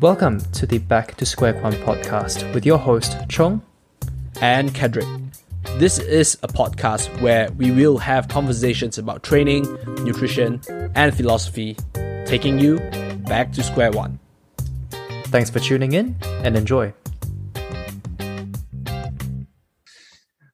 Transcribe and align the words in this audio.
Welcome 0.00 0.40
to 0.52 0.66
the 0.66 0.78
Back 0.78 1.14
to 1.16 1.26
Square 1.26 1.60
One 1.62 1.72
podcast 1.74 2.52
with 2.54 2.64
your 2.66 2.78
host, 2.78 3.16
Chong. 3.28 3.62
and 4.40 4.70
Kedrick. 4.74 5.06
This 5.78 5.98
is 5.98 6.36
a 6.42 6.48
podcast 6.48 7.20
where 7.20 7.50
we 7.52 7.70
will 7.70 7.98
have 7.98 8.28
conversations 8.28 8.98
about 8.98 9.22
training, 9.22 9.62
nutrition, 10.04 10.60
and 10.94 11.14
philosophy, 11.14 11.76
taking 12.26 12.58
you 12.58 12.78
back 13.26 13.52
to 13.52 13.62
square 13.62 13.90
one. 13.92 14.18
Thanks 15.26 15.50
for 15.50 15.60
tuning 15.60 15.92
in 15.92 16.16
and 16.42 16.56
enjoy. 16.56 16.92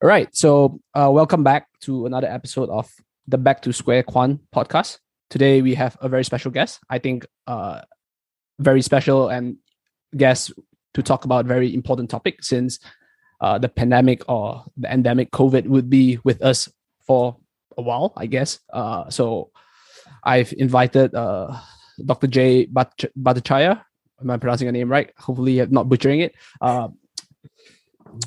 All 0.02 0.08
right, 0.08 0.28
so 0.34 0.80
uh, 0.94 1.10
welcome 1.12 1.42
back 1.44 1.66
to 1.82 2.06
another 2.06 2.28
episode 2.28 2.68
of 2.70 2.90
the 3.26 3.38
Back 3.38 3.62
to 3.62 3.72
Square 3.72 4.04
One 4.12 4.40
podcast. 4.54 4.98
Today 5.30 5.62
we 5.62 5.74
have 5.74 5.96
a 6.00 6.08
very 6.08 6.24
special 6.24 6.50
guest. 6.50 6.80
I 6.88 6.98
think 6.98 7.26
uh, 7.46 7.82
very 8.60 8.82
special 8.82 9.28
and 9.28 9.56
guest 10.16 10.52
to 10.94 11.02
talk 11.02 11.24
about 11.24 11.46
very 11.46 11.72
important 11.74 12.10
topic 12.10 12.42
since 12.42 12.78
uh, 13.40 13.58
the 13.58 13.68
pandemic 13.68 14.22
or 14.28 14.64
the 14.76 14.92
endemic 14.92 15.30
COVID 15.32 15.66
would 15.66 15.88
be 15.88 16.18
with 16.24 16.42
us 16.42 16.68
for 17.06 17.36
a 17.76 17.82
while, 17.82 18.12
I 18.16 18.26
guess. 18.26 18.60
Uh, 18.72 19.08
so 19.08 19.50
I've 20.22 20.52
invited 20.58 21.14
uh, 21.14 21.56
Dr. 22.04 22.26
Jay 22.26 22.66
Bhatt- 22.66 23.10
Bhattacharya. 23.18 23.82
Am 24.20 24.30
I 24.30 24.36
pronouncing 24.36 24.66
your 24.66 24.72
name 24.72 24.90
right? 24.90 25.10
Hopefully, 25.16 25.60
I'm 25.60 25.72
not 25.72 25.88
butchering 25.88 26.20
it. 26.20 26.34
Uh, 26.60 26.88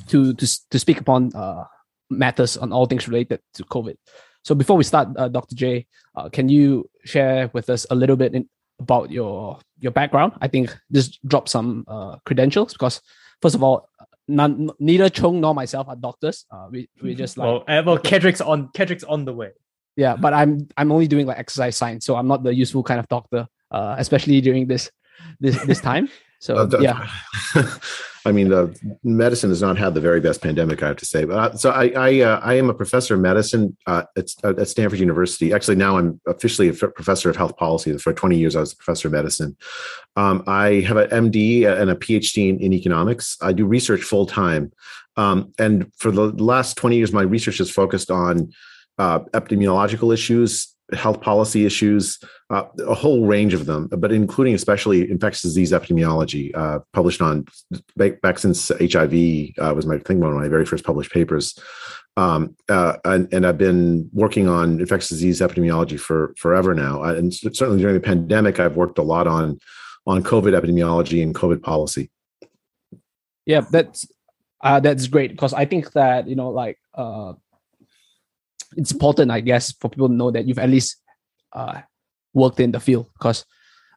to 0.07 0.33
to 0.33 0.47
to 0.69 0.79
speak 0.79 0.99
upon 0.99 1.35
uh, 1.35 1.65
matters 2.09 2.57
on 2.57 2.71
all 2.71 2.85
things 2.85 3.07
related 3.07 3.39
to 3.55 3.63
COVID. 3.65 3.95
So 4.43 4.55
before 4.55 4.77
we 4.77 4.83
start, 4.83 5.09
uh, 5.17 5.27
Dr. 5.27 5.55
J, 5.55 5.85
uh, 6.15 6.29
can 6.29 6.49
you 6.49 6.89
share 7.05 7.49
with 7.53 7.69
us 7.69 7.85
a 7.89 7.95
little 7.95 8.15
bit 8.15 8.33
in, 8.33 8.49
about 8.79 9.11
your 9.11 9.59
your 9.83 9.91
background? 9.91 10.33
I 10.41 10.47
think 10.47 10.75
just 10.91 11.19
drop 11.27 11.47
some 11.49 11.83
uh, 11.87 12.15
credentials 12.25 12.73
because 12.73 13.01
first 13.41 13.55
of 13.55 13.61
all, 13.63 13.89
none, 14.27 14.69
neither 14.79 15.09
Chung 15.09 15.41
nor 15.41 15.53
myself 15.53 15.87
are 15.89 15.95
doctors. 15.95 16.45
Uh, 16.49 16.67
we 16.71 16.89
we 17.01 17.13
just 17.13 17.37
like 17.37 17.45
Well, 17.45 17.63
well, 17.85 17.97
Kedrick's 17.99 18.41
on 18.41 18.69
Kedrick's 18.69 19.03
on 19.03 19.25
the 19.25 19.33
way. 19.33 19.51
yeah, 19.95 20.15
but 20.15 20.33
I'm 20.33 20.67
I'm 20.77 20.91
only 20.91 21.07
doing 21.07 21.27
like 21.27 21.37
exercise 21.37 21.75
science, 21.75 22.05
so 22.05 22.15
I'm 22.15 22.27
not 22.27 22.43
the 22.43 22.55
useful 22.55 22.81
kind 22.83 22.99
of 22.99 23.07
doctor, 23.09 23.47
uh, 23.71 23.95
especially 23.99 24.41
during 24.41 24.67
this 24.67 24.89
this 25.39 25.61
this 25.65 25.81
time. 25.91 26.09
So 26.39 26.55
Uh, 26.57 26.79
yeah, 26.79 27.07
I 28.25 28.31
mean, 28.31 28.53
uh, 28.53 28.73
medicine 29.03 29.49
has 29.49 29.61
not 29.61 29.77
had 29.77 29.93
the 29.93 30.01
very 30.01 30.21
best 30.21 30.41
pandemic, 30.41 30.81
I 30.81 30.87
have 30.87 30.97
to 30.97 31.05
say. 31.05 31.25
But 31.25 31.37
uh, 31.37 31.57
so 31.57 31.71
I, 31.71 31.91
I, 31.95 32.19
uh, 32.21 32.39
I 32.41 32.53
am 32.53 32.69
a 32.69 32.73
professor 32.73 33.15
of 33.15 33.19
medicine 33.19 33.75
uh, 33.85 34.03
at, 34.15 34.29
at 34.43 34.67
Stanford 34.67 34.99
University. 34.99 35.53
Actually, 35.53 35.75
now 35.75 35.97
I'm 35.97 36.21
officially 36.27 36.69
a 36.69 36.73
professor 36.73 37.29
of 37.29 37.35
health 37.35 37.57
policy. 37.57 37.97
For 37.97 38.13
20 38.13 38.37
years, 38.37 38.55
I 38.55 38.61
was 38.61 38.73
a 38.73 38.77
professor 38.77 39.09
of 39.09 39.13
medicine. 39.13 39.57
Um, 40.15 40.43
I 40.47 40.81
have 40.87 40.97
an 40.97 41.09
MD 41.09 41.65
and 41.65 41.89
a 41.89 41.95
PhD 41.95 42.49
in, 42.49 42.59
in 42.59 42.73
economics. 42.73 43.37
I 43.41 43.51
do 43.51 43.65
research 43.65 44.01
full 44.01 44.25
time, 44.25 44.71
um, 45.17 45.53
and 45.59 45.91
for 45.97 46.11
the 46.11 46.27
last 46.43 46.77
20 46.77 46.95
years, 46.95 47.11
my 47.11 47.21
research 47.21 47.57
has 47.59 47.69
focused 47.69 48.09
on 48.09 48.51
uh, 48.97 49.19
epidemiological 49.33 50.13
issues, 50.13 50.72
health 50.91 51.21
policy 51.21 51.65
issues, 51.65 52.19
uh, 52.49 52.63
a 52.85 52.93
whole 52.93 53.25
range 53.25 53.53
of 53.53 53.65
them, 53.65 53.87
but 53.87 54.11
including 54.11 54.53
especially 54.53 55.09
infectious 55.09 55.41
disease 55.41 55.71
epidemiology, 55.71 56.55
uh, 56.55 56.79
published 56.91 57.21
on 57.21 57.45
back, 57.95 58.21
back 58.21 58.37
since 58.37 58.69
HIV 58.79 59.13
uh, 59.59 59.73
was 59.73 59.85
my 59.85 59.95
I 59.95 59.99
think 59.99 60.21
one 60.21 60.31
of 60.31 60.37
my 60.37 60.49
very 60.49 60.65
first 60.65 60.83
published 60.83 61.11
papers. 61.11 61.57
Um, 62.15 62.55
uh, 62.69 62.97
and, 63.05 63.33
and 63.33 63.47
I've 63.47 63.57
been 63.57 64.09
working 64.13 64.47
on 64.47 64.79
infectious 64.79 65.09
disease 65.09 65.39
epidemiology 65.39 65.99
for 65.99 66.35
forever 66.37 66.75
now. 66.75 67.01
And 67.01 67.33
certainly 67.33 67.81
during 67.81 67.95
the 67.95 68.01
pandemic, 68.01 68.59
I've 68.59 68.75
worked 68.75 68.99
a 68.99 69.03
lot 69.03 69.27
on 69.27 69.59
on 70.05 70.21
COVID 70.21 70.59
epidemiology 70.59 71.23
and 71.23 71.33
COVID 71.33 71.63
policy. 71.63 72.11
yeah, 73.45 73.61
that's 73.71 74.05
uh, 74.61 74.79
that's 74.79 75.07
great 75.07 75.31
because 75.31 75.53
I 75.53 75.65
think 75.65 75.91
that 75.93 76.27
you 76.27 76.35
know 76.35 76.49
like 76.49 76.77
uh, 76.93 77.33
it's 78.77 78.91
important, 78.91 79.31
I 79.31 79.41
guess, 79.41 79.71
for 79.73 79.89
people 79.89 80.07
to 80.07 80.13
know 80.13 80.31
that 80.31 80.45
you've 80.47 80.59
at 80.59 80.69
least 80.69 80.97
uh, 81.53 81.81
worked 82.33 82.59
in 82.59 82.71
the 82.71 82.79
field 82.79 83.09
because 83.13 83.45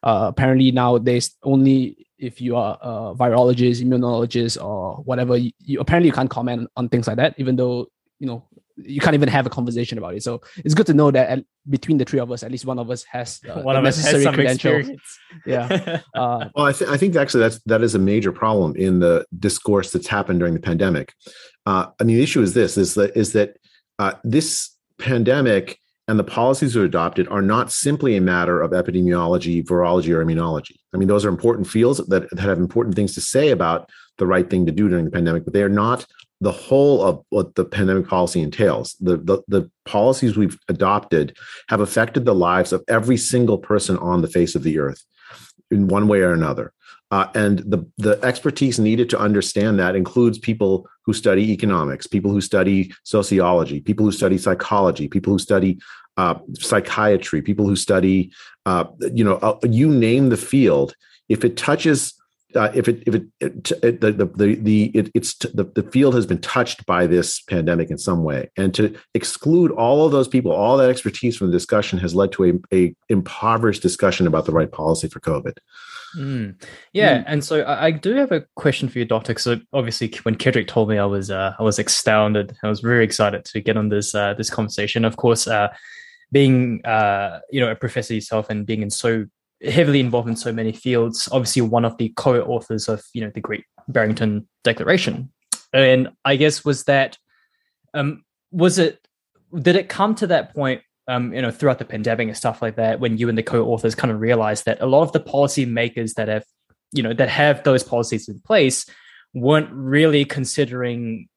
uh, 0.03 0.25
apparently 0.29 0.71
nowadays 0.71 1.35
only 1.43 2.07
if 2.19 2.41
you 2.41 2.55
are 2.55 2.77
a 2.81 3.15
virologist, 3.15 3.83
immunologist, 3.83 4.63
or 4.63 4.97
whatever, 5.03 5.37
you, 5.37 5.51
you 5.59 5.79
apparently 5.79 6.07
you 6.07 6.13
can't 6.13 6.29
comment 6.29 6.69
on 6.75 6.89
things 6.89 7.07
like 7.07 7.17
that, 7.17 7.35
even 7.37 7.55
though 7.55 7.87
you 8.19 8.27
know 8.27 8.47
you 8.77 8.99
can't 8.99 9.15
even 9.15 9.27
have 9.29 9.45
a 9.45 9.49
conversation 9.49 9.97
about 9.97 10.13
it. 10.15 10.23
So 10.23 10.41
it's 10.63 10.73
good 10.75 10.85
to 10.87 10.93
know 10.93 11.09
that 11.11 11.29
at, 11.29 11.43
between 11.67 11.97
the 11.97 12.05
three 12.05 12.19
of 12.19 12.31
us, 12.31 12.43
at 12.43 12.51
least 12.51 12.65
one 12.65 12.77
of 12.79 12.89
us 12.91 13.03
has 13.05 13.39
uh, 13.49 13.61
One 13.61 13.73
the 13.75 13.79
of 13.79 13.85
us 13.85 13.95
has 13.97 14.05
necessary 14.05 14.23
some 14.23 14.33
credentials. 14.35 14.89
experience. 14.89 15.19
Yeah. 15.45 16.01
Uh, 16.15 16.49
Well, 16.55 16.65
I, 16.67 16.71
th- 16.73 16.89
I 16.89 16.97
think 16.97 17.15
actually 17.15 17.41
that's 17.41 17.59
that 17.65 17.81
is 17.81 17.95
a 17.95 17.99
major 17.99 18.31
problem 18.31 18.75
in 18.75 18.99
the 18.99 19.25
discourse 19.37 19.91
that's 19.91 20.07
happened 20.07 20.39
during 20.39 20.53
the 20.53 20.59
pandemic. 20.59 21.13
Uh, 21.65 21.87
I 21.99 22.03
mean, 22.03 22.17
the 22.17 22.23
issue 22.23 22.41
is 22.41 22.53
this: 22.53 22.77
is 22.77 22.93
that 22.95 23.15
is 23.17 23.33
that 23.33 23.57
uh, 23.99 24.13
this 24.23 24.75
pandemic 24.99 25.79
and 26.07 26.17
the 26.17 26.23
policies 26.23 26.73
that 26.73 26.81
are 26.81 26.85
adopted 26.85 27.27
are 27.27 27.41
not 27.41 27.71
simply 27.71 28.15
a 28.15 28.21
matter 28.21 28.61
of 28.61 28.71
epidemiology, 28.71 29.63
virology, 29.63 30.13
or 30.13 30.23
immunology. 30.23 30.77
I 30.93 30.97
mean, 30.97 31.09
those 31.09 31.25
are 31.25 31.29
important 31.29 31.67
fields 31.67 31.97
that, 31.97 32.29
that 32.29 32.39
have 32.39 32.59
important 32.59 32.95
things 32.95 33.13
to 33.15 33.21
say 33.21 33.49
about 33.49 33.89
the 34.17 34.25
right 34.25 34.49
thing 34.49 34.65
to 34.65 34.71
do 34.71 34.87
during 34.87 35.05
the 35.05 35.11
pandemic, 35.11 35.43
but 35.43 35.53
they 35.53 35.63
are 35.63 35.69
not 35.69 36.05
the 36.39 36.51
whole 36.51 37.03
of 37.03 37.23
what 37.29 37.55
the 37.55 37.65
pandemic 37.65 38.07
policy 38.07 38.41
entails. 38.41 38.95
The, 39.01 39.17
the, 39.17 39.41
the 39.47 39.69
policies 39.85 40.37
we've 40.37 40.57
adopted 40.69 41.35
have 41.67 41.81
affected 41.81 42.25
the 42.25 42.35
lives 42.35 42.71
of 42.71 42.83
every 42.87 43.17
single 43.17 43.57
person 43.57 43.97
on 43.97 44.21
the 44.21 44.27
face 44.29 44.55
of 44.55 44.63
the 44.63 44.79
earth 44.79 45.03
in 45.71 45.87
one 45.87 46.07
way 46.07 46.21
or 46.21 46.31
another. 46.31 46.73
Uh, 47.09 47.27
and 47.35 47.59
the, 47.59 47.85
the 47.97 48.19
expertise 48.23 48.79
needed 48.79 49.09
to 49.09 49.19
understand 49.19 49.79
that 49.79 49.95
includes 49.95 50.37
people 50.37 50.87
who 51.05 51.13
study 51.13 51.51
economics, 51.53 52.05
people 52.05 52.31
who 52.31 52.41
study 52.41 52.93
sociology, 53.03 53.79
people 53.79 54.05
who 54.05 54.11
study 54.11 54.37
psychology, 54.37 55.07
people 55.07 55.31
who 55.31 55.39
study 55.39 55.79
uh, 56.17 56.35
psychiatry, 56.59 57.41
people 57.41 57.65
who 57.65 57.75
study, 57.75 58.31
uh, 58.65 58.85
you 59.13 59.23
know, 59.23 59.35
uh, 59.35 59.57
you 59.63 59.87
name 59.87 60.29
the 60.29 60.37
field. 60.37 60.95
If 61.29 61.45
it 61.45 61.55
touches, 61.55 62.13
uh, 62.55 62.71
if 62.73 62.87
it 62.87 63.03
if 63.05 63.15
it, 63.15 63.23
it, 63.39 63.71
it 63.83 64.01
the 64.01 64.11
the 64.11 64.25
the, 64.25 64.55
the 64.55 64.85
it, 64.93 65.11
it's 65.13 65.35
the, 65.35 65.71
the 65.75 65.83
field 65.83 66.15
has 66.15 66.25
been 66.25 66.41
touched 66.41 66.85
by 66.85 67.05
this 67.05 67.41
pandemic 67.41 67.91
in 67.91 67.97
some 67.97 68.23
way, 68.23 68.49
and 68.57 68.73
to 68.73 68.95
exclude 69.13 69.71
all 69.71 70.05
of 70.05 70.11
those 70.11 70.27
people, 70.27 70.51
all 70.51 70.75
that 70.77 70.89
expertise 70.89 71.37
from 71.37 71.47
the 71.47 71.53
discussion 71.53 71.99
has 71.99 72.15
led 72.15 72.31
to 72.33 72.45
a, 72.45 72.75
a 72.75 72.95
impoverished 73.09 73.81
discussion 73.81 74.27
about 74.27 74.45
the 74.45 74.51
right 74.51 74.71
policy 74.71 75.07
for 75.07 75.19
COVID. 75.19 75.57
Mm. 76.15 76.61
Yeah, 76.93 77.23
and 77.27 77.43
so 77.43 77.61
I, 77.61 77.87
I 77.87 77.91
do 77.91 78.15
have 78.15 78.31
a 78.31 78.45
question 78.55 78.89
for 78.89 78.99
you, 78.99 79.05
Doctor. 79.05 79.37
So 79.37 79.59
obviously, 79.73 80.11
when 80.23 80.35
Kedrick 80.35 80.67
told 80.67 80.89
me, 80.89 80.97
I 80.97 81.05
was 81.05 81.29
uh, 81.29 81.53
I 81.59 81.63
was 81.63 81.79
astounded. 81.79 82.55
I 82.63 82.69
was 82.69 82.79
very 82.79 83.03
excited 83.03 83.45
to 83.45 83.61
get 83.61 83.77
on 83.77 83.89
this 83.89 84.15
uh, 84.15 84.33
this 84.33 84.49
conversation. 84.49 85.05
Of 85.05 85.17
course, 85.17 85.47
uh, 85.47 85.69
being 86.31 86.85
uh, 86.85 87.39
you 87.51 87.59
know 87.59 87.71
a 87.71 87.75
professor 87.75 88.13
yourself 88.13 88.49
and 88.49 88.65
being 88.65 88.81
in 88.81 88.89
so 88.89 89.25
heavily 89.63 89.99
involved 89.99 90.29
in 90.29 90.35
so 90.35 90.51
many 90.51 90.71
fields, 90.71 91.27
obviously 91.31 91.61
one 91.63 91.83
of 91.83 91.97
the 91.97 92.13
co-authors 92.15 92.87
of 92.87 93.03
you 93.13 93.21
know 93.21 93.31
the 93.33 93.41
Great 93.41 93.65
Barrington 93.87 94.47
Declaration, 94.63 95.31
and 95.73 96.09
I 96.23 96.35
guess 96.35 96.63
was 96.63 96.83
that 96.85 97.17
um, 97.93 98.23
was 98.51 98.77
it 98.77 99.05
did 99.61 99.75
it 99.75 99.89
come 99.89 100.15
to 100.15 100.27
that 100.27 100.53
point 100.53 100.81
um, 101.07 101.33
you 101.33 101.41
know, 101.41 101.51
throughout 101.51 101.79
the 101.79 101.85
pandemic 101.85 102.27
and 102.27 102.37
stuff 102.37 102.61
like 102.61 102.75
that, 102.75 102.99
when 102.99 103.17
you 103.17 103.29
and 103.29 103.37
the 103.37 103.43
co-authors 103.43 103.95
kind 103.95 104.11
of 104.11 104.19
realized 104.19 104.65
that 104.65 104.81
a 104.81 104.85
lot 104.85 105.03
of 105.03 105.11
the 105.11 105.19
policy 105.19 105.65
makers 105.65 106.13
that 106.15 106.27
have, 106.27 106.43
you 106.91 107.01
know, 107.03 107.13
that 107.13 107.29
have 107.29 107.63
those 107.63 107.83
policies 107.83 108.27
in 108.27 108.39
place 108.41 108.85
weren't 109.33 109.69
really 109.71 110.25
considering 110.25 111.27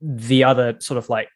the 0.00 0.44
other 0.44 0.76
sort 0.80 0.98
of 0.98 1.08
like 1.08 1.28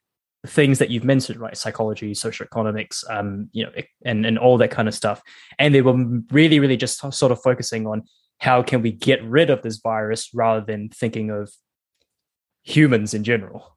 things 0.47 0.79
that 0.79 0.91
you've 0.91 1.05
mentioned, 1.05 1.41
right? 1.41 1.57
Psychology, 1.57 2.15
social 2.15 2.45
economics, 2.45 3.05
um, 3.11 3.49
you 3.53 3.65
know, 3.65 3.73
and 4.05 4.25
and 4.25 4.39
all 4.39 4.57
that 4.59 4.71
kind 4.71 4.89
of 4.89 4.95
stuff. 4.95 5.21
And 5.59 5.75
they 5.75 5.83
were 5.83 5.97
really, 6.31 6.61
really 6.61 6.77
just 6.77 6.99
sort 7.13 7.33
of 7.33 7.43
focusing 7.43 7.87
on 7.87 8.05
how 8.39 8.63
can 8.63 8.83
we 8.83 8.91
get 8.91 9.23
rid 9.25 9.51
of 9.51 9.63
this 9.63 9.79
virus 9.79 10.31
rather 10.33 10.65
than 10.65 10.89
thinking 10.89 11.31
of 11.31 11.51
humans 12.63 13.15
in 13.15 13.25
general. 13.25 13.77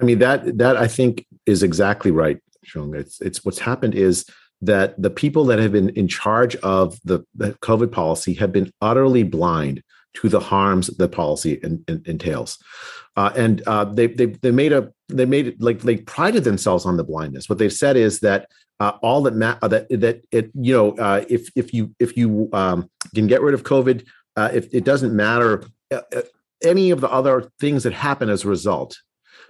I 0.00 0.04
mean 0.04 0.18
that 0.18 0.58
that 0.58 0.76
I 0.76 0.88
think 0.88 1.26
is 1.46 1.62
exactly 1.62 2.10
right, 2.10 2.38
It's 2.94 3.20
it's 3.20 3.44
what's 3.44 3.58
happened 3.58 3.94
is 3.94 4.24
that 4.62 5.00
the 5.00 5.10
people 5.10 5.44
that 5.46 5.58
have 5.58 5.72
been 5.72 5.90
in 5.90 6.08
charge 6.08 6.56
of 6.56 6.98
the, 7.04 7.24
the 7.34 7.52
COVID 7.54 7.92
policy 7.92 8.34
have 8.34 8.52
been 8.52 8.72
utterly 8.80 9.22
blind 9.22 9.82
to 10.14 10.28
the 10.28 10.40
harms 10.40 10.86
that 10.86 11.08
policy 11.08 11.54
in, 11.62 11.84
in, 11.88 12.02
entails, 12.06 12.58
uh, 13.16 13.32
and 13.36 13.62
uh, 13.66 13.84
they 13.84 14.06
they 14.06 14.26
they 14.26 14.50
made 14.50 14.72
a 14.72 14.92
they 15.08 15.26
made 15.26 15.48
it 15.48 15.60
like 15.60 15.80
they 15.80 15.96
prided 15.96 16.44
themselves 16.44 16.86
on 16.86 16.96
the 16.96 17.04
blindness. 17.04 17.48
What 17.48 17.58
they've 17.58 17.72
said 17.72 17.96
is 17.96 18.20
that 18.20 18.48
uh, 18.80 18.92
all 19.02 19.22
that 19.22 19.34
ma- 19.34 19.58
that 19.60 19.88
that 19.88 20.24
it 20.30 20.50
you 20.54 20.72
know 20.72 20.92
uh, 20.96 21.24
if 21.28 21.50
if 21.56 21.74
you 21.74 21.94
if 21.98 22.16
you 22.16 22.48
um, 22.52 22.88
can 23.14 23.26
get 23.26 23.42
rid 23.42 23.54
of 23.54 23.64
COVID, 23.64 24.06
uh, 24.36 24.50
if 24.52 24.72
it 24.72 24.84
doesn't 24.84 25.14
matter 25.14 25.64
uh, 25.90 26.00
uh, 26.14 26.22
any 26.62 26.90
of 26.90 27.00
the 27.00 27.10
other 27.10 27.50
things 27.60 27.82
that 27.82 27.92
happen 27.92 28.28
as 28.28 28.44
a 28.44 28.48
result. 28.48 28.98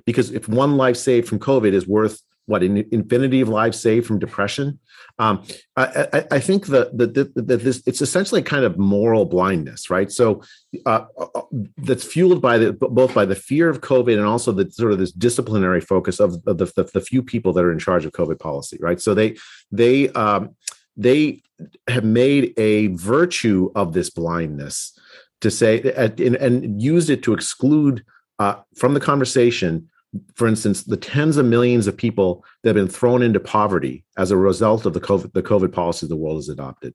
Because 0.06 0.31
if 0.32 0.49
one 0.49 0.76
life 0.76 0.96
saved 0.96 1.28
from 1.28 1.38
COVID 1.38 1.72
is 1.72 1.87
worth 1.87 2.20
what 2.46 2.62
an 2.62 2.85
infinity 2.93 3.41
of 3.41 3.49
lives 3.49 3.81
saved 3.81 4.06
from 4.06 4.19
depression. 4.19 4.79
Um, 5.19 5.44
I, 5.76 6.06
I, 6.12 6.25
I, 6.32 6.41
think 6.41 6.67
that 6.67 6.96
that 6.99 7.14
this 7.46 7.82
it's 7.87 8.02
essentially 8.02 8.41
a 8.41 8.44
kind 8.44 8.64
of 8.64 8.79
moral 8.79 9.25
blindness, 9.25 9.88
right? 9.88 10.11
So 10.11 10.43
uh, 10.87 11.05
uh, 11.19 11.43
that's 11.79 12.05
fueled 12.05 12.43
by 12.43 12.58
the 12.58 12.73
both 12.73 13.14
by 13.14 13.25
the 13.25 13.37
fear 13.37 13.69
of 13.69 13.81
COVID 13.81 14.17
and 14.17 14.26
also 14.26 14.50
the 14.52 14.70
sort 14.70 14.93
of 14.93 14.99
this 14.99 15.12
disciplinary 15.12 15.81
focus 15.81 16.20
of, 16.20 16.35
of 16.46 16.58
the, 16.58 16.67
the, 16.76 16.91
the 16.93 17.00
few 17.00 17.23
people 17.23 17.52
that 17.52 17.64
are 17.64 17.73
in 17.73 17.79
charge 17.79 18.05
of 18.05 18.12
COVID 18.12 18.41
policy, 18.41 18.76
right? 18.81 19.00
So 19.00 19.14
they 19.14 19.37
they 19.70 20.08
um, 20.11 20.56
they 20.96 21.43
have 21.88 22.05
made 22.05 22.52
a 22.58 22.88
virtue 22.88 23.70
of 23.75 23.93
this 23.93 24.11
blindness 24.11 24.99
to 25.41 25.50
say 25.50 25.81
and, 25.96 26.19
and 26.20 26.82
used 26.82 27.11
it 27.11 27.23
to 27.23 27.35
exclude 27.35 28.05
uh, 28.38 28.56
from 28.75 28.94
the 28.94 29.00
conversation 29.00 29.88
for 30.34 30.46
instance, 30.46 30.84
the 30.84 30.96
tens 30.96 31.37
of 31.37 31.46
millions 31.46 31.87
of 31.87 31.96
people 31.96 32.44
that 32.62 32.70
have 32.70 32.87
been 32.87 32.93
thrown 32.93 33.22
into 33.22 33.40
poverty 33.40 34.05
as 34.16 34.31
a 34.31 34.37
result 34.37 34.87
of 34.87 34.94
the 34.94 35.00
COVID, 35.00 35.32
the 35.32 35.43
COVID 35.43 35.72
policy 35.72 36.06
the 36.06 36.16
world 36.16 36.37
has 36.37 36.49
adopted, 36.49 36.94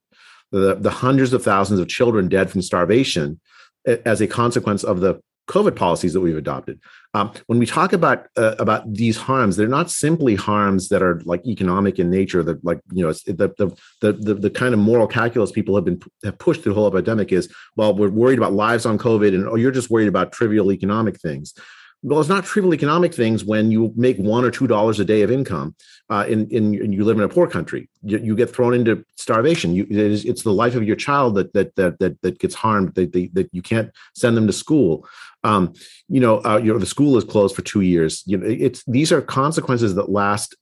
the, 0.52 0.76
the 0.76 0.90
hundreds 0.90 1.34
of 1.34 1.44
thousands 1.44 1.80
of 1.80 1.88
children 1.88 2.28
dead 2.28 2.50
from 2.50 2.62
starvation 2.62 3.40
as 3.86 4.22
a 4.22 4.28
consequence 4.28 4.84
of 4.84 5.00
the 5.00 5.22
COVID 5.50 5.76
policies 5.76 6.14
that 6.14 6.22
we've 6.22 6.38
adopted. 6.38 6.80
Um, 7.16 7.32
when 7.48 7.58
we 7.58 7.66
talk 7.66 7.92
about 7.92 8.28
uh, 8.38 8.56
about 8.60 8.94
these 8.94 9.18
harms, 9.18 9.56
they're 9.56 9.68
not 9.68 9.90
simply 9.90 10.36
harms 10.36 10.90
that 10.90 11.02
are 11.02 11.22
like 11.26 11.44
economic 11.48 11.98
in 11.98 12.12
nature. 12.12 12.44
That 12.44 12.64
like 12.64 12.80
you 12.94 13.04
know 13.04 13.12
the, 13.12 13.52
the 13.58 13.76
the 14.02 14.14
the 14.14 14.34
the 14.36 14.50
kind 14.52 14.76
of 14.76 14.80
moral 14.80 15.08
calculus 15.08 15.52
people 15.52 15.76
have 15.76 15.86
been 15.86 16.00
have 16.24 16.38
pushed 16.38 16.62
through 16.62 16.74
the 16.74 16.80
whole 16.80 16.88
epidemic 16.88 17.32
is 17.32 17.52
well 17.76 17.96
we're 17.96 18.10
worried 18.10 18.38
about 18.38 18.54
lives 18.54 18.86
on 18.86 19.00
COVID 19.00 19.34
and 19.34 19.48
oh 19.48 19.56
you're 19.56 19.72
just 19.72 19.90
worried 19.90 20.08
about 20.08 20.32
trivial 20.32 20.72
economic 20.72 21.20
things 21.20 21.56
well, 22.02 22.20
it's 22.20 22.30
not 22.30 22.46
trivial 22.46 22.74
economic 22.74 23.14
things 23.14 23.44
when 23.44 23.72
you 23.72 23.92
make 23.96 24.18
one 24.18 24.46
or 24.46 24.52
two 24.52 24.68
dollars 24.68 25.00
a 25.00 25.06
day 25.06 25.22
of 25.22 25.30
income 25.30 25.76
uh, 26.10 26.26
in, 26.28 26.48
in, 26.50 26.76
and 26.82 26.94
you 26.94 27.04
live 27.04 27.18
in 27.18 27.24
a 27.24 27.30
poor 27.30 27.48
country. 27.48 27.90
You, 28.04 28.20
you 28.20 28.36
get 28.36 28.50
thrown 28.50 28.74
into 28.74 29.04
starvation. 29.18 29.76
You, 29.76 29.84
it 29.84 29.98
is, 29.98 30.24
it's 30.24 30.44
the 30.44 30.54
life 30.54 30.76
of 30.76 30.84
your 30.84 30.96
child 30.96 31.36
that 31.36 31.52
that 31.54 31.76
that 31.76 32.00
that, 32.00 32.22
that 32.22 32.40
gets 32.40 32.56
harmed. 32.56 32.96
That, 32.96 33.12
that, 33.12 33.34
that 33.34 33.50
you 33.52 33.62
can't 33.62 33.92
send 34.16 34.38
them 34.38 34.48
to 34.48 34.54
school. 34.54 35.06
Um, 35.44 35.74
you 36.08 36.22
know, 36.22 36.42
uh, 36.46 36.58
you 36.58 36.72
know, 36.72 36.80
the 36.80 36.86
school 36.86 37.18
is 37.18 37.26
closed 37.26 37.56
for 37.56 37.64
two 37.64 37.82
years. 37.82 38.24
You 38.26 38.38
know, 38.38 38.48
it's 38.48 38.84
these 38.86 39.12
are 39.12 39.22
consequences 39.22 39.96
that 39.96 40.10
last 40.10 40.56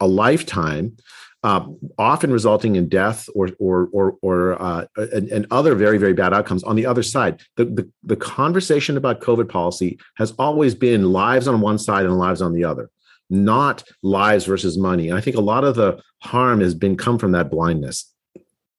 a 0.00 0.06
lifetime 0.06 0.96
uh, 1.42 1.66
often 1.98 2.32
resulting 2.32 2.76
in 2.76 2.88
death 2.88 3.28
or 3.34 3.50
or 3.58 3.88
or, 3.92 4.16
or 4.22 4.62
uh, 4.62 4.86
and, 4.96 5.28
and, 5.28 5.46
other 5.50 5.74
very 5.74 5.98
very 5.98 6.12
bad 6.12 6.32
outcomes. 6.32 6.62
On 6.62 6.76
the 6.76 6.86
other 6.86 7.02
side, 7.02 7.42
the, 7.56 7.64
the 7.64 7.90
the 8.04 8.16
conversation 8.16 8.96
about 8.96 9.20
COVID 9.20 9.48
policy 9.48 9.98
has 10.16 10.32
always 10.38 10.74
been 10.74 11.12
lives 11.12 11.48
on 11.48 11.60
one 11.60 11.78
side 11.78 12.06
and 12.06 12.16
lives 12.16 12.40
on 12.40 12.52
the 12.52 12.64
other, 12.64 12.90
not 13.28 13.82
lives 14.02 14.44
versus 14.44 14.78
money. 14.78 15.08
And 15.08 15.18
I 15.18 15.20
think 15.20 15.36
a 15.36 15.40
lot 15.40 15.64
of 15.64 15.74
the 15.74 16.00
harm 16.22 16.60
has 16.60 16.74
been 16.74 16.96
come 16.96 17.18
from 17.18 17.32
that 17.32 17.50
blindness. 17.50 18.12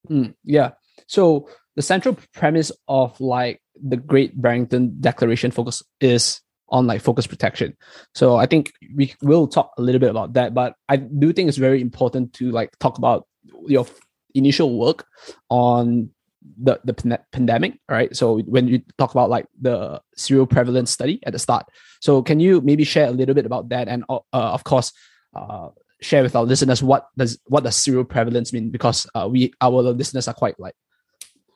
Mm, 0.09 0.33
yeah. 0.45 0.71
So 1.07 1.49
the 1.75 1.81
central 1.81 2.17
premise 2.33 2.71
of 2.87 3.19
like 3.19 3.61
the 3.75 3.97
Great 3.97 4.39
Barrington 4.41 4.97
Declaration 5.01 5.51
focus 5.51 5.83
is 5.99 6.39
on 6.73 6.87
like 6.87 7.01
focus 7.01 7.27
protection. 7.27 7.77
So 8.13 8.35
I 8.35 8.47
think 8.47 8.73
we 8.95 9.13
will 9.21 9.47
talk 9.47 9.71
a 9.77 9.81
little 9.81 9.99
bit 9.99 10.09
about 10.09 10.33
that, 10.33 10.53
but 10.53 10.75
I 10.89 10.97
do 10.97 11.31
think 11.31 11.47
it's 11.47 11.57
very 11.57 11.79
important 11.79 12.33
to 12.33 12.51
like 12.51 12.77
talk 12.79 12.97
about 12.97 13.27
your 13.67 13.85
initial 14.33 14.77
work 14.77 15.05
on 15.49 16.09
the 16.57 16.79
the 16.83 17.19
pandemic, 17.31 17.79
right? 17.87 18.13
So 18.15 18.39
when 18.39 18.67
you 18.67 18.81
talk 18.97 19.11
about 19.11 19.29
like 19.29 19.45
the 19.61 20.01
seroprevalence 20.17 20.89
study 20.89 21.21
at 21.25 21.31
the 21.31 21.39
start, 21.39 21.65
so 22.01 22.21
can 22.21 22.39
you 22.39 22.59
maybe 22.61 22.83
share 22.83 23.07
a 23.07 23.11
little 23.11 23.35
bit 23.35 23.45
about 23.45 23.69
that, 23.69 23.87
and 23.87 24.03
uh, 24.09 24.19
of 24.33 24.63
course, 24.63 24.91
uh, 25.35 25.69
share 26.01 26.23
with 26.23 26.35
our 26.35 26.43
listeners 26.43 26.83
what 26.83 27.07
does 27.17 27.39
what 27.45 27.63
does 27.63 27.77
seroprevalence 27.77 28.51
mean? 28.51 28.71
Because 28.71 29.07
uh, 29.15 29.29
we 29.31 29.53
our 29.61 29.81
listeners 29.81 30.27
are 30.27 30.33
quite 30.33 30.59
like 30.59 30.75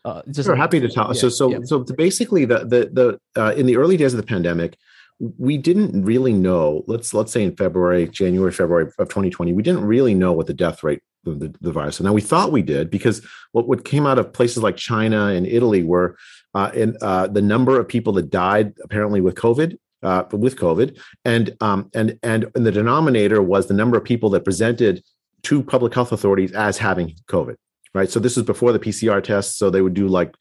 uh, 0.08 0.22
just 0.32 0.48
sure, 0.48 0.56
happy 0.56 0.80
to 0.80 0.88
tell. 0.88 1.08
Yeah, 1.08 1.20
so, 1.20 1.30
so, 1.30 1.52
yeah. 1.52 1.60
so 1.64 1.84
basically, 1.84 2.46
the 2.46 2.60
the 2.60 2.90
the 2.94 3.42
uh, 3.42 3.54
in 3.56 3.66
the 3.66 3.76
early 3.76 3.98
days 3.98 4.14
of 4.14 4.18
the 4.18 4.26
pandemic, 4.26 4.78
we 5.20 5.58
didn't 5.58 6.04
really 6.04 6.34
know 6.34 6.84
let's 6.88 7.14
let's 7.14 7.32
say 7.32 7.44
in 7.44 7.56
february 7.56 8.08
january 8.08 8.52
february 8.52 8.86
of 9.00 9.10
2020 9.10 9.54
we 9.54 9.64
didn't 9.64 9.86
really 9.86 10.14
know 10.14 10.32
what 10.32 10.48
the 10.48 10.54
death 10.54 10.84
rate 10.84 11.02
of 11.26 11.40
the, 11.40 11.54
the 11.60 11.72
virus 11.72 12.00
now 12.00 12.14
we 12.14 12.22
thought 12.22 12.52
we 12.52 12.62
did 12.62 12.90
because 12.90 13.26
what, 13.52 13.68
what 13.68 13.84
came 13.84 14.06
out 14.06 14.20
of 14.20 14.32
places 14.32 14.62
like 14.62 14.78
china 14.78 15.28
and 15.28 15.48
italy 15.48 15.84
were 15.84 16.16
uh, 16.54 16.72
uh, 17.02 17.28
the 17.28 17.42
number 17.42 17.80
of 17.80 17.88
people 17.88 18.14
that 18.14 18.30
died 18.30 18.74
apparently 18.84 19.20
with 19.20 19.36
covid 19.36 19.78
uh, 20.04 20.24
with 20.32 20.56
covid 20.56 21.00
and 21.26 21.56
um, 21.62 21.90
and 21.96 22.20
and 22.22 22.46
and 22.56 22.66
the 22.66 22.72
denominator 22.72 23.42
was 23.42 23.68
the 23.68 23.74
number 23.74 23.98
of 23.98 24.04
people 24.04 24.30
that 24.30 24.46
presented 24.46 25.04
to 25.42 25.64
public 25.64 25.94
health 25.94 26.12
authorities 26.12 26.52
as 26.52 26.78
having 26.78 27.16
covid 27.28 27.56
right? 27.94 28.12
So 28.12 28.20
this 28.20 28.38
is 28.38 28.44
before 28.44 28.72
the 28.72 28.80
pcr 28.80 29.24
tests 29.24 29.58
so 29.58 29.70
they 29.70 29.82
would 29.82 29.96
do 29.96 30.08
like 30.08 30.36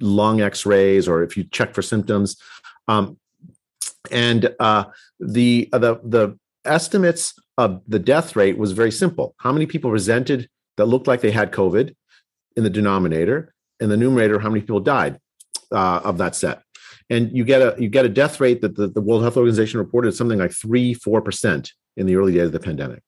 lung 0.00 0.40
x-rays 0.40 1.06
or 1.06 1.22
if 1.22 1.36
you 1.36 1.44
check 1.44 1.74
for 1.74 1.82
symptoms 1.82 2.36
um, 2.88 3.18
and 4.10 4.54
uh, 4.58 4.84
the 5.20 5.68
uh, 5.72 5.78
the 5.78 6.00
the 6.04 6.38
estimates 6.64 7.34
of 7.58 7.82
the 7.86 7.98
death 7.98 8.34
rate 8.36 8.58
was 8.58 8.72
very 8.72 8.90
simple. 8.90 9.34
How 9.38 9.52
many 9.52 9.66
people 9.66 9.90
presented 9.90 10.48
that 10.76 10.86
looked 10.86 11.06
like 11.06 11.20
they 11.20 11.30
had 11.30 11.52
COVID 11.52 11.94
in 12.56 12.64
the 12.64 12.70
denominator, 12.70 13.54
in 13.80 13.88
the 13.88 13.96
numerator, 13.96 14.38
how 14.38 14.48
many 14.48 14.60
people 14.60 14.80
died 14.80 15.18
uh, 15.70 16.00
of 16.04 16.18
that 16.18 16.34
set? 16.34 16.62
And 17.10 17.36
you 17.36 17.44
get 17.44 17.60
a 17.60 17.80
you 17.80 17.88
get 17.88 18.04
a 18.04 18.08
death 18.08 18.40
rate 18.40 18.60
that 18.62 18.76
the, 18.76 18.88
the 18.88 19.00
World 19.00 19.22
Health 19.22 19.36
Organization 19.36 19.78
reported 19.78 20.14
something 20.14 20.38
like 20.38 20.52
three 20.52 20.94
four 20.94 21.20
percent 21.20 21.72
in 21.96 22.06
the 22.06 22.16
early 22.16 22.32
days 22.32 22.46
of 22.46 22.52
the 22.52 22.60
pandemic. 22.60 23.02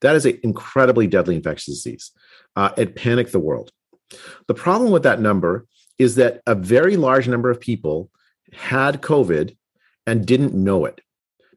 That 0.00 0.14
is 0.14 0.26
an 0.26 0.38
incredibly 0.42 1.06
deadly 1.06 1.34
infectious 1.34 1.74
disease. 1.74 2.12
Uh, 2.54 2.70
it 2.76 2.94
panicked 2.94 3.32
the 3.32 3.40
world. 3.40 3.72
The 4.46 4.54
problem 4.54 4.90
with 4.90 5.02
that 5.02 5.20
number 5.20 5.66
is 5.98 6.14
that 6.16 6.40
a 6.46 6.54
very 6.54 6.96
large 6.96 7.26
number 7.28 7.50
of 7.50 7.60
people 7.60 8.10
had 8.52 9.02
COVID 9.02 9.56
and 10.08 10.26
didn't 10.26 10.54
know 10.54 10.84
it. 10.84 11.00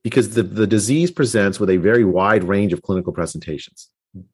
Because 0.04 0.34
the, 0.34 0.44
the 0.44 0.68
disease 0.68 1.12
presents 1.12 1.60
with 1.60 1.70
a 1.70 1.78
very 1.78 2.04
wide 2.04 2.44
range 2.44 2.74
of 2.74 2.82
clinical 2.82 3.14
presentations. 3.14 3.90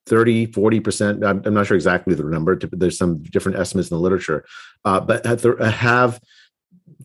30 0.07 0.47
40% 0.47 1.45
i'm, 1.45 1.53
not 1.53 1.67
sure 1.67 1.75
exactly 1.75 2.15
the 2.15 2.23
number 2.23 2.57
there's 2.71 2.97
some 2.97 3.21
different 3.21 3.59
estimates 3.59 3.91
in 3.91 3.95
the 3.95 4.01
literature 4.01 4.43
uh, 4.85 4.99
but 4.99 5.23
have 5.23 6.19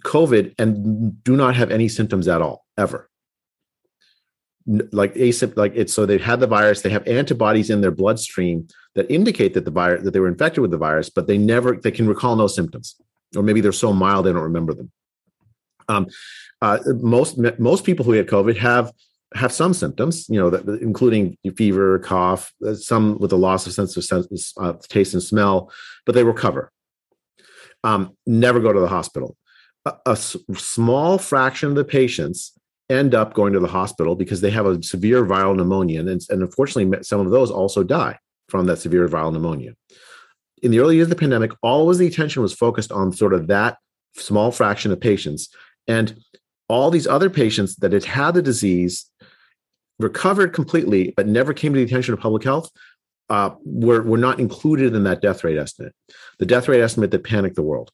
covid 0.04 0.54
and 0.58 1.22
do 1.22 1.36
not 1.36 1.54
have 1.54 1.70
any 1.70 1.88
symptoms 1.88 2.28
at 2.28 2.42
all 2.42 2.64
ever. 2.76 3.08
Like 4.66 5.14
asymptomatic 5.14 5.56
like 5.56 5.72
it's 5.74 5.92
so 5.92 6.06
they've 6.06 6.22
had 6.22 6.38
the 6.38 6.46
virus 6.46 6.82
they 6.82 6.90
have 6.90 7.06
antibodies 7.08 7.68
in 7.68 7.80
their 7.80 7.90
bloodstream 7.90 8.68
that 8.94 9.10
indicate 9.10 9.54
that 9.54 9.64
the 9.64 9.72
virus 9.72 10.04
that 10.04 10.12
they 10.12 10.20
were 10.20 10.28
infected 10.28 10.62
with 10.62 10.70
the 10.70 10.78
virus 10.78 11.10
but 11.10 11.26
they 11.26 11.36
never 11.36 11.76
they 11.76 11.90
can 11.90 12.06
recall 12.06 12.36
no 12.36 12.46
symptoms. 12.46 12.94
Or 13.34 13.42
maybe 13.42 13.60
they're 13.60 13.72
so 13.72 13.92
mild 13.92 14.26
they 14.26 14.32
don't 14.32 14.42
remember 14.42 14.72
them 14.72 14.92
um, 15.88 16.06
uh, 16.60 16.78
most 17.00 17.38
most 17.58 17.84
people 17.84 18.04
who 18.04 18.14
get 18.14 18.28
COVID 18.28 18.56
have 18.56 18.92
have 19.34 19.52
some 19.52 19.74
symptoms, 19.74 20.26
you 20.28 20.38
know, 20.38 20.50
that, 20.50 20.68
including 20.80 21.36
fever, 21.56 21.98
cough, 21.98 22.52
uh, 22.66 22.74
some 22.74 23.18
with 23.18 23.32
a 23.32 23.36
loss 23.36 23.66
of 23.66 23.72
sense 23.72 23.96
of 23.96 24.04
sense, 24.04 24.52
uh, 24.58 24.74
taste 24.88 25.14
and 25.14 25.22
smell, 25.22 25.72
but 26.06 26.14
they 26.14 26.24
recover. 26.24 26.70
Um, 27.84 28.16
never 28.26 28.60
go 28.60 28.72
to 28.72 28.80
the 28.80 28.88
hospital. 28.88 29.36
A, 29.86 29.94
a 30.06 30.10
s- 30.10 30.36
small 30.54 31.18
fraction 31.18 31.70
of 31.70 31.74
the 31.74 31.84
patients 31.84 32.52
end 32.90 33.14
up 33.14 33.34
going 33.34 33.54
to 33.54 33.60
the 33.60 33.68
hospital 33.68 34.14
because 34.14 34.40
they 34.40 34.50
have 34.50 34.66
a 34.66 34.82
severe 34.82 35.24
viral 35.24 35.56
pneumonia, 35.56 36.00
and, 36.00 36.08
and 36.08 36.42
unfortunately, 36.42 37.02
some 37.02 37.20
of 37.20 37.30
those 37.30 37.50
also 37.50 37.82
die 37.82 38.18
from 38.48 38.66
that 38.66 38.78
severe 38.78 39.08
viral 39.08 39.32
pneumonia. 39.32 39.72
In 40.62 40.70
the 40.70 40.78
early 40.78 40.96
years 40.96 41.06
of 41.06 41.10
the 41.10 41.16
pandemic, 41.16 41.52
always 41.62 41.98
the 41.98 42.06
attention 42.06 42.42
was 42.42 42.52
focused 42.52 42.92
on 42.92 43.12
sort 43.12 43.34
of 43.34 43.48
that 43.48 43.78
small 44.16 44.52
fraction 44.52 44.92
of 44.92 45.00
patients, 45.00 45.48
and 45.88 46.18
all 46.68 46.90
these 46.90 47.06
other 47.06 47.30
patients 47.30 47.76
that 47.76 47.92
had 47.92 48.04
had 48.04 48.34
the 48.34 48.42
disease 48.42 49.10
recovered 49.98 50.52
completely 50.52 51.12
but 51.16 51.26
never 51.26 51.52
came 51.52 51.72
to 51.72 51.78
the 51.78 51.84
attention 51.84 52.14
of 52.14 52.20
public 52.20 52.44
health 52.44 52.70
uh, 53.30 53.50
were, 53.64 54.02
were 54.02 54.18
not 54.18 54.40
included 54.40 54.94
in 54.94 55.04
that 55.04 55.22
death 55.22 55.44
rate 55.44 55.58
estimate 55.58 55.94
the 56.38 56.46
death 56.46 56.68
rate 56.68 56.80
estimate 56.80 57.10
that 57.10 57.24
panicked 57.24 57.56
the 57.56 57.62
world 57.62 57.90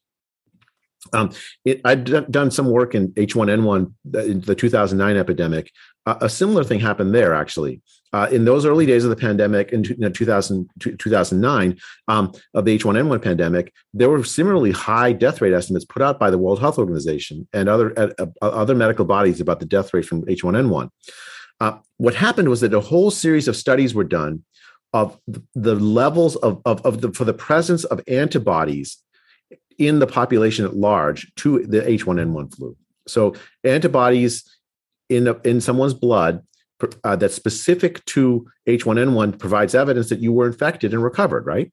um, 1.13 1.31
it, 1.65 1.81
I've 1.85 2.03
done 2.29 2.51
some 2.51 2.69
work 2.69 2.93
in 2.93 3.09
H1N1, 3.13 3.93
the, 4.05 4.33
the 4.33 4.55
2009 4.55 5.17
epidemic. 5.17 5.71
Uh, 6.05 6.17
a 6.21 6.29
similar 6.29 6.63
thing 6.63 6.79
happened 6.79 7.15
there, 7.15 7.33
actually. 7.33 7.81
Uh, 8.11 8.27
in 8.31 8.45
those 8.45 8.65
early 8.65 8.85
days 8.85 9.03
of 9.03 9.09
the 9.11 9.15
pandemic 9.15 9.71
in 9.71 9.83
2000, 9.83 10.69
2009 10.79 11.77
um, 12.07 12.31
of 12.55 12.65
the 12.65 12.77
H1N1 12.77 13.21
pandemic, 13.21 13.71
there 13.93 14.09
were 14.09 14.23
similarly 14.23 14.71
high 14.71 15.13
death 15.13 15.41
rate 15.41 15.53
estimates 15.53 15.85
put 15.85 16.01
out 16.01 16.19
by 16.19 16.31
the 16.31 16.37
World 16.37 16.59
Health 16.59 16.79
Organization 16.79 17.47
and 17.53 17.69
other 17.69 17.97
uh, 17.99 18.09
uh 18.19 18.25
other 18.41 18.73
medical 18.73 19.05
bodies 19.05 19.39
about 19.39 19.59
the 19.59 19.65
death 19.65 19.93
rate 19.93 20.05
from 20.05 20.23
H1N1. 20.25 20.89
Uh, 21.59 21.77
what 21.97 22.15
happened 22.15 22.49
was 22.49 22.61
that 22.61 22.73
a 22.73 22.79
whole 22.79 23.11
series 23.11 23.47
of 23.47 23.55
studies 23.55 23.93
were 23.93 24.03
done 24.03 24.43
of 24.93 25.19
the 25.53 25.75
levels 25.75 26.35
of, 26.37 26.61
of, 26.65 26.83
of 26.85 27.01
the, 27.01 27.11
for 27.11 27.25
the 27.25 27.33
presence 27.33 27.83
of 27.83 28.01
antibodies 28.07 28.97
in 29.77 29.99
the 29.99 30.07
population 30.07 30.65
at 30.65 30.75
large 30.75 31.31
to 31.35 31.65
the 31.65 31.81
H1N1 31.81 32.55
flu. 32.55 32.75
So 33.07 33.35
antibodies 33.63 34.49
in 35.09 35.35
in 35.43 35.61
someone's 35.61 35.93
blood 35.93 36.43
uh, 37.03 37.15
that's 37.15 37.35
specific 37.35 38.03
to 38.05 38.47
H1N1 38.67 39.39
provides 39.39 39.75
evidence 39.75 40.09
that 40.09 40.19
you 40.19 40.33
were 40.33 40.47
infected 40.47 40.93
and 40.93 41.03
recovered, 41.03 41.45
right? 41.45 41.71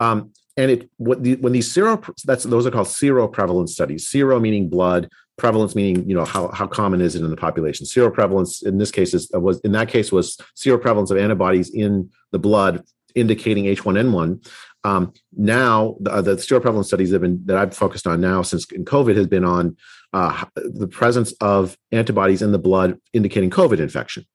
Um, 0.00 0.32
and 0.56 0.70
it 0.70 0.90
the, 0.98 1.36
when 1.36 1.52
these 1.52 1.70
sero 1.70 2.02
that's 2.24 2.44
those 2.44 2.66
are 2.66 2.70
called 2.70 2.88
seroprevalence 2.88 3.70
studies. 3.70 4.08
Sero 4.08 4.38
meaning 4.38 4.68
blood, 4.68 5.08
prevalence 5.38 5.74
meaning 5.74 6.06
you 6.08 6.14
know 6.14 6.24
how, 6.24 6.48
how 6.48 6.66
common 6.66 7.00
is 7.00 7.14
it 7.14 7.22
in 7.22 7.30
the 7.30 7.36
population. 7.36 7.86
Seroprevalence 7.86 8.64
in 8.64 8.78
this 8.78 8.90
case 8.90 9.14
is 9.14 9.30
was 9.32 9.60
in 9.60 9.72
that 9.72 9.88
case 9.88 10.12
was 10.12 10.36
seroprevalence 10.56 11.10
of 11.10 11.16
antibodies 11.16 11.70
in 11.70 12.10
the 12.32 12.38
blood 12.38 12.84
indicating 13.14 13.64
H1N1. 13.64 14.46
Um, 14.84 15.12
now 15.36 15.96
the, 16.00 16.22
the 16.22 16.34
seroprevalence 16.36 16.86
studies 16.86 17.12
have 17.12 17.20
been 17.20 17.42
that 17.46 17.56
I've 17.56 17.76
focused 17.76 18.06
on 18.06 18.20
now 18.20 18.42
since 18.42 18.70
in 18.72 18.84
COVID 18.84 19.16
has 19.16 19.28
been 19.28 19.44
on 19.44 19.76
uh, 20.12 20.44
the 20.56 20.88
presence 20.88 21.32
of 21.40 21.76
antibodies 21.92 22.42
in 22.42 22.52
the 22.52 22.58
blood 22.58 22.98
indicating 23.12 23.50
COVID 23.50 23.78
infection. 23.78 24.26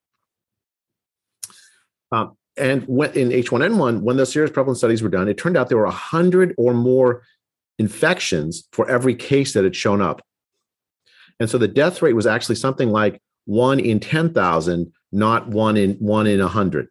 Um, 2.12 2.38
and 2.56 2.84
when, 2.88 3.12
in 3.12 3.30
H1N1, 3.30 4.01
when 4.01 4.18
those 4.18 4.34
seroprevalence 4.34 4.77
studies 4.77 5.04
were 5.04 5.10
done, 5.10 5.27
it 5.27 5.38
turned 5.38 5.58
out 5.58 5.70
there 5.70 5.77
were 5.77 5.84
100 5.84 6.56
or 6.58 6.74
more 6.74 7.24
infections 7.77 8.68
for 8.72 8.89
every 8.89 9.16
case 9.16 9.54
that 9.54 9.63
had 9.63 9.75
shown 9.75 10.01
up. 10.01 10.22
And 11.39 11.50
so 11.50 11.58
the 11.58 11.68
death 11.68 12.01
rate 12.01 12.13
was 12.13 12.25
actually 12.25 12.56
something 12.56 12.89
like 12.89 13.22
one 13.46 13.80
in 13.80 14.00
10,000, 14.00 14.92
not 15.12 15.48
one 15.48 15.77
in 15.77 15.94
one 15.96 16.25
in 16.25 16.39
100. 16.39 16.88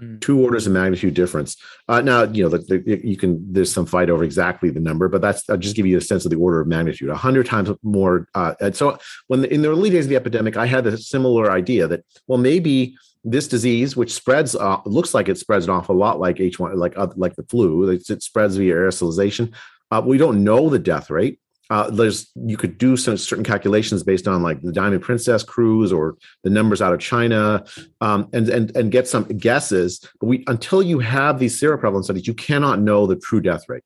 Mm. 0.00 0.20
Two 0.20 0.40
orders 0.40 0.66
of 0.66 0.72
magnitude 0.72 1.14
difference. 1.14 1.56
Uh, 1.88 2.00
now, 2.00 2.22
you 2.22 2.42
know, 2.42 2.48
the, 2.48 2.58
the, 2.58 3.00
you 3.06 3.16
can. 3.16 3.52
There's 3.52 3.72
some 3.72 3.86
fight 3.86 4.08
over 4.08 4.24
exactly 4.24 4.70
the 4.70 4.80
number, 4.80 5.08
but 5.08 5.20
that's. 5.20 5.48
I'll 5.50 5.56
just 5.56 5.76
give 5.76 5.86
you 5.86 5.98
a 5.98 6.00
sense 6.00 6.24
of 6.24 6.30
the 6.30 6.38
order 6.38 6.60
of 6.60 6.68
magnitude. 6.68 7.10
A 7.10 7.16
hundred 7.16 7.46
times 7.46 7.70
more. 7.82 8.28
Uh, 8.34 8.54
and 8.60 8.74
so, 8.74 8.98
when 9.26 9.44
in 9.44 9.62
the 9.62 9.68
early 9.68 9.90
days 9.90 10.06
of 10.06 10.10
the 10.10 10.16
epidemic, 10.16 10.56
I 10.56 10.66
had 10.66 10.86
a 10.86 10.96
similar 10.96 11.50
idea 11.50 11.86
that 11.88 12.04
well, 12.26 12.38
maybe 12.38 12.96
this 13.24 13.48
disease, 13.48 13.96
which 13.96 14.12
spreads, 14.12 14.56
uh, 14.56 14.78
looks 14.86 15.12
like 15.12 15.28
it 15.28 15.36
spreads 15.36 15.66
an 15.66 15.72
awful 15.72 15.96
lot 15.96 16.18
like 16.18 16.36
H1, 16.36 16.76
like 16.76 16.94
like 17.16 17.36
the 17.36 17.44
flu. 17.44 17.90
It, 17.90 18.08
it 18.08 18.22
spreads 18.22 18.56
via 18.56 18.74
aerosolization. 18.74 19.52
Uh, 19.90 20.00
we 20.04 20.18
don't 20.18 20.44
know 20.44 20.68
the 20.68 20.78
death 20.78 21.10
rate 21.10 21.39
uh, 21.70 21.88
there's 21.88 22.30
you 22.34 22.56
could 22.56 22.76
do 22.78 22.96
some 22.96 23.16
certain 23.16 23.44
calculations 23.44 24.02
based 24.02 24.26
on 24.26 24.42
like 24.42 24.60
the 24.60 24.72
Diamond 24.72 25.02
Princess 25.02 25.44
cruise 25.44 25.92
or 25.92 26.16
the 26.42 26.50
numbers 26.50 26.82
out 26.82 26.92
of 26.92 26.98
China, 26.98 27.64
um, 28.00 28.28
and 28.32 28.48
and 28.48 28.76
and 28.76 28.90
get 28.90 29.06
some 29.06 29.24
guesses. 29.24 30.00
But 30.20 30.26
we 30.26 30.44
until 30.48 30.82
you 30.82 30.98
have 30.98 31.38
these 31.38 31.58
seroprevalence 31.60 32.04
studies, 32.04 32.26
you 32.26 32.34
cannot 32.34 32.80
know 32.80 33.06
the 33.06 33.16
true 33.16 33.40
death 33.40 33.68
rate 33.68 33.84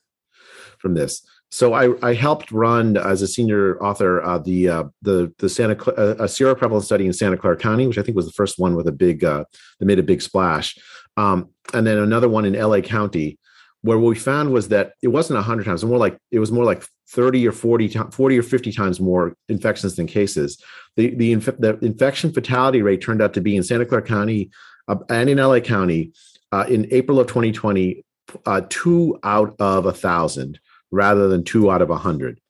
from 0.79 0.95
this. 0.95 1.25
So 1.51 1.75
I, 1.75 1.91
I 2.03 2.15
helped 2.15 2.51
run 2.51 2.97
as 2.97 3.23
a 3.23 3.29
senior 3.29 3.81
author 3.81 4.21
uh, 4.25 4.39
the 4.39 4.69
uh, 4.69 4.85
the 5.03 5.33
the 5.39 5.51
Santa 5.51 5.79
Cl- 5.79 5.97
uh, 5.99 6.15
a 6.15 6.25
seroprevalence 6.25 6.85
study 6.85 7.07
in 7.07 7.13
Santa 7.13 7.37
Clara 7.37 7.57
County, 7.57 7.87
which 7.87 7.99
I 7.99 8.03
think 8.03 8.17
was 8.17 8.27
the 8.27 8.33
first 8.33 8.59
one 8.59 8.75
with 8.75 8.89
a 8.89 8.93
big 8.93 9.23
uh, 9.23 9.45
that 9.79 9.87
made 9.87 9.99
a 9.99 10.03
big 10.03 10.23
splash, 10.23 10.77
um, 11.19 11.51
and 11.75 11.87
then 11.87 11.99
another 11.99 12.31
one 12.31 12.47
in 12.47 12.55
LA 12.55 12.81
County 12.81 13.39
where 13.85 13.99
what 13.99 14.09
we 14.09 14.15
found 14.15 14.51
was 14.51 14.69
that 14.69 14.95
it 15.03 15.09
wasn't 15.09 15.37
100 15.37 15.65
times 15.65 15.85
more 15.85 15.99
like 15.99 16.17
it 16.31 16.39
was 16.39 16.51
more 16.51 16.65
like 16.65 16.83
30 17.11 17.47
or 17.47 17.53
40 17.53 17.89
40 17.89 18.39
or 18.39 18.43
50 18.43 18.73
times 18.73 18.99
more 18.99 19.37
infections 19.51 19.97
than 19.97 20.07
cases. 20.07 20.59
The 20.97 21.15
the, 21.15 21.33
inf- 21.33 21.59
the 21.59 21.79
infection 21.83 22.33
fatality 22.33 22.81
rate 22.81 23.03
turned 23.03 23.21
out 23.21 23.35
to 23.35 23.43
be 23.43 23.57
in 23.57 23.63
santa 23.63 23.85
clara 23.85 24.03
county 24.03 24.51
uh, 24.89 24.97
and 25.11 25.29
in 25.29 25.37
la 25.37 25.61
county 25.61 26.13
uh, 26.51 26.65
in 26.69 26.89
april 26.93 27.21
of 27.21 27.27
2020 27.27 28.05
uh, 28.47 28.63
two 28.71 29.19
out 29.23 29.55
of 29.59 29.85
a 29.85 29.93
thousand 29.93 30.59
rather 30.91 31.29
than 31.29 31.45
two 31.45 31.71
out 31.71 31.83
of 31.83 31.91
a 31.91 31.97
hundred 31.99 32.41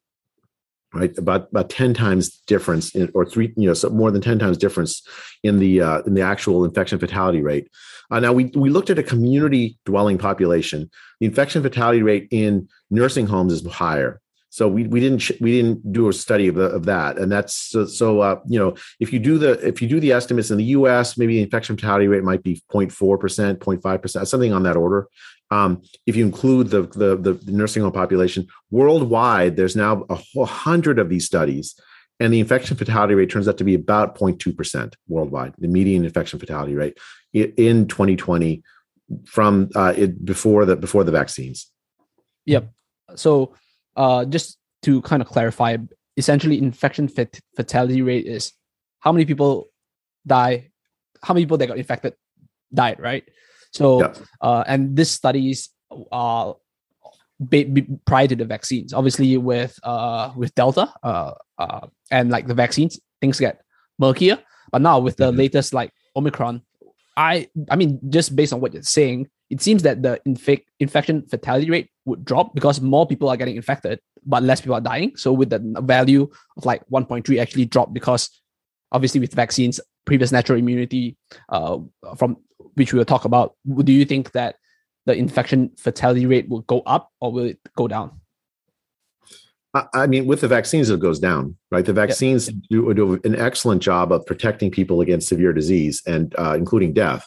right? 0.95 1.17
About 1.19 1.49
about 1.51 1.69
10 1.69 1.95
times 1.95 2.31
difference 2.47 2.95
in, 2.95 3.11
or 3.15 3.27
three 3.27 3.53
you 3.57 3.67
know 3.67 3.75
so 3.75 3.91
more 3.91 4.11
than 4.11 4.23
10 4.23 4.39
times 4.39 4.57
difference 4.57 5.03
in 5.43 5.59
the 5.59 5.81
uh, 5.81 6.03
in 6.03 6.15
the 6.15 6.23
actual 6.23 6.65
infection 6.65 6.99
fatality 6.99 7.43
rate 7.43 7.69
uh, 8.11 8.21
now, 8.21 8.33
we, 8.33 8.47
we 8.55 8.71
looked 8.71 8.91
at 8.91 8.99
a 8.99 9.03
community 9.03 9.79
dwelling 9.85 10.19
population. 10.19 10.91
The 11.21 11.27
infection 11.27 11.63
fatality 11.63 12.03
rate 12.03 12.29
in 12.31 12.69
nursing 12.91 13.27
homes 13.27 13.53
is 13.53 13.67
higher. 13.67 14.21
So 14.51 14.69
we, 14.69 14.87
we 14.87 15.01
didn't 15.01 15.29
we 15.41 15.61
didn't 15.61 15.93
do 15.93 16.09
a 16.09 16.13
study 16.13 16.47
of, 16.47 16.55
the, 16.55 16.67
of 16.67 16.85
that, 16.85 17.19
and 17.19 17.33
that's 17.33 17.57
so, 17.57 17.87
so 17.87 18.21
uh, 18.21 18.39
you 18.47 18.57
know 18.57 18.77
if 19.01 19.13
you 19.13 19.19
do 19.19 19.37
the 19.37 19.53
if 19.67 19.83
you 19.83 19.89
do 19.89 19.99
the 19.99 20.13
estimates 20.13 20.53
in 20.53 20.59
the 20.59 20.65
U.S., 20.65 21.19
maybe 21.19 21.35
the 21.35 21.43
infection 21.43 21.77
fatality 21.77 22.07
rate 22.07 22.23
might 22.23 22.45
be 22.45 22.63
0.4 22.73 23.19
percent, 23.19 23.59
0.5 23.59 24.01
percent, 24.01 24.29
something 24.29 24.53
on 24.53 24.63
that 24.63 24.77
order. 24.77 25.09
Um, 25.51 25.83
if 26.07 26.15
you 26.15 26.25
include 26.25 26.71
the, 26.71 26.83
the, 26.83 27.17
the 27.17 27.53
nursing 27.53 27.83
home 27.83 27.91
population 27.91 28.47
worldwide, 28.71 29.57
there's 29.57 29.75
now 29.75 30.07
a 30.09 30.45
hundred 30.45 31.01
of 31.01 31.09
these 31.09 31.27
studies 31.27 31.75
and 32.21 32.33
the 32.33 32.41
infection 32.41 32.77
fatality 32.77 33.15
rate 33.15 33.31
turns 33.31 33.49
out 33.49 33.59
to 33.59 33.65
be 33.65 33.75
about 33.75 34.17
0.2% 34.17 34.95
worldwide, 35.09 35.55
the 35.59 35.69
median 35.69 36.05
infection 36.05 36.39
fatality 36.39 36.75
rate 36.75 36.99
in 37.33 37.87
2020 37.89 38.63
from 39.25 39.69
uh, 39.75 39.93
it 39.97 40.25
before 40.25 40.65
the 40.65 40.77
before 40.77 41.05
the 41.05 41.13
vaccines. 41.13 41.71
Yep. 42.47 42.71
So 43.17 43.55
uh, 43.97 44.25
just 44.25 44.59
to 44.83 45.03
kind 45.03 45.23
of 45.23 45.29
clarify, 45.29 45.77
essentially, 46.17 46.59
infection 46.59 47.09
fat- 47.09 47.41
fatality 47.57 48.03
rate 48.03 48.27
is 48.27 48.53
how 49.01 49.13
many 49.13 49.25
people 49.25 49.69
die, 50.27 50.71
how 51.23 51.35
many 51.35 51.45
people 51.45 51.59
that 51.59 51.67
got 51.67 51.79
infected 51.79 52.15
died, 52.73 53.01
right? 53.01 53.25
So, 53.73 54.13
uh, 54.41 54.65
and 54.67 54.97
this 54.97 55.11
studies 55.11 55.71
are 56.13 56.57
be, 57.49 57.65
be, 57.65 57.87
prior 58.05 58.27
to 58.29 58.37
the 58.37 58.45
vaccines. 58.45 58.93
Obviously, 58.93 59.37
with 59.37 59.79
uh 59.83 60.33
with 60.37 60.55
Delta 60.55 60.93
uh, 61.03 61.33
uh 61.59 61.87
and 62.11 62.31
like 62.31 62.47
the 62.47 62.55
vaccines, 62.55 63.01
things 63.21 63.41
get 63.41 63.63
murkier. 63.99 64.39
But 64.71 64.83
now 64.83 64.99
with 64.99 65.17
the 65.17 65.29
mm-hmm. 65.29 65.39
latest 65.39 65.75
like 65.75 65.93
Omicron, 66.17 66.63
I 67.17 67.49
I 67.71 67.77
mean 67.77 68.01
just 68.09 68.35
based 68.35 68.53
on 68.53 68.61
what 68.61 68.73
you're 68.73 68.83
saying, 68.83 69.29
it 69.51 69.63
seems 69.63 69.83
that 69.83 70.03
the 70.03 70.21
infec- 70.27 70.65
infection 70.81 71.23
fatality 71.27 71.71
rate 71.71 71.91
would 72.05 72.25
drop 72.25 72.55
because 72.55 72.81
more 72.81 73.07
people 73.07 73.29
are 73.29 73.37
getting 73.37 73.57
infected, 73.57 74.01
but 74.25 74.43
less 74.43 74.61
people 74.61 74.75
are 74.75 74.81
dying. 74.81 75.17
So 75.17 75.33
with 75.33 75.51
the 75.51 75.61
value 75.83 76.29
of 76.57 76.65
like 76.65 76.83
1.3 76.89 77.41
actually 77.41 77.67
drop 77.67 77.93
because 77.93 78.31
obviously 78.93 79.21
with 79.21 79.35
vaccines, 79.35 79.81
previous 80.05 80.33
natural 80.33 80.59
immunity 80.59 81.17
uh 81.49 81.79
from 82.17 82.37
which 82.75 82.93
we 82.93 82.99
will 82.99 83.05
talk 83.05 83.25
about. 83.25 83.55
Do 83.85 83.93
you 83.93 84.05
think 84.05 84.33
that 84.33 84.57
the 85.07 85.15
infection 85.15 85.71
fatality 85.77 86.27
rate 86.27 86.49
will 86.49 86.63
go 86.63 86.81
up 86.81 87.11
or 87.21 87.33
will 87.33 87.45
it 87.45 87.59
go 87.77 87.89
down? 87.89 88.21
I 89.93 90.07
mean, 90.07 90.27
with 90.27 90.41
the 90.41 90.47
vaccines, 90.47 90.89
it 90.89 91.01
goes 91.01 91.19
down, 91.19 91.57
right? 91.73 91.85
The 91.85 91.93
vaccines 91.93 92.47
do, 92.71 92.95
do, 92.95 93.21
an 93.25 93.35
excellent 93.35 93.83
job 93.83 94.13
of 94.13 94.25
protecting 94.25 94.71
people 94.71 95.01
against 95.01 95.29
severe 95.29 95.53
disease 95.53 96.01
and 96.07 96.33
uh, 96.39 96.55
including 96.57 96.93
death. 96.93 97.27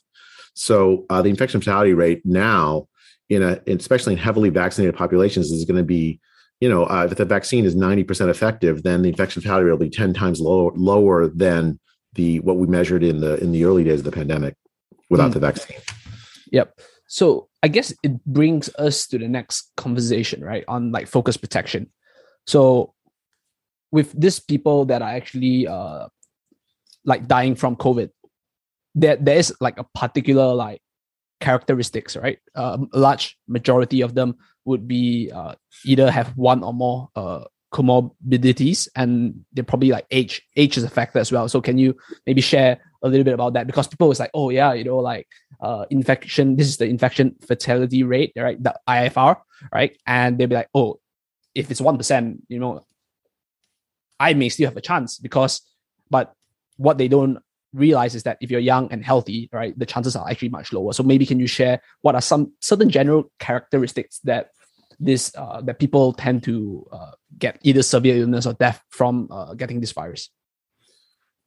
So 0.53 1.05
uh, 1.09 1.21
the 1.21 1.29
infection 1.29 1.59
fatality 1.59 1.93
rate 1.93 2.21
now, 2.25 2.87
in 3.29 3.43
a 3.43 3.59
especially 3.67 4.13
in 4.13 4.19
heavily 4.19 4.49
vaccinated 4.49 4.95
populations, 4.95 5.51
is 5.51 5.65
going 5.65 5.77
to 5.77 5.83
be, 5.83 6.21
you 6.61 6.69
know, 6.69 6.85
uh, 6.85 7.09
if 7.11 7.17
the 7.17 7.25
vaccine 7.25 7.65
is 7.65 7.75
ninety 7.75 8.05
percent 8.05 8.29
effective, 8.29 8.81
then 8.81 9.01
the 9.01 9.09
infection 9.09 9.41
fatality 9.41 9.65
rate 9.65 9.71
will 9.71 9.79
be 9.79 9.89
ten 9.89 10.13
times 10.13 10.39
lower 10.39 10.71
lower 10.73 11.27
than 11.27 11.77
the 12.13 12.39
what 12.39 12.55
we 12.55 12.65
measured 12.65 13.03
in 13.03 13.19
the 13.19 13.35
in 13.43 13.51
the 13.51 13.65
early 13.65 13.83
days 13.83 13.99
of 13.99 14.05
the 14.05 14.11
pandemic 14.11 14.55
without 15.09 15.31
mm. 15.31 15.33
the 15.33 15.39
vaccine. 15.41 15.77
Yep. 16.53 16.79
So 17.07 17.47
I 17.63 17.69
guess 17.69 17.93
it 18.03 18.23
brings 18.25 18.69
us 18.75 19.07
to 19.07 19.17
the 19.17 19.27
next 19.27 19.71
conversation, 19.77 20.43
right? 20.43 20.65
On 20.67 20.91
like 20.91 21.07
focus 21.07 21.37
protection. 21.37 21.89
So 22.45 22.93
with 23.91 24.11
these 24.19 24.39
people 24.39 24.85
that 24.85 25.01
are 25.01 25.09
actually 25.09 25.67
uh 25.67 26.07
like 27.05 27.27
dying 27.27 27.55
from 27.55 27.75
COVID, 27.75 28.09
there 28.95 29.15
there 29.15 29.37
is 29.37 29.53
like 29.61 29.79
a 29.79 29.85
particular 29.95 30.53
like 30.53 30.81
characteristics, 31.39 32.15
right? 32.15 32.39
Um, 32.55 32.89
a 32.93 32.99
large 32.99 33.37
majority 33.47 34.01
of 34.01 34.15
them 34.15 34.35
would 34.65 34.87
be 34.87 35.31
uh, 35.33 35.55
either 35.85 36.11
have 36.11 36.35
one 36.35 36.63
or 36.63 36.73
more 36.73 37.09
uh, 37.15 37.45
comorbidities, 37.73 38.87
and 38.95 39.45
they're 39.53 39.63
probably 39.63 39.91
like 39.91 40.05
age. 40.11 40.41
Age 40.55 40.77
is 40.77 40.83
a 40.83 40.89
factor 40.89 41.19
as 41.19 41.31
well. 41.31 41.47
So 41.47 41.61
can 41.61 41.77
you 41.77 41.95
maybe 42.25 42.41
share 42.41 42.79
a 43.03 43.09
little 43.09 43.23
bit 43.23 43.33
about 43.33 43.53
that? 43.53 43.67
Because 43.67 43.87
people 43.87 44.07
was 44.07 44.19
like, 44.19 44.31
oh 44.33 44.49
yeah, 44.49 44.73
you 44.73 44.83
know, 44.83 44.97
like 44.97 45.27
uh, 45.61 45.85
infection. 45.89 46.55
This 46.55 46.67
is 46.67 46.77
the 46.77 46.85
infection 46.85 47.35
fatality 47.47 48.03
rate, 48.03 48.33
right? 48.35 48.61
The 48.61 48.75
IFR, 48.87 49.37
right? 49.73 49.97
And 50.05 50.37
they'd 50.37 50.49
be 50.49 50.55
like, 50.55 50.69
oh, 50.73 50.99
if 51.55 51.71
it's 51.71 51.81
one 51.81 51.97
percent, 51.97 52.43
you 52.47 52.59
know, 52.59 52.85
I 54.19 54.33
may 54.33 54.49
still 54.49 54.67
have 54.67 54.77
a 54.77 54.81
chance 54.81 55.19
because, 55.19 55.61
but 56.09 56.33
what 56.77 56.97
they 56.97 57.07
don't 57.07 57.39
realize 57.73 58.15
is 58.15 58.23
that 58.23 58.37
if 58.41 58.49
you're 58.49 58.59
young 58.59 58.91
and 58.91 59.03
healthy, 59.03 59.49
right, 59.51 59.77
the 59.77 59.85
chances 59.85 60.15
are 60.15 60.29
actually 60.29 60.49
much 60.49 60.73
lower. 60.73 60.93
So 60.93 61.03
maybe 61.03 61.25
can 61.25 61.39
you 61.39 61.47
share 61.47 61.81
what 62.01 62.15
are 62.15 62.21
some 62.21 62.53
certain 62.61 62.89
general 62.89 63.31
characteristics 63.39 64.19
that 64.23 64.49
this 64.99 65.31
uh, 65.35 65.61
that 65.61 65.79
people 65.79 66.13
tend 66.13 66.43
to 66.43 66.87
uh, 66.91 67.11
get 67.37 67.59
either 67.63 67.83
severe 67.83 68.17
illness 68.17 68.47
or 68.47 68.53
death 68.53 68.81
from 68.89 69.27
uh, 69.31 69.53
getting 69.53 69.79
this 69.79 69.91
virus? 69.91 70.29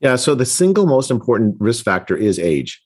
Yeah, 0.00 0.16
so 0.16 0.34
the 0.34 0.46
single 0.46 0.86
most 0.86 1.10
important 1.10 1.56
risk 1.60 1.84
factor 1.84 2.16
is 2.16 2.38
age 2.38 2.82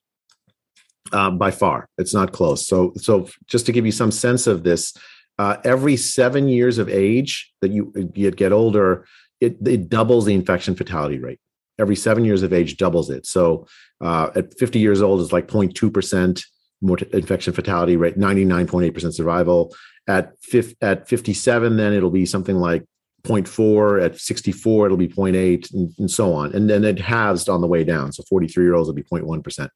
um, 1.12 1.38
by 1.38 1.50
far. 1.50 1.88
It's 1.97 2.12
not 2.14 2.33
close. 2.33 2.66
So, 2.66 2.92
so 2.97 3.28
just 3.47 3.66
to 3.66 3.73
give 3.73 3.87
you 3.87 3.92
some 3.92 4.11
sense 4.11 4.47
of 4.47 4.64
this, 4.64 4.92
uh, 5.38 5.56
every 5.64 5.97
seven 5.97 6.49
years 6.49 6.78
of 6.78 6.88
age 6.88 7.52
that 7.61 7.71
you, 7.71 7.92
you 8.14 8.30
get 8.30 8.52
older, 8.52 9.06
it, 9.40 9.56
it 9.66 9.88
doubles 9.88 10.25
the 10.25 10.35
infection 10.35 10.75
fatality 10.75 11.18
rate. 11.18 11.38
every 11.78 11.97
seven 11.97 12.25
years 12.25 12.42
of 12.42 12.52
age 12.52 12.76
doubles 12.76 13.11
it. 13.11 13.26
So 13.26 13.66
uh, 14.00 14.30
at 14.35 14.56
50 14.59 14.78
years 14.78 15.02
old, 15.02 15.21
it's 15.21 15.33
like 15.33 15.49
0.2% 15.49 16.44
more 16.80 16.99
infection 17.12 17.52
fatality 17.52 17.97
rate, 17.97 18.18
99.8% 18.18 19.12
survival. 19.14 19.75
At, 20.06 20.33
fif- 20.42 20.75
at 20.83 21.09
57, 21.09 21.76
then 21.76 21.92
it'll 21.92 22.11
be 22.11 22.26
something 22.26 22.56
like 22.56 22.85
0.4 23.24 24.04
at 24.04 24.18
64 24.18 24.86
it'll 24.86 24.98
be 24.98 25.08
0.8 25.08 25.72
and, 25.72 25.92
and, 25.98 26.10
so 26.10 26.32
on. 26.34 26.54
And 26.54 26.68
then 26.68 26.84
it 26.84 26.98
halves 26.98 27.48
on 27.48 27.60
the 27.60 27.66
way 27.66 27.84
down 27.84 28.12
so 28.12 28.22
43 28.28 28.64
year 28.64 28.74
olds 28.74 28.88
will 28.88 28.94
be 28.94 29.02
0.1% 29.02 29.68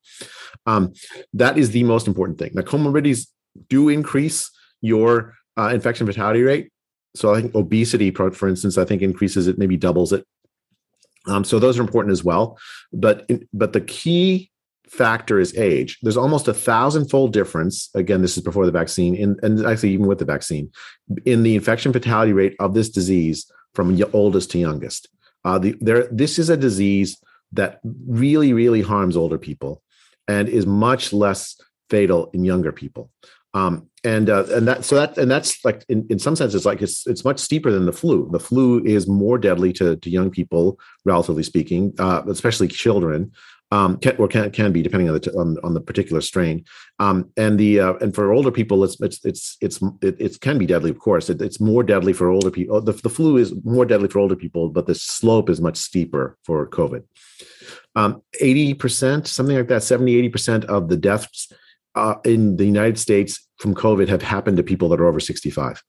um, 0.66 0.92
that 1.32 1.58
is 1.58 1.70
the 1.70 1.84
most 1.84 2.06
important 2.06 2.38
thing. 2.38 2.52
Now 2.54 2.62
comorbidities 2.62 3.28
do 3.68 3.88
increase 3.88 4.50
your 4.80 5.34
uh, 5.56 5.70
infection 5.72 6.06
fatality 6.06 6.42
rate. 6.42 6.70
So 7.16 7.34
i 7.34 7.40
think 7.40 7.54
obesity 7.54 8.10
for 8.10 8.48
instance 8.48 8.78
i 8.78 8.84
think 8.84 9.02
increases 9.02 9.48
it 9.48 9.58
maybe 9.58 9.76
doubles 9.76 10.12
it. 10.12 10.24
Um, 11.26 11.44
so 11.44 11.58
those 11.58 11.78
are 11.78 11.82
important 11.82 12.12
as 12.12 12.24
well. 12.24 12.58
But 12.92 13.30
but 13.52 13.72
the 13.72 13.80
key 13.80 14.50
factor 14.90 15.38
is 15.38 15.56
age. 15.56 15.98
There's 16.02 16.16
almost 16.16 16.48
a 16.48 16.54
thousand 16.54 17.08
fold 17.08 17.32
difference. 17.32 17.90
Again, 17.94 18.22
this 18.22 18.36
is 18.36 18.42
before 18.42 18.66
the 18.66 18.72
vaccine, 18.72 19.14
in, 19.14 19.36
and 19.42 19.64
actually 19.66 19.90
even 19.90 20.06
with 20.06 20.18
the 20.18 20.24
vaccine, 20.24 20.70
in 21.24 21.42
the 21.42 21.54
infection 21.54 21.92
fatality 21.92 22.32
rate 22.32 22.56
of 22.58 22.74
this 22.74 22.88
disease 22.88 23.50
from 23.74 24.00
oldest 24.12 24.50
to 24.52 24.58
youngest. 24.58 25.08
Uh, 25.44 25.58
the, 25.58 25.76
there, 25.80 26.08
this 26.10 26.38
is 26.38 26.50
a 26.50 26.56
disease 26.56 27.22
that 27.52 27.80
really, 28.06 28.52
really 28.52 28.82
harms 28.82 29.16
older 29.16 29.38
people, 29.38 29.82
and 30.26 30.48
is 30.48 30.66
much 30.66 31.12
less 31.12 31.60
fatal 31.88 32.30
in 32.32 32.44
younger 32.44 32.72
people. 32.72 33.10
Um, 33.54 33.88
and 34.04 34.28
uh, 34.30 34.44
and 34.50 34.68
that 34.68 34.84
so 34.84 34.94
that 34.94 35.16
and 35.18 35.30
that's 35.30 35.64
like 35.64 35.84
in, 35.88 36.06
in 36.10 36.18
some 36.18 36.36
sense 36.36 36.54
it's 36.54 36.66
like 36.66 36.82
it's 36.82 37.06
it's 37.06 37.24
much 37.24 37.38
steeper 37.38 37.70
than 37.70 37.86
the 37.86 37.92
flu. 37.92 38.28
The 38.30 38.38
flu 38.38 38.84
is 38.84 39.08
more 39.08 39.38
deadly 39.38 39.72
to 39.74 39.96
to 39.96 40.10
young 40.10 40.30
people, 40.30 40.78
relatively 41.04 41.42
speaking, 41.42 41.94
uh, 41.98 42.22
especially 42.28 42.68
children. 42.68 43.32
Um, 43.70 43.98
can, 43.98 44.16
or 44.16 44.28
can 44.28 44.50
can 44.50 44.72
be 44.72 44.80
depending 44.80 45.10
on 45.10 45.20
the 45.20 45.30
on, 45.32 45.56
on 45.62 45.74
the 45.74 45.80
particular 45.80 46.22
strain. 46.22 46.64
Um, 46.98 47.30
and 47.36 47.58
the 47.58 47.80
uh, 47.80 47.94
and 48.00 48.14
for 48.14 48.32
older 48.32 48.50
people, 48.50 48.82
it's 48.82 48.98
it's 49.00 49.22
it's 49.26 49.58
it's 49.60 49.82
it, 50.00 50.16
it 50.18 50.40
can 50.40 50.56
be 50.56 50.64
deadly, 50.64 50.88
of 50.88 50.98
course. 50.98 51.28
It, 51.28 51.42
it's 51.42 51.60
more 51.60 51.82
deadly 51.82 52.14
for 52.14 52.30
older 52.30 52.50
people. 52.50 52.80
The, 52.80 52.92
the 52.92 53.10
flu 53.10 53.36
is 53.36 53.52
more 53.64 53.84
deadly 53.84 54.08
for 54.08 54.20
older 54.20 54.36
people, 54.36 54.70
but 54.70 54.86
the 54.86 54.94
slope 54.94 55.50
is 55.50 55.60
much 55.60 55.76
steeper 55.76 56.38
for 56.44 56.66
COVID. 56.66 57.02
Um, 57.94 58.22
80%, 58.40 59.26
something 59.26 59.56
like 59.56 59.68
that, 59.68 59.82
70, 59.82 60.30
80% 60.30 60.64
of 60.66 60.88
the 60.88 60.96
deaths 60.96 61.52
uh, 61.94 62.14
in 62.24 62.56
the 62.56 62.64
United 62.64 62.98
States 62.98 63.46
from 63.58 63.74
COVID 63.74 64.08
have 64.08 64.22
happened 64.22 64.56
to 64.56 64.62
people 64.62 64.88
that 64.90 65.00
are 65.00 65.06
over 65.06 65.20
65. 65.20 65.82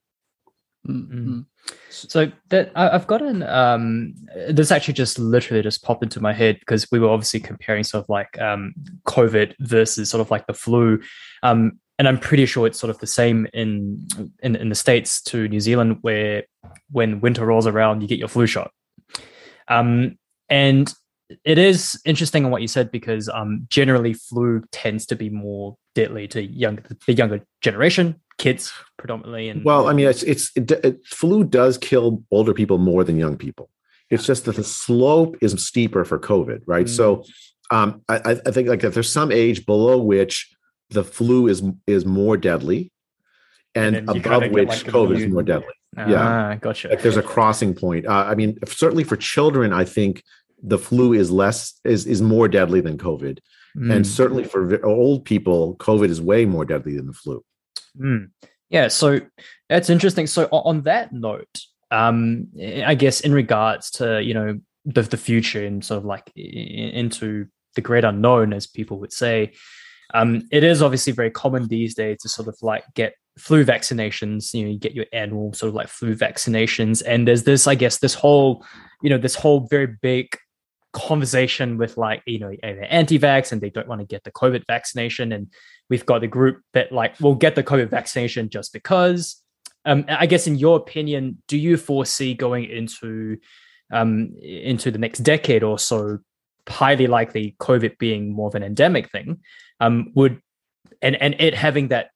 Mm-hmm. 0.87 1.41
So 1.89 2.31
that 2.49 2.71
I've 2.75 3.07
got 3.07 3.21
an 3.21 3.43
um, 3.43 4.15
this 4.49 4.71
actually 4.71 4.93
just 4.93 5.19
literally 5.19 5.61
just 5.61 5.83
popped 5.83 6.03
into 6.03 6.21
my 6.21 6.33
head 6.33 6.59
because 6.59 6.87
we 6.91 6.99
were 6.99 7.09
obviously 7.09 7.41
comparing 7.41 7.83
sort 7.83 8.03
of 8.03 8.09
like 8.09 8.39
um, 8.39 8.73
COVID 9.05 9.55
versus 9.59 10.09
sort 10.09 10.21
of 10.21 10.31
like 10.31 10.47
the 10.47 10.53
flu, 10.53 11.01
um, 11.43 11.79
and 11.97 12.07
I'm 12.07 12.17
pretty 12.17 12.45
sure 12.45 12.65
it's 12.65 12.79
sort 12.79 12.89
of 12.89 12.99
the 12.99 13.07
same 13.07 13.45
in, 13.53 14.07
in 14.41 14.55
in 14.55 14.69
the 14.69 14.75
states 14.75 15.21
to 15.23 15.47
New 15.49 15.59
Zealand 15.59 15.97
where 16.01 16.43
when 16.91 17.19
winter 17.19 17.45
rolls 17.45 17.67
around 17.67 18.01
you 18.01 18.07
get 18.07 18.19
your 18.19 18.29
flu 18.29 18.47
shot, 18.47 18.71
um, 19.67 20.17
and 20.47 20.93
it 21.43 21.57
is 21.57 21.99
interesting 22.05 22.45
on 22.45 22.51
what 22.51 22.61
you 22.61 22.67
said 22.67 22.91
because 22.91 23.29
um, 23.29 23.67
generally 23.69 24.13
flu 24.13 24.63
tends 24.71 25.05
to 25.07 25.15
be 25.15 25.29
more 25.29 25.77
deadly 25.95 26.27
to 26.29 26.43
young 26.43 26.79
the 27.05 27.13
younger 27.13 27.41
generation, 27.61 28.19
kids 28.37 28.73
predominantly. 28.97 29.49
And 29.49 29.63
well, 29.63 29.87
I 29.87 29.93
mean, 29.93 30.07
it's 30.07 30.23
it's 30.23 30.51
it, 30.55 30.71
it, 30.71 31.05
flu 31.05 31.43
does 31.43 31.77
kill 31.77 32.23
older 32.31 32.53
people 32.53 32.77
more 32.77 33.03
than 33.03 33.17
young 33.17 33.37
people. 33.37 33.69
It's 34.09 34.25
just 34.25 34.45
that 34.45 34.55
the 34.55 34.63
slope 34.63 35.37
is 35.41 35.63
steeper 35.63 36.03
for 36.03 36.19
COVID, 36.19 36.61
right? 36.65 36.87
Mm. 36.87 36.89
So, 36.89 37.23
um, 37.69 38.01
I, 38.09 38.39
I 38.45 38.51
think 38.51 38.67
like 38.67 38.83
if 38.83 38.95
there's 38.95 39.11
some 39.11 39.31
age 39.31 39.65
below 39.67 39.99
which 39.99 40.51
the 40.89 41.03
flu 41.03 41.47
is 41.47 41.61
is 41.85 42.05
more 42.05 42.37
deadly, 42.37 42.91
and, 43.75 43.95
and 43.95 44.09
above 44.09 44.49
which 44.49 44.67
like 44.67 44.79
COVID 44.79 45.19
is 45.19 45.27
more 45.27 45.43
deadly. 45.43 45.67
Ah, 45.97 46.07
yeah, 46.07 46.55
gotcha. 46.55 46.89
Like 46.89 47.01
there's 47.01 47.17
a 47.17 47.23
crossing 47.23 47.73
point. 47.73 48.07
Uh, 48.07 48.25
I 48.27 48.35
mean, 48.35 48.57
certainly 48.67 49.03
for 49.03 49.15
children, 49.15 49.73
I 49.73 49.85
think 49.85 50.23
the 50.61 50.77
flu 50.77 51.13
is 51.13 51.31
less 51.31 51.79
is 51.83 52.05
is 52.05 52.21
more 52.21 52.47
deadly 52.47 52.81
than 52.81 52.97
COVID, 52.97 53.39
mm. 53.77 53.93
and 53.93 54.05
certainly 54.05 54.43
for 54.43 54.83
old 54.85 55.25
people, 55.25 55.75
COVID 55.77 56.09
is 56.09 56.21
way 56.21 56.45
more 56.45 56.65
deadly 56.65 56.95
than 56.95 57.07
the 57.07 57.13
flu. 57.13 57.43
Mm. 57.99 58.29
Yeah, 58.69 58.87
so 58.87 59.19
that's 59.67 59.89
interesting. 59.89 60.27
So 60.27 60.45
on 60.51 60.81
that 60.81 61.11
note, 61.11 61.61
um, 61.91 62.47
I 62.61 62.95
guess 62.95 63.21
in 63.21 63.33
regards 63.33 63.89
to 63.91 64.21
you 64.21 64.33
know 64.33 64.59
the 64.85 65.01
the 65.01 65.17
future 65.17 65.65
and 65.65 65.83
sort 65.83 65.99
of 65.99 66.05
like 66.05 66.31
into 66.35 67.47
the 67.75 67.81
great 67.81 68.03
unknown, 68.03 68.53
as 68.53 68.67
people 68.67 68.99
would 68.99 69.13
say, 69.13 69.53
um, 70.13 70.47
it 70.51 70.63
is 70.63 70.81
obviously 70.81 71.13
very 71.13 71.31
common 71.31 71.67
these 71.67 71.95
days 71.95 72.17
to 72.21 72.29
sort 72.29 72.47
of 72.47 72.57
like 72.61 72.83
get 72.95 73.13
flu 73.37 73.63
vaccinations. 73.65 74.53
You 74.53 74.65
know, 74.65 74.71
you 74.71 74.79
get 74.79 74.95
your 74.95 75.05
annual 75.13 75.53
sort 75.53 75.69
of 75.69 75.75
like 75.75 75.87
flu 75.87 76.15
vaccinations, 76.15 77.01
and 77.05 77.27
there's 77.27 77.43
this, 77.43 77.67
I 77.67 77.75
guess, 77.75 77.97
this 77.97 78.13
whole, 78.13 78.65
you 79.01 79.09
know, 79.09 79.17
this 79.17 79.35
whole 79.35 79.67
very 79.69 79.87
big 80.01 80.35
conversation 80.91 81.77
with 81.77 81.97
like 81.97 82.23
you 82.25 82.39
know 82.39 82.51
anti-vax 82.63 83.51
and 83.51 83.61
they 83.61 83.69
don't 83.69 83.87
want 83.87 84.01
to 84.01 84.07
get 84.07 84.23
the 84.23 84.31
covid 84.31 84.63
vaccination. 84.67 85.31
And 85.31 85.47
we've 85.89 86.05
got 86.05 86.21
the 86.21 86.27
group 86.27 86.61
that 86.73 86.91
like 86.91 87.19
will 87.19 87.35
get 87.35 87.55
the 87.55 87.63
covid 87.63 87.89
vaccination 87.89 88.49
just 88.49 88.73
because. 88.73 89.41
Um 89.85 90.03
i 90.09 90.25
guess 90.25 90.45
in 90.45 90.55
your 90.55 90.75
opinion 90.77 91.41
do 91.47 91.57
you 91.57 91.77
foresee 91.77 92.33
going 92.33 92.65
into 92.65 93.37
um 93.91 94.33
into 94.41 94.91
the 94.91 94.97
next 94.97 95.19
decade 95.19 95.63
or 95.63 95.79
so 95.79 96.19
highly 96.67 97.07
likely 97.07 97.55
covid 97.59 97.97
being 97.97 98.33
more 98.33 98.47
of 98.47 98.55
an 98.55 98.63
endemic 98.63 99.09
thing? 99.11 99.39
Um 99.79 100.11
would 100.15 100.41
and 101.01 101.15
and 101.21 101.35
it 101.39 101.53
having 101.53 101.89
that 101.89 102.09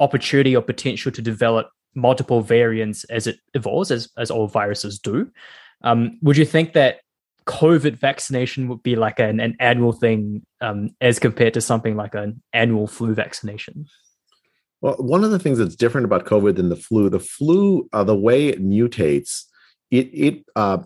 opportunity 0.00 0.54
or 0.54 0.62
potential 0.62 1.10
to 1.10 1.22
develop 1.22 1.70
multiple 1.94 2.42
variants 2.42 3.04
as 3.04 3.26
it 3.26 3.38
evolves 3.54 3.90
as 3.90 4.10
as 4.16 4.30
all 4.30 4.46
viruses 4.46 4.98
do 4.98 5.28
um 5.82 6.18
would 6.22 6.36
you 6.36 6.44
think 6.44 6.74
that 6.74 7.00
COVID 7.48 7.96
vaccination 7.96 8.68
would 8.68 8.82
be 8.82 8.94
like 8.94 9.18
an, 9.18 9.40
an 9.40 9.56
annual 9.58 9.92
thing 9.92 10.44
um, 10.60 10.90
as 11.00 11.18
compared 11.18 11.54
to 11.54 11.62
something 11.62 11.96
like 11.96 12.14
an 12.14 12.42
annual 12.52 12.86
flu 12.86 13.14
vaccination? 13.14 13.86
Well, 14.82 14.96
one 14.98 15.24
of 15.24 15.30
the 15.30 15.38
things 15.38 15.58
that's 15.58 15.74
different 15.74 16.04
about 16.04 16.26
COVID 16.26 16.56
than 16.56 16.68
the 16.68 16.76
flu, 16.76 17.08
the 17.08 17.18
flu, 17.18 17.88
uh, 17.92 18.04
the 18.04 18.14
way 18.14 18.48
it 18.48 18.62
mutates, 18.62 19.44
it 19.90 20.10
it, 20.12 20.44
uh, 20.54 20.78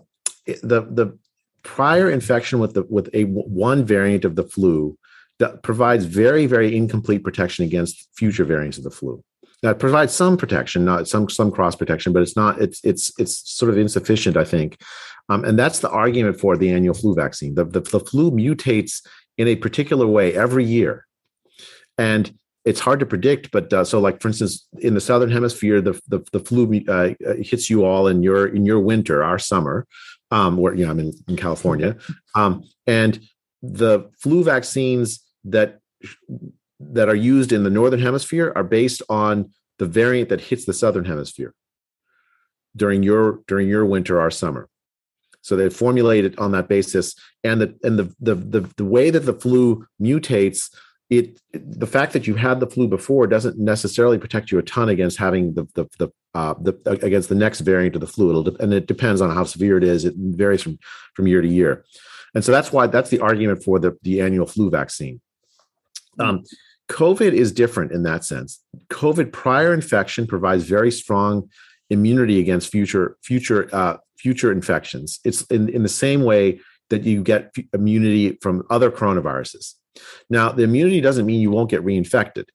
it 0.45 0.61
the 0.61 0.81
the 0.81 1.19
prior 1.63 2.09
infection 2.09 2.59
with 2.59 2.73
the 2.73 2.83
with 2.89 3.09
a 3.13 3.25
one 3.25 3.83
variant 3.83 4.23
of 4.25 4.35
the 4.35 4.43
flu 4.43 4.97
that 5.39 5.63
provides 5.63 6.05
very 6.05 6.45
very 6.47 6.75
incomplete 6.75 7.23
protection 7.23 7.65
against 7.65 8.07
future 8.15 8.45
variants 8.45 8.77
of 8.77 8.85
the 8.85 8.91
flu. 8.91 9.21
That 9.63 9.79
provides 9.79 10.13
some 10.13 10.37
protection, 10.37 10.85
not 10.85 11.07
some 11.07 11.29
some 11.29 11.49
cross 11.49 11.75
protection, 11.75 12.13
but 12.13 12.21
it's 12.21 12.35
not 12.35 12.61
it's 12.61 12.79
it's 12.83 13.11
it's 13.17 13.49
sort 13.49 13.71
of 13.71 13.77
insufficient, 13.77 14.37
I 14.37 14.43
think. 14.43 14.79
Um, 15.29 15.43
and 15.45 15.57
that's 15.57 15.79
the 15.79 15.89
argument 15.89 16.39
for 16.39 16.57
the 16.57 16.69
annual 16.71 16.93
flu 16.93 17.15
vaccine. 17.15 17.55
The, 17.55 17.65
the, 17.65 17.79
the 17.79 17.99
flu 17.99 18.29
mutates 18.29 19.01
in 19.37 19.47
a 19.47 19.55
particular 19.55 20.05
way 20.05 20.35
every 20.35 20.65
year. 20.65 21.05
And 21.97 22.37
it's 22.65 22.79
hard 22.79 22.99
to 22.99 23.05
predict, 23.05 23.51
but 23.51 23.71
uh, 23.73 23.83
so 23.83 23.99
like 23.99 24.21
for 24.21 24.29
instance, 24.29 24.67
in 24.79 24.93
the 24.93 25.01
southern 25.01 25.29
hemisphere, 25.31 25.81
the 25.81 25.99
the, 26.07 26.25
the 26.31 26.39
flu 26.39 26.81
uh, 26.87 27.13
uh, 27.25 27.33
hits 27.41 27.69
you 27.69 27.83
all 27.83 28.07
in 28.07 28.23
your 28.23 28.47
in 28.47 28.65
your 28.65 28.79
winter, 28.79 29.23
our 29.23 29.37
summer, 29.37 29.85
um, 30.31 30.57
where 30.57 30.73
you 30.73 30.85
know 30.85 30.91
I'm 30.91 30.99
in, 30.99 31.13
in 31.27 31.35
California, 31.35 31.97
um, 32.35 32.63
and 32.87 33.19
the 33.61 34.09
flu 34.21 34.43
vaccines 34.43 35.21
that 35.45 35.79
that 36.91 37.09
are 37.09 37.15
used 37.15 37.51
in 37.51 37.63
the 37.63 37.69
northern 37.69 38.01
hemisphere 38.01 38.51
are 38.55 38.63
based 38.63 39.01
on 39.09 39.51
the 39.79 39.85
variant 39.85 40.29
that 40.29 40.41
hits 40.41 40.65
the 40.65 40.73
southern 40.73 41.05
hemisphere 41.05 41.53
during 42.75 43.03
your 43.03 43.41
during 43.47 43.67
your 43.67 43.85
winter, 43.85 44.19
our 44.19 44.31
summer. 44.31 44.69
So 45.41 45.55
they 45.55 45.69
formulate 45.69 46.25
it 46.25 46.39
on 46.39 46.51
that 46.51 46.67
basis, 46.67 47.15
and 47.43 47.61
the 47.61 47.77
and 47.83 47.99
the 47.99 48.15
the 48.19 48.35
the, 48.35 48.69
the 48.77 48.85
way 48.85 49.09
that 49.09 49.21
the 49.21 49.33
flu 49.33 49.85
mutates. 50.01 50.73
It 51.09 51.39
the 51.51 51.85
fact 51.85 52.13
that 52.13 52.25
you 52.27 52.35
had 52.35 52.59
the 52.59 52.67
flu 52.67 52.87
before 52.87 53.27
doesn't 53.27 53.59
necessarily 53.59 54.17
protect 54.17 54.51
you 54.51 54.57
a 54.57 54.63
ton 54.63 54.89
against 54.89 55.17
having 55.17 55.53
the 55.53 55.67
the 55.75 55.85
the, 55.99 56.09
uh, 56.33 56.55
the 56.59 56.79
against 57.03 57.29
the 57.29 57.35
next 57.35 57.59
variant 57.59 57.95
of 57.95 58.01
the 58.01 58.07
flu. 58.07 58.29
It'll 58.29 58.55
and 58.61 58.73
it 58.73 58.87
depends 58.87 59.21
on 59.21 59.29
how 59.29 59.43
severe 59.43 59.77
it 59.77 59.83
is. 59.83 60.05
It 60.05 60.15
varies 60.17 60.63
from 60.63 60.79
from 61.13 61.27
year 61.27 61.41
to 61.41 61.47
year, 61.47 61.83
and 62.33 62.43
so 62.43 62.51
that's 62.51 62.71
why 62.71 62.87
that's 62.87 63.09
the 63.09 63.19
argument 63.19 63.63
for 63.63 63.79
the 63.79 63.97
the 64.01 64.21
annual 64.21 64.47
flu 64.47 64.69
vaccine. 64.69 65.19
Um, 66.19 66.43
COVID 66.89 67.33
is 67.33 67.51
different 67.51 67.91
in 67.91 68.03
that 68.03 68.23
sense. 68.25 68.59
COVID 68.89 69.31
prior 69.31 69.73
infection 69.73 70.27
provides 70.27 70.63
very 70.63 70.91
strong 70.91 71.49
immunity 71.89 72.39
against 72.39 72.71
future 72.71 73.17
future 73.23 73.69
uh, 73.73 73.97
future 74.17 74.51
infections. 74.51 75.19
It's 75.23 75.43
in, 75.43 75.69
in 75.69 75.83
the 75.83 75.89
same 75.89 76.23
way 76.23 76.59
that 76.89 77.03
you 77.03 77.23
get 77.23 77.55
immunity 77.73 78.37
from 78.41 78.63
other 78.69 78.91
coronaviruses. 78.91 79.73
Now, 80.29 80.51
the 80.51 80.63
immunity 80.63 81.01
doesn't 81.01 81.25
mean 81.25 81.41
you 81.41 81.51
won't 81.51 81.69
get 81.69 81.83
reinfected. 81.83 82.45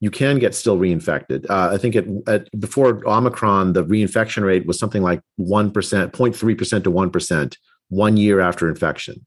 You 0.00 0.10
can 0.10 0.38
get 0.38 0.54
still 0.54 0.78
reinfected. 0.78 1.48
Uh, 1.50 1.70
I 1.72 1.76
think 1.76 1.94
at, 1.94 2.06
at, 2.26 2.60
before 2.60 3.06
Omicron, 3.06 3.74
the 3.74 3.84
reinfection 3.84 4.42
rate 4.44 4.66
was 4.66 4.78
something 4.78 5.02
like 5.02 5.20
1%, 5.38 5.72
0.3% 5.72 6.84
to 6.84 6.90
1% 6.90 7.56
one 7.88 8.16
year 8.16 8.40
after 8.40 8.68
infection. 8.68 9.26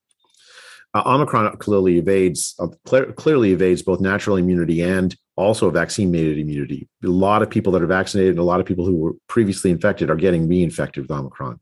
Uh, 0.93 1.03
Omicron 1.05 1.57
clearly 1.57 1.97
evades 1.97 2.55
uh, 2.59 2.67
cl- 2.87 3.11
clearly 3.13 3.51
evades 3.51 3.81
both 3.81 3.99
natural 3.99 4.37
immunity 4.37 4.81
and 4.81 5.15
also 5.35 5.69
vaccine-mediated 5.71 6.37
immunity. 6.37 6.87
A 7.03 7.07
lot 7.07 7.41
of 7.41 7.49
people 7.49 7.73
that 7.73 7.81
are 7.81 7.87
vaccinated 7.87 8.31
and 8.31 8.39
a 8.39 8.43
lot 8.43 8.59
of 8.59 8.65
people 8.65 8.85
who 8.85 8.95
were 8.95 9.13
previously 9.27 9.71
infected 9.71 10.09
are 10.09 10.15
getting 10.15 10.47
reinfected 10.47 10.97
with 10.97 11.11
Omicron. 11.11 11.59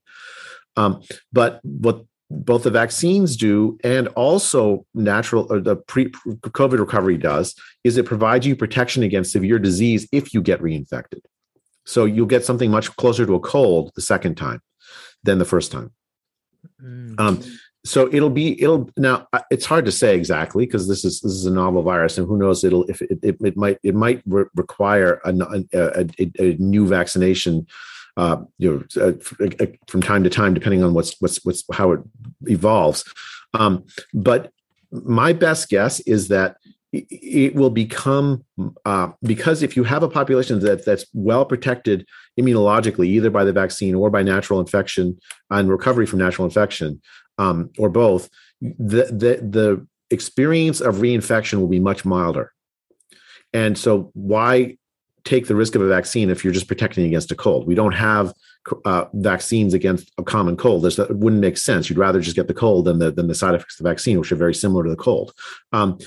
Um, 0.75 1.01
but 1.31 1.61
what 1.63 2.03
both 2.29 2.63
the 2.63 2.71
vaccines 2.71 3.35
do 3.35 3.77
and 3.83 4.07
also 4.09 4.85
natural 4.93 5.47
or 5.49 5.59
the 5.59 5.75
pre 5.75 6.09
COVID 6.09 6.79
recovery 6.79 7.17
does 7.17 7.55
is 7.83 7.97
it 7.97 8.05
provides 8.05 8.45
you 8.45 8.55
protection 8.55 9.03
against 9.03 9.31
severe 9.31 9.59
disease 9.59 10.07
if 10.11 10.33
you 10.33 10.41
get 10.41 10.61
reinfected. 10.61 11.21
So 11.85 12.05
you'll 12.05 12.25
get 12.27 12.45
something 12.45 12.71
much 12.71 12.95
closer 12.95 13.25
to 13.25 13.35
a 13.35 13.39
cold 13.39 13.91
the 13.95 14.01
second 14.01 14.35
time 14.35 14.61
than 15.23 15.39
the 15.39 15.45
first 15.45 15.71
time. 15.71 15.91
Mm. 16.81 17.19
Um, 17.19 17.43
so 17.83 18.07
it'll 18.13 18.29
be 18.29 18.61
it'll 18.61 18.89
now 18.97 19.27
it's 19.49 19.65
hard 19.65 19.85
to 19.85 19.91
say 19.91 20.15
exactly 20.15 20.65
because 20.65 20.87
this 20.87 21.03
is 21.03 21.19
this 21.21 21.31
is 21.31 21.45
a 21.45 21.51
novel 21.51 21.81
virus 21.81 22.17
and 22.17 22.27
who 22.27 22.37
knows 22.37 22.63
it'll 22.63 22.83
if 22.85 23.01
it, 23.01 23.19
it, 23.23 23.37
it 23.41 23.57
might 23.57 23.79
it 23.83 23.95
might 23.95 24.21
re- 24.25 24.45
require 24.55 25.19
a, 25.25 25.33
a, 25.73 26.05
a, 26.19 26.31
a, 26.39 26.55
new 26.57 26.87
vaccination 26.87 27.65
uh, 28.17 28.37
you 28.59 28.87
know 28.95 29.03
uh, 29.03 29.65
from 29.87 30.01
time 30.01 30.23
to 30.23 30.29
time 30.29 30.53
depending 30.53 30.83
on 30.83 30.93
what's 30.93 31.19
what's 31.21 31.43
what's 31.43 31.63
how 31.73 31.91
it 31.91 32.01
evolves. 32.43 33.03
Um, 33.53 33.85
but 34.13 34.51
my 34.91 35.33
best 35.33 35.69
guess 35.69 35.99
is 36.01 36.27
that 36.27 36.57
it 36.93 37.55
will 37.55 37.69
become 37.69 38.43
uh, 38.85 39.09
because 39.23 39.63
if 39.63 39.77
you 39.77 39.83
have 39.85 40.03
a 40.03 40.09
population 40.09 40.59
that 40.59 40.85
that's 40.85 41.05
well 41.13 41.45
protected 41.45 42.05
immunologically 42.37 43.07
either 43.07 43.29
by 43.29 43.45
the 43.45 43.53
vaccine 43.53 43.95
or 43.95 44.09
by 44.09 44.21
natural 44.21 44.59
infection 44.59 45.17
and 45.49 45.69
recovery 45.69 46.05
from 46.05 46.19
natural 46.19 46.45
infection 46.45 47.01
um, 47.41 47.69
or 47.77 47.89
both 47.89 48.29
the, 48.61 49.05
the 49.05 49.33
the 49.57 49.87
experience 50.09 50.81
of 50.81 50.95
reinfection 50.95 51.59
will 51.59 51.67
be 51.67 51.79
much 51.79 52.03
milder 52.05 52.51
and 53.53 53.77
so 53.77 54.11
why 54.13 54.77
take 55.23 55.47
the 55.47 55.55
risk 55.55 55.75
of 55.75 55.81
a 55.81 55.87
vaccine 55.87 56.29
if 56.29 56.43
you're 56.43 56.53
just 56.53 56.67
protecting 56.67 57.05
against 57.05 57.31
a 57.31 57.35
cold. 57.35 57.67
We 57.67 57.75
don't 57.75 57.93
have 57.93 58.33
uh, 58.85 59.05
vaccines 59.13 59.73
against 59.73 60.11
a 60.17 60.23
common 60.23 60.57
cold. 60.57 60.83
This, 60.83 60.97
it 60.99 61.15
wouldn't 61.15 61.41
make 61.41 61.57
sense. 61.57 61.89
You'd 61.89 61.99
rather 61.99 62.21
just 62.21 62.35
get 62.35 62.47
the 62.47 62.53
cold 62.53 62.85
than 62.85 62.99
the 62.99 63.11
than 63.11 63.27
the 63.27 63.35
side 63.35 63.55
effects 63.55 63.79
of 63.79 63.83
the 63.83 63.89
vaccine, 63.89 64.19
which 64.19 64.31
are 64.31 64.37
very 64.37 64.53
similar 64.53 64.83
to 64.83 64.89
the 64.89 64.95
cold. 64.95 65.33
Um, 65.71 65.99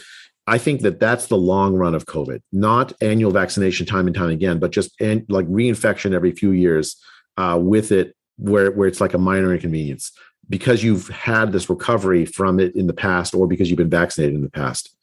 I 0.47 0.59
think 0.59 0.83
that 0.83 1.01
that's 1.01 1.27
the 1.29 1.39
long 1.39 1.75
run 1.75 1.95
of 1.95 2.05
COVID, 2.05 2.43
not 2.53 2.93
annual 3.01 3.31
vaccination 3.31 3.87
time 3.87 4.07
and 4.07 4.15
time 4.15 4.31
again, 4.31 4.59
but 4.59 4.73
just 4.73 4.91
an, 5.01 5.25
like 5.29 5.47
reinfection 5.47 6.13
every 6.13 6.33
few 6.33 6.51
years 6.51 6.97
uh, 7.39 7.59
with 7.61 7.93
it, 7.93 8.15
where 8.37 8.71
where 8.71 8.89
it's 8.89 9.01
like 9.01 9.15
a 9.15 9.19
minor 9.19 9.55
inconvenience 9.55 10.13
because 10.49 10.83
you've 10.83 11.09
had 11.09 11.53
this 11.53 11.71
recovery 11.71 12.27
from 12.27 12.61
it 12.61 12.75
in 12.77 12.87
the 12.87 12.93
past, 12.93 13.35
or 13.35 13.47
because 13.47 13.71
you've 13.71 13.79
been 13.79 13.91
vaccinated 13.91 14.35
in 14.35 14.43
the 14.43 14.51
past. 14.51 14.95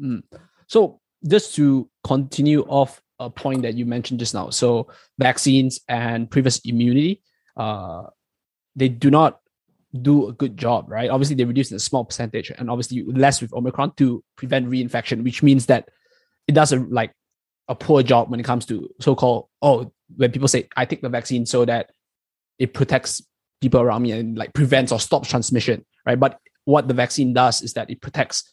Mm. 0.00 0.22
So 0.66 1.00
just 1.28 1.54
to 1.56 1.88
continue 2.04 2.62
off 2.62 3.02
a 3.18 3.28
point 3.28 3.62
that 3.62 3.74
you 3.74 3.84
mentioned 3.84 4.18
just 4.18 4.34
now. 4.34 4.50
So 4.50 4.88
vaccines 5.18 5.80
and 5.88 6.30
previous 6.30 6.58
immunity, 6.60 7.22
uh, 7.56 8.04
they 8.74 8.88
do 8.88 9.10
not 9.10 9.40
do 10.00 10.28
a 10.28 10.32
good 10.32 10.56
job, 10.56 10.90
right? 10.90 11.10
Obviously, 11.10 11.36
they 11.36 11.44
reduce 11.44 11.70
in 11.70 11.76
a 11.76 11.80
small 11.80 12.04
percentage, 12.04 12.50
and 12.50 12.70
obviously 12.70 13.02
less 13.04 13.40
with 13.40 13.52
Omicron 13.52 13.92
to 13.96 14.24
prevent 14.36 14.68
reinfection, 14.68 15.22
which 15.22 15.42
means 15.42 15.66
that 15.66 15.88
it 16.46 16.52
does 16.52 16.72
a 16.72 16.76
like 16.76 17.12
a 17.68 17.74
poor 17.74 18.02
job 18.02 18.30
when 18.30 18.40
it 18.40 18.44
comes 18.44 18.66
to 18.66 18.88
so-called 19.00 19.46
oh 19.62 19.92
when 20.16 20.32
people 20.32 20.48
say 20.48 20.68
I 20.76 20.84
take 20.84 21.02
the 21.02 21.08
vaccine 21.08 21.46
so 21.46 21.64
that 21.64 21.90
it 22.58 22.74
protects 22.74 23.22
people 23.60 23.80
around 23.80 24.02
me 24.02 24.12
and 24.12 24.36
like 24.36 24.52
prevents 24.54 24.92
or 24.92 25.00
stops 25.00 25.28
transmission, 25.28 25.84
right? 26.06 26.18
But 26.18 26.38
what 26.64 26.88
the 26.88 26.94
vaccine 26.94 27.32
does 27.32 27.62
is 27.62 27.72
that 27.74 27.90
it 27.90 28.00
protects 28.00 28.52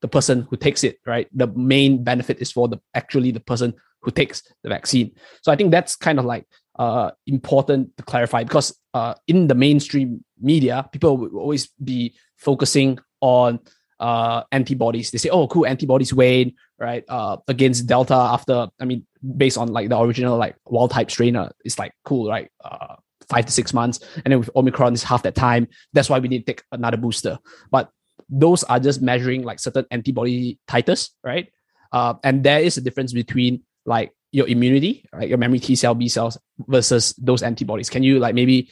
the 0.00 0.08
person 0.08 0.46
who 0.48 0.56
takes 0.56 0.84
it, 0.84 0.98
right? 1.06 1.28
The 1.32 1.48
main 1.48 2.04
benefit 2.04 2.38
is 2.40 2.52
for 2.52 2.68
the 2.68 2.80
actually 2.94 3.30
the 3.30 3.40
person 3.40 3.74
who 4.02 4.10
takes 4.10 4.42
the 4.62 4.68
vaccine. 4.68 5.12
So 5.42 5.50
I 5.50 5.56
think 5.56 5.70
that's 5.70 5.96
kind 5.96 6.18
of 6.18 6.24
like 6.24 6.46
uh, 6.78 7.10
important 7.26 7.96
to 7.96 8.04
clarify 8.04 8.44
because 8.44 8.78
uh, 8.94 9.14
in 9.26 9.48
the 9.48 9.54
mainstream 9.54 10.24
media, 10.40 10.88
people 10.92 11.16
will 11.16 11.36
always 11.36 11.68
be 11.82 12.14
focusing 12.36 12.98
on 13.20 13.58
uh, 13.98 14.44
antibodies. 14.52 15.10
They 15.10 15.18
say, 15.18 15.30
"Oh, 15.30 15.48
cool, 15.48 15.66
antibodies 15.66 16.14
wane 16.14 16.54
right 16.78 17.04
uh, 17.08 17.38
against 17.48 17.86
Delta 17.86 18.14
after." 18.14 18.68
I 18.80 18.84
mean, 18.84 19.04
based 19.36 19.58
on 19.58 19.68
like 19.68 19.88
the 19.88 19.98
original 19.98 20.36
like 20.38 20.56
wild 20.66 20.92
type 20.92 21.10
strain, 21.10 21.34
uh, 21.34 21.50
it's 21.64 21.78
like 21.78 21.92
cool, 22.04 22.28
right? 22.28 22.48
Uh, 22.64 22.96
five 23.28 23.46
to 23.46 23.52
six 23.52 23.74
months, 23.74 24.00
and 24.24 24.32
then 24.32 24.38
with 24.38 24.50
Omicron, 24.56 24.94
it's 24.94 25.02
half 25.02 25.22
that 25.22 25.34
time. 25.34 25.68
That's 25.92 26.10
why 26.10 26.18
we 26.18 26.28
need 26.28 26.46
to 26.46 26.52
take 26.52 26.62
another 26.72 26.96
booster. 26.96 27.38
But 27.70 27.90
those 28.28 28.64
are 28.64 28.80
just 28.80 29.00
measuring 29.00 29.42
like 29.42 29.58
certain 29.58 29.86
antibody 29.90 30.58
titers, 30.68 31.10
right? 31.24 31.50
Uh, 31.92 32.14
and 32.24 32.44
there 32.44 32.60
is 32.60 32.76
a 32.76 32.80
difference 32.80 33.12
between 33.12 33.62
like 33.86 34.12
your 34.32 34.46
immunity, 34.46 35.08
right? 35.12 35.28
Your 35.28 35.38
memory 35.38 35.60
T 35.60 35.74
cell, 35.74 35.94
B 35.94 36.08
cells 36.08 36.38
versus 36.66 37.14
those 37.18 37.42
antibodies. 37.42 37.88
Can 37.88 38.02
you 38.02 38.18
like 38.18 38.34
maybe 38.34 38.70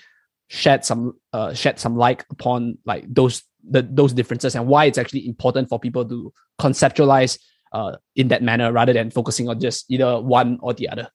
shed 0.48 0.84
some 0.84 1.14
uh, 1.32 1.54
shed 1.54 1.80
some 1.80 1.96
light 1.96 2.24
upon 2.30 2.78
like 2.84 3.04
those 3.08 3.42
the, 3.68 3.82
those 3.82 4.12
differences 4.12 4.54
and 4.54 4.66
why 4.66 4.84
it's 4.84 4.98
actually 4.98 5.26
important 5.26 5.68
for 5.68 5.80
people 5.80 6.04
to 6.04 6.32
conceptualize 6.60 7.38
uh, 7.72 7.96
in 8.14 8.28
that 8.28 8.42
manner 8.42 8.72
rather 8.72 8.92
than 8.92 9.10
focusing 9.10 9.48
on 9.48 9.58
just 9.60 9.90
either 9.90 10.20
one 10.20 10.58
or 10.60 10.74
the 10.74 10.88
other? 10.88 11.08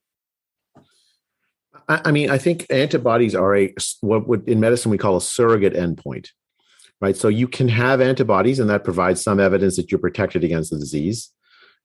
I 2.05 2.11
mean, 2.11 2.29
I 2.29 2.37
think 2.37 2.65
antibodies 2.69 3.35
are 3.35 3.55
a 3.55 3.73
what 4.01 4.27
would 4.27 4.47
in 4.47 4.59
medicine 4.59 4.91
we 4.91 4.97
call 4.97 5.17
a 5.17 5.21
surrogate 5.21 5.73
endpoint, 5.73 6.29
right? 6.99 7.15
So 7.15 7.27
you 7.27 7.47
can 7.47 7.67
have 7.67 8.01
antibodies, 8.01 8.59
and 8.59 8.69
that 8.69 8.83
provides 8.83 9.21
some 9.21 9.39
evidence 9.39 9.75
that 9.77 9.91
you're 9.91 9.99
protected 9.99 10.43
against 10.43 10.71
the 10.71 10.77
disease 10.77 11.31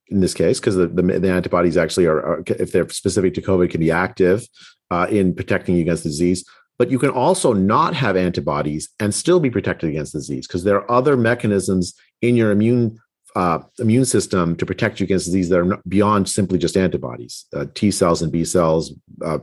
in 0.09 0.21
this 0.21 0.35
case 0.35 0.61
because 0.61 0.77
the, 0.77 0.87
the, 0.87 1.03
the, 1.03 1.31
antibodies 1.31 1.77
actually 1.77 2.07
are, 2.07 2.19
are, 2.19 2.45
if 2.47 2.73
they're 2.73 2.88
specific 2.88 3.35
to 3.35 3.42
covid 3.42 3.71
can 3.71 3.81
be 3.81 3.90
active 3.90 4.47
uh, 4.90 5.07
in 5.11 5.35
protecting 5.35 5.75
you 5.75 5.83
against 5.83 6.05
the 6.05 6.09
disease 6.09 6.45
but 6.79 6.90
you 6.90 6.99
can 6.99 7.11
also 7.11 7.53
not 7.53 7.95
have 7.95 8.16
antibodies 8.16 8.88
and 9.01 9.14
still 9.14 9.40
be 9.40 9.51
protected 9.51 9.90
against 9.90 10.12
disease 10.12 10.47
because 10.47 10.64
there 10.64 10.77
are 10.77 10.90
other 10.90 11.16
mechanisms 11.16 11.95
in 12.23 12.37
your 12.37 12.51
immune 12.51 12.99
uh, 13.37 13.59
immune 13.79 14.07
system 14.07 14.57
to 14.57 14.64
protect 14.64 14.99
you 14.99 15.05
against 15.05 15.27
disease 15.27 15.51
that 15.51 15.61
are 15.61 15.79
beyond 15.87 16.27
simply 16.29 16.59
just 16.59 16.77
antibodies 16.77 17.44
uh, 17.55 17.66
t 17.75 17.90
cells 17.90 18.22
and 18.22 18.33
b 18.33 18.44
cells 18.44 18.94
uh, 19.25 19.38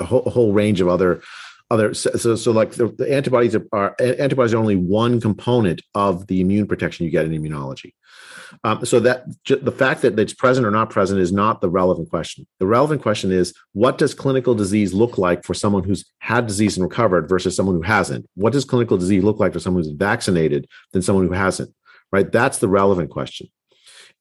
a, 0.00 0.04
whole, 0.04 0.22
whole 0.22 0.52
range 0.52 0.80
of 0.80 0.88
other 0.88 1.22
other 1.70 1.92
so 1.92 2.34
so 2.34 2.50
like 2.50 2.72
the, 2.72 2.88
the 2.88 3.12
antibodies 3.12 3.54
are, 3.54 3.66
are, 3.72 3.96
antibodies 4.00 4.54
are 4.54 4.58
only 4.58 4.76
one 4.76 5.20
component 5.20 5.82
of 5.94 6.26
the 6.28 6.40
immune 6.40 6.66
protection 6.66 7.04
you 7.04 7.10
get 7.10 7.26
in 7.26 7.32
immunology 7.32 7.92
um, 8.64 8.84
so 8.86 9.00
that 9.00 9.26
the 9.48 9.72
fact 9.72 10.02
that 10.02 10.18
it's 10.18 10.32
present 10.32 10.66
or 10.66 10.70
not 10.70 10.88
present 10.88 11.20
is 11.20 11.32
not 11.32 11.60
the 11.60 11.68
relevant 11.68 12.08
question. 12.10 12.46
The 12.60 12.66
relevant 12.66 13.02
question 13.02 13.32
is 13.32 13.52
what 13.72 13.98
does 13.98 14.14
clinical 14.14 14.54
disease 14.54 14.94
look 14.94 15.18
like 15.18 15.44
for 15.44 15.52
someone 15.52 15.82
who's 15.82 16.04
had 16.20 16.46
disease 16.46 16.76
and 16.76 16.84
recovered 16.84 17.28
versus 17.28 17.56
someone 17.56 17.74
who 17.74 17.82
hasn't? 17.82 18.24
What 18.34 18.52
does 18.52 18.64
clinical 18.64 18.96
disease 18.96 19.24
look 19.24 19.40
like 19.40 19.52
for 19.52 19.58
someone 19.58 19.82
who's 19.82 19.92
vaccinated 19.92 20.68
than 20.92 21.02
someone 21.02 21.26
who 21.26 21.32
hasn't? 21.32 21.74
Right? 22.16 22.32
That's 22.32 22.56
the 22.56 22.68
relevant 22.68 23.10
question. 23.10 23.48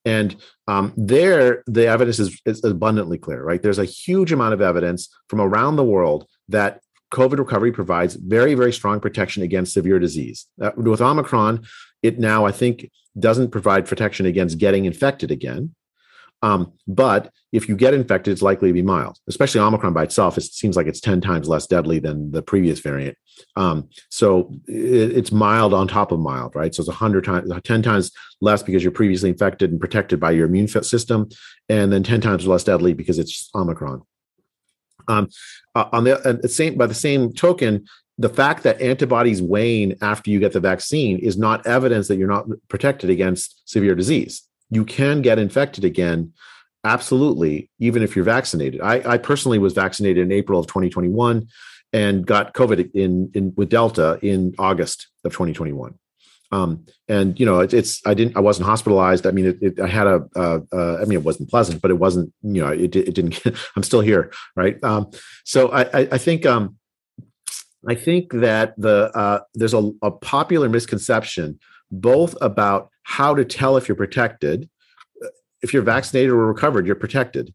And 0.04 0.36
um, 0.68 0.94
there, 0.98 1.64
the 1.66 1.88
evidence 1.88 2.20
is, 2.20 2.42
is 2.46 2.62
abundantly 2.62 3.18
clear, 3.18 3.42
right? 3.42 3.62
There's 3.62 3.80
a 3.80 3.86
huge 3.86 4.34
amount 4.34 4.54
of 4.54 4.60
evidence 4.60 5.08
from 5.30 5.40
around 5.40 5.78
the 5.78 5.86
world 5.86 6.28
that 6.50 6.82
COVID 7.14 7.40
recovery 7.40 7.72
provides 7.72 8.16
very, 8.16 8.54
very 8.54 8.74
strong 8.74 9.00
protection 9.00 9.44
against 9.44 9.74
severe 9.74 9.98
disease. 9.98 10.46
Uh, 10.62 10.72
with 10.76 11.00
Omicron, 11.00 11.66
it 12.04 12.20
now, 12.20 12.46
I 12.46 12.52
think, 12.52 12.92
doesn't 13.18 13.52
provide 13.52 13.88
protection 13.88 14.26
against 14.26 14.58
getting 14.58 14.84
infected 14.84 15.32
again. 15.32 15.74
Um, 16.42 16.74
but 16.88 17.32
if 17.52 17.70
you 17.70 17.76
get 17.76 17.94
infected, 17.94 18.32
it's 18.32 18.42
likely 18.42 18.70
to 18.70 18.74
be 18.74 18.82
mild, 18.82 19.18
especially 19.28 19.62
Omicron 19.62 19.94
by 19.94 20.04
itself. 20.04 20.38
It 20.38 20.44
seems 20.44 20.76
like 20.76 20.88
it's 20.88 21.00
10 21.00 21.22
times 21.22 21.48
less 21.48 21.66
deadly 21.66 22.00
than 22.00 22.32
the 22.32 22.42
previous 22.42 22.80
variant. 22.80 23.18
Um, 23.56 23.90
so 24.10 24.52
it, 24.68 25.18
it's 25.18 25.32
mild 25.32 25.74
on 25.74 25.88
top 25.88 26.12
of 26.12 26.20
mild, 26.20 26.56
right? 26.56 26.74
So 26.76 26.82
it's 26.82 26.90
100 26.90 27.24
times, 27.24 27.52
10 27.64 27.82
times 27.82 28.12
less 28.42 28.62
because 28.62 28.84
you're 28.84 28.92
previously 28.92 29.30
infected 29.30 29.72
and 29.72 29.80
protected 29.80 30.20
by 30.20 30.32
your 30.32 30.46
immune 30.46 30.68
system, 30.68 31.30
and 31.70 31.92
then 31.92 32.04
10 32.04 32.22
times 32.22 32.46
less 32.46 32.64
deadly 32.64 32.94
because 32.94 33.18
it's 33.18 33.50
Omicron. 33.56 34.02
Um, 35.08 35.30
uh, 35.76 35.86
on 35.92 36.04
the, 36.04 36.20
uh, 36.20 36.48
same, 36.48 36.78
by 36.78 36.88
the 36.88 36.94
same 36.94 37.32
token, 37.32 37.86
the 38.18 38.30
fact 38.30 38.64
that 38.64 38.82
antibodies 38.82 39.42
wane 39.42 39.96
after 40.02 40.30
you 40.30 40.40
get 40.40 40.54
the 40.54 40.60
vaccine 40.60 41.20
is 41.20 41.38
not 41.38 41.66
evidence 41.68 42.08
that 42.08 42.18
you're 42.18 42.28
not 42.28 42.48
protected 42.70 43.10
against 43.10 43.62
severe 43.70 43.94
disease. 43.94 44.44
You 44.70 44.86
can 44.86 45.22
get 45.22 45.40
infected 45.40 45.84
again, 45.84 46.34
absolutely, 46.84 47.70
even 47.80 48.04
if 48.04 48.16
you're 48.16 48.26
vaccinated. 48.26 48.82
I, 48.82 49.14
I 49.14 49.18
personally 49.18 49.60
was 49.60 49.74
vaccinated 49.74 50.24
in 50.24 50.32
April 50.32 50.60
of 50.60 50.68
2021 50.68 51.48
and 51.94 52.26
got 52.26 52.54
COVID 52.54 52.92
in, 52.94 53.32
in 53.34 53.54
with 53.56 53.70
Delta 53.70 54.20
in 54.22 54.54
August 54.58 55.08
of 55.24 55.32
2021. 55.32 55.98
Um, 56.52 56.86
and 57.08 57.40
you 57.40 57.46
know, 57.46 57.60
it, 57.60 57.74
it's 57.74 58.02
I 58.06 58.14
didn't 58.14 58.38
I 58.38 58.40
wasn't 58.40 58.68
hospitalized. 58.68 59.26
I 59.26 59.32
mean, 59.32 59.48
it, 59.48 59.58
it 59.62 59.80
I 59.80 59.88
had 59.88 60.08
a 60.08 60.26
uh, 60.36 60.60
uh, 60.72 60.98
I 60.98 61.06
mean, 61.06 61.20
it 61.20 61.24
wasn't 61.24 61.50
pleasant, 61.50 61.82
but 61.82 61.92
it 61.92 61.96
wasn't 61.96 62.32
you 62.44 62.62
know, 62.62 62.70
it, 62.70 62.96
it 62.96 63.16
didn't. 63.16 63.42
I'm 63.76 63.84
still 63.84 64.02
here, 64.02 64.32
right? 64.56 64.82
Um, 64.84 65.10
so 65.44 65.70
I, 65.70 65.82
I, 65.82 66.08
I 66.14 66.18
think 66.18 66.46
um, 66.46 66.78
I 67.88 67.96
think 67.96 68.32
that 68.34 68.74
the 68.78 69.12
uh, 69.16 69.40
there's 69.54 69.74
a, 69.74 69.92
a, 70.02 70.12
popular 70.12 70.70
misconception 70.70 71.60
both 71.92 72.36
about 72.42 72.90
how 73.04 73.36
to 73.36 73.46
tell 73.46 73.78
if 73.78 73.88
you're 73.88 73.96
protected. 73.96 74.70
If 75.62 75.74
you're 75.74 75.84
vaccinated 75.84 76.32
or 76.32 76.48
recovered, 76.48 76.86
you're 76.86 76.96
protected. 76.96 77.54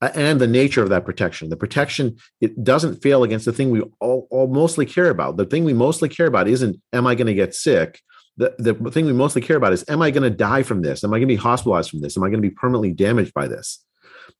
And 0.00 0.40
the 0.40 0.46
nature 0.46 0.82
of 0.82 0.88
that 0.88 1.04
protection. 1.04 1.50
The 1.50 1.56
protection, 1.56 2.16
it 2.40 2.64
doesn't 2.64 3.02
fail 3.02 3.22
against 3.22 3.44
the 3.44 3.52
thing 3.52 3.70
we 3.70 3.82
all, 4.00 4.26
all 4.30 4.46
mostly 4.46 4.86
care 4.86 5.10
about. 5.10 5.36
The 5.36 5.44
thing 5.44 5.64
we 5.64 5.74
mostly 5.74 6.08
care 6.08 6.26
about 6.26 6.48
isn't, 6.48 6.80
am 6.92 7.06
I 7.06 7.14
going 7.14 7.26
to 7.26 7.34
get 7.34 7.54
sick? 7.54 8.00
The, 8.38 8.54
the 8.58 8.90
thing 8.90 9.04
we 9.04 9.12
mostly 9.12 9.42
care 9.42 9.58
about 9.58 9.74
is, 9.74 9.84
am 9.88 10.00
I 10.00 10.10
going 10.10 10.22
to 10.22 10.34
die 10.34 10.62
from 10.62 10.80
this? 10.80 11.04
Am 11.04 11.12
I 11.12 11.18
going 11.18 11.28
to 11.28 11.34
be 11.34 11.36
hospitalized 11.36 11.90
from 11.90 12.00
this? 12.00 12.16
Am 12.16 12.22
I 12.22 12.28
going 12.28 12.42
to 12.42 12.48
be 12.48 12.54
permanently 12.54 12.92
damaged 12.92 13.34
by 13.34 13.48
this? 13.48 13.84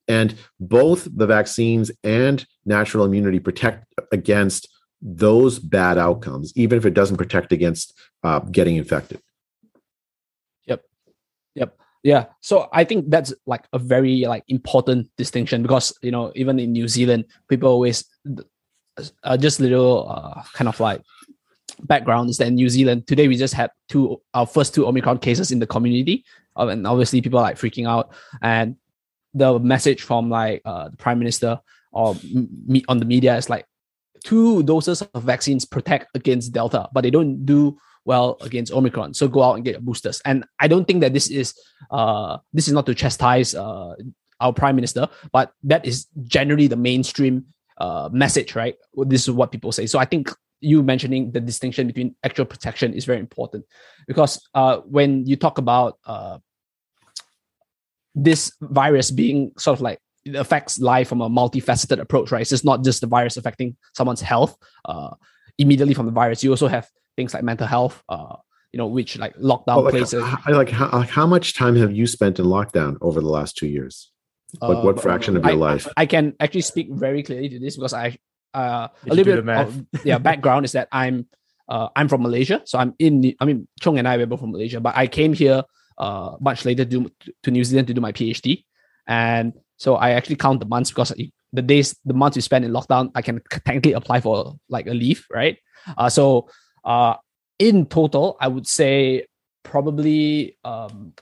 And 0.08 0.34
both 0.58 1.06
the 1.14 1.26
vaccines 1.26 1.90
and 2.02 2.46
natural 2.64 3.04
immunity 3.04 3.38
protect 3.38 3.84
against 4.12 4.68
those 5.02 5.58
bad 5.58 5.98
outcomes, 5.98 6.52
even 6.56 6.78
if 6.78 6.86
it 6.86 6.94
doesn't 6.94 7.16
protect 7.16 7.52
against 7.52 7.98
uh, 8.22 8.40
getting 8.40 8.76
infected. 8.76 9.20
Yep. 11.54 11.76
Yeah. 12.02 12.26
So 12.40 12.68
I 12.72 12.84
think 12.84 13.10
that's 13.10 13.32
like 13.46 13.64
a 13.72 13.78
very 13.78 14.24
like 14.26 14.44
important 14.48 15.10
distinction 15.16 15.62
because 15.62 15.92
you 16.02 16.10
know 16.10 16.32
even 16.34 16.58
in 16.58 16.72
New 16.72 16.88
Zealand, 16.88 17.26
people 17.48 17.68
always 17.68 18.04
uh, 19.22 19.36
just 19.36 19.60
little 19.60 20.08
uh, 20.08 20.42
kind 20.54 20.68
of 20.68 20.80
like 20.80 21.02
background 21.82 22.30
is 22.30 22.38
that 22.38 22.50
New 22.50 22.68
Zealand 22.68 23.06
today 23.06 23.28
we 23.28 23.36
just 23.36 23.54
had 23.54 23.70
two 23.88 24.20
our 24.34 24.46
first 24.46 24.74
two 24.74 24.86
Omicron 24.86 25.18
cases 25.18 25.50
in 25.50 25.58
the 25.58 25.66
community, 25.66 26.24
uh, 26.56 26.68
and 26.68 26.86
obviously 26.86 27.20
people 27.20 27.38
are 27.38 27.42
like 27.42 27.56
freaking 27.56 27.88
out. 27.88 28.12
And 28.42 28.76
the 29.34 29.58
message 29.58 30.02
from 30.02 30.30
like 30.30 30.62
uh, 30.64 30.88
the 30.88 30.96
prime 30.96 31.18
minister 31.18 31.60
or 31.92 32.16
me 32.66 32.82
on 32.88 32.98
the 32.98 33.04
media 33.04 33.36
is 33.36 33.50
like 33.50 33.66
two 34.24 34.62
doses 34.62 35.02
of 35.02 35.22
vaccines 35.22 35.64
protect 35.64 36.08
against 36.14 36.52
Delta, 36.52 36.88
but 36.92 37.02
they 37.02 37.10
don't 37.10 37.44
do 37.44 37.78
well 38.10 38.36
against 38.48 38.72
Omicron. 38.72 39.14
So 39.14 39.28
go 39.36 39.42
out 39.46 39.54
and 39.56 39.64
get 39.64 39.84
boosters. 39.88 40.20
And 40.24 40.44
I 40.58 40.66
don't 40.72 40.86
think 40.88 41.00
that 41.04 41.12
this 41.14 41.28
is 41.40 41.54
uh, 41.90 42.38
this 42.56 42.66
is 42.68 42.74
not 42.74 42.86
to 42.86 42.94
chastise 43.02 43.54
uh, 43.54 43.94
our 44.44 44.52
prime 44.52 44.76
minister, 44.80 45.04
but 45.36 45.46
that 45.70 45.82
is 45.90 45.96
generally 46.36 46.66
the 46.66 46.80
mainstream 46.88 47.34
uh, 47.84 48.08
message, 48.12 48.50
right? 48.62 48.74
This 49.12 49.22
is 49.26 49.30
what 49.30 49.52
people 49.54 49.72
say. 49.72 49.86
So 49.86 49.98
I 50.04 50.06
think 50.12 50.28
you 50.60 50.82
mentioning 50.82 51.32
the 51.36 51.40
distinction 51.40 51.86
between 51.86 52.14
actual 52.28 52.44
protection 52.44 52.92
is 52.98 53.04
very 53.10 53.20
important 53.26 53.64
because 54.10 54.32
uh, 54.60 54.76
when 54.96 55.10
you 55.30 55.36
talk 55.36 55.56
about 55.64 55.98
uh, 56.04 56.38
this 58.14 58.52
virus 58.60 59.10
being 59.10 59.52
sort 59.56 59.78
of 59.78 59.82
like 59.88 59.98
it 60.24 60.34
affects 60.36 60.78
life 60.78 61.08
from 61.08 61.22
a 61.22 61.30
multifaceted 61.30 61.98
approach, 61.98 62.30
right? 62.32 62.52
It's 62.52 62.64
not 62.70 62.84
just 62.84 63.00
the 63.00 63.06
virus 63.06 63.36
affecting 63.38 63.76
someone's 63.94 64.20
health 64.20 64.54
uh, 64.84 65.14
immediately 65.56 65.94
from 65.94 66.06
the 66.06 66.12
virus. 66.12 66.44
You 66.44 66.50
also 66.50 66.68
have 66.68 66.86
things 67.16 67.34
like 67.34 67.42
mental 67.42 67.66
health, 67.66 68.02
uh, 68.08 68.36
you 68.72 68.78
know, 68.78 68.86
which 68.86 69.18
like 69.18 69.34
lockdown 69.36 69.76
oh, 69.76 69.80
like, 69.80 69.92
places. 69.92 70.22
Like 70.48 70.70
how, 70.70 71.00
how 71.00 71.26
much 71.26 71.54
time 71.54 71.76
have 71.76 71.92
you 71.92 72.06
spent 72.06 72.38
in 72.38 72.46
lockdown 72.46 72.96
over 73.00 73.20
the 73.20 73.28
last 73.28 73.56
two 73.56 73.66
years? 73.66 74.10
Like 74.60 74.78
uh, 74.78 74.80
what 74.80 75.00
fraction 75.00 75.36
of 75.36 75.44
your 75.44 75.52
I, 75.52 75.56
life? 75.56 75.88
I 75.96 76.06
can 76.06 76.34
actually 76.40 76.62
speak 76.62 76.88
very 76.90 77.22
clearly 77.22 77.48
to 77.50 77.58
this 77.60 77.76
because 77.76 77.92
I 77.92 78.18
uh, 78.52 78.88
a 79.06 79.14
little 79.14 79.24
bit 79.24 79.48
of 79.48 79.86
yeah 80.04 80.18
background 80.18 80.64
is 80.64 80.72
that 80.72 80.88
I'm 80.90 81.26
uh, 81.68 81.88
I'm 81.94 82.08
from 82.08 82.22
Malaysia, 82.22 82.60
so 82.64 82.78
I'm 82.78 82.94
in. 82.98 83.34
I 83.38 83.44
mean, 83.44 83.68
Chong 83.80 83.98
and 83.98 84.08
I 84.08 84.16
were 84.16 84.26
both 84.26 84.40
from 84.40 84.50
Malaysia, 84.50 84.80
but 84.80 84.96
I 84.96 85.06
came 85.06 85.32
here 85.32 85.62
uh, 85.98 86.36
much 86.40 86.64
later 86.64 86.84
to, 86.84 87.10
to 87.44 87.50
New 87.50 87.62
Zealand 87.62 87.86
to 87.88 87.94
do 87.94 88.00
my 88.00 88.10
PhD, 88.10 88.64
and 89.06 89.52
so 89.76 89.94
I 89.94 90.10
actually 90.10 90.36
count 90.36 90.58
the 90.58 90.66
months 90.66 90.90
because 90.90 91.12
the 91.52 91.62
days, 91.62 91.96
the 92.04 92.14
months 92.14 92.36
you 92.36 92.42
spend 92.42 92.64
in 92.64 92.72
lockdown, 92.72 93.10
I 93.14 93.22
can 93.22 93.40
technically 93.64 93.92
apply 93.92 94.20
for 94.20 94.56
like 94.68 94.86
a 94.86 94.94
leave, 94.94 95.26
right? 95.30 95.58
Uh, 95.96 96.08
so 96.08 96.48
uh, 96.84 97.14
in 97.58 97.86
total, 97.86 98.36
I 98.40 98.48
would 98.48 98.66
say 98.66 99.26
probably 99.62 100.56
um, 100.64 101.12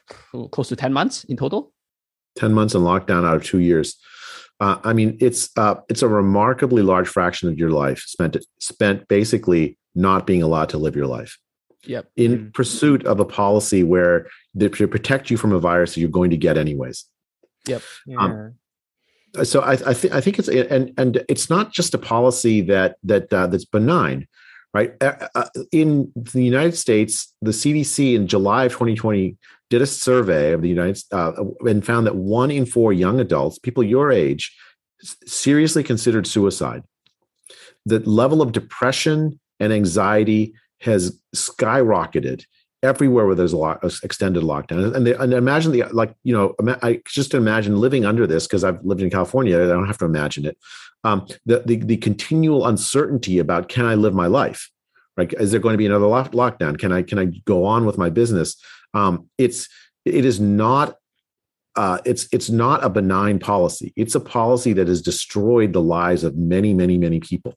close 0.50 0.68
to 0.68 0.76
10 0.76 0.92
months 0.92 1.24
in 1.24 1.36
total. 1.36 1.72
10 2.36 2.52
months 2.52 2.74
in 2.74 2.82
lockdown 2.82 3.26
out 3.26 3.36
of 3.36 3.44
two 3.44 3.58
years. 3.58 3.96
Uh, 4.60 4.78
I 4.82 4.92
mean, 4.92 5.16
it's 5.20 5.50
uh, 5.56 5.76
it's 5.88 6.02
a 6.02 6.08
remarkably 6.08 6.82
large 6.82 7.08
fraction 7.08 7.48
of 7.48 7.58
your 7.58 7.70
life 7.70 8.00
spent 8.00 8.36
spent 8.58 9.06
basically 9.06 9.78
not 9.94 10.26
being 10.26 10.42
allowed 10.42 10.68
to 10.70 10.78
live 10.78 10.96
your 10.96 11.06
life. 11.06 11.38
Yep. 11.84 12.10
In 12.16 12.38
mm-hmm. 12.38 12.50
pursuit 12.50 13.06
of 13.06 13.20
a 13.20 13.24
policy 13.24 13.84
where 13.84 14.26
to 14.58 14.88
protect 14.88 15.30
you 15.30 15.36
from 15.36 15.52
a 15.52 15.60
virus 15.60 15.94
that 15.94 16.00
you're 16.00 16.10
going 16.10 16.30
to 16.30 16.36
get 16.36 16.58
anyways. 16.58 17.04
Yep. 17.68 17.82
Um, 17.82 17.82
yeah. 18.06 18.18
Um, 19.38 19.44
so 19.44 19.60
I, 19.60 19.72
I 19.72 19.94
think 19.94 20.14
I 20.14 20.20
think 20.20 20.38
it's 20.38 20.48
and 20.48 20.92
and 20.98 21.24
it's 21.28 21.48
not 21.50 21.72
just 21.72 21.94
a 21.94 21.98
policy 21.98 22.60
that 22.62 22.96
that 23.04 23.32
uh, 23.32 23.46
that's 23.46 23.64
benign, 23.64 24.26
right? 24.74 24.92
Uh, 25.00 25.28
uh 25.34 25.48
in 25.72 26.12
the 26.16 26.42
United 26.42 26.76
States, 26.76 27.34
the 27.42 27.50
CDC 27.50 28.14
in 28.14 28.26
July 28.26 28.64
of 28.64 28.72
2020 28.72 29.36
did 29.70 29.82
a 29.82 29.86
survey 29.86 30.52
of 30.52 30.62
the 30.62 30.68
United 30.68 31.02
uh, 31.12 31.32
and 31.60 31.84
found 31.84 32.06
that 32.06 32.16
one 32.16 32.50
in 32.50 32.64
four 32.64 32.92
young 32.92 33.20
adults, 33.20 33.58
people 33.58 33.82
your 33.82 34.10
age, 34.10 34.56
seriously 35.26 35.82
considered 35.82 36.26
suicide. 36.26 36.82
The 37.84 38.00
level 38.00 38.42
of 38.42 38.52
depression 38.52 39.38
and 39.60 39.72
anxiety 39.72 40.54
has 40.80 41.20
skyrocketed 41.34 42.44
everywhere 42.82 43.26
where 43.26 43.34
there's 43.34 43.52
a 43.52 43.58
lot 43.58 43.82
of 43.82 43.98
extended 44.04 44.42
lockdown 44.44 44.94
and, 44.94 45.08
and 45.08 45.32
imagine 45.32 45.72
the 45.72 45.82
like 45.90 46.14
you 46.22 46.32
know 46.32 46.54
i 46.80 47.00
just 47.06 47.34
imagine 47.34 47.76
living 47.76 48.04
under 48.04 48.24
this 48.24 48.46
because 48.46 48.62
i've 48.62 48.78
lived 48.84 49.02
in 49.02 49.10
california 49.10 49.56
i 49.56 49.66
don't 49.66 49.88
have 49.88 49.98
to 49.98 50.04
imagine 50.04 50.46
it 50.46 50.56
um, 51.04 51.26
the, 51.46 51.62
the 51.64 51.76
the 51.76 51.96
continual 51.96 52.66
uncertainty 52.66 53.38
about 53.38 53.68
can 53.68 53.86
i 53.86 53.94
live 53.94 54.14
my 54.14 54.26
life? 54.26 54.70
Right 55.16 55.32
is 55.34 55.50
there 55.50 55.60
going 55.60 55.74
to 55.74 55.78
be 55.78 55.86
another 55.86 56.06
lock- 56.06 56.32
lockdown? 56.32 56.78
Can 56.78 56.92
i 56.92 57.02
can 57.02 57.18
i 57.18 57.26
go 57.44 57.64
on 57.64 57.86
with 57.86 57.98
my 57.98 58.10
business? 58.10 58.56
Um, 58.94 59.28
it's 59.38 59.68
it 60.04 60.24
is 60.24 60.40
not 60.40 60.96
uh, 61.76 61.98
it's 62.04 62.28
it's 62.32 62.50
not 62.50 62.84
a 62.84 62.90
benign 62.90 63.38
policy. 63.38 63.92
It's 63.94 64.16
a 64.16 64.20
policy 64.20 64.72
that 64.72 64.88
has 64.88 65.00
destroyed 65.00 65.72
the 65.72 65.82
lives 65.82 66.24
of 66.24 66.36
many 66.36 66.74
many 66.74 66.98
many 66.98 67.20
people. 67.20 67.54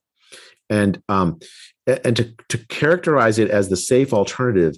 And 0.69 1.01
um, 1.09 1.39
and 1.87 2.15
to, 2.15 2.33
to 2.49 2.57
characterize 2.67 3.39
it 3.39 3.49
as 3.49 3.69
the 3.69 3.77
safe 3.77 4.13
alternative 4.13 4.75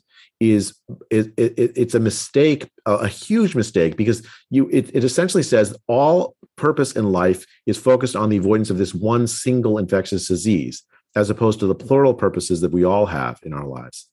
is 0.51 0.75
it, 1.10 1.34
it, 1.38 1.73
it's 1.75 1.95
a 1.95 1.99
mistake 1.99 2.69
a 2.86 3.08
huge 3.08 3.56
mistake 3.56 3.95
because 3.95 4.25
you 4.49 4.69
it, 4.71 4.93
it 4.93 5.03
essentially 5.03 5.43
says 5.43 5.75
all 5.88 6.36
purpose 6.56 6.93
in 6.93 7.12
life 7.12 7.45
is 7.65 7.77
focused 7.77 8.15
on 8.15 8.29
the 8.29 8.38
avoidance 8.38 8.69
of 8.69 8.77
this 8.77 8.93
one 8.93 9.27
single 9.27 9.77
infectious 9.77 10.27
disease 10.27 10.84
as 11.15 11.29
opposed 11.29 11.60
to 11.60 11.67
the 11.67 11.75
plural 11.75 12.13
purposes 12.13 12.62
that 12.62 12.71
we 12.71 12.84
all 12.84 13.06
have 13.06 13.39
in 13.43 13.53
our 13.53 13.65
lives. 13.65 14.10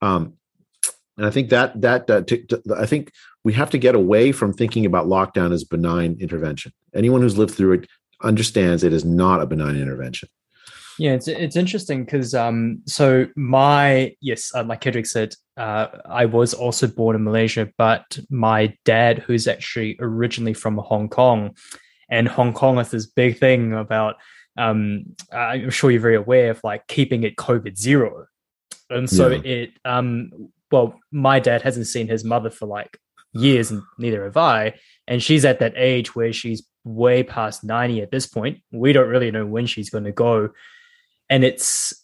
Um, 0.00 0.34
and 1.16 1.26
i 1.26 1.30
think 1.30 1.50
that 1.50 1.80
that 1.82 2.08
uh, 2.10 2.22
to, 2.22 2.42
to, 2.46 2.62
i 2.78 2.86
think 2.86 3.12
we 3.44 3.52
have 3.52 3.70
to 3.70 3.78
get 3.78 3.94
away 3.94 4.32
from 4.32 4.52
thinking 4.52 4.86
about 4.86 5.06
lockdown 5.06 5.52
as 5.52 5.64
benign 5.64 6.16
intervention. 6.20 6.72
Anyone 6.94 7.22
who's 7.22 7.36
lived 7.36 7.54
through 7.54 7.72
it 7.72 7.88
understands 8.22 8.84
it 8.84 8.92
is 8.92 9.04
not 9.04 9.40
a 9.40 9.46
benign 9.46 9.76
intervention 9.76 10.28
yeah, 10.98 11.12
it's 11.12 11.28
it's 11.28 11.56
interesting 11.56 12.04
because 12.04 12.34
um, 12.34 12.82
so 12.86 13.26
my 13.36 14.14
yes, 14.20 14.52
uh, 14.54 14.64
like 14.64 14.80
Kedrick 14.80 15.06
said, 15.06 15.34
uh, 15.56 15.88
I 16.04 16.26
was 16.26 16.54
also 16.54 16.86
born 16.86 17.16
in 17.16 17.24
Malaysia, 17.24 17.68
but 17.78 18.18
my 18.30 18.76
dad, 18.84 19.18
who's 19.18 19.46
actually 19.46 19.96
originally 20.00 20.54
from 20.54 20.76
Hong 20.78 21.08
Kong, 21.08 21.56
and 22.08 22.28
Hong 22.28 22.52
Kong 22.52 22.76
has 22.76 22.90
this 22.90 23.06
big 23.06 23.38
thing 23.38 23.72
about. 23.72 24.16
Um, 24.58 25.16
I'm 25.32 25.70
sure 25.70 25.90
you're 25.90 26.00
very 26.00 26.16
aware 26.16 26.50
of 26.50 26.60
like 26.62 26.86
keeping 26.86 27.22
it 27.22 27.36
COVID 27.36 27.76
zero, 27.76 28.26
and 28.90 29.08
so 29.08 29.28
yeah. 29.28 29.40
it 29.44 29.70
um, 29.84 30.50
well, 30.70 30.98
my 31.10 31.40
dad 31.40 31.62
hasn't 31.62 31.86
seen 31.86 32.08
his 32.08 32.24
mother 32.24 32.50
for 32.50 32.66
like 32.66 32.98
years, 33.32 33.70
and 33.70 33.82
neither 33.98 34.24
have 34.24 34.36
I, 34.36 34.74
and 35.06 35.22
she's 35.22 35.44
at 35.44 35.60
that 35.60 35.74
age 35.76 36.14
where 36.14 36.32
she's 36.32 36.66
way 36.84 37.22
past 37.22 37.64
90 37.64 38.02
at 38.02 38.10
this 38.10 38.26
point. 38.26 38.58
We 38.72 38.92
don't 38.92 39.08
really 39.08 39.30
know 39.30 39.46
when 39.46 39.66
she's 39.66 39.90
going 39.90 40.04
to 40.04 40.12
go 40.12 40.50
and 41.30 41.44
it's 41.44 41.94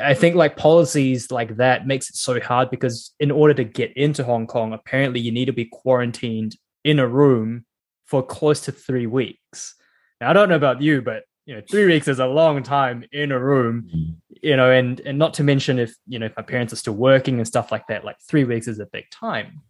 I 0.00 0.14
think 0.14 0.34
like 0.36 0.56
policies 0.56 1.30
like 1.30 1.56
that 1.56 1.86
makes 1.86 2.10
it 2.10 2.16
so 2.16 2.40
hard 2.40 2.70
because 2.70 3.14
in 3.20 3.30
order 3.30 3.54
to 3.54 3.64
get 3.64 3.96
into 3.96 4.24
Hong 4.24 4.46
Kong, 4.46 4.72
apparently 4.72 5.20
you 5.20 5.32
need 5.32 5.46
to 5.46 5.52
be 5.52 5.66
quarantined 5.66 6.56
in 6.84 6.98
a 6.98 7.06
room 7.06 7.64
for 8.04 8.22
close 8.22 8.60
to 8.62 8.72
three 8.72 9.06
weeks. 9.06 9.74
Now 10.20 10.30
I 10.30 10.32
don't 10.32 10.48
know 10.48 10.56
about 10.56 10.82
you, 10.82 11.02
but 11.02 11.24
you 11.46 11.54
know, 11.54 11.62
three 11.70 11.86
weeks 11.86 12.08
is 12.08 12.18
a 12.18 12.26
long 12.26 12.62
time 12.62 13.04
in 13.12 13.30
a 13.30 13.38
room, 13.38 14.18
you 14.42 14.56
know, 14.56 14.70
and 14.70 15.00
and 15.00 15.18
not 15.18 15.34
to 15.34 15.44
mention 15.44 15.78
if 15.78 15.94
you 16.06 16.18
know 16.18 16.26
if 16.26 16.36
my 16.36 16.42
parents 16.42 16.72
are 16.72 16.76
still 16.76 16.94
working 16.94 17.36
and 17.38 17.46
stuff 17.46 17.70
like 17.70 17.86
that, 17.86 18.04
like 18.04 18.16
three 18.28 18.44
weeks 18.44 18.66
is 18.66 18.80
a 18.80 18.86
big 18.86 19.04
time. 19.10 19.62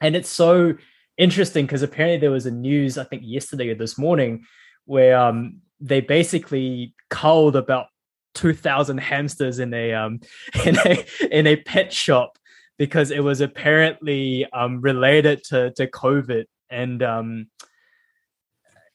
And 0.00 0.14
it's 0.14 0.28
so 0.28 0.74
interesting 1.18 1.66
because 1.66 1.82
apparently 1.82 2.18
there 2.18 2.30
was 2.30 2.46
a 2.46 2.50
news, 2.50 2.98
I 2.98 3.04
think 3.04 3.22
yesterday 3.24 3.70
or 3.70 3.74
this 3.74 3.98
morning, 3.98 4.44
where 4.84 5.18
um 5.18 5.60
they 5.80 6.00
basically 6.00 6.94
culled 7.10 7.56
about 7.56 7.86
2000 8.34 8.98
hamsters 8.98 9.58
in 9.58 9.72
a 9.74 9.92
um 9.92 10.20
in 10.64 10.76
a 10.84 11.06
in 11.30 11.46
a 11.46 11.56
pet 11.56 11.92
shop 11.92 12.38
because 12.78 13.10
it 13.10 13.22
was 13.22 13.40
apparently 13.40 14.46
um 14.52 14.80
related 14.80 15.42
to 15.44 15.70
to 15.72 15.86
covid 15.86 16.44
and 16.70 17.02
um 17.02 17.46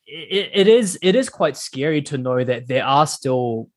it, 0.05 0.49
it 0.53 0.67
is 0.67 0.97
it 1.01 1.15
is 1.15 1.29
quite 1.29 1.55
scary 1.55 2.01
to 2.03 2.17
know 2.17 2.43
that 2.43 2.67
there 2.67 2.85
are 2.85 3.07
still 3.07 3.69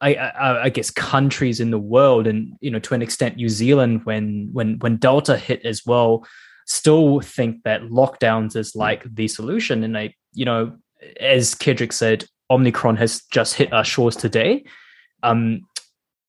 I, 0.00 0.14
I, 0.14 0.62
I, 0.64 0.68
guess 0.68 0.90
countries 0.90 1.58
in 1.58 1.72
the 1.72 1.78
world, 1.78 2.28
and 2.28 2.52
you 2.60 2.70
know, 2.70 2.78
to 2.78 2.94
an 2.94 3.02
extent, 3.02 3.34
New 3.34 3.48
Zealand, 3.48 4.02
when 4.04 4.48
when 4.52 4.78
when 4.78 4.96
Delta 4.96 5.36
hit 5.36 5.64
as 5.64 5.84
well, 5.84 6.24
still 6.66 7.20
think 7.20 7.64
that 7.64 7.82
lockdowns 7.82 8.54
is 8.54 8.76
like 8.76 9.02
the 9.12 9.26
solution. 9.26 9.82
And 9.82 9.98
I, 9.98 10.14
you 10.32 10.44
know, 10.44 10.76
as 11.18 11.54
Kedrick 11.54 11.92
said, 11.92 12.26
Omicron 12.50 12.96
has 12.96 13.22
just 13.32 13.54
hit 13.54 13.72
our 13.72 13.84
shores 13.84 14.14
today. 14.14 14.64
Um, 15.22 15.62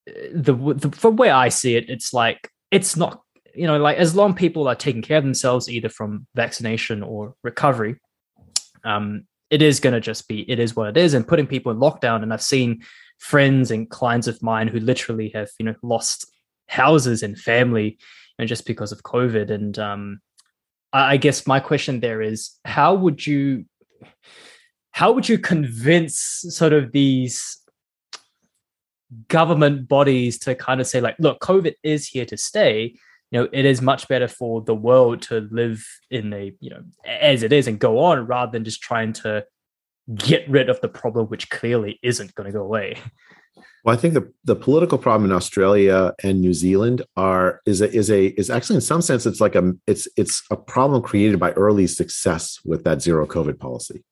the, 0.05 0.53
the 0.53 0.91
from 0.91 1.15
where 1.15 1.33
I 1.33 1.49
see 1.49 1.75
it, 1.75 1.89
it's 1.89 2.13
like 2.13 2.49
it's 2.71 2.95
not 2.95 3.21
you 3.53 3.67
know 3.67 3.77
like 3.77 3.97
as 3.97 4.15
long 4.15 4.33
people 4.33 4.67
are 4.67 4.75
taking 4.75 5.01
care 5.01 5.17
of 5.17 5.23
themselves 5.23 5.69
either 5.69 5.89
from 5.89 6.25
vaccination 6.35 7.03
or 7.03 7.35
recovery, 7.43 7.99
um, 8.83 9.25
it 9.49 9.61
is 9.61 9.79
going 9.79 9.93
to 9.93 9.99
just 9.99 10.27
be 10.27 10.49
it 10.49 10.59
is 10.59 10.75
what 10.75 10.89
it 10.89 10.97
is. 10.97 11.13
And 11.13 11.27
putting 11.27 11.47
people 11.47 11.71
in 11.71 11.79
lockdown, 11.79 12.23
and 12.23 12.33
I've 12.33 12.41
seen 12.41 12.81
friends 13.19 13.69
and 13.69 13.89
clients 13.89 14.27
of 14.27 14.41
mine 14.41 14.67
who 14.67 14.79
literally 14.79 15.29
have 15.35 15.49
you 15.59 15.65
know 15.65 15.75
lost 15.83 16.25
houses 16.67 17.23
and 17.23 17.37
family 17.37 17.97
know, 18.39 18.45
just 18.45 18.65
because 18.65 18.91
of 18.91 19.03
COVID. 19.03 19.51
And 19.51 19.77
um, 19.77 20.21
I 20.91 21.17
guess 21.17 21.45
my 21.45 21.59
question 21.59 21.99
there 21.99 22.21
is, 22.21 22.57
how 22.65 22.95
would 22.95 23.27
you 23.27 23.65
how 24.91 25.11
would 25.11 25.29
you 25.29 25.37
convince 25.37 26.43
sort 26.49 26.73
of 26.73 26.91
these 26.91 27.57
government 29.27 29.87
bodies 29.87 30.37
to 30.37 30.53
kind 30.55 30.79
of 30.79 30.87
say 30.87 31.01
like 31.01 31.15
look 31.19 31.39
covid 31.39 31.73
is 31.83 32.07
here 32.07 32.25
to 32.25 32.37
stay 32.37 32.93
you 33.31 33.39
know 33.39 33.47
it 33.51 33.65
is 33.65 33.81
much 33.81 34.07
better 34.07 34.27
for 34.27 34.61
the 34.61 34.75
world 34.75 35.21
to 35.21 35.47
live 35.51 35.83
in 36.11 36.31
a 36.33 36.53
you 36.59 36.69
know 36.69 36.81
as 37.05 37.43
it 37.43 37.51
is 37.51 37.67
and 37.67 37.79
go 37.79 37.99
on 37.99 38.25
rather 38.27 38.51
than 38.51 38.63
just 38.63 38.81
trying 38.81 39.13
to 39.13 39.43
get 40.15 40.47
rid 40.49 40.69
of 40.69 40.79
the 40.81 40.87
problem 40.87 41.27
which 41.27 41.49
clearly 41.49 41.99
isn't 42.03 42.33
going 42.35 42.45
to 42.45 42.53
go 42.53 42.63
away 42.63 42.95
well, 43.83 43.95
I 43.95 43.97
think 43.97 44.13
the, 44.13 44.31
the 44.43 44.55
political 44.55 44.97
problem 44.97 45.29
in 45.29 45.35
Australia 45.35 46.13
and 46.21 46.41
New 46.41 46.53
Zealand 46.53 47.01
are 47.15 47.61
is 47.65 47.81
a, 47.81 47.89
is 47.89 48.11
a 48.11 48.27
is 48.27 48.49
actually 48.49 48.75
in 48.75 48.81
some 48.81 49.01
sense 49.01 49.25
it's 49.25 49.39
like 49.39 49.55
a 49.55 49.73
it's 49.87 50.07
it's 50.17 50.43
a 50.51 50.57
problem 50.57 51.01
created 51.01 51.39
by 51.39 51.51
early 51.51 51.87
success 51.87 52.59
with 52.65 52.83
that 52.83 53.01
zero 53.01 53.25
COVID 53.25 53.57
policy, 53.57 54.03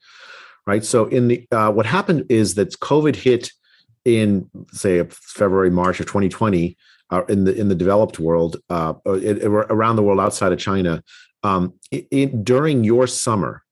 right? 0.65 0.85
So 0.85 1.05
in 1.07 1.27
the 1.27 1.47
uh, 1.51 1.71
what 1.71 1.85
happened 1.85 2.25
is 2.29 2.55
that 2.55 2.79
COVID 2.79 3.15
hit 3.17 3.51
in 4.07 4.49
say 4.71 5.03
February 5.09 5.69
March 5.69 5.99
of 5.99 6.05
2020 6.05 6.77
uh, 7.09 7.23
in 7.27 7.43
the 7.43 7.53
in 7.53 7.67
the 7.67 7.75
developed 7.75 8.19
world 8.19 8.57
uh, 8.69 8.93
it, 9.05 9.39
it, 9.39 9.45
around 9.45 9.97
the 9.97 10.03
world 10.03 10.19
outside 10.19 10.53
of 10.53 10.59
China 10.59 11.03
um, 11.43 11.73
it, 11.91 12.45
during 12.45 12.85
your 12.85 13.05
summer 13.05 13.63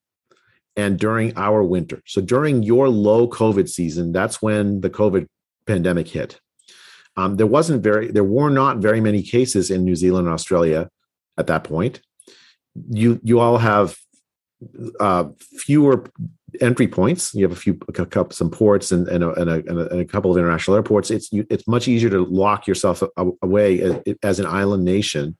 and 0.76 0.98
during 0.98 1.36
our 1.36 1.62
winter. 1.62 2.02
So 2.06 2.20
during 2.20 2.62
your 2.62 2.88
low 2.90 3.28
COVID 3.28 3.68
season, 3.68 4.12
that's 4.12 4.42
when 4.42 4.82
the 4.82 4.90
COVID 4.90 5.26
pandemic 5.66 6.08
hit. 6.08 6.38
Um, 7.16 7.36
there 7.36 7.46
wasn't 7.46 7.82
very, 7.82 8.10
there 8.10 8.24
were 8.24 8.50
not 8.50 8.78
very 8.78 9.00
many 9.00 9.22
cases 9.22 9.70
in 9.70 9.84
New 9.84 9.96
Zealand 9.96 10.26
and 10.26 10.34
Australia 10.34 10.90
at 11.38 11.46
that 11.46 11.64
point. 11.64 12.02
You 12.90 13.18
you 13.24 13.40
all 13.40 13.56
have 13.56 13.96
uh, 15.00 15.28
fewer 15.38 16.04
entry 16.60 16.88
points. 16.88 17.34
You 17.34 17.44
have 17.44 17.52
a 17.52 17.60
few, 17.60 17.78
a 17.88 17.92
couple, 17.92 18.32
some 18.32 18.50
ports 18.50 18.92
and, 18.92 19.08
and, 19.08 19.24
a, 19.24 19.32
and, 19.32 19.50
a, 19.50 19.54
and, 19.70 20.00
a, 20.00 20.04
couple 20.04 20.30
of 20.30 20.36
international 20.36 20.76
airports. 20.76 21.10
It's 21.10 21.32
you, 21.32 21.46
it's 21.50 21.66
much 21.66 21.88
easier 21.88 22.10
to 22.10 22.24
lock 22.24 22.66
yourself 22.66 23.02
away 23.42 24.02
as, 24.22 24.38
an 24.38 24.46
island 24.46 24.84
nation 24.84 25.36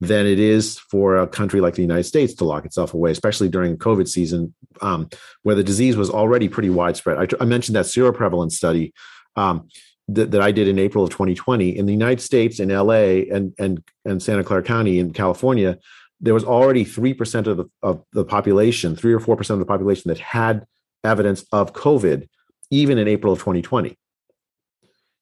than 0.00 0.26
it 0.26 0.38
is 0.38 0.78
for 0.78 1.16
a 1.16 1.26
country 1.26 1.60
like 1.60 1.74
the 1.74 1.82
United 1.82 2.04
States 2.04 2.34
to 2.34 2.44
lock 2.44 2.64
itself 2.64 2.94
away, 2.94 3.10
especially 3.10 3.48
during 3.48 3.76
COVID 3.76 4.08
season, 4.08 4.54
um, 4.80 5.08
where 5.42 5.56
the 5.56 5.64
disease 5.64 5.96
was 5.96 6.10
already 6.10 6.48
pretty 6.48 6.70
widespread. 6.70 7.18
I, 7.18 7.42
I 7.42 7.46
mentioned 7.46 7.76
that 7.76 7.86
seroprevalence 7.86 8.52
study 8.52 8.94
um, 9.36 9.68
that, 10.08 10.30
that 10.30 10.40
I 10.40 10.52
did 10.52 10.68
in 10.68 10.78
April 10.78 11.04
of 11.04 11.10
2020 11.10 11.76
in 11.76 11.86
the 11.86 11.92
United 11.92 12.20
States, 12.20 12.60
in 12.60 12.68
LA, 12.68 13.24
and 13.32 13.54
and 13.58 13.82
and 14.04 14.22
Santa 14.22 14.44
Clara 14.44 14.62
County 14.62 14.98
in 14.98 15.12
California 15.12 15.78
there 16.20 16.34
was 16.34 16.44
already 16.44 16.84
3% 16.84 17.46
of 17.46 17.56
the, 17.56 17.64
of 17.82 18.04
the 18.12 18.24
population, 18.24 18.96
3 18.96 19.12
or 19.12 19.20
4% 19.20 19.50
of 19.50 19.58
the 19.58 19.64
population 19.64 20.08
that 20.08 20.18
had 20.18 20.66
evidence 21.04 21.44
of 21.52 21.72
COVID, 21.72 22.28
even 22.70 22.98
in 22.98 23.08
April 23.08 23.32
of 23.32 23.38
2020. 23.38 23.96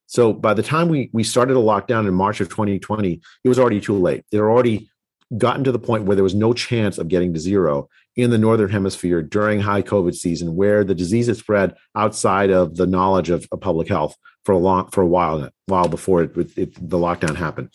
So 0.07 0.33
by 0.33 0.55
the 0.55 0.63
time 0.63 0.89
we, 0.89 1.11
we 1.13 1.25
started 1.25 1.57
a 1.57 1.61
lockdown 1.61 2.07
in 2.07 2.15
March 2.15 2.41
of 2.41 2.49
2020, 2.49 3.21
it 3.45 3.49
was 3.49 3.59
already 3.59 3.81
too 3.81 3.99
late. 3.99 4.25
It 4.31 4.37
had 4.37 4.43
already 4.43 4.89
gotten 5.37 5.65
to 5.65 5.73
the 5.73 5.79
point 5.79 6.05
where 6.05 6.15
there 6.15 6.25
was 6.25 6.35
no 6.35 6.53
chance 6.53 6.99
of 6.99 7.09
getting 7.09 7.35
to 7.35 7.41
zero 7.41 7.89
in 8.15 8.31
the 8.31 8.39
Northern 8.39 8.71
Hemisphere 8.71 9.21
during 9.23 9.61
high 9.61 9.83
COVID 9.83 10.15
season, 10.15 10.55
where 10.55 10.85
the 10.85 10.95
disease 10.95 11.27
had 11.27 11.37
spread 11.37 11.75
outside 11.95 12.51
of 12.51 12.77
the 12.77 12.87
knowledge 12.87 13.31
of, 13.31 13.47
of 13.51 13.61
public 13.61 13.89
health 13.89 14.17
for 14.45 14.53
a 14.53 14.59
long 14.59 14.89
for 14.91 15.03
a 15.03 15.07
while, 15.07 15.51
while 15.67 15.89
before 15.89 16.23
it, 16.23 16.37
it, 16.57 16.75
the 16.75 16.97
lockdown 16.97 17.35
happened. 17.35 17.75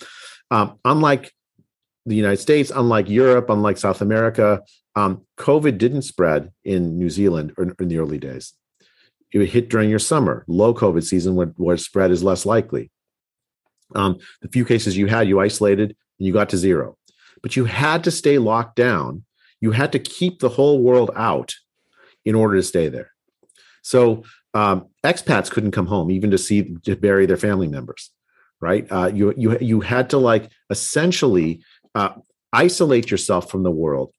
Um, 0.50 0.80
unlike 0.86 1.34
the 2.06 2.16
United 2.16 2.38
States, 2.38 2.72
unlike 2.74 3.10
Europe, 3.10 3.50
unlike 3.50 3.78
South 3.78 4.02
America, 4.02 4.62
um, 4.96 5.26
COVID 5.38 5.78
didn't 5.78 6.02
spread 6.02 6.52
in 6.64 6.98
New 6.98 7.10
Zealand 7.10 7.54
in 7.58 7.88
the 7.88 8.00
early 8.00 8.18
days. 8.18 8.54
It 9.32 9.38
would 9.38 9.50
hit 9.50 9.70
during 9.70 9.90
your 9.90 10.00
summer, 10.00 10.44
low 10.48 10.74
COVID 10.74 11.04
season, 11.04 11.36
where, 11.36 11.48
where 11.58 11.78
spread 11.78 12.12
is 12.12 12.24
less 12.24 12.46
likely. 12.46 12.92
Um, 13.96 14.20
the 14.42 14.50
few 14.50 14.66
cases 14.66 14.98
you 14.98 15.08
had, 15.08 15.28
you 15.28 15.40
isolated 15.40 15.96
and 16.20 16.28
you 16.28 16.34
got 16.34 16.50
to 16.50 16.58
zero. 16.58 16.98
But 17.42 17.56
you 17.56 17.66
had 17.66 18.04
to 18.04 18.12
stay 18.12 18.38
locked 18.38 18.76
down. 18.76 19.24
You 19.60 19.72
had 19.72 19.92
to 19.94 20.00
keep 20.00 20.40
the 20.40 20.50
whole 20.50 20.82
world 20.82 21.12
out 21.16 21.54
in 22.26 22.36
order 22.36 22.56
to 22.56 22.64
stay 22.64 22.90
there. 22.90 23.12
So 23.84 24.24
um, 24.54 24.88
expats 25.04 25.50
couldn't 25.50 25.72
come 25.72 25.88
home 25.88 26.12
even 26.12 26.32
to 26.32 26.38
see 26.38 26.76
to 26.84 26.96
bury 26.96 27.26
their 27.26 27.38
family 27.38 27.68
members, 27.68 28.12
right? 28.60 28.86
Uh, 28.92 29.12
you 29.14 29.34
you 29.38 29.58
you 29.60 29.82
had 29.82 30.10
to 30.12 30.18
like 30.18 30.50
essentially 30.70 31.64
uh, 31.95 32.13
isolate 32.54 33.12
yourself 33.12 33.49
from 33.49 33.63
the 33.63 33.71
world. 33.71 34.13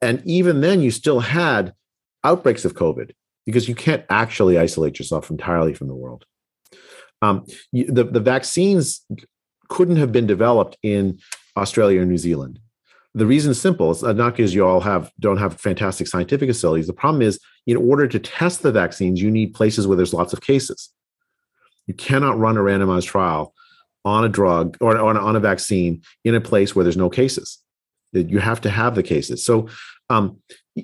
And 0.00 0.22
even 0.24 0.60
then, 0.60 0.80
you 0.80 0.90
still 0.90 1.20
had 1.20 1.74
outbreaks 2.22 2.64
of 2.64 2.74
COVID 2.74 3.12
because 3.44 3.68
you 3.68 3.74
can't 3.74 4.04
actually 4.08 4.58
isolate 4.58 4.98
yourself 4.98 5.30
entirely 5.30 5.74
from 5.74 5.88
the 5.88 5.94
world. 5.94 6.24
Um, 7.20 7.46
the, 7.72 8.04
the 8.04 8.20
vaccines 8.20 9.04
couldn't 9.68 9.96
have 9.96 10.12
been 10.12 10.26
developed 10.26 10.76
in 10.82 11.18
Australia 11.56 12.00
or 12.00 12.04
New 12.04 12.18
Zealand. 12.18 12.58
The 13.14 13.26
reason 13.26 13.52
is 13.52 13.60
simple. 13.60 13.92
It's 13.92 14.02
not 14.02 14.36
because 14.36 14.54
you 14.54 14.66
all 14.66 14.80
have 14.80 15.12
don't 15.20 15.36
have 15.38 15.60
fantastic 15.60 16.08
scientific 16.08 16.48
facilities. 16.48 16.88
The 16.88 16.92
problem 16.92 17.22
is, 17.22 17.38
in 17.66 17.76
order 17.76 18.08
to 18.08 18.18
test 18.18 18.62
the 18.62 18.72
vaccines, 18.72 19.22
you 19.22 19.30
need 19.30 19.54
places 19.54 19.86
where 19.86 19.96
there's 19.96 20.12
lots 20.12 20.32
of 20.32 20.40
cases. 20.40 20.90
You 21.86 21.94
cannot 21.94 22.38
run 22.38 22.56
a 22.56 22.60
randomized 22.60 23.06
trial 23.06 23.54
on 24.04 24.24
a 24.24 24.28
drug 24.28 24.76
or 24.80 24.96
on, 24.96 25.16
on 25.16 25.36
a 25.36 25.40
vaccine 25.40 26.02
in 26.24 26.34
a 26.34 26.40
place 26.40 26.74
where 26.74 26.82
there's 26.82 26.96
no 26.96 27.10
cases. 27.10 27.58
You 28.12 28.38
have 28.38 28.60
to 28.60 28.70
have 28.70 28.94
the 28.94 29.02
cases. 29.02 29.44
So 29.44 29.68
um, 30.10 30.38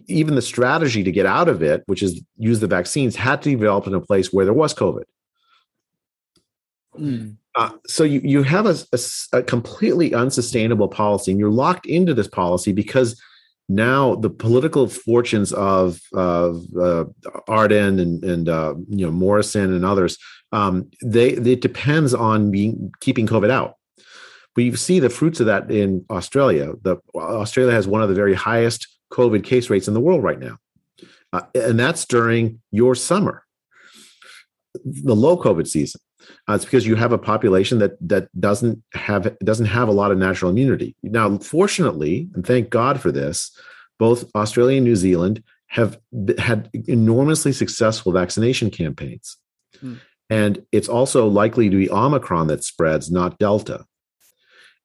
even 0.07 0.35
the 0.35 0.43
strategy 0.43 1.03
to 1.05 1.13
get 1.13 1.27
out 1.27 1.49
of 1.49 1.63
it, 1.63 1.83
which 1.87 2.03
is 2.03 2.23
use 2.37 2.61
the 2.61 2.67
vaccines, 2.67 3.17
had 3.17 3.43
to 3.43 3.51
be 3.51 3.57
developed 3.57 3.87
in 3.87 3.95
a 3.95 4.01
place 4.01 4.33
where 4.33 4.45
there 4.45 4.55
was 4.55 4.75
COVID. 4.75 5.05
Mm. 6.99 7.37
Uh, 7.55 7.71
so 7.87 8.05
you 8.05 8.21
you 8.23 8.43
have 8.43 8.67
a, 8.67 8.77
a, 8.93 9.39
a, 9.39 9.43
completely 9.43 10.15
unsustainable 10.15 10.89
policy, 10.89 11.33
and 11.33 11.41
you're 11.41 11.51
locked 11.51 11.87
into 11.87 12.15
this 12.15 12.29
policy 12.29 12.73
because 12.73 13.21
now 13.71 14.17
the 14.17 14.31
political 14.31 14.89
fortunes 14.89 15.53
of 15.53 16.01
of 16.13 16.65
uh, 16.77 17.05
Ardern 17.49 18.01
and 18.01 18.25
and 18.25 18.49
uh, 18.49 18.75
you 18.89 19.07
know 19.07 19.13
Morrison 19.13 19.73
and 19.73 19.85
others 19.85 20.19
um, 20.53 20.91
they 21.03 21.31
it 21.31 21.61
depends 21.61 22.13
on 22.15 22.51
being 22.51 22.93
keeping 23.01 23.27
COVID 23.27 23.51
out. 23.51 23.77
We 24.57 24.75
see 24.75 24.99
the 24.99 25.11
fruits 25.11 25.41
of 25.41 25.47
that 25.47 25.71
in 25.71 26.05
Australia. 26.11 26.73
The 26.83 26.97
Australia 27.15 27.73
has 27.73 27.87
one 27.87 28.03
of 28.03 28.09
the 28.09 28.15
very 28.15 28.35
highest 28.35 28.89
COVID 29.13 29.45
case 29.45 29.71
rates 29.71 29.89
in 29.89 29.95
the 29.95 30.01
world 30.01 30.23
right 30.23 30.39
now, 30.39 30.59
uh, 31.33 31.43
and 31.55 31.79
that's 31.79 32.05
during 32.05 32.61
your 32.73 32.95
summer, 32.95 33.45
the 34.85 35.15
low 35.15 35.37
COVID 35.37 35.69
season. 35.69 36.01
Uh, 36.49 36.55
it's 36.55 36.65
because 36.65 36.87
you 36.87 36.97
have 36.97 37.13
a 37.13 37.19
population 37.19 37.79
that 37.79 37.93
that 38.01 38.29
doesn't 38.39 38.83
have 38.95 39.37
doesn't 39.39 39.67
have 39.67 39.89
a 39.89 39.93
lot 39.93 40.11
of 40.11 40.19
natural 40.19 40.51
immunity. 40.51 40.97
Now, 41.03 41.39
fortunately, 41.39 42.29
and 42.35 42.47
thank 42.47 42.71
God 42.71 43.01
for 43.01 43.13
this, 43.13 43.57
both 43.99 44.31
Australia 44.35 44.79
and 44.79 44.87
New 44.87 44.97
Zealand 44.97 45.43
have 45.69 46.01
had 46.39 46.69
enormously 46.89 47.53
successful 47.53 48.13
vaccination 48.13 48.71
campaigns. 48.71 49.37
Hmm. 49.81 49.95
And 50.29 50.65
it's 50.73 50.89
also 50.89 51.29
likely 51.29 51.71
to 51.71 51.77
be 51.77 51.91
Omicron 51.91 52.49
that 52.49 52.65
spreads, 52.65 53.11
not 53.11 53.39
Delta. 53.39 53.85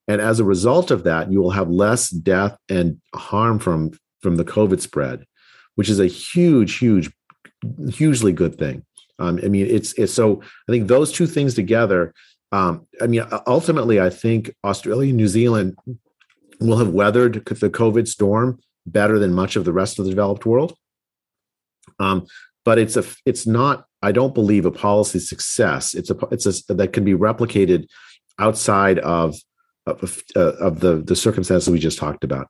And 0.07 0.21
as 0.21 0.39
a 0.39 0.43
result 0.43 0.91
of 0.91 1.03
that, 1.03 1.31
you 1.31 1.41
will 1.41 1.51
have 1.51 1.69
less 1.69 2.09
death 2.09 2.57
and 2.69 3.01
harm 3.15 3.57
from, 3.59 3.91
from 4.21 4.35
the 4.35 4.45
COVID 4.45 4.79
spread, 4.79 5.25
which 5.75 5.89
is 5.89 5.99
a 5.99 6.05
huge, 6.05 6.77
huge, 6.77 7.11
hugely 7.89 8.31
good 8.31 8.57
thing. 8.57 8.84
Um, 9.19 9.39
I 9.43 9.47
mean, 9.47 9.67
it's 9.67 9.93
it's 9.93 10.13
so 10.13 10.41
I 10.67 10.71
think 10.71 10.87
those 10.87 11.11
two 11.11 11.27
things 11.27 11.53
together. 11.53 12.13
Um, 12.51 12.87
I 13.01 13.07
mean, 13.07 13.25
ultimately, 13.47 13.99
I 13.99 14.09
think 14.09 14.53
Australia 14.63 15.09
and 15.09 15.17
New 15.17 15.27
Zealand 15.27 15.77
will 16.59 16.77
have 16.77 16.89
weathered 16.89 17.33
the 17.45 17.69
COVID 17.69 18.07
storm 18.07 18.59
better 18.85 19.19
than 19.19 19.33
much 19.33 19.55
of 19.55 19.65
the 19.65 19.73
rest 19.73 19.99
of 19.99 20.05
the 20.05 20.11
developed 20.11 20.45
world. 20.45 20.75
Um, 21.99 22.25
but 22.63 22.77
it's 22.77 22.97
a 22.97 23.03
it's 23.25 23.47
not 23.47 23.85
I 24.01 24.11
don't 24.11 24.33
believe 24.33 24.65
a 24.65 24.71
policy 24.71 25.19
success. 25.19 25.93
It's 25.93 26.09
a 26.09 26.17
it's 26.31 26.45
a 26.45 26.73
that 26.73 26.93
can 26.93 27.03
be 27.03 27.13
replicated 27.13 27.87
outside 28.39 28.99
of 28.99 29.35
of, 29.85 30.21
uh, 30.35 30.53
of 30.55 30.79
the 30.79 30.97
the 30.97 31.15
circumstances 31.15 31.69
we 31.69 31.79
just 31.79 31.99
talked 31.99 32.23
about. 32.23 32.47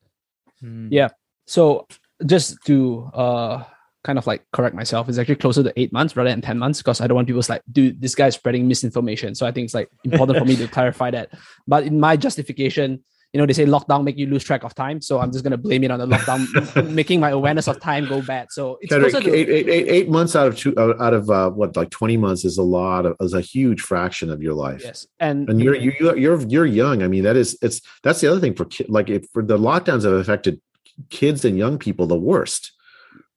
Hmm. 0.62 0.88
Yeah. 0.90 1.10
So 1.48 1.88
just 2.26 2.58
to 2.66 3.10
uh 3.14 3.64
kind 4.06 4.20
of 4.20 4.28
like 4.28 4.46
correct 4.54 4.76
myself, 4.76 5.10
it's 5.10 5.18
actually 5.18 5.36
closer 5.36 5.64
to 5.64 5.74
eight 5.76 5.92
months 5.92 6.16
rather 6.16 6.30
than 6.30 6.42
ten 6.42 6.60
months 6.60 6.80
because 6.80 7.02
I 7.02 7.08
don't 7.08 7.16
want 7.16 7.28
people 7.28 7.42
to 7.42 7.52
like, 7.52 7.64
dude, 7.72 8.00
this 8.00 8.16
guy's 8.16 8.36
spreading 8.36 8.68
misinformation. 8.68 9.36
So 9.36 9.46
I 9.46 9.52
think 9.52 9.66
it's 9.66 9.74
like 9.74 9.90
important 10.04 10.38
for 10.38 10.46
me 10.46 10.56
to 10.58 10.68
clarify 10.78 11.12
that. 11.12 11.32
But 11.68 11.84
in 11.84 12.00
my 12.00 12.16
justification, 12.16 13.04
you 13.34 13.40
know, 13.40 13.46
they 13.46 13.52
say 13.52 13.66
lockdown 13.66 14.06
make 14.06 14.18
you 14.18 14.28
lose 14.28 14.46
track 14.46 14.64
of 14.64 14.74
time. 14.76 15.02
So 15.02 15.20
I'm 15.20 15.30
just 15.30 15.44
going 15.44 15.52
to 15.52 15.58
blame 15.58 15.84
it 15.84 15.92
on 15.92 16.00
the 16.00 16.08
lockdown, 16.08 16.90
making 16.90 17.20
my 17.20 17.32
awareness 17.32 17.68
of 17.68 17.82
time 17.82 18.08
go 18.08 18.22
bad. 18.22 18.48
So 18.50 18.78
it's 18.80 18.92
to, 18.92 19.34
eight, 19.34 19.50
eight, 19.50 19.68
eight, 19.68 19.88
eight 19.90 20.10
months 20.10 20.38
out 20.38 20.48
of 20.48 20.58
two, 20.58 20.74
out 20.80 21.14
of 21.14 21.30
uh, 21.30 21.50
what, 21.50 21.76
like 21.76 21.90
20 21.90 22.16
months 22.16 22.46
is 22.46 22.58
a 22.58 22.64
lot 22.64 23.06
of, 23.06 23.18
is 23.20 23.34
a 23.34 23.42
huge 23.42 23.82
fraction 23.82 24.30
of 24.30 24.42
your 24.42 24.54
life. 24.54 24.82
Yes. 24.86 25.06
And, 25.20 25.50
and 25.50 25.60
you're, 25.60 25.76
you're, 25.76 26.18
you're, 26.18 26.42
you're 26.48 26.66
young. 26.66 27.04
I 27.04 27.10
mean, 27.10 27.24
that 27.24 27.36
is, 27.36 27.58
it's, 27.62 27.82
that's 28.04 28.22
the 28.22 28.32
other 28.32 28.40
thing 28.40 28.54
for 28.54 28.68
like, 28.88 29.10
if 29.10 29.26
for 29.34 29.44
the 29.44 29.58
lockdowns 29.58 30.06
have 30.06 30.14
affected 30.14 30.62
kids 31.10 31.44
and 31.44 31.58
young 31.58 31.78
people 31.78 32.08
the 32.08 32.16
worst 32.16 32.72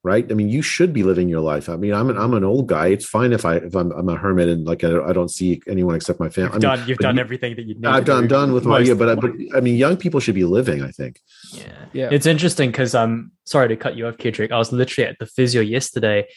right? 0.03 0.29
I 0.31 0.33
mean, 0.33 0.49
you 0.49 0.61
should 0.61 0.93
be 0.93 1.03
living 1.03 1.27
your 1.27 1.41
life. 1.41 1.67
I 1.67 1.75
mean, 1.75 1.93
I'm 1.93 2.09
an 2.09 2.17
I'm 2.17 2.33
an 2.33 2.43
old 2.43 2.67
guy. 2.67 2.87
It's 2.87 3.05
fine 3.05 3.33
if 3.33 3.45
I 3.45 3.55
if 3.55 3.75
I'm, 3.75 3.91
I'm 3.91 4.07
a 4.07 4.15
hermit 4.15 4.47
and 4.47 4.65
like 4.65 4.83
I, 4.83 4.99
I, 5.01 5.13
don't 5.13 5.29
see 5.29 5.61
anyone 5.67 5.95
except 5.95 6.19
my 6.19 6.29
family. 6.29 6.53
You've 6.53 6.61
done 6.61 6.87
you've 6.87 6.97
done 6.99 7.15
you, 7.15 7.21
everything 7.21 7.55
that 7.55 7.65
you. 7.65 7.75
I've 7.85 8.05
done 8.05 8.23
do. 8.23 8.29
done 8.29 8.53
with 8.53 8.65
my 8.65 8.79
yeah, 8.79 8.93
but 8.93 9.09
I, 9.09 9.15
but 9.15 9.31
I 9.55 9.59
mean, 9.59 9.75
young 9.75 9.97
people 9.97 10.19
should 10.19 10.35
be 10.35 10.45
living. 10.45 10.81
I 10.81 10.91
think. 10.91 11.19
Yeah, 11.51 11.63
yeah. 11.93 12.09
It's 12.11 12.25
interesting 12.25 12.71
because 12.71 12.95
I'm 12.95 13.11
um, 13.11 13.31
sorry 13.45 13.67
to 13.67 13.75
cut 13.75 13.97
you 13.97 14.07
off, 14.07 14.17
Kedrick. 14.17 14.51
I 14.51 14.57
was 14.57 14.71
literally 14.71 15.09
at 15.09 15.17
the 15.19 15.25
physio 15.25 15.61
yesterday. 15.61 16.27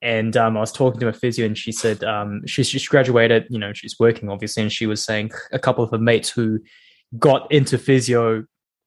And 0.00 0.36
um, 0.36 0.56
I 0.56 0.60
was 0.60 0.70
talking 0.70 1.00
to 1.00 1.08
a 1.08 1.12
physio, 1.12 1.44
and 1.44 1.58
she 1.58 1.72
said 1.72 2.04
um, 2.04 2.46
she's 2.46 2.68
just 2.68 2.88
graduated. 2.88 3.48
You 3.50 3.58
know, 3.58 3.72
she's 3.72 3.96
working 3.98 4.28
obviously, 4.28 4.62
and 4.62 4.70
she 4.70 4.86
was 4.86 5.02
saying 5.02 5.32
a 5.50 5.58
couple 5.58 5.82
of 5.82 5.90
her 5.90 5.98
mates 5.98 6.30
who 6.30 6.60
got 7.18 7.50
into 7.50 7.78
physio 7.78 8.44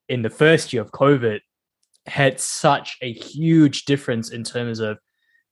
in 0.07 0.21
the 0.21 0.29
first 0.29 0.71
year 0.71 0.81
of 0.81 0.91
COVID 0.91 1.41
had 2.05 2.39
such 2.39 2.97
a 3.01 3.13
huge 3.13 3.85
difference 3.85 4.31
in 4.31 4.43
terms 4.43 4.79
of 4.79 4.97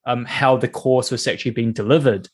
um, 0.06 0.26
how 0.26 0.58
the 0.58 0.68
course 0.68 1.12
was 1.12 1.28
actually 1.28 1.52
being 1.52 1.74
delivered 1.74 2.28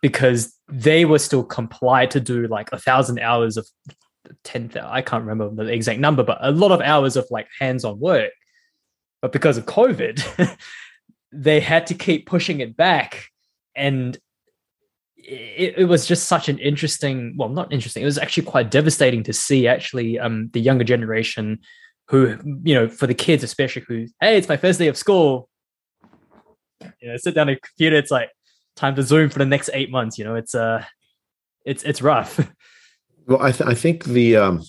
because 0.00 0.54
they 0.68 1.04
were 1.04 1.18
still 1.18 1.44
complied 1.44 2.10
to 2.10 2.20
do 2.20 2.46
like 2.48 2.70
a 2.72 2.78
thousand 2.78 3.20
hours 3.20 3.56
of 3.56 3.66
10 4.44 4.72
i 4.84 5.02
can't 5.02 5.24
remember 5.24 5.64
the 5.64 5.70
exact 5.70 6.00
number 6.00 6.22
but 6.22 6.38
a 6.40 6.50
lot 6.50 6.72
of 6.72 6.80
hours 6.80 7.16
of 7.16 7.26
like 7.30 7.46
hands-on 7.58 7.98
work. 7.98 8.32
But 9.20 9.32
because 9.32 9.58
of 9.58 9.66
covid 9.66 10.56
they 11.32 11.60
had 11.60 11.86
to 11.88 11.94
keep 11.94 12.26
pushing 12.26 12.60
it 12.60 12.76
back 12.76 13.26
and 13.74 14.18
it, 15.16 15.74
it, 15.78 15.84
was 15.84 16.06
just 16.06 16.26
such 16.26 16.48
an 16.48 16.58
interesting 16.58 17.34
well 17.36 17.48
not 17.48 17.72
interesting 17.72 18.02
it 18.02 18.06
was 18.06 18.18
actually 18.18 18.44
quite 18.44 18.70
devastating 18.70 19.22
to 19.22 19.32
see 19.32 19.68
actually 19.68 20.18
um, 20.18 20.50
the 20.52 20.60
younger 20.60 20.84
generation 20.84 21.60
who 22.08 22.36
you 22.64 22.74
know 22.74 22.88
for 22.88 23.06
the 23.06 23.14
kids 23.14 23.42
especially 23.42 23.82
who 23.88 24.06
hey 24.20 24.36
it's 24.36 24.48
my 24.48 24.56
first 24.56 24.78
day 24.78 24.88
of 24.88 24.96
school. 24.96 25.48
You 27.00 27.08
know 27.08 27.16
sit 27.16 27.34
down 27.34 27.48
at 27.48 27.56
a 27.58 27.60
computer 27.60 27.96
it's 27.96 28.10
like 28.10 28.30
time 28.76 28.94
to 28.96 29.02
zoom 29.02 29.30
for 29.30 29.38
the 29.38 29.46
next 29.46 29.70
eight 29.72 29.90
months 29.90 30.18
you 30.18 30.24
know 30.24 30.34
it's 30.34 30.54
uh 30.54 30.84
it's 31.64 31.82
it's 31.82 32.02
rough. 32.02 32.40
Well 33.24 33.40
i, 33.40 33.52
th- 33.52 33.70
I 33.70 33.74
think 33.74 34.02
the 34.02 34.34
um 34.34 34.64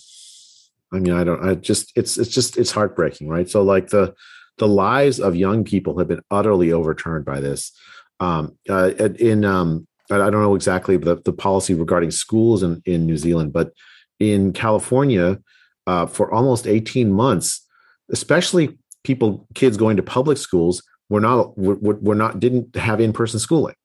i 0.93 0.99
mean 0.99 1.11
i 1.11 1.23
don't 1.23 1.43
i 1.43 1.55
just 1.55 1.91
it's 1.95 2.19
it's 2.19 2.29
just 2.29 2.55
it's 2.55 2.69
heartbreaking 2.69 3.27
right? 3.27 3.49
So 3.49 3.63
like 3.63 3.87
the 3.89 4.13
the 4.59 4.67
lives 4.67 5.19
of 5.19 5.35
young 5.35 5.63
people 5.63 5.97
have 5.97 6.07
been 6.07 6.21
utterly 6.29 6.71
overturned 6.71 7.25
by 7.25 7.39
this. 7.39 7.71
Um 8.19 8.55
uh, 8.69 8.91
in 9.17 9.43
um 9.43 9.87
i 10.11 10.17
don't 10.17 10.41
know 10.41 10.55
exactly 10.55 10.97
the, 10.97 11.15
the 11.23 11.33
policy 11.33 11.73
regarding 11.73 12.11
schools 12.11 12.63
in, 12.63 12.81
in 12.85 13.05
new 13.05 13.17
zealand 13.17 13.53
but 13.53 13.71
in 14.19 14.53
california 14.53 15.39
uh, 15.87 16.05
for 16.05 16.33
almost 16.33 16.67
18 16.67 17.11
months, 17.11 17.65
especially 18.11 18.77
people, 19.03 19.47
kids 19.53 19.77
going 19.77 19.97
to 19.97 20.03
public 20.03 20.37
schools, 20.37 20.83
were 21.09 21.21
not 21.21 21.57
were, 21.57 21.75
were 21.75 22.15
not 22.15 22.39
didn't 22.39 22.75
have 22.75 22.99
in 22.99 23.13
person 23.13 23.39
schooling. 23.39 23.75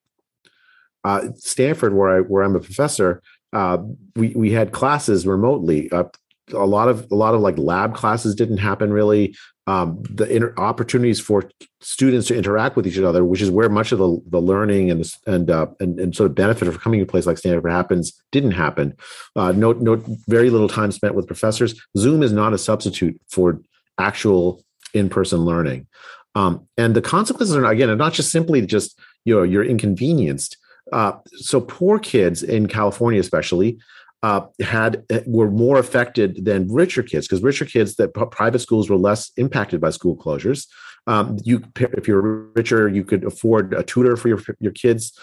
Uh, 1.04 1.28
Stanford, 1.36 1.94
where 1.94 2.18
I 2.18 2.20
where 2.20 2.42
I'm 2.42 2.56
a 2.56 2.60
professor, 2.60 3.22
uh, 3.52 3.78
we 4.16 4.28
we 4.34 4.50
had 4.50 4.72
classes 4.72 5.26
remotely. 5.26 5.90
Uh, 5.90 6.04
a 6.52 6.66
lot 6.66 6.88
of 6.88 7.06
a 7.10 7.14
lot 7.14 7.34
of 7.34 7.40
like 7.40 7.58
lab 7.58 7.94
classes 7.94 8.34
didn't 8.34 8.58
happen 8.58 8.92
really. 8.92 9.34
Um, 9.68 10.02
the 10.08 10.24
inter- 10.34 10.54
opportunities 10.56 11.20
for 11.20 11.50
students 11.82 12.28
to 12.28 12.34
interact 12.34 12.74
with 12.74 12.86
each 12.86 12.98
other, 12.98 13.22
which 13.22 13.42
is 13.42 13.50
where 13.50 13.68
much 13.68 13.92
of 13.92 13.98
the, 13.98 14.18
the 14.30 14.40
learning 14.40 14.90
and 14.90 15.04
and, 15.26 15.50
uh, 15.50 15.66
and 15.78 16.00
and 16.00 16.16
sort 16.16 16.30
of 16.30 16.34
benefit 16.34 16.68
of 16.68 16.80
coming 16.80 17.00
to 17.00 17.04
a 17.04 17.06
place 17.06 17.26
like 17.26 17.36
Stanford 17.36 17.70
happens, 17.70 18.18
didn't 18.32 18.52
happen. 18.52 18.96
Uh, 19.36 19.52
no, 19.52 19.72
no, 19.72 20.02
very 20.26 20.48
little 20.48 20.70
time 20.70 20.90
spent 20.90 21.14
with 21.14 21.26
professors. 21.26 21.78
Zoom 21.98 22.22
is 22.22 22.32
not 22.32 22.54
a 22.54 22.58
substitute 22.58 23.20
for 23.28 23.60
actual 23.98 24.64
in-person 24.94 25.40
learning, 25.40 25.86
um, 26.34 26.66
and 26.78 26.96
the 26.96 27.02
consequences 27.02 27.54
are 27.54 27.66
again 27.66 27.90
are 27.90 28.02
not 28.04 28.14
just 28.14 28.32
simply 28.32 28.64
just 28.64 28.98
you 29.26 29.34
know 29.34 29.42
you're 29.42 29.64
inconvenienced. 29.64 30.56
Uh, 30.92 31.12
so 31.36 31.60
poor 31.60 31.98
kids 31.98 32.42
in 32.42 32.68
California, 32.68 33.20
especially, 33.20 33.78
uh, 34.22 34.42
had 34.60 35.04
eh, 35.10 35.20
were 35.26 35.50
more 35.50 35.78
affected 35.78 36.44
than 36.44 36.72
richer 36.72 37.02
kids 37.02 37.26
because 37.26 37.42
richer 37.42 37.64
kids 37.64 37.96
that 37.96 38.12
private 38.30 38.58
schools 38.58 38.90
were 38.90 38.96
less 38.96 39.30
impacted 39.36 39.80
by 39.80 39.90
school 39.90 40.16
closures. 40.16 40.66
Um, 41.06 41.38
you, 41.44 41.62
if 41.76 42.08
you're 42.08 42.20
richer, 42.54 42.88
you 42.88 43.04
could 43.04 43.24
afford 43.24 43.72
a 43.74 43.82
tutor 43.82 44.16
for 44.16 44.28
your 44.28 44.40
your 44.60 44.72
kids. 44.72 45.18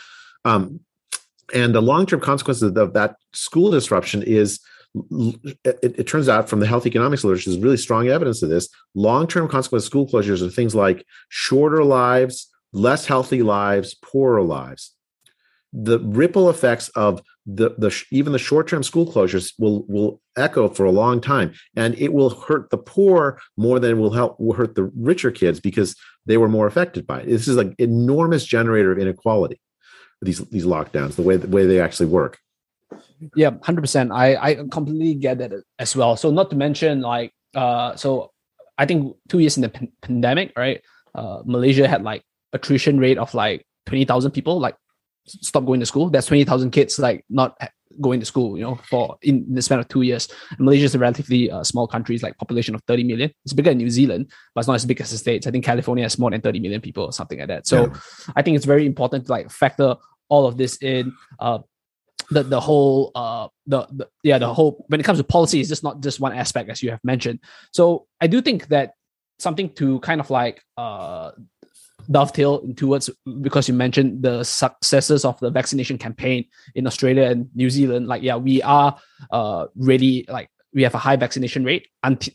Um, 0.45 0.79
and 1.53 1.75
the 1.75 1.81
long 1.81 2.05
term 2.05 2.21
consequences 2.21 2.75
of 2.75 2.93
that 2.93 3.17
school 3.33 3.69
disruption 3.69 4.23
is 4.23 4.59
it, 5.65 5.99
it, 5.99 6.07
turns 6.07 6.29
out 6.29 6.49
from 6.49 6.61
the 6.61 6.67
health 6.67 6.85
economics 6.87 7.23
literature, 7.23 7.49
there's 7.49 7.61
really 7.61 7.77
strong 7.77 8.07
evidence 8.07 8.41
of 8.41 8.49
this. 8.49 8.69
Long 8.93 9.27
term 9.27 9.47
consequences 9.47 9.87
of 9.87 9.91
school 9.91 10.07
closures 10.07 10.41
are 10.41 10.49
things 10.49 10.73
like 10.73 11.05
shorter 11.29 11.83
lives, 11.83 12.49
less 12.71 13.05
healthy 13.05 13.43
lives, 13.43 13.93
poorer 13.93 14.41
lives. 14.41 14.95
The 15.73 15.99
ripple 15.99 16.49
effects 16.49 16.89
of 16.89 17.21
the, 17.45 17.75
the 17.77 18.03
even 18.11 18.33
the 18.33 18.39
short-term 18.39 18.83
school 18.83 19.11
closures 19.11 19.53
will 19.59 19.85
will 19.87 20.21
echo 20.35 20.67
for 20.67 20.85
a 20.85 20.91
long 20.91 21.21
time. 21.21 21.53
And 21.75 21.95
it 21.99 22.11
will 22.11 22.31
hurt 22.31 22.69
the 22.71 22.77
poor 22.77 23.39
more 23.55 23.79
than 23.79 23.91
it 23.91 23.97
will 23.97 24.13
help 24.13 24.39
will 24.39 24.53
hurt 24.53 24.75
the 24.75 24.91
richer 24.95 25.31
kids 25.31 25.59
because 25.59 25.95
they 26.25 26.37
were 26.37 26.49
more 26.49 26.65
affected 26.65 27.05
by 27.05 27.21
it. 27.21 27.27
This 27.27 27.47
is 27.47 27.57
an 27.57 27.75
enormous 27.77 28.45
generator 28.45 28.91
of 28.91 28.99
inequality 28.99 29.59
these 30.21 30.39
these 30.49 30.65
lockdowns 30.65 31.15
the 31.15 31.21
way 31.21 31.37
the 31.37 31.47
way 31.47 31.65
they 31.65 31.79
actually 31.79 32.07
work. 32.07 32.39
Yeah 33.35 33.51
100% 33.51 34.11
i 34.13 34.35
i 34.35 34.55
completely 34.71 35.15
get 35.15 35.37
that 35.39 35.51
as 35.79 35.95
well. 35.95 36.15
So 36.15 36.31
not 36.31 36.49
to 36.49 36.55
mention 36.55 37.01
like 37.01 37.31
uh 37.55 37.95
so 37.95 38.31
i 38.77 38.85
think 38.85 39.15
two 39.29 39.39
years 39.39 39.55
in 39.57 39.61
the 39.61 39.69
p- 39.69 39.91
pandemic 40.01 40.51
right 40.57 40.81
uh 41.15 41.39
malaysia 41.45 41.87
had 41.87 42.03
like 42.03 42.21
attrition 42.51 42.99
rate 42.99 43.17
of 43.17 43.33
like 43.33 43.65
20000 43.85 44.31
people 44.31 44.59
like 44.59 44.75
stop 45.25 45.65
going 45.65 45.79
to 45.79 45.85
school. 45.85 46.09
That's 46.09 46.27
20,000 46.27 46.71
kids 46.71 46.99
like 46.99 47.25
not 47.29 47.57
going 48.01 48.19
to 48.19 48.25
school, 48.25 48.57
you 48.57 48.63
know, 48.63 48.75
for 48.89 49.17
in 49.21 49.45
the 49.53 49.61
span 49.61 49.79
of 49.79 49.87
two 49.87 50.01
years. 50.01 50.27
And 50.51 50.59
Malaysia 50.61 50.85
is 50.85 50.95
a 50.95 50.99
relatively 50.99 51.49
uh, 51.49 51.63
small 51.63 51.87
country, 51.87 52.15
it's 52.15 52.23
like 52.23 52.37
population 52.37 52.75
of 52.75 52.83
30 52.87 53.03
million. 53.03 53.31
It's 53.43 53.53
bigger 53.53 53.71
than 53.71 53.77
New 53.77 53.89
Zealand, 53.89 54.31
but 54.53 54.61
it's 54.61 54.67
not 54.67 54.75
as 54.75 54.85
big 54.85 55.01
as 55.01 55.11
the 55.11 55.17
States. 55.17 55.47
I 55.47 55.51
think 55.51 55.65
California 55.65 56.03
has 56.03 56.19
more 56.19 56.31
than 56.31 56.41
30 56.41 56.59
million 56.59 56.81
people 56.81 57.05
or 57.05 57.13
something 57.13 57.39
like 57.39 57.47
that. 57.47 57.67
So 57.67 57.87
yeah. 57.87 57.93
I 58.35 58.41
think 58.41 58.55
it's 58.55 58.65
very 58.65 58.85
important 58.85 59.25
to 59.25 59.31
like 59.31 59.49
factor 59.49 59.95
all 60.29 60.45
of 60.45 60.57
this 60.57 60.77
in. 60.77 61.13
Uh, 61.39 61.59
the 62.31 62.41
the 62.41 62.59
whole 62.59 63.11
uh 63.13 63.47
the, 63.67 63.85
the 63.91 64.09
yeah 64.23 64.39
the 64.39 64.51
whole 64.51 64.83
when 64.87 64.99
it 64.99 65.03
comes 65.03 65.19
to 65.19 65.23
policy 65.23 65.59
it's 65.59 65.69
just 65.69 65.83
not 65.83 66.01
just 66.01 66.19
one 66.19 66.33
aspect 66.33 66.71
as 66.71 66.81
you 66.81 66.89
have 66.89 66.99
mentioned 67.03 67.39
so 67.71 68.07
i 68.19 68.25
do 68.25 68.41
think 68.41 68.67
that 68.69 68.93
something 69.37 69.69
to 69.69 69.99
kind 69.99 70.19
of 70.19 70.31
like 70.31 70.63
uh 70.77 71.31
dovetail 72.11 72.61
towards 72.75 73.09
because 73.41 73.67
you 73.67 73.73
mentioned 73.73 74.23
the 74.23 74.43
successes 74.43 75.25
of 75.25 75.39
the 75.39 75.49
vaccination 75.49 75.97
campaign 75.97 76.45
in 76.75 76.87
Australia 76.87 77.23
and 77.23 77.49
New 77.55 77.69
Zealand. 77.69 78.07
Like, 78.07 78.23
yeah, 78.23 78.35
we 78.35 78.61
are 78.61 78.97
uh 79.31 79.67
really 79.75 80.25
like 80.27 80.49
we 80.73 80.83
have 80.83 80.95
a 80.95 80.99
high 80.99 81.15
vaccination 81.15 81.63
rate 81.63 81.87
until 82.03 82.33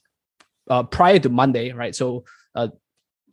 uh, 0.68 0.82
prior 0.82 1.18
to 1.18 1.28
Monday, 1.28 1.72
right? 1.72 1.94
So 1.94 2.24
uh, 2.54 2.68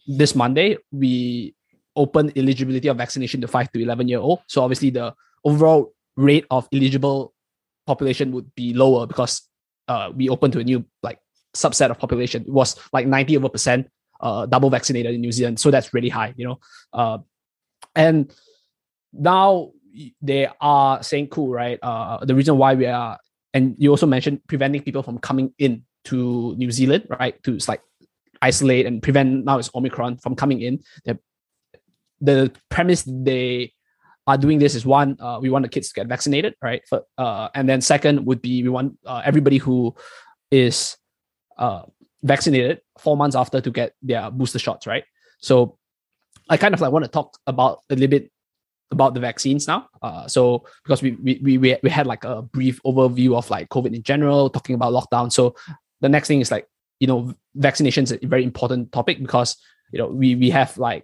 this 0.07 0.35
Monday 0.35 0.77
we 0.91 1.55
open 1.95 2.31
eligibility 2.35 2.87
of 2.87 2.97
vaccination 2.97 3.41
to 3.41 3.47
five 3.47 3.71
to 3.71 3.81
eleven 3.81 4.07
year 4.07 4.19
old. 4.19 4.41
So 4.47 4.61
obviously 4.63 4.89
the 4.89 5.13
overall 5.43 5.93
rate 6.15 6.45
of 6.51 6.67
eligible 6.73 7.33
population 7.85 8.31
would 8.31 8.53
be 8.55 8.73
lower 8.73 9.07
because 9.07 9.41
uh, 9.87 10.11
we 10.13 10.29
open 10.29 10.51
to 10.51 10.59
a 10.59 10.63
new 10.63 10.85
like 11.03 11.19
subset 11.55 11.89
of 11.89 11.97
population. 11.97 12.43
It 12.43 12.51
was 12.51 12.75
like 12.93 13.07
90 13.07 13.37
over 13.37 13.49
percent 13.49 13.87
uh, 14.21 14.45
double 14.45 14.69
vaccinated 14.69 15.13
in 15.13 15.21
New 15.21 15.31
Zealand. 15.31 15.59
So 15.59 15.71
that's 15.71 15.93
really 15.93 16.09
high, 16.09 16.33
you 16.37 16.47
know. 16.47 16.59
Uh, 16.93 17.19
and 17.95 18.31
now 19.13 19.71
they 20.21 20.47
are 20.61 21.01
saying, 21.03 21.27
cool, 21.27 21.49
right? 21.49 21.79
Uh, 21.81 22.23
the 22.25 22.35
reason 22.35 22.57
why 22.57 22.75
we 22.75 22.85
are, 22.85 23.17
and 23.53 23.75
you 23.77 23.89
also 23.89 24.05
mentioned 24.05 24.41
preventing 24.47 24.81
people 24.83 25.03
from 25.03 25.17
coming 25.17 25.53
in 25.57 25.83
to 26.05 26.55
New 26.57 26.71
Zealand, 26.71 27.07
right? 27.09 27.41
To 27.43 27.57
like 27.67 27.81
isolate 28.41 28.85
and 28.85 29.01
prevent 29.01 29.45
now 29.45 29.57
it's 29.57 29.69
Omicron 29.73 30.17
from 30.17 30.35
coming 30.35 30.61
in. 30.61 30.83
The, 31.05 31.19
the 32.21 32.51
premise 32.69 33.03
they 33.07 33.73
are 34.27 34.37
doing 34.37 34.59
this 34.59 34.75
is 34.75 34.85
one, 34.85 35.17
uh, 35.19 35.39
we 35.41 35.49
want 35.49 35.63
the 35.63 35.69
kids 35.69 35.87
to 35.89 35.93
get 35.93 36.07
vaccinated, 36.07 36.55
right? 36.61 36.81
For, 36.87 37.03
uh, 37.17 37.49
and 37.55 37.67
then 37.67 37.81
second 37.81 38.25
would 38.25 38.41
be 38.41 38.61
we 38.61 38.69
want 38.69 38.99
uh, 39.05 39.21
everybody 39.25 39.57
who 39.57 39.95
is 40.51 40.97
uh, 41.57 41.83
vaccinated 42.23 42.81
four 42.99 43.17
months 43.17 43.35
after 43.35 43.61
to 43.61 43.71
get 43.71 43.93
their 44.01 44.29
booster 44.31 44.59
shots, 44.59 44.87
right? 44.87 45.03
So 45.39 45.77
I 46.49 46.57
kind 46.57 46.73
of 46.73 46.81
like 46.81 46.91
want 46.91 47.05
to 47.05 47.11
talk 47.11 47.37
about 47.47 47.81
a 47.89 47.95
little 47.95 48.07
bit 48.07 48.31
about 48.91 49.13
the 49.13 49.19
vaccines 49.19 49.67
now. 49.67 49.87
Uh, 50.01 50.27
so 50.27 50.65
because 50.83 51.01
we, 51.01 51.11
we 51.11 51.57
we 51.57 51.77
we 51.83 51.89
had 51.89 52.07
like 52.07 52.23
a 52.23 52.41
brief 52.41 52.81
overview 52.83 53.35
of 53.35 53.49
like 53.49 53.69
COVID 53.69 53.93
in 53.93 54.03
general, 54.03 54.49
talking 54.49 54.75
about 54.75 54.93
lockdown. 54.93 55.31
So 55.31 55.55
the 56.01 56.09
next 56.09 56.27
thing 56.27 56.41
is 56.41 56.51
like 56.51 56.67
you 56.99 57.07
know 57.07 57.33
vaccination 57.55 58.03
is 58.03 58.11
a 58.11 58.19
very 58.23 58.43
important 58.43 58.91
topic 58.91 59.19
because 59.19 59.57
you 59.91 59.99
know 59.99 60.07
we 60.07 60.35
we 60.35 60.49
have 60.49 60.77
like 60.77 61.03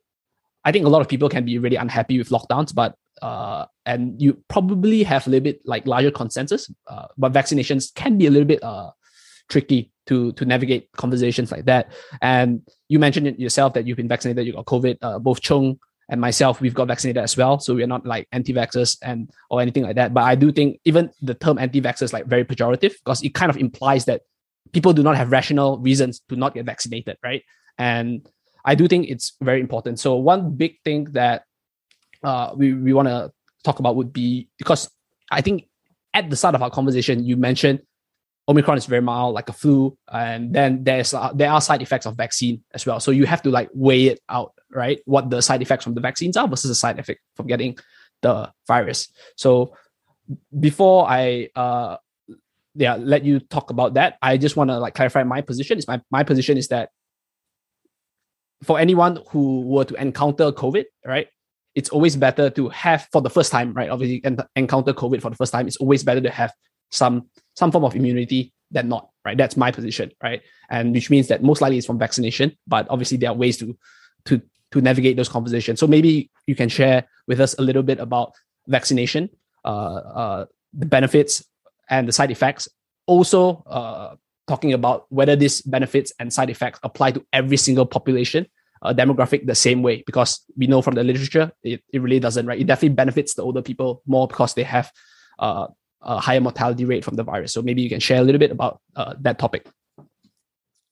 I 0.64 0.72
think 0.72 0.86
a 0.86 0.90
lot 0.90 1.02
of 1.02 1.10
people 1.10 1.30
can 1.30 1.44
be 1.46 1.58
really 1.58 1.76
unhappy 1.76 2.18
with 2.18 2.30
lockdowns, 2.30 2.74
but 2.74 2.96
uh, 3.22 3.66
and 3.86 4.22
you 4.22 4.42
probably 4.48 5.04
have 5.04 5.28
a 5.28 5.30
little 5.30 5.44
bit 5.44 5.62
like 5.66 5.86
larger 5.86 6.12
consensus. 6.12 6.72
Uh, 6.88 7.08
but 7.18 7.34
vaccinations 7.34 7.94
can 7.94 8.18
be 8.18 8.28
a 8.28 8.32
little 8.32 8.48
bit 8.48 8.64
uh 8.64 8.92
tricky 9.50 9.92
to 10.08 10.32
to 10.34 10.46
navigate 10.46 10.92
conversations 10.94 11.52
like 11.52 11.66
that. 11.66 11.92
And 12.22 12.62
you 12.90 13.00
mentioned 13.00 13.28
it 13.28 13.40
yourself 13.40 13.74
that 13.74 13.88
you've 13.88 13.98
been 13.98 14.08
vaccinated, 14.08 14.46
you 14.46 14.54
got 14.54 14.66
COVID. 14.66 14.98
Uh, 15.02 15.20
both 15.20 15.42
Chung 15.42 15.80
and 16.10 16.20
myself, 16.20 16.60
we've 16.62 16.74
got 16.74 16.88
vaccinated 16.88 17.24
as 17.24 17.38
well. 17.38 17.60
So 17.60 17.74
we're 17.74 17.88
not 17.88 18.06
like 18.06 18.28
anti-vaxxers 18.32 18.98
and 19.02 19.30
or 19.50 19.62
anything 19.62 19.84
like 19.84 19.96
that. 19.96 20.14
But 20.14 20.24
I 20.24 20.36
do 20.36 20.52
think 20.52 20.80
even 20.86 21.10
the 21.22 21.34
term 21.34 21.58
anti-vaxxer 21.58 22.04
is 22.04 22.14
like 22.14 22.26
very 22.26 22.44
pejorative 22.44 22.94
because 23.04 23.24
it 23.24 23.34
kind 23.34 23.50
of 23.50 23.58
implies 23.58 24.06
that 24.06 24.22
people 24.74 24.94
do 24.94 25.04
not 25.04 25.16
have 25.16 25.32
rational 25.32 25.80
reasons 25.80 26.22
to 26.30 26.36
not 26.36 26.54
get 26.54 26.66
vaccinated, 26.66 27.18
right? 27.24 27.44
And 27.78 28.28
I 28.66 28.76
do 28.76 28.88
think 28.88 29.10
it's 29.10 29.34
very 29.42 29.60
important. 29.60 30.00
So 30.00 30.16
one 30.16 30.56
big 30.56 30.82
thing 30.84 31.06
that 31.12 31.46
uh, 32.24 32.54
we 32.56 32.74
we 32.74 32.94
want 32.94 33.08
to 33.08 33.32
talk 33.64 33.80
about 33.80 33.96
would 33.96 34.14
be 34.14 34.50
because 34.58 34.90
I 35.32 35.42
think 35.42 35.68
at 36.14 36.30
the 36.30 36.36
start 36.36 36.56
of 36.56 36.62
our 36.62 36.70
conversation 36.70 37.24
you 37.24 37.38
mentioned 37.38 37.82
Omicron 38.48 38.78
is 38.78 38.86
very 38.86 39.02
mild, 39.02 39.34
like 39.34 39.48
a 39.50 39.54
flu, 39.54 39.98
and 40.12 40.54
then 40.54 40.84
there's 40.84 41.14
uh, 41.14 41.32
there 41.34 41.50
are 41.50 41.62
side 41.62 41.82
effects 41.82 42.06
of 42.06 42.18
vaccine 42.18 42.64
as 42.74 42.86
well. 42.86 43.00
So 43.00 43.12
you 43.12 43.26
have 43.26 43.42
to 43.44 43.50
like 43.50 43.70
weigh 43.74 44.08
it 44.08 44.20
out, 44.28 44.54
right? 44.70 45.00
What 45.06 45.30
the 45.30 45.42
side 45.42 45.62
effects 45.62 45.86
from 45.86 45.94
the 45.94 46.02
vaccines 46.02 46.36
are 46.36 46.48
versus 46.48 46.70
the 46.70 46.76
side 46.76 47.00
effect 47.00 47.22
from 47.36 47.48
getting 47.48 47.78
the 48.22 48.52
virus. 48.68 49.10
So 49.38 49.76
before 50.60 51.08
I 51.08 51.50
uh 51.56 51.98
yeah 52.76 52.96
let 52.96 53.24
you 53.24 53.40
talk 53.40 53.70
about 53.70 53.94
that, 53.94 54.18
I 54.22 54.36
just 54.38 54.58
want 54.58 54.70
to 54.72 54.78
like 54.78 54.94
clarify 54.94 55.24
my 55.24 55.42
position. 55.42 55.78
Is 55.78 55.88
my 55.88 56.02
my 56.12 56.24
position 56.24 56.58
is 56.58 56.68
that 56.68 56.90
for 58.64 58.78
anyone 58.78 59.20
who 59.30 59.62
were 59.62 59.86
to 59.86 59.96
encounter 59.96 60.52
COVID, 60.52 60.86
right? 61.06 61.28
It's 61.76 61.90
always 61.90 62.16
better 62.16 62.50
to 62.52 62.70
have 62.70 63.08
for 63.12 63.22
the 63.22 63.30
first 63.30 63.52
time, 63.52 63.74
right? 63.74 63.90
Obviously, 63.90 64.22
encounter 64.56 64.94
COVID 64.94 65.22
for 65.22 65.30
the 65.30 65.36
first 65.36 65.52
time. 65.54 65.68
It's 65.68 65.78
always 65.78 66.04
better 66.04 66.22
to 66.22 66.30
have 66.30 66.54
some 66.94 67.30
some 67.56 67.72
form 67.72 67.84
of 67.84 67.96
immunity 67.96 68.54
than 68.72 68.90
not, 68.90 69.10
right? 69.26 69.38
That's 69.38 69.58
my 69.58 69.72
position, 69.72 70.12
right? 70.22 70.42
And 70.70 70.94
which 70.94 71.10
means 71.10 71.28
that 71.28 71.44
most 71.44 71.62
likely 71.62 71.78
it's 71.78 71.88
from 71.88 72.00
vaccination, 72.00 72.58
but 72.68 72.88
obviously 72.90 73.18
there 73.18 73.30
are 73.30 73.36
ways 73.36 73.58
to 73.58 73.78
to 74.26 74.42
to 74.72 74.82
navigate 74.82 75.18
those 75.18 75.30
conversations. 75.30 75.80
So 75.80 75.88
maybe 75.88 76.32
you 76.48 76.56
can 76.56 76.70
share 76.70 77.06
with 77.28 77.40
us 77.40 77.54
a 77.60 77.62
little 77.62 77.84
bit 77.84 78.00
about 78.00 78.34
vaccination, 78.68 79.30
uh, 79.66 80.02
uh, 80.22 80.46
the 80.74 80.86
benefits 80.86 81.44
and 81.90 82.08
the 82.08 82.12
side 82.12 82.32
effects. 82.32 82.68
Also, 83.06 83.64
uh, 83.68 84.16
talking 84.48 84.74
about 84.74 85.06
whether 85.10 85.36
these 85.36 85.62
benefits 85.62 86.12
and 86.20 86.34
side 86.34 86.50
effects 86.50 86.80
apply 86.84 87.12
to 87.12 87.22
every 87.32 87.58
single 87.58 87.86
population 87.86 88.48
uh, 88.82 88.94
demographic 88.94 89.46
the 89.46 89.56
same 89.56 89.84
way, 89.84 90.04
because 90.06 90.42
we 90.58 90.68
know 90.68 90.82
from 90.82 90.96
the 90.96 91.04
literature 91.04 91.52
it, 91.64 91.84
it 91.94 92.02
really 92.02 92.20
doesn't, 92.20 92.46
right? 92.48 92.60
It 92.60 92.68
definitely 92.68 92.96
benefits 92.96 93.36
the 93.36 93.44
older 93.44 93.62
people 93.62 94.02
more 94.06 94.28
because 94.28 94.54
they 94.56 94.64
have 94.64 94.92
uh, 95.40 95.68
a 96.04 96.20
higher 96.20 96.42
mortality 96.42 96.86
rate 96.86 97.04
from 97.04 97.16
the 97.16 97.24
virus. 97.24 97.54
So 97.54 97.62
maybe 97.62 97.82
you 97.82 97.90
can 97.90 98.00
share 98.00 98.22
a 98.22 98.24
little 98.24 98.40
bit 98.40 98.52
about 98.52 98.80
uh, 98.96 99.16
that 99.22 99.40
topic. 99.40 99.68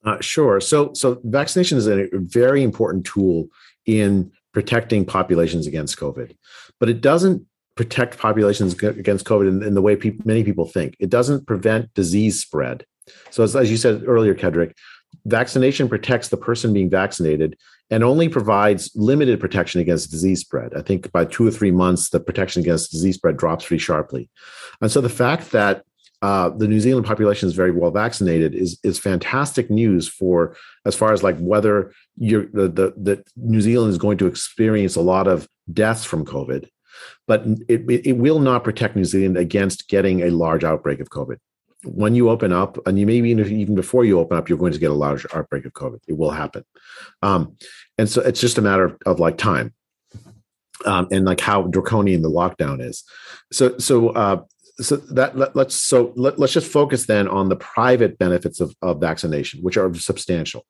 Uh, 0.04 0.20
sure. 0.20 0.60
So, 0.60 0.94
so 0.94 1.20
vaccination 1.24 1.78
is 1.78 1.88
a 1.88 2.10
very 2.14 2.64
important 2.64 3.06
tool 3.06 3.48
in 3.86 4.32
protecting 4.54 5.06
populations 5.06 5.68
against 5.68 5.98
COVID, 5.98 6.36
but 6.80 6.90
it 6.90 7.02
doesn't 7.02 7.46
protect 7.76 8.18
populations 8.18 8.74
against 8.74 9.26
COVID 9.26 9.48
in, 9.48 9.64
in 9.64 9.74
the 9.76 9.82
way 9.82 9.96
pe- 9.96 10.18
many 10.26 10.44
people 10.44 10.66
think. 10.66 10.96
It 11.00 11.10
doesn't 11.10 11.46
prevent 11.46 11.94
disease 11.94 12.42
spread. 12.42 12.86
So, 13.30 13.44
as, 13.44 13.56
as 13.56 13.70
you 13.72 13.78
said 13.78 14.04
earlier, 14.06 14.36
Kedrick, 14.36 14.74
vaccination 15.26 15.88
protects 15.88 16.30
the 16.30 16.38
person 16.38 16.74
being 16.74 16.90
vaccinated 16.90 17.58
and 17.92 18.06
only 18.06 18.30
provides 18.30 18.90
limited 18.96 19.40
protection 19.40 19.82
against 19.82 20.10
disease 20.10 20.40
spread. 20.40 20.74
I 20.74 20.82
think 20.82 21.12
by 21.12 21.26
two 21.26 21.46
or 21.46 21.52
three 21.52 21.72
months, 21.72 22.10
the 22.10 22.22
protection 22.22 22.62
against 22.62 22.92
disease 22.92 23.16
spread 23.16 23.38
drops 23.38 23.66
pretty 23.66 23.84
sharply. 23.84 24.30
And 24.82 24.90
so 24.90 25.02
the 25.02 25.10
fact 25.10 25.52
that 25.52 25.84
uh, 26.22 26.50
the 26.50 26.68
New 26.68 26.80
Zealand 26.80 27.06
population 27.06 27.48
is 27.48 27.56
very 27.56 27.72
well 27.72 27.92
vaccinated 27.92 28.56
is 28.56 28.80
is 28.84 29.00
fantastic 29.00 29.70
news 29.70 30.08
for 30.08 30.56
as 30.86 30.96
far 30.96 31.12
as 31.14 31.24
like 31.24 31.38
whether 31.40 31.92
you're 32.16 32.46
the, 32.54 32.68
the, 32.68 32.94
the 32.96 33.24
New 33.36 33.60
Zealand 33.60 33.92
is 33.92 33.98
going 33.98 34.20
to 34.20 34.28
experience 34.28 34.96
a 34.96 35.02
lot 35.02 35.28
of 35.28 35.48
deaths 35.74 36.06
from 36.06 36.24
COVID, 36.24 36.68
but 37.28 37.44
it, 37.68 37.84
it 38.06 38.18
will 38.18 38.40
not 38.40 38.64
protect 38.64 38.96
New 38.96 39.04
Zealand 39.04 39.36
against 39.36 39.90
getting 39.90 40.22
a 40.22 40.30
large 40.30 40.64
outbreak 40.64 41.00
of 41.00 41.10
COVID 41.10 41.38
when 41.84 42.16
you 42.16 42.30
open 42.30 42.52
up, 42.52 42.78
and 42.88 43.00
you 43.00 43.06
maybe 43.06 43.30
even, 43.30 43.76
before 43.76 44.06
you 44.06 44.20
open 44.20 44.38
up, 44.38 44.50
you're 44.50 44.58
going 44.58 44.74
to 44.74 44.80
get 44.80 44.92
a 44.92 44.96
large 44.96 45.26
outbreak 45.34 45.66
of 45.66 45.74
COVID. 45.74 46.00
It 46.08 46.18
will 46.18 46.32
happen, 46.32 46.64
um, 47.22 47.58
and 47.98 48.10
so 48.10 48.22
it's 48.22 48.42
just 48.42 48.58
a 48.58 48.62
matter 48.62 48.86
of, 48.86 48.98
of 49.06 49.20
like 49.20 49.38
time, 49.38 49.74
um, 50.86 51.08
and 51.12 51.26
like 51.26 51.40
how 51.40 51.64
draconian 51.64 52.22
the 52.22 52.30
lockdown 52.30 52.82
is. 52.82 53.04
So, 53.52 53.78
so, 53.78 54.10
uh, 54.10 54.44
so 54.80 54.98
that 54.98 55.38
let, 55.38 55.56
us 55.56 55.76
so 55.76 56.14
let, 56.16 56.40
us 56.40 56.54
just 56.54 56.72
focus 56.72 57.06
then 57.06 57.28
on 57.28 57.50
the 57.50 57.56
private 57.56 58.18
benefits 58.18 58.60
of, 58.60 58.76
of 58.82 59.00
vaccination, 59.00 59.62
which 59.62 59.78
are 59.78 59.94
substantial. 59.96 60.66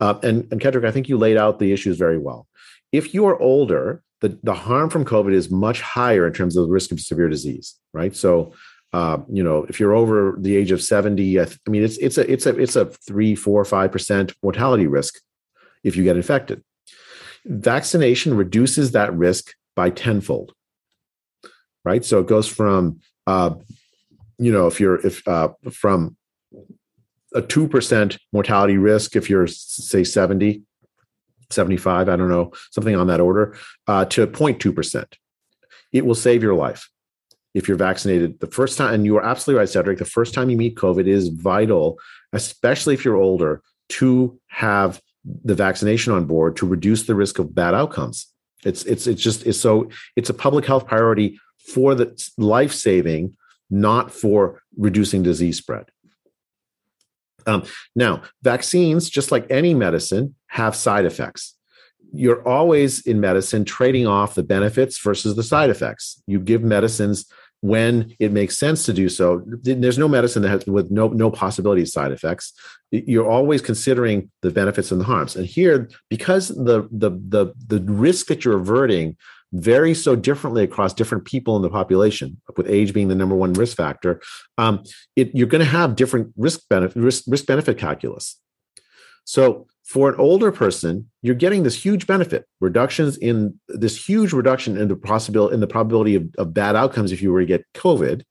Uh, 0.00 0.18
and 0.22 0.50
and 0.50 0.60
Kedrick, 0.60 0.86
I 0.86 0.90
think 0.90 1.08
you 1.08 1.18
laid 1.18 1.36
out 1.36 1.58
the 1.58 1.72
issues 1.72 1.98
very 1.98 2.18
well. 2.18 2.46
If 2.90 3.14
you 3.14 3.26
are 3.26 3.38
older, 3.40 4.02
the, 4.20 4.38
the 4.42 4.54
harm 4.54 4.88
from 4.90 5.04
COVID 5.04 5.32
is 5.32 5.50
much 5.50 5.80
higher 5.80 6.26
in 6.26 6.32
terms 6.32 6.56
of 6.56 6.66
the 6.66 6.72
risk 6.72 6.92
of 6.92 7.00
severe 7.00 7.28
disease, 7.28 7.78
right? 7.92 8.14
So 8.14 8.52
uh, 8.92 9.18
you 9.30 9.42
know, 9.42 9.64
if 9.68 9.80
you're 9.80 9.94
over 9.94 10.36
the 10.38 10.56
age 10.56 10.70
of 10.70 10.82
70, 10.82 11.40
I, 11.40 11.44
th- 11.44 11.58
I 11.66 11.70
mean, 11.70 11.82
it's 11.82 11.96
it's 11.98 12.18
a 12.18 12.30
it's 12.30 12.46
a 12.46 12.58
it's 12.58 12.76
a 12.76 12.86
three, 12.86 13.34
four, 13.34 13.64
five 13.64 13.90
percent 13.90 14.34
mortality 14.42 14.86
risk 14.86 15.20
if 15.82 15.96
you 15.96 16.04
get 16.04 16.16
infected. 16.16 16.62
Vaccination 17.44 18.36
reduces 18.36 18.92
that 18.92 19.12
risk 19.14 19.54
by 19.74 19.90
tenfold. 19.90 20.52
Right, 21.84 22.04
so 22.04 22.20
it 22.20 22.28
goes 22.28 22.46
from 22.46 23.00
uh, 23.26 23.54
you 24.38 24.52
know 24.52 24.66
if 24.66 24.80
you're 24.80 25.04
if 25.06 25.26
uh, 25.26 25.48
from 25.70 26.16
a 27.34 27.40
2% 27.40 28.18
mortality 28.32 28.76
risk 28.76 29.16
if 29.16 29.30
you're 29.30 29.46
say 29.46 30.04
70 30.04 30.62
75 31.50 32.08
i 32.08 32.16
don't 32.16 32.28
know 32.28 32.52
something 32.70 32.94
on 32.94 33.06
that 33.06 33.20
order 33.20 33.56
uh, 33.86 34.04
to 34.06 34.26
0.2% 34.26 35.04
it 35.92 36.04
will 36.04 36.14
save 36.14 36.42
your 36.42 36.54
life 36.54 36.90
if 37.54 37.68
you're 37.68 37.76
vaccinated 37.76 38.40
the 38.40 38.46
first 38.46 38.78
time, 38.78 38.94
and 38.94 39.04
you 39.04 39.16
are 39.16 39.24
absolutely 39.24 39.58
right, 39.58 39.68
Cedric, 39.68 39.98
the 39.98 40.04
first 40.04 40.34
time 40.34 40.50
you 40.50 40.56
meet 40.56 40.76
COVID 40.76 41.06
is 41.06 41.28
vital, 41.28 41.98
especially 42.32 42.94
if 42.94 43.04
you're 43.04 43.16
older, 43.16 43.62
to 43.90 44.38
have 44.48 45.00
the 45.44 45.54
vaccination 45.54 46.12
on 46.12 46.24
board 46.24 46.56
to 46.56 46.66
reduce 46.66 47.04
the 47.04 47.14
risk 47.14 47.38
of 47.38 47.54
bad 47.54 47.74
outcomes. 47.74 48.26
It's 48.64 48.84
it's 48.84 49.06
it's 49.06 49.20
just 49.20 49.46
it's 49.46 49.60
so 49.60 49.90
it's 50.16 50.30
a 50.30 50.34
public 50.34 50.64
health 50.64 50.86
priority 50.86 51.38
for 51.72 51.94
the 51.94 52.16
life 52.38 52.72
saving, 52.72 53.36
not 53.70 54.10
for 54.12 54.62
reducing 54.76 55.22
disease 55.22 55.58
spread. 55.58 55.86
Um, 57.46 57.64
now, 57.96 58.22
vaccines, 58.42 59.10
just 59.10 59.32
like 59.32 59.50
any 59.50 59.74
medicine, 59.74 60.36
have 60.46 60.76
side 60.76 61.04
effects 61.04 61.56
you're 62.12 62.46
always 62.46 63.00
in 63.06 63.20
medicine 63.20 63.64
trading 63.64 64.06
off 64.06 64.34
the 64.34 64.42
benefits 64.42 64.98
versus 64.98 65.34
the 65.34 65.42
side 65.42 65.70
effects. 65.70 66.22
You 66.26 66.38
give 66.38 66.62
medicines 66.62 67.26
when 67.62 68.14
it 68.18 68.32
makes 68.32 68.58
sense 68.58 68.84
to 68.84 68.92
do 68.92 69.08
so. 69.08 69.42
There's 69.46 69.96
no 69.96 70.08
medicine 70.08 70.42
that 70.42 70.48
has 70.48 70.66
with 70.66 70.90
no 70.90 71.08
no 71.08 71.30
possibility 71.30 71.82
of 71.82 71.88
side 71.88 72.12
effects. 72.12 72.52
You're 72.90 73.30
always 73.30 73.62
considering 73.62 74.30
the 74.42 74.50
benefits 74.50 74.90
and 74.90 75.00
the 75.00 75.04
harms. 75.04 75.36
And 75.36 75.46
here, 75.46 75.88
because 76.10 76.48
the 76.48 76.88
the 76.90 77.10
the 77.10 77.54
the 77.68 77.80
risk 77.80 78.26
that 78.26 78.44
you're 78.44 78.58
averting 78.58 79.16
varies 79.52 80.02
so 80.02 80.16
differently 80.16 80.64
across 80.64 80.92
different 80.92 81.24
people 81.24 81.54
in 81.56 81.62
the 81.62 81.70
population, 81.70 82.40
with 82.56 82.68
age 82.68 82.92
being 82.92 83.08
the 83.08 83.14
number 83.14 83.36
one 83.36 83.52
risk 83.52 83.76
factor, 83.76 84.20
um, 84.58 84.82
it, 85.14 85.30
you're 85.32 85.46
going 85.46 85.64
to 85.64 85.70
have 85.70 85.94
different 85.94 86.32
risk 86.36 86.68
benefit 86.68 87.00
risk, 87.00 87.24
risk 87.28 87.46
benefit 87.46 87.78
calculus. 87.78 88.40
So 89.24 89.68
for 89.84 90.08
an 90.08 90.14
older 90.18 90.52
person, 90.52 91.10
you're 91.22 91.34
getting 91.34 91.64
this 91.64 91.82
huge 91.82 92.06
benefit, 92.06 92.46
reductions 92.60 93.16
in 93.18 93.58
this 93.68 94.08
huge 94.08 94.32
reduction 94.32 94.76
in 94.76 94.88
the 94.88 94.96
possibility 94.96 95.54
in 95.54 95.60
the 95.60 95.66
probability 95.66 96.14
of, 96.14 96.28
of 96.38 96.54
bad 96.54 96.76
outcomes 96.76 97.12
if 97.12 97.20
you 97.20 97.32
were 97.32 97.40
to 97.40 97.46
get 97.46 97.64
COVID. 97.74 98.22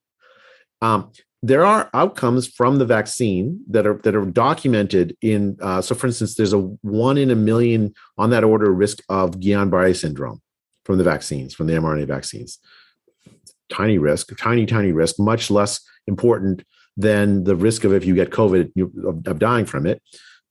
Um, 0.81 1.11
there 1.43 1.65
are 1.65 1.89
outcomes 1.93 2.47
from 2.47 2.77
the 2.77 2.85
vaccine 2.85 3.61
that 3.69 3.85
are 3.85 3.99
that 4.03 4.15
are 4.15 4.25
documented 4.25 5.17
in. 5.21 5.57
Uh, 5.61 5.81
so, 5.81 5.95
for 5.95 6.07
instance, 6.07 6.35
there's 6.35 6.53
a 6.53 6.59
one 6.59 7.17
in 7.17 7.31
a 7.31 7.35
million 7.35 7.93
on 8.17 8.29
that 8.29 8.43
order 8.43 8.71
risk 8.71 8.99
of 9.09 9.39
Guillain-Barré 9.39 9.95
syndrome, 9.95 10.41
from 10.85 10.97
the 10.97 11.03
vaccines, 11.03 11.53
from 11.53 11.67
the 11.67 11.73
mRNA 11.73 12.07
vaccines. 12.07 12.59
Tiny 13.69 13.97
risk, 13.97 14.35
tiny, 14.37 14.65
tiny 14.65 14.91
risk, 14.91 15.19
much 15.19 15.49
less 15.49 15.81
important 16.07 16.63
than 16.95 17.43
the 17.43 17.55
risk 17.55 17.83
of 17.83 17.93
if 17.93 18.05
you 18.05 18.13
get 18.13 18.29
COVID 18.29 18.71
of, 19.07 19.27
of 19.27 19.39
dying 19.39 19.65
from 19.65 19.87
it. 19.87 20.01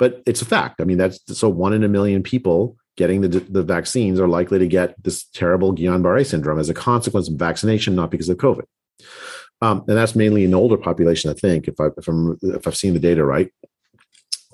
But 0.00 0.22
it's 0.24 0.40
a 0.40 0.46
fact. 0.46 0.80
I 0.80 0.84
mean, 0.84 0.96
that's 0.96 1.20
so 1.38 1.50
one 1.50 1.74
in 1.74 1.84
a 1.84 1.88
million 1.88 2.22
people 2.22 2.78
getting 2.96 3.20
the, 3.20 3.28
the 3.28 3.62
vaccines 3.62 4.18
are 4.18 4.26
likely 4.26 4.58
to 4.58 4.66
get 4.66 5.00
this 5.04 5.24
terrible 5.24 5.74
Guillain-Barré 5.74 6.24
syndrome 6.24 6.58
as 6.58 6.70
a 6.70 6.74
consequence 6.74 7.28
of 7.28 7.34
vaccination, 7.34 7.94
not 7.94 8.10
because 8.10 8.30
of 8.30 8.38
COVID. 8.38 8.64
Um, 9.60 9.84
and 9.86 9.98
that's 9.98 10.16
mainly 10.16 10.46
an 10.46 10.54
older 10.54 10.78
population, 10.78 11.30
I 11.30 11.34
think, 11.34 11.68
if 11.68 11.78
I 11.78 11.88
if 11.98 12.08
I'm 12.08 12.38
if 12.42 12.66
I've 12.66 12.76
seen 12.76 12.94
the 12.94 12.98
data 12.98 13.22
right. 13.22 13.52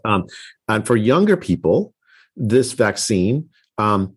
Um, 0.04 0.26
and 0.68 0.84
for 0.84 0.96
younger 0.96 1.36
people, 1.36 1.94
this 2.36 2.72
vaccine 2.72 3.48
um, 3.78 4.16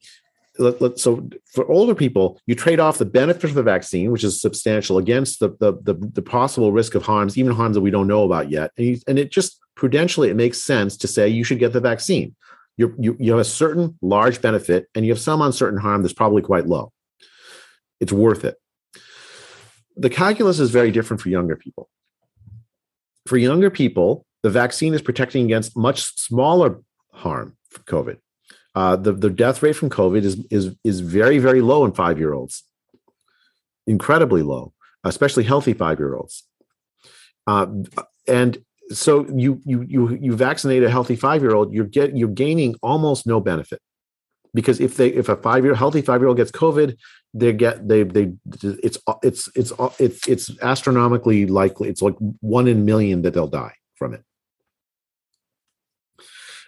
let, 0.58 0.82
let, 0.82 1.00
so 1.00 1.30
for 1.54 1.70
older 1.72 1.94
people, 1.94 2.40
you 2.48 2.56
trade 2.56 2.80
off 2.80 2.98
the 2.98 3.06
benefit 3.06 3.46
of 3.46 3.54
the 3.54 3.64
vaccine, 3.64 4.12
which 4.12 4.24
is 4.24 4.42
substantial, 4.42 4.98
against 4.98 5.40
the, 5.40 5.50
the 5.60 5.74
the, 5.84 5.94
the, 5.94 6.22
possible 6.24 6.72
risk 6.72 6.96
of 6.96 7.04
harms, 7.04 7.38
even 7.38 7.54
harms 7.54 7.76
that 7.76 7.82
we 7.82 7.92
don't 7.92 8.08
know 8.08 8.24
about 8.24 8.50
yet. 8.50 8.72
And, 8.78 8.88
you, 8.88 8.98
and 9.08 9.20
it 9.20 9.32
just 9.32 9.60
prudentially, 9.80 10.30
it 10.30 10.36
makes 10.36 10.62
sense 10.62 10.98
to 10.98 11.08
say 11.08 11.28
you 11.28 11.44
should 11.44 11.60
get 11.60 11.74
the 11.74 11.80
vaccine. 11.80 12.36
You're, 12.78 12.94
you 12.98 13.18
you 13.20 13.32
have 13.32 13.42
a 13.42 13.46
certain 13.46 13.98
large 14.02 14.42
benefit, 14.42 14.88
and 14.94 15.06
you 15.06 15.12
have 15.12 15.20
some 15.20 15.42
uncertain 15.42 15.80
harm 15.80 16.02
that's 16.02 16.14
probably 16.14 16.42
quite 16.42 16.68
low. 16.68 16.92
It's 18.00 18.14
worth 18.14 18.46
it. 18.46 18.56
The 19.98 20.10
calculus 20.10 20.60
is 20.60 20.72
very 20.72 20.92
different 20.92 21.22
for 21.22 21.30
younger 21.30 21.56
people. 21.56 21.90
For 23.28 23.38
younger 23.38 23.70
people, 23.70 24.26
the 24.44 24.50
vaccine 24.50 24.94
is 24.94 25.02
protecting 25.02 25.46
against 25.46 25.76
much 25.76 26.04
smaller 26.16 26.82
harm 27.12 27.58
from 27.70 27.84
COVID 27.84 28.18
uh, 28.76 28.96
the 28.96 29.12
the 29.12 29.30
death 29.30 29.62
rate 29.64 29.76
from 29.76 29.90
COVID 29.90 30.24
is 30.24 30.46
is 30.50 30.76
is 30.84 31.00
very 31.00 31.40
very 31.40 31.62
low 31.62 31.86
in 31.86 31.92
five 31.92 32.20
year 32.20 32.34
olds, 32.34 32.64
incredibly 33.88 34.44
low, 34.44 34.74
especially 35.04 35.44
healthy 35.44 35.74
five 35.74 36.00
year 36.00 36.16
olds. 36.16 36.44
Uh, 37.48 37.68
and 38.28 38.60
so 38.92 39.26
you 39.30 39.62
you 39.66 39.82
you 39.84 40.18
you 40.22 40.36
vaccinate 40.36 40.84
a 40.84 40.90
healthy 40.90 41.16
five 41.16 41.42
year 41.42 41.54
old, 41.56 41.74
you're 41.74 41.86
get 41.86 42.18
you're 42.18 42.30
gaining 42.30 42.76
almost 42.82 43.28
no 43.28 43.40
benefit 43.40 43.82
because 44.54 44.80
if 44.80 44.98
they 44.98 45.10
if 45.10 45.30
a 45.30 45.36
five 45.36 45.64
year 45.64 45.76
healthy 45.76 46.02
five 46.02 46.22
year 46.22 46.28
old 46.28 46.38
gets 46.38 46.52
COVID, 46.52 46.98
they 47.34 47.54
get 47.54 47.88
they 47.88 48.04
they 48.04 48.34
it's 48.64 48.98
it's 49.24 49.50
it's 49.56 49.74
it's 50.00 50.28
it's 50.28 50.62
astronomically 50.62 51.46
likely. 51.46 51.90
It's 51.90 52.02
like 52.02 52.16
one 52.40 52.68
in 52.68 52.86
million 52.86 53.22
that 53.22 53.34
they'll 53.34 53.48
die 53.48 53.74
from 53.96 54.14
it. 54.14 54.24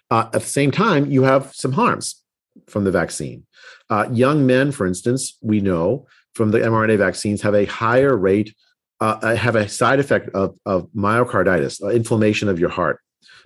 Uh, 0.10 0.26
at 0.34 0.34
the 0.34 0.40
same 0.42 0.72
time, 0.72 1.10
you 1.10 1.24
have 1.24 1.54
some 1.56 1.72
harms 1.72 2.22
from 2.68 2.84
the 2.84 2.92
vaccine. 2.92 3.46
Uh, 3.90 4.08
young 4.12 4.46
men, 4.46 4.72
for 4.72 4.86
instance, 4.86 5.38
we 5.42 5.62
know 5.62 6.06
from 6.36 6.52
the 6.52 6.60
mRNA 6.60 6.98
vaccines 6.98 7.42
have 7.42 7.56
a 7.56 7.66
higher 7.66 8.16
rate, 8.16 8.54
uh, 9.02 9.20
uh 9.22 9.36
have 9.36 9.56
a 9.56 9.68
side 9.68 10.00
effect 10.00 10.30
of, 10.30 10.56
of 10.66 10.88
myocarditis, 10.96 11.84
uh, 11.84 11.90
inflammation 11.90 12.48
of 12.48 12.60
your 12.60 12.70
heart 12.70 13.00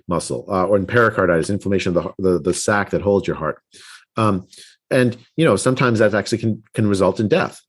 muscle, 0.08 0.44
uh, 0.48 0.64
or 0.66 0.76
in 0.76 0.86
pericarditis, 0.86 1.50
inflammation 1.50 1.96
of 1.96 2.14
the, 2.18 2.30
the, 2.30 2.38
the 2.38 2.54
sac 2.54 2.90
that 2.90 3.02
holds 3.02 3.26
your 3.26 3.36
heart. 3.36 3.60
Um, 4.16 4.46
and 4.90 5.16
you 5.36 5.44
know 5.44 5.56
sometimes 5.56 5.98
that 5.98 6.14
actually 6.14 6.38
can 6.38 6.62
can 6.74 6.86
result 6.86 7.18
in 7.18 7.28
death. 7.28 7.60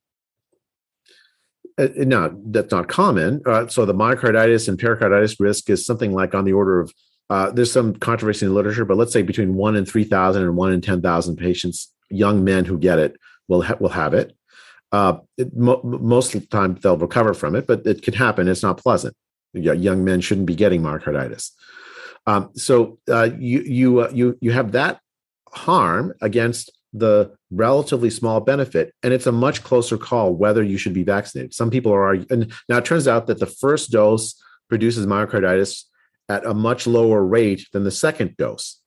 Uh, 1.80 1.88
now 1.98 2.32
that's 2.46 2.72
not 2.72 2.88
common. 2.88 3.42
Uh, 3.46 3.68
so 3.68 3.86
the 3.86 3.94
myocarditis 3.94 4.68
and 4.68 4.78
pericarditis 4.78 5.40
risk 5.40 5.70
is 5.70 5.86
something 5.86 6.14
like 6.14 6.36
on 6.36 6.46
the 6.46 6.54
order 6.54 6.80
of 6.80 6.92
uh, 7.30 7.52
there's 7.52 7.72
some 7.72 7.96
controversy 7.96 8.46
in 8.46 8.52
the 8.52 8.56
literature, 8.56 8.86
but 8.86 8.98
let's 8.98 9.12
say 9.12 9.22
between 9.22 9.56
one 9.56 9.76
in 9.76 9.86
3,000 9.86 10.42
and 10.42 10.56
one 10.56 10.72
in 10.72 10.82
10,000 10.82 11.36
patients, 11.36 11.94
young 12.10 12.44
men 12.44 12.66
who 12.66 12.78
get 12.78 13.00
it 13.00 13.18
will, 13.48 13.62
ha- 13.62 13.76
will 13.80 13.90
have 13.90 14.14
it. 14.14 14.36
Uh, 14.92 15.18
it 15.38 15.56
mo- 15.56 15.82
most 15.84 16.34
of 16.34 16.42
the 16.42 16.48
time 16.48 16.76
they'll 16.76 16.98
recover 16.98 17.34
from 17.34 17.56
it, 17.56 17.68
but 17.68 17.86
it 17.86 18.02
can 18.02 18.14
happen. 18.14 18.48
It's 18.48 18.64
not 18.64 18.78
pleasant. 18.78 19.16
young 19.54 20.04
men 20.04 20.22
shouldn't 20.22 20.48
be 20.48 20.56
getting 20.56 20.82
myocarditis. 20.82 21.52
Um, 22.26 22.52
so 22.56 23.00
uh, 23.10 23.30
you 23.38 23.62
you 23.62 24.00
uh, 24.02 24.12
you 24.14 24.38
you 24.42 24.52
have 24.52 24.74
that 24.74 25.00
harm 25.52 26.14
against 26.22 26.72
the 26.94 27.34
relatively 27.52 28.10
small 28.10 28.40
benefit, 28.40 28.94
and 29.04 29.14
it's 29.14 29.28
a 29.28 29.32
much 29.32 29.64
closer 29.64 29.98
call 29.98 30.34
whether 30.34 30.64
you 30.64 30.78
should 30.78 30.94
be 30.94 31.04
vaccinated. 31.04 31.54
Some 31.54 31.70
people 31.70 31.92
are, 31.92 32.14
and 32.30 32.54
now 32.70 32.78
it 32.78 32.86
turns 32.86 33.08
out 33.08 33.28
that 33.28 33.40
the 33.40 33.46
first 33.46 33.92
dose 33.92 34.42
produces 34.70 35.06
myocarditis 35.06 35.84
at 36.30 36.46
a 36.46 36.54
much 36.54 36.86
lower 36.88 37.24
rate 37.26 37.68
than 37.72 37.86
the 37.86 37.92
second 37.92 38.36
dose. 38.38 38.82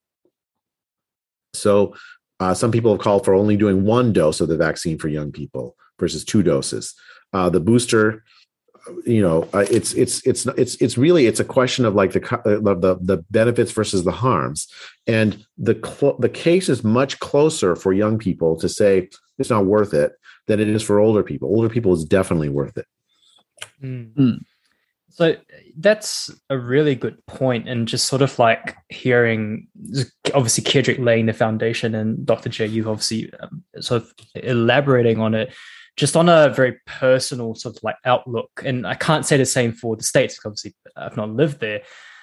So, 1.54 1.94
uh, 2.38 2.54
some 2.54 2.70
people 2.70 2.92
have 2.92 3.00
called 3.00 3.24
for 3.24 3.34
only 3.34 3.56
doing 3.56 3.84
one 3.84 4.12
dose 4.12 4.40
of 4.40 4.48
the 4.48 4.56
vaccine 4.56 4.98
for 4.98 5.08
young 5.08 5.32
people 5.32 5.76
versus 6.00 6.24
two 6.24 6.42
doses. 6.42 6.94
Uh, 7.32 7.48
the 7.48 7.60
booster, 7.60 8.24
you 9.06 9.22
know, 9.22 9.48
uh, 9.52 9.66
it's 9.70 9.92
it's 9.92 10.26
it's 10.26 10.46
it's 10.46 10.74
it's 10.76 10.98
really 10.98 11.26
it's 11.26 11.40
a 11.40 11.44
question 11.44 11.84
of 11.84 11.94
like 11.94 12.12
the 12.12 12.22
uh, 12.34 12.74
the 12.74 12.98
the 13.00 13.24
benefits 13.30 13.72
versus 13.72 14.04
the 14.04 14.12
harms, 14.12 14.66
and 15.06 15.44
the 15.58 15.74
cl- 15.74 16.16
the 16.18 16.28
case 16.28 16.68
is 16.68 16.82
much 16.82 17.20
closer 17.20 17.76
for 17.76 17.92
young 17.92 18.18
people 18.18 18.56
to 18.56 18.68
say 18.68 19.08
it's 19.38 19.50
not 19.50 19.66
worth 19.66 19.94
it 19.94 20.12
than 20.46 20.60
it 20.60 20.68
is 20.68 20.82
for 20.82 20.98
older 20.98 21.22
people. 21.22 21.48
Older 21.48 21.68
people 21.68 21.92
is 21.92 22.04
definitely 22.04 22.48
worth 22.48 22.76
it. 22.76 22.86
Mm. 23.82 24.40
So 25.10 25.36
that's 25.76 26.30
a 26.48 26.56
really 26.56 26.94
good 26.94 27.24
point, 27.26 27.68
and 27.68 27.86
just 27.86 28.06
sort 28.06 28.22
of 28.22 28.38
like 28.38 28.76
hearing, 28.88 29.66
obviously, 30.34 30.64
Kedrick 30.64 31.04
laying 31.04 31.26
the 31.26 31.32
foundation, 31.32 31.94
and 31.94 32.24
Dr. 32.24 32.48
J, 32.48 32.66
you 32.66 32.88
obviously 32.88 33.32
um, 33.40 33.62
sort 33.80 34.02
of 34.02 34.14
elaborating 34.34 35.18
on 35.20 35.34
it, 35.34 35.52
just 36.00 36.16
on 36.16 36.30
a 36.30 36.48
very 36.48 36.80
personal 36.86 37.54
sort 37.54 37.76
of 37.76 37.84
like 37.84 37.96
outlook. 38.06 38.50
And 38.64 38.86
I 38.86 38.94
can't 38.94 39.26
say 39.26 39.36
the 39.36 39.44
same 39.44 39.72
for 39.72 39.96
the 39.96 40.02
states, 40.02 40.34
because 40.34 40.46
obviously 40.46 40.74
I've 40.96 41.16
not 41.16 41.28
lived 41.28 41.60
there. 41.60 41.82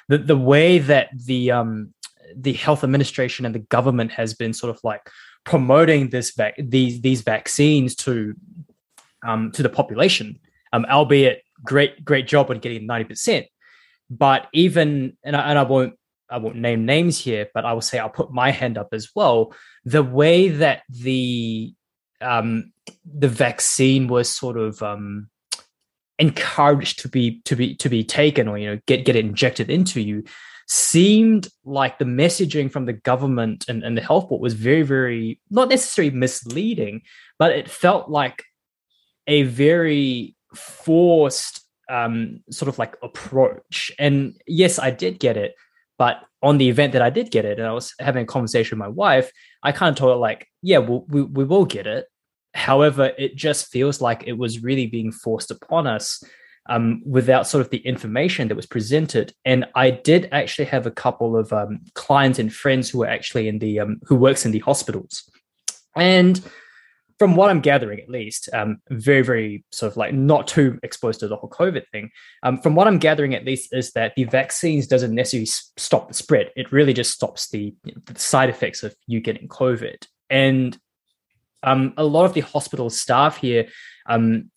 The 0.09 0.17
the 0.17 0.35
way 0.35 0.79
that 0.79 1.09
the 1.13 1.51
um 1.51 1.93
the 2.35 2.53
health 2.53 2.83
administration 2.83 3.45
and 3.45 3.53
the 3.53 3.59
government 3.59 4.11
has 4.13 4.33
been 4.33 4.51
sort 4.51 4.75
of 4.75 4.79
like 4.83 5.01
promoting 5.45 6.09
this 6.09 6.31
vac- 6.31 6.55
these 6.57 7.01
these 7.01 7.21
vaccines 7.21 7.95
to 7.97 8.33
um 9.25 9.51
to 9.51 9.61
the 9.61 9.69
population, 9.69 10.39
um, 10.73 10.83
albeit 10.89 11.43
great 11.63 12.03
great 12.03 12.27
job 12.27 12.49
on 12.49 12.57
getting 12.57 12.87
90%. 12.87 13.45
But 14.09 14.47
even 14.53 15.17
and 15.23 15.35
I, 15.35 15.49
and 15.49 15.59
I 15.59 15.63
won't 15.63 15.93
I 16.31 16.39
won't 16.39 16.55
name 16.55 16.85
names 16.85 17.19
here, 17.19 17.47
but 17.53 17.63
I 17.63 17.73
will 17.73 17.81
say 17.81 17.99
I'll 17.99 18.09
put 18.09 18.31
my 18.31 18.49
hand 18.49 18.75
up 18.79 18.89
as 18.91 19.11
well. 19.15 19.53
The 19.85 20.03
way 20.03 20.49
that 20.49 20.81
the 20.89 21.75
um, 22.21 22.71
the 23.05 23.27
vaccine 23.27 24.07
was 24.07 24.29
sort 24.29 24.57
of 24.57 24.81
um, 24.81 25.29
encouraged 26.19 26.99
to 26.99 27.09
be 27.09 27.41
to 27.41 27.55
be 27.55 27.75
to 27.75 27.89
be 27.89 28.03
taken 28.03 28.47
or 28.47 28.57
you 28.57 28.67
know 28.67 28.79
get 28.87 29.05
get 29.05 29.15
it 29.15 29.25
injected 29.25 29.69
into 29.69 30.01
you 30.01 30.23
seemed 30.69 31.47
like 31.63 31.97
the 31.97 32.05
messaging 32.05 32.69
from 32.69 32.85
the 32.85 32.93
government 32.93 33.65
and, 33.69 33.83
and 33.83 33.97
the 33.97 34.01
health 34.01 34.27
board 34.27 34.41
was 34.41 34.53
very 34.53 34.81
very 34.81 35.39
not 35.49 35.69
necessarily 35.69 36.13
misleading 36.13 37.01
but 37.39 37.51
it 37.51 37.69
felt 37.69 38.09
like 38.09 38.43
a 39.27 39.43
very 39.43 40.35
forced 40.55 41.67
um, 41.89 42.41
sort 42.51 42.69
of 42.69 42.79
like 42.79 42.95
approach. 43.01 43.91
And 43.99 44.35
yes, 44.45 44.79
I 44.79 44.91
did 44.91 45.19
get 45.19 45.37
it, 45.37 45.55
but 45.97 46.21
on 46.41 46.57
the 46.57 46.69
event 46.69 46.93
that 46.93 47.01
I 47.01 47.09
did 47.09 47.31
get 47.31 47.45
it, 47.45 47.59
and 47.59 47.67
I 47.67 47.73
was 47.73 47.93
having 47.99 48.23
a 48.23 48.27
conversation 48.27 48.77
with 48.77 48.85
my 48.85 48.91
wife, 48.91 49.31
I 49.63 49.71
kind 49.71 49.89
of 49.89 49.95
told 49.95 50.11
her 50.11 50.17
like, 50.17 50.47
yeah, 50.67 50.79
we'll, 50.79 51.05
we 51.07 51.21
we 51.21 51.45
will 51.45 51.63
get 51.63 51.87
it. 51.87 52.07
However, 52.53 53.13
it 53.17 53.37
just 53.37 53.71
feels 53.71 54.01
like 54.01 54.23
it 54.25 54.37
was 54.37 54.61
really 54.61 54.85
being 54.85 55.13
forced 55.13 55.49
upon 55.49 55.87
us 55.87 56.21
um, 56.67 57.01
without 57.05 57.47
sort 57.47 57.61
of 57.61 57.69
the 57.69 57.77
information 57.77 58.49
that 58.49 58.55
was 58.55 58.65
presented. 58.65 59.33
And 59.45 59.65
I 59.75 59.91
did 59.91 60.27
actually 60.33 60.65
have 60.65 60.85
a 60.85 60.91
couple 60.91 61.37
of 61.37 61.53
um, 61.53 61.79
clients 61.93 62.37
and 62.37 62.53
friends 62.53 62.89
who 62.89 62.99
were 62.99 63.07
actually 63.07 63.47
in 63.47 63.59
the 63.59 63.79
um, 63.79 64.01
who 64.03 64.17
works 64.17 64.45
in 64.45 64.51
the 64.51 64.59
hospitals, 64.59 65.23
and 65.95 66.41
from 67.17 67.35
what 67.37 67.49
I'm 67.49 67.61
gathering, 67.61 67.99
at 67.99 68.09
least, 68.09 68.49
um, 68.53 68.77
very, 68.89 69.23
very 69.23 69.63
sort 69.71 69.91
of 69.91 69.97
like 69.97 70.13
not 70.13 70.47
too 70.47 70.77
exposed 70.83 71.21
to 71.21 71.29
the 71.29 71.37
whole 71.37 71.49
COVID 71.49 71.87
thing. 71.91 72.11
Um, 72.43 72.59
from 72.59 72.75
what 72.75 72.87
I'm 72.87 72.99
gathering, 72.99 73.33
at 73.33 73.45
least, 73.45 73.73
is 73.73 73.91
that 73.93 74.13
the 74.15 74.25
vaccines 74.25 74.85
doesn't 74.85 75.15
necessarily 75.15 75.47
stop 75.77 76.09
the 76.09 76.13
spread. 76.13 76.51
It 76.55 76.71
really 76.71 76.93
just 76.93 77.13
stops 77.13 77.49
the, 77.49 77.73
the 78.05 78.19
side 78.19 78.49
effects 78.49 78.83
of 78.83 78.93
you 79.07 79.19
getting 79.19 79.47
COVID. 79.47 80.05
And 80.29 80.77
um, 81.63 81.93
a 81.97 82.03
lot 82.03 82.25
of 82.25 82.33
the 82.33 82.41
hospital 82.41 82.89
staff 82.89 83.37
here 83.37 83.67
um, 84.07 84.51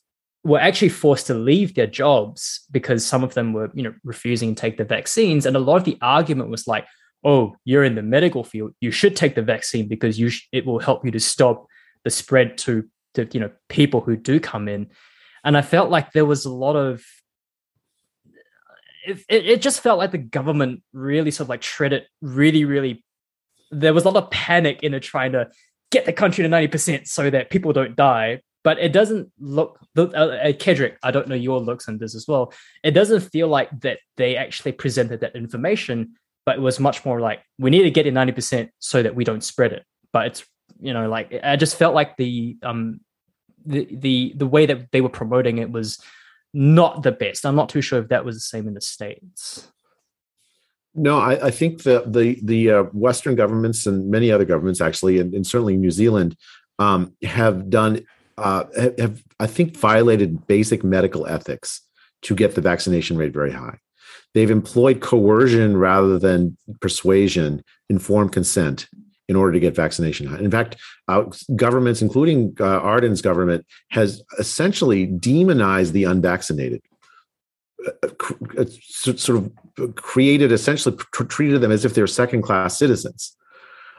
were 0.45 0.61
actually 0.61 0.91
forced 0.91 1.27
to 1.29 1.35
leave 1.35 1.75
their 1.75 1.87
jobs 1.87 2.67
because 2.71 3.05
some 3.05 3.25
of 3.25 3.35
them 3.35 3.53
were, 3.53 3.71
you 3.75 3.83
know, 3.83 3.95
refusing 4.05 4.55
to 4.55 4.61
take 4.61 4.77
the 4.77 4.85
vaccines. 4.85 5.47
And 5.47 5.57
a 5.57 5.61
lot 5.61 5.77
of 5.77 5.85
the 5.85 5.99
argument 6.03 6.51
was 6.51 6.67
like, 6.67 6.87
"Oh, 7.25 7.57
you're 7.65 7.85
in 7.85 7.95
the 7.95 8.03
medical 8.03 8.45
field. 8.45 8.75
You 8.81 8.91
should 8.91 9.17
take 9.17 9.35
the 9.35 9.43
vaccine 9.43 9.89
because 9.89 10.19
you 10.19 10.31
sh- 10.31 10.49
it 10.53 10.67
will 10.67 10.79
help 10.79 11.05
you 11.05 11.11
to 11.11 11.21
stop." 11.21 11.67
the 12.05 12.11
spread 12.11 12.59
to 12.59 12.89
to 13.15 13.29
you 13.33 13.41
know 13.41 13.51
people 13.69 14.01
who 14.01 14.17
do 14.17 14.41
come 14.41 14.69
in 14.69 14.89
and 15.45 15.57
i 15.57 15.63
felt 15.63 15.91
like 15.91 16.13
there 16.13 16.25
was 16.25 16.45
a 16.45 16.53
lot 16.53 16.77
of 16.77 17.05
it, 19.07 19.25
it, 19.29 19.63
just 19.63 19.81
felt 19.81 19.99
like 19.99 20.11
the 20.11 20.19
government 20.19 20.83
really 20.93 21.31
sort 21.31 21.47
of 21.47 21.49
like 21.49 21.63
treated 21.63 22.05
really 22.21 22.65
really 22.65 23.05
there 23.71 23.95
was 23.95 24.05
a 24.05 24.11
lot 24.11 24.23
of 24.23 24.31
panic 24.31 24.83
in 24.83 24.99
trying 25.01 25.33
to 25.33 25.51
get 25.91 26.07
the 26.07 26.13
country 26.13 26.43
to 26.43 26.49
90% 26.49 27.07
so 27.07 27.31
that 27.31 27.51
people 27.51 27.73
don't 27.73 27.97
die. 27.97 28.43
But 28.63 28.79
it 28.79 28.93
doesn't 28.93 29.33
look, 29.39 29.79
uh, 29.97 30.03
uh, 30.03 30.53
Kedrick, 30.53 30.97
I 31.03 31.11
don't 31.11 31.29
know 31.29 31.35
your 31.35 31.61
looks 31.61 31.89
on 31.89 31.97
this 31.97 32.15
as 32.15 32.29
well. 32.29 32.53
It 32.85 32.91
doesn't 32.91 33.21
feel 33.21 33.49
like 33.49 33.71
that 33.81 34.01
they 34.19 34.37
actually 34.37 34.73
presented 34.73 35.21
that 35.21 35.35
information, 35.35 36.15
but 36.45 36.57
it 36.57 36.61
was 36.61 36.79
much 36.79 37.05
more 37.07 37.21
like, 37.21 37.41
we 37.59 37.71
need 37.71 37.85
to 37.85 37.91
get 37.91 38.07
it 38.07 38.13
90% 38.13 38.69
so 38.79 39.03
that 39.03 39.15
we 39.15 39.25
don't 39.25 39.43
spread 39.43 39.73
it. 39.73 39.85
But 40.13 40.27
it's, 40.27 40.45
you 40.79 40.93
know, 40.93 41.09
like, 41.09 41.41
I 41.43 41.57
just 41.57 41.77
felt 41.77 41.95
like 41.95 42.19
the, 42.19 42.59
um, 42.63 43.01
the, 43.65 43.89
the, 43.91 44.35
the 44.37 44.47
way 44.47 44.67
that 44.67 44.93
they 44.93 45.01
were 45.01 45.09
promoting 45.09 45.57
it 45.57 45.71
was 45.71 45.99
not 46.53 47.03
the 47.03 47.13
best. 47.13 47.47
I'm 47.47 47.57
not 47.57 47.71
too 47.71 47.81
sure 47.81 48.01
if 48.01 48.09
that 48.09 48.27
was 48.27 48.37
the 48.37 48.41
same 48.41 48.69
in 48.69 48.75
the 48.75 48.81
States. 48.83 49.69
No, 50.95 51.19
I, 51.19 51.47
I, 51.47 51.51
think 51.51 51.85
the 51.85 52.05
the 52.07 52.39
the 52.43 52.71
uh, 52.71 52.83
Western 52.93 53.37
governments 53.37 53.87
and 53.87 54.11
many 54.11 54.33
other 54.33 54.45
governments 54.45 54.81
actually, 54.81 55.19
and, 55.21 55.33
and 55.35 55.47
certainly 55.47 55.77
New 55.77 55.91
Zealand, 55.91 56.37
um, 56.79 57.15
have 57.23 57.71
done 57.71 58.05
uh, 58.37 58.65
have, 58.99 59.23
I 59.39 59.47
think 59.47 59.77
violated 59.77 60.47
basic 60.47 60.83
medical 60.83 61.27
ethics 61.27 61.83
to 62.23 62.35
get 62.35 62.55
the 62.55 62.61
vaccination 62.61 63.17
rate 63.17 63.33
very 63.33 63.53
high. 63.53 63.79
They've 64.35 64.51
employed 64.51 65.01
coercion 65.01 65.77
rather 65.77 66.19
than 66.19 66.57
persuasion, 66.81 67.63
informed 67.89 68.33
consent 68.33 68.89
in 69.29 69.37
order 69.37 69.53
to 69.53 69.61
get 69.61 69.77
vaccination 69.77 70.27
high. 70.27 70.39
In 70.39 70.51
fact, 70.51 70.77
uh, 71.07 71.25
governments, 71.55 72.03
including 72.03 72.57
uh, 72.59 72.81
Ardern's 72.81 73.23
government, 73.23 73.65
has 73.91 74.23
essentially 74.39 75.07
demonized 75.07 75.93
the 75.93 76.05
unvaccinated 76.05 76.83
sort 78.69 79.39
of 79.39 79.51
created 79.97 80.53
essentially 80.53 80.97
treated 81.29 81.61
them 81.61 81.73
as 81.73 81.85
if 81.85 81.95
they're 81.95 82.07
second 82.07 82.43
class 82.43 82.79
citizens. 82.79 83.37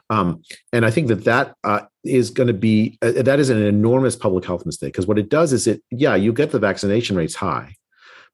Um, 0.09 0.43
and 0.73 0.85
I 0.85 0.91
think 0.91 1.07
that 1.07 1.23
that 1.23 1.55
uh, 1.63 1.81
is 2.03 2.31
going 2.31 2.47
to 2.47 2.53
be 2.53 2.97
uh, 3.01 3.23
that 3.23 3.39
is 3.39 3.49
an 3.49 3.61
enormous 3.61 4.15
public 4.15 4.43
health 4.43 4.65
mistake 4.65 4.91
because 4.91 5.07
what 5.07 5.17
it 5.17 5.29
does 5.29 5.53
is 5.53 5.67
it 5.67 5.81
yeah 5.89 6.15
you 6.15 6.33
get 6.33 6.51
the 6.51 6.59
vaccination 6.59 7.15
rates 7.15 7.35
high, 7.35 7.75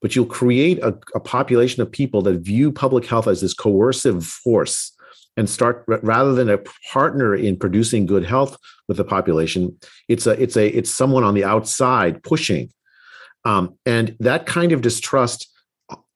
but 0.02 0.16
you'll 0.16 0.26
create 0.26 0.80
a, 0.80 0.98
a 1.14 1.20
population 1.20 1.80
of 1.80 1.90
people 1.90 2.20
that 2.22 2.40
view 2.40 2.72
public 2.72 3.06
health 3.06 3.28
as 3.28 3.40
this 3.40 3.54
coercive 3.54 4.26
force 4.26 4.92
and 5.36 5.48
start 5.48 5.84
rather 5.86 6.34
than 6.34 6.50
a 6.50 6.58
partner 6.92 7.32
in 7.32 7.56
producing 7.56 8.06
good 8.06 8.24
health 8.24 8.58
with 8.88 8.96
the 8.96 9.04
population 9.04 9.78
it's 10.08 10.26
a 10.26 10.42
it's 10.42 10.56
a 10.56 10.66
it's 10.76 10.90
someone 10.90 11.22
on 11.22 11.34
the 11.34 11.44
outside 11.44 12.20
pushing 12.24 12.72
um, 13.44 13.78
and 13.86 14.16
that 14.18 14.46
kind 14.46 14.72
of 14.72 14.80
distrust 14.80 15.48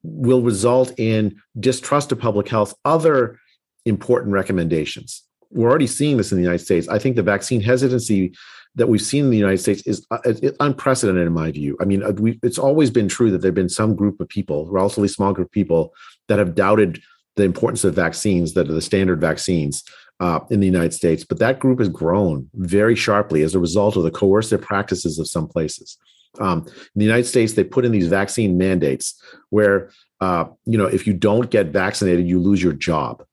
will 0.02 0.42
result 0.42 0.92
in 0.98 1.40
distrust 1.58 2.12
of 2.12 2.18
public 2.18 2.48
health, 2.48 2.74
other 2.84 3.38
important 3.84 4.32
recommendations. 4.32 5.22
We're 5.50 5.68
already 5.68 5.86
seeing 5.86 6.16
this 6.16 6.32
in 6.32 6.38
the 6.38 6.42
United 6.42 6.64
States. 6.64 6.88
I 6.88 6.98
think 6.98 7.16
the 7.16 7.22
vaccine 7.22 7.60
hesitancy 7.60 8.32
that 8.74 8.88
we've 8.88 9.02
seen 9.02 9.24
in 9.24 9.30
the 9.30 9.36
United 9.36 9.58
States 9.58 9.86
is 9.86 10.06
uh, 10.10 10.18
unprecedented 10.60 11.26
in 11.26 11.32
my 11.32 11.50
view. 11.50 11.76
I 11.80 11.84
mean, 11.84 12.02
uh, 12.02 12.12
we, 12.12 12.38
it's 12.42 12.58
always 12.58 12.90
been 12.90 13.08
true 13.08 13.30
that 13.30 13.38
there 13.38 13.50
have 13.50 13.54
been 13.54 13.68
some 13.68 13.94
group 13.94 14.18
of 14.20 14.28
people, 14.28 14.66
relatively 14.70 15.08
small 15.08 15.32
group 15.32 15.48
of 15.48 15.52
people, 15.52 15.92
that 16.28 16.38
have 16.38 16.54
doubted 16.54 17.02
the 17.36 17.44
importance 17.44 17.84
of 17.84 17.94
vaccines 17.94 18.54
that 18.54 18.68
are 18.68 18.74
the 18.74 18.80
standard 18.80 19.20
vaccines 19.20 19.84
uh, 20.20 20.40
in 20.50 20.60
the 20.60 20.66
United 20.66 20.94
States. 20.94 21.24
But 21.24 21.38
that 21.40 21.60
group 21.60 21.80
has 21.80 21.88
grown 21.88 22.48
very 22.54 22.94
sharply 22.94 23.42
as 23.42 23.54
a 23.54 23.58
result 23.58 23.96
of 23.96 24.04
the 24.04 24.10
coercive 24.10 24.62
practices 24.62 25.18
of 25.18 25.28
some 25.28 25.48
places. 25.48 25.98
Um, 26.40 26.66
in 26.66 26.96
the 26.96 27.04
United 27.04 27.26
States, 27.26 27.52
they 27.52 27.64
put 27.64 27.84
in 27.84 27.92
these 27.92 28.08
vaccine 28.08 28.56
mandates 28.56 29.20
where, 29.50 29.90
uh, 30.20 30.46
you 30.64 30.78
know, 30.78 30.86
if 30.86 31.06
you 31.06 31.12
don't 31.12 31.50
get 31.50 31.66
vaccinated, 31.68 32.26
you 32.26 32.38
lose 32.40 32.62
your 32.62 32.72
job. 32.72 33.24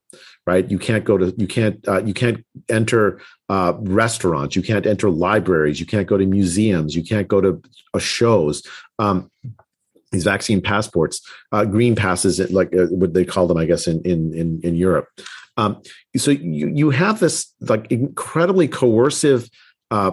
Right? 0.48 0.70
You 0.72 0.80
can't 0.80 1.06
go 1.06 1.16
to, 1.16 1.32
you 1.38 1.46
can't, 1.46 1.88
uh, 1.88 2.04
you 2.04 2.14
can't 2.14 2.44
enter 2.70 3.22
uh, 3.50 3.74
restaurants. 3.82 4.56
You 4.56 4.64
can't 4.64 4.88
enter 4.88 5.12
libraries. 5.12 5.80
You 5.80 5.86
can't 5.86 6.08
go 6.08 6.18
to 6.18 6.26
museums. 6.26 6.96
You 6.96 7.04
can't 7.04 7.28
go 7.28 7.40
to 7.40 7.62
uh, 7.94 8.00
shows. 8.00 8.64
Um, 8.98 9.30
these 10.12 10.24
vaccine 10.24 10.60
passports, 10.60 11.22
uh, 11.52 11.66
green 11.66 11.96
passes, 11.96 12.40
like 12.52 12.76
uh, 12.76 12.88
what 12.88 13.14
they 13.14 13.26
call 13.26 13.46
them, 13.46 13.58
I 13.58 13.66
guess, 13.66 13.86
in 13.86 14.02
in 14.02 14.34
in, 14.34 14.60
in 14.64 14.76
Europe. 14.76 15.08
Um, 15.58 15.82
so 16.18 16.32
you 16.32 16.68
you 16.68 16.90
have 16.90 17.20
this 17.20 17.54
like 17.60 17.92
incredibly 17.92 18.68
coercive 18.68 19.50
uh, 19.92 20.12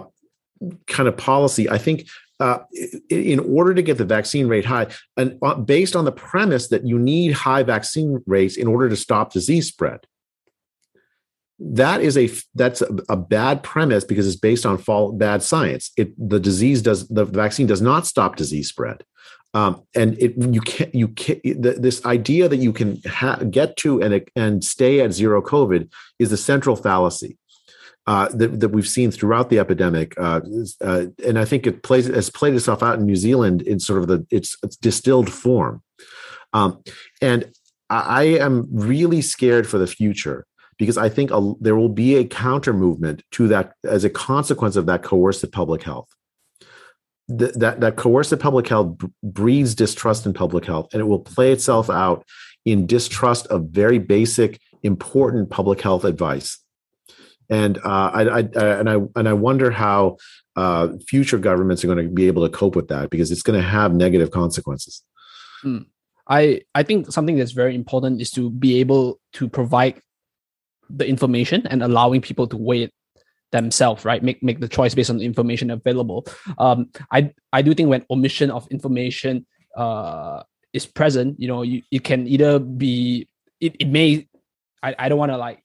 kind 0.85 1.09
of 1.09 1.17
policy. 1.17 1.69
I 1.69 1.77
think 1.79 2.07
uh, 2.39 2.59
in 3.09 3.39
order 3.39 3.73
to 3.73 3.81
get 3.81 3.97
the 3.97 4.05
vaccine 4.05 4.47
rate 4.47 4.65
high, 4.65 4.87
and 5.15 5.37
uh, 5.41 5.55
based 5.55 5.95
on 5.95 6.05
the 6.05 6.11
premise 6.11 6.67
that 6.69 6.85
you 6.85 6.99
need 6.99 7.31
high 7.31 7.63
vaccine 7.63 8.23
rates 8.27 8.57
in 8.57 8.67
order 8.67 8.89
to 8.89 8.95
stop 8.95 9.33
disease 9.33 9.67
spread. 9.67 10.01
That 11.59 12.01
is 12.01 12.17
a 12.17 12.29
that's 12.53 12.81
a, 12.83 12.95
a 13.09 13.17
bad 13.17 13.63
premise 13.63 14.03
because 14.03 14.27
it's 14.27 14.35
based 14.35 14.65
on 14.65 14.77
fall, 14.77 15.11
bad 15.13 15.41
science. 15.41 15.91
It 15.97 16.13
the 16.17 16.39
disease 16.39 16.83
does 16.83 17.07
the 17.07 17.25
vaccine 17.25 17.65
does 17.65 17.81
not 17.81 18.05
stop 18.05 18.35
disease 18.35 18.69
spread, 18.69 19.03
um, 19.55 19.81
and 19.95 20.15
it 20.21 20.35
you 20.37 20.61
can't 20.61 20.93
you 20.93 21.07
can't 21.07 21.41
this 21.43 22.05
idea 22.05 22.47
that 22.47 22.57
you 22.57 22.71
can 22.71 23.01
ha- 23.07 23.41
get 23.49 23.75
to 23.77 24.03
and 24.03 24.23
and 24.35 24.63
stay 24.63 25.01
at 25.01 25.13
zero 25.13 25.41
COVID 25.41 25.91
is 26.19 26.29
the 26.29 26.37
central 26.37 26.75
fallacy 26.75 27.39
uh, 28.07 28.29
that, 28.29 28.61
that 28.61 28.69
we've 28.69 28.87
seen 28.87 29.11
throughout 29.11 29.49
the 29.49 29.59
epidemic, 29.59 30.17
uh, 30.17 30.39
uh, 30.81 31.07
and 31.25 31.37
I 31.37 31.43
think 31.43 31.67
it 31.67 31.83
plays 31.83 32.07
has 32.07 32.29
played 32.29 32.53
itself 32.53 32.81
out 32.81 32.99
in 32.99 33.05
New 33.05 33.17
Zealand 33.17 33.61
in 33.61 33.81
sort 33.81 33.99
of 33.99 34.07
the 34.07 34.25
its, 34.31 34.55
its 34.63 34.77
distilled 34.77 35.31
form. 35.31 35.83
Um, 36.53 36.81
and 37.21 37.51
I 37.89 38.23
am 38.23 38.67
really 38.71 39.21
scared 39.21 39.67
for 39.67 39.77
the 39.77 39.87
future 39.87 40.45
because 40.77 40.97
I 40.97 41.09
think 41.09 41.31
a, 41.31 41.53
there 41.59 41.75
will 41.75 41.89
be 41.89 42.15
a 42.15 42.25
counter 42.25 42.71
movement 42.71 43.23
to 43.31 43.49
that 43.49 43.73
as 43.83 44.05
a 44.05 44.09
consequence 44.09 44.77
of 44.77 44.85
that 44.85 45.03
coercive 45.03 45.51
public 45.51 45.83
health. 45.83 46.07
That 47.27 47.81
that 47.81 47.97
coercive 47.97 48.39
public 48.39 48.69
health 48.69 48.95
breeds 49.21 49.75
distrust 49.75 50.25
in 50.25 50.33
public 50.33 50.63
health, 50.63 50.87
and 50.93 51.01
it 51.01 51.05
will 51.05 51.19
play 51.19 51.51
itself 51.51 51.89
out 51.89 52.25
in 52.63 52.87
distrust 52.87 53.47
of 53.47 53.65
very 53.65 53.99
basic, 53.99 54.61
important 54.81 55.49
public 55.49 55.81
health 55.81 56.05
advice 56.05 56.57
and 57.49 57.77
uh, 57.79 58.11
I, 58.13 58.21
I, 58.23 58.39
and 58.39 58.89
I 58.89 58.97
and 59.15 59.29
I 59.29 59.33
wonder 59.33 59.71
how 59.71 60.17
uh, 60.55 60.89
future 61.07 61.37
governments 61.37 61.83
are 61.83 61.87
going 61.87 62.05
to 62.05 62.13
be 62.13 62.27
able 62.27 62.47
to 62.47 62.55
cope 62.55 62.75
with 62.75 62.89
that 62.89 63.09
because 63.09 63.31
it's 63.31 63.43
going 63.43 63.59
to 63.59 63.67
have 63.67 63.93
negative 63.93 64.31
consequences. 64.31 65.03
Hmm. 65.61 65.79
I 66.27 66.61
I 66.75 66.83
think 66.83 67.11
something 67.11 67.37
that's 67.37 67.51
very 67.51 67.75
important 67.75 68.21
is 68.21 68.31
to 68.31 68.49
be 68.49 68.79
able 68.79 69.19
to 69.33 69.47
provide 69.47 70.01
the 70.89 71.07
information 71.07 71.65
and 71.67 71.83
allowing 71.83 72.21
people 72.21 72.47
to 72.47 72.57
weigh 72.57 72.83
it 72.83 72.93
themselves, 73.51 74.03
right? 74.03 74.21
Make 74.21 74.43
make 74.43 74.59
the 74.59 74.67
choice 74.67 74.93
based 74.93 75.09
on 75.09 75.17
the 75.17 75.25
information 75.25 75.71
available. 75.71 76.27
Um, 76.57 76.89
I 77.11 77.31
I 77.53 77.61
do 77.61 77.73
think 77.73 77.89
when 77.89 78.05
omission 78.09 78.51
of 78.51 78.67
information 78.69 79.45
uh 79.75 80.43
is 80.73 80.85
present, 80.85 81.39
you 81.39 81.47
know, 81.47 81.61
you, 81.61 81.81
you 81.91 82.01
can 82.01 82.27
either 82.27 82.59
be 82.59 83.29
it, 83.61 83.75
it 83.79 83.87
may 83.87 84.27
I, 84.83 84.95
I 84.99 85.09
don't 85.09 85.17
want 85.17 85.31
to 85.31 85.37
like 85.37 85.63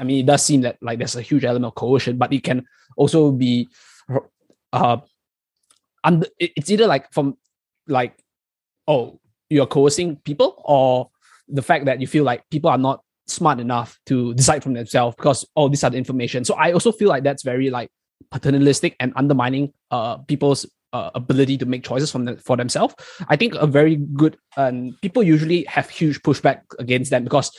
I 0.00 0.04
mean, 0.04 0.20
it 0.20 0.26
does 0.26 0.42
seem 0.42 0.62
that 0.62 0.78
like 0.80 0.98
there's 0.98 1.16
a 1.16 1.22
huge 1.22 1.44
element 1.44 1.66
of 1.66 1.74
coercion, 1.74 2.16
but 2.16 2.32
it 2.32 2.42
can 2.42 2.64
also 2.96 3.30
be, 3.30 3.68
uh, 4.72 4.96
and 6.02 6.26
it's 6.38 6.70
either 6.70 6.86
like 6.86 7.12
from 7.12 7.36
like, 7.86 8.16
oh, 8.88 9.20
you're 9.50 9.66
coercing 9.66 10.16
people, 10.16 10.62
or 10.64 11.10
the 11.48 11.62
fact 11.62 11.84
that 11.84 12.00
you 12.00 12.06
feel 12.06 12.24
like 12.24 12.48
people 12.50 12.70
are 12.70 12.78
not 12.78 13.02
smart 13.26 13.60
enough 13.60 13.98
to 14.06 14.34
decide 14.34 14.62
from 14.62 14.72
themselves 14.74 15.14
because 15.16 15.46
oh, 15.56 15.68
these 15.68 15.84
are 15.84 15.90
the 15.90 15.98
information. 15.98 16.44
So 16.44 16.54
I 16.54 16.72
also 16.72 16.92
feel 16.92 17.08
like 17.08 17.22
that's 17.22 17.42
very 17.42 17.70
like 17.70 17.90
paternalistic 18.30 18.96
and 19.00 19.12
undermining 19.16 19.72
uh 19.90 20.18
people's 20.18 20.66
uh, 20.92 21.10
ability 21.14 21.56
to 21.56 21.66
make 21.66 21.84
choices 21.84 22.10
from 22.10 22.24
the, 22.24 22.36
for 22.36 22.56
themselves. 22.56 22.94
I 23.28 23.36
think 23.36 23.54
a 23.54 23.66
very 23.66 23.96
good 23.96 24.36
and 24.56 25.00
people 25.00 25.22
usually 25.22 25.64
have 25.64 25.88
huge 25.88 26.20
pushback 26.22 26.62
against 26.78 27.10
them 27.10 27.24
because 27.24 27.52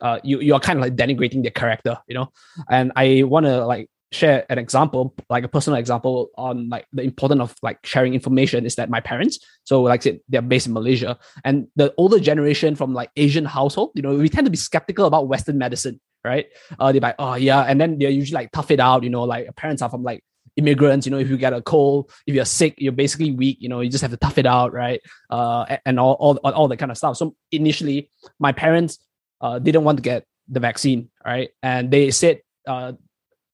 uh, 0.00 0.18
you 0.22 0.40
you 0.40 0.54
are 0.54 0.60
kind 0.60 0.78
of 0.78 0.82
like 0.82 0.96
denigrating 0.96 1.42
their 1.42 1.50
character, 1.50 1.98
you 2.06 2.14
know. 2.14 2.30
And 2.70 2.92
I 2.96 3.22
want 3.24 3.46
to 3.46 3.64
like 3.66 3.88
share 4.12 4.46
an 4.48 4.58
example, 4.58 5.14
like 5.28 5.44
a 5.44 5.48
personal 5.48 5.78
example 5.78 6.30
on 6.36 6.68
like 6.68 6.86
the 6.92 7.02
importance 7.02 7.40
of 7.40 7.54
like 7.62 7.84
sharing 7.84 8.14
information 8.14 8.64
is 8.64 8.76
that 8.76 8.88
my 8.88 9.00
parents, 9.00 9.38
so 9.64 9.82
like 9.82 10.00
I 10.00 10.04
said, 10.04 10.20
they're 10.28 10.42
based 10.42 10.66
in 10.66 10.72
Malaysia, 10.72 11.18
and 11.44 11.66
the 11.76 11.92
older 11.98 12.20
generation 12.20 12.76
from 12.76 12.94
like 12.94 13.10
Asian 13.16 13.44
household, 13.44 13.90
you 13.94 14.02
know, 14.02 14.14
we 14.14 14.28
tend 14.28 14.46
to 14.46 14.50
be 14.50 14.56
skeptical 14.56 15.06
about 15.06 15.28
Western 15.28 15.58
medicine, 15.58 16.00
right? 16.24 16.46
Uh, 16.78 16.92
they're 16.92 17.00
like, 17.00 17.16
oh 17.18 17.34
yeah, 17.34 17.62
and 17.62 17.80
then 17.80 17.98
they're 17.98 18.10
usually 18.10 18.36
like 18.36 18.52
tough 18.52 18.70
it 18.70 18.80
out, 18.80 19.02
you 19.02 19.10
know, 19.10 19.24
like 19.24 19.54
parents 19.56 19.82
are 19.82 19.90
from 19.90 20.04
like 20.04 20.22
immigrants, 20.56 21.06
you 21.06 21.10
know, 21.10 21.18
if 21.18 21.28
you 21.28 21.36
get 21.36 21.52
a 21.52 21.60
cold, 21.62 22.10
if 22.26 22.34
you're 22.34 22.44
sick, 22.44 22.74
you're 22.78 22.92
basically 22.92 23.32
weak, 23.32 23.58
you 23.60 23.68
know, 23.68 23.80
you 23.80 23.90
just 23.90 24.02
have 24.02 24.12
to 24.12 24.16
tough 24.16 24.38
it 24.38 24.46
out, 24.46 24.72
right? 24.72 25.00
Uh, 25.28 25.76
and 25.84 25.98
all, 25.98 26.14
all, 26.20 26.36
all 26.36 26.68
that 26.68 26.76
kind 26.76 26.92
of 26.92 26.96
stuff. 26.96 27.16
So 27.16 27.34
initially, 27.50 28.10
my 28.38 28.52
parents 28.52 28.98
uh, 29.40 29.58
didn't 29.58 29.84
want 29.84 29.98
to 29.98 30.02
get 30.02 30.24
the 30.48 30.60
vaccine, 30.60 31.10
right? 31.24 31.50
And 31.62 31.90
they 31.90 32.10
said 32.10 32.40
uh, 32.66 32.92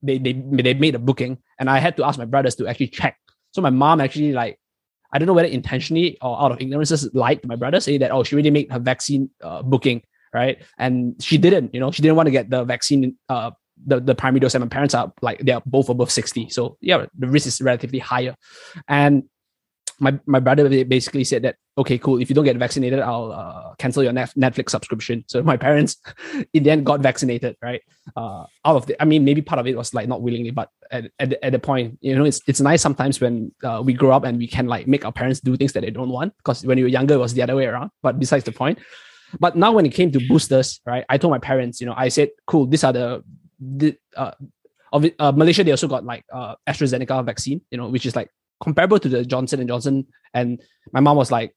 they 0.02 0.18
they 0.18 0.32
they 0.32 0.74
made 0.74 0.94
a 0.94 0.98
booking, 0.98 1.38
and 1.58 1.70
I 1.70 1.78
had 1.78 1.96
to 1.96 2.04
ask 2.04 2.18
my 2.18 2.24
brothers 2.24 2.56
to 2.56 2.66
actually 2.66 2.88
check. 2.88 3.16
So 3.52 3.62
my 3.62 3.70
mom 3.70 4.00
actually 4.00 4.32
like 4.32 4.58
I 5.12 5.18
don't 5.18 5.26
know 5.26 5.34
whether 5.34 5.48
intentionally 5.48 6.18
or 6.22 6.40
out 6.40 6.52
of 6.52 6.60
ignorance 6.60 6.90
just 6.90 7.14
lied 7.14 7.42
to 7.42 7.48
my 7.48 7.56
brother, 7.56 7.80
say 7.80 7.98
that 7.98 8.10
oh 8.10 8.22
she 8.22 8.34
already 8.34 8.50
made 8.50 8.70
her 8.70 8.78
vaccine 8.78 9.30
uh, 9.42 9.62
booking, 9.62 10.02
right? 10.32 10.58
And 10.78 11.20
she 11.22 11.38
didn't, 11.38 11.74
you 11.74 11.80
know, 11.80 11.90
she 11.90 12.02
didn't 12.02 12.16
want 12.16 12.28
to 12.28 12.32
get 12.32 12.50
the 12.50 12.64
vaccine 12.64 13.16
uh, 13.28 13.50
the, 13.86 14.00
the 14.00 14.14
primary 14.14 14.40
dose 14.40 14.54
and 14.54 14.62
my 14.62 14.68
parents 14.68 14.94
are 14.94 15.12
like 15.22 15.40
they're 15.40 15.62
both 15.66 15.88
above 15.88 16.10
60 16.10 16.48
so 16.50 16.76
yeah 16.80 17.06
the 17.18 17.26
risk 17.26 17.46
is 17.46 17.60
relatively 17.60 17.98
higher 17.98 18.34
and 18.88 19.24
my, 20.00 20.18
my 20.26 20.40
brother 20.40 20.68
basically 20.84 21.24
said 21.24 21.42
that 21.42 21.56
okay 21.78 21.98
cool 21.98 22.20
if 22.20 22.28
you 22.28 22.34
don't 22.34 22.44
get 22.44 22.56
vaccinated 22.56 22.98
i'll 23.00 23.32
uh, 23.32 23.74
cancel 23.78 24.02
your 24.02 24.12
netflix 24.12 24.70
subscription. 24.70 25.24
So 25.28 25.42
my 25.42 25.56
parents 25.68 25.96
in 26.52 26.62
the 26.64 26.70
end 26.70 26.86
got 26.86 27.00
vaccinated 27.00 27.56
right? 27.62 27.82
Uh, 28.16 28.44
out 28.64 28.76
of 28.76 28.86
the 28.86 29.00
i 29.00 29.04
mean 29.04 29.24
maybe 29.24 29.42
part 29.42 29.60
of 29.60 29.66
it 29.66 29.76
was 29.76 29.94
like 29.94 30.08
not 30.08 30.22
willingly 30.22 30.50
but 30.50 30.70
at, 30.90 31.10
at, 31.18 31.32
at 31.44 31.52
the 31.52 31.58
point 31.58 31.98
you 32.00 32.16
know 32.16 32.24
it's, 32.24 32.40
it's 32.46 32.60
nice 32.60 32.82
sometimes 32.82 33.20
when 33.20 33.52
uh, 33.62 33.80
we 33.84 33.92
grow 33.92 34.10
up 34.10 34.24
and 34.24 34.38
we 34.38 34.46
can 34.46 34.66
like 34.66 34.86
make 34.86 35.04
our 35.04 35.12
parents 35.12 35.40
do 35.40 35.56
things 35.56 35.72
that 35.72 35.82
they 35.82 35.90
don't 35.90 36.08
want 36.08 36.36
because 36.38 36.64
when 36.64 36.78
you 36.78 36.84
were 36.84 36.88
younger 36.88 37.14
it 37.14 37.18
was 37.18 37.34
the 37.34 37.42
other 37.42 37.54
way 37.54 37.66
around 37.66 37.90
but 38.02 38.18
besides 38.18 38.44
the 38.44 38.52
point. 38.52 38.78
But 39.38 39.54
now 39.56 39.70
when 39.70 39.86
it 39.86 39.94
came 39.94 40.10
to 40.10 40.20
boosters 40.28 40.80
right 40.84 41.04
i 41.08 41.16
told 41.16 41.30
my 41.30 41.38
parents 41.38 41.80
you 41.80 41.86
know 41.86 41.94
i 41.96 42.08
said 42.08 42.30
cool 42.46 42.66
these 42.66 42.82
are 42.82 42.92
the, 42.92 43.22
the 43.60 43.96
uh, 44.16 44.32
of 44.92 45.06
uh, 45.18 45.32
Malaysia, 45.32 45.62
they 45.62 45.70
also 45.70 45.86
got 45.86 46.04
like 46.04 46.24
uh, 46.32 46.56
AstraZeneca 46.68 47.24
vaccine, 47.24 47.60
you 47.70 47.78
know, 47.78 47.88
which 47.88 48.06
is 48.06 48.16
like 48.16 48.28
comparable 48.60 48.98
to 48.98 49.08
the 49.08 49.24
Johnson 49.24 49.60
and 49.60 49.68
Johnson. 49.68 50.06
And 50.34 50.62
my 50.92 51.00
mom 51.00 51.16
was 51.16 51.30
like 51.30 51.54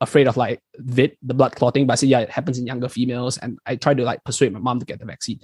afraid 0.00 0.28
of 0.28 0.36
like 0.36 0.60
VITT, 0.76 1.18
the 1.22 1.34
blood 1.34 1.56
clotting, 1.56 1.86
but 1.86 1.94
I 1.94 1.96
said, 1.96 2.08
yeah, 2.08 2.20
it 2.20 2.30
happens 2.30 2.58
in 2.58 2.66
younger 2.66 2.88
females. 2.88 3.38
And 3.38 3.58
I 3.66 3.76
tried 3.76 3.96
to 3.98 4.04
like 4.04 4.22
persuade 4.24 4.52
my 4.52 4.60
mom 4.60 4.78
to 4.78 4.86
get 4.86 5.00
the 5.00 5.06
vaccine. 5.06 5.40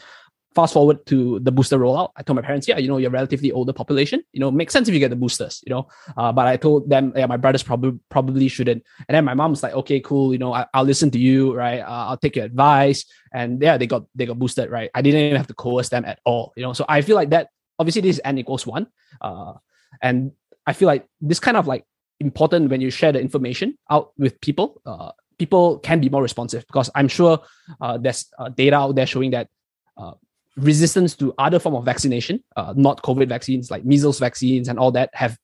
Fast 0.54 0.72
forward 0.72 1.04
to 1.06 1.40
the 1.40 1.50
booster 1.50 1.76
rollout. 1.76 2.10
I 2.14 2.22
told 2.22 2.36
my 2.36 2.42
parents, 2.42 2.68
yeah, 2.68 2.78
you 2.78 2.86
know, 2.86 2.98
you're 2.98 3.10
relatively 3.10 3.50
older 3.50 3.72
population. 3.72 4.22
You 4.32 4.38
know, 4.38 4.52
makes 4.52 4.72
sense 4.72 4.86
if 4.86 4.94
you 4.94 5.00
get 5.00 5.10
the 5.10 5.16
boosters, 5.16 5.60
you 5.66 5.74
know. 5.74 5.88
Uh, 6.16 6.30
but 6.30 6.46
I 6.46 6.56
told 6.56 6.88
them, 6.88 7.12
yeah, 7.16 7.26
my 7.26 7.36
brothers 7.36 7.64
probably 7.64 7.98
probably 8.08 8.46
shouldn't. 8.46 8.84
And 9.08 9.16
then 9.16 9.24
my 9.24 9.34
mom 9.34 9.50
was 9.50 9.64
like, 9.64 9.74
okay, 9.74 9.98
cool, 9.98 10.32
you 10.32 10.38
know, 10.38 10.54
I, 10.54 10.64
will 10.72 10.84
listen 10.84 11.10
to 11.10 11.18
you, 11.18 11.56
right? 11.56 11.80
Uh, 11.80 12.06
I'll 12.06 12.16
take 12.16 12.36
your 12.36 12.44
advice. 12.44 13.04
And 13.32 13.60
yeah, 13.60 13.76
they 13.76 13.88
got 13.88 14.04
they 14.14 14.26
got 14.26 14.38
boosted, 14.38 14.70
right? 14.70 14.90
I 14.94 15.02
didn't 15.02 15.22
even 15.22 15.36
have 15.36 15.48
to 15.48 15.54
coerce 15.54 15.88
them 15.88 16.04
at 16.04 16.20
all, 16.24 16.52
you 16.56 16.62
know. 16.62 16.72
So 16.72 16.84
I 16.88 17.00
feel 17.00 17.16
like 17.16 17.30
that 17.30 17.48
obviously 17.80 18.02
this 18.02 18.16
is 18.16 18.22
n 18.24 18.38
equals 18.38 18.64
one. 18.64 18.86
Uh, 19.20 19.54
and 20.02 20.32
I 20.66 20.72
feel 20.72 20.86
like 20.86 21.06
this 21.20 21.40
kind 21.40 21.56
of 21.56 21.66
like 21.66 21.84
important 22.20 22.70
when 22.70 22.80
you 22.80 22.90
share 22.90 23.12
the 23.12 23.20
information 23.20 23.76
out 23.90 24.12
with 24.18 24.40
people. 24.40 24.80
Uh, 24.86 25.12
people 25.38 25.78
can 25.80 26.00
be 26.00 26.08
more 26.08 26.22
responsive 26.22 26.66
because 26.66 26.90
I'm 26.94 27.08
sure 27.08 27.40
uh, 27.80 27.98
there's 27.98 28.26
uh, 28.38 28.48
data 28.48 28.76
out 28.76 28.94
there 28.94 29.06
showing 29.06 29.32
that 29.32 29.48
uh, 29.96 30.12
resistance 30.56 31.14
to 31.16 31.34
other 31.38 31.58
form 31.58 31.74
of 31.74 31.84
vaccination, 31.84 32.42
uh, 32.56 32.72
not 32.76 33.02
COVID 33.02 33.28
vaccines 33.28 33.70
like 33.70 33.84
measles 33.84 34.18
vaccines 34.18 34.68
and 34.68 34.78
all 34.78 34.92
that, 34.92 35.10
have 35.12 35.36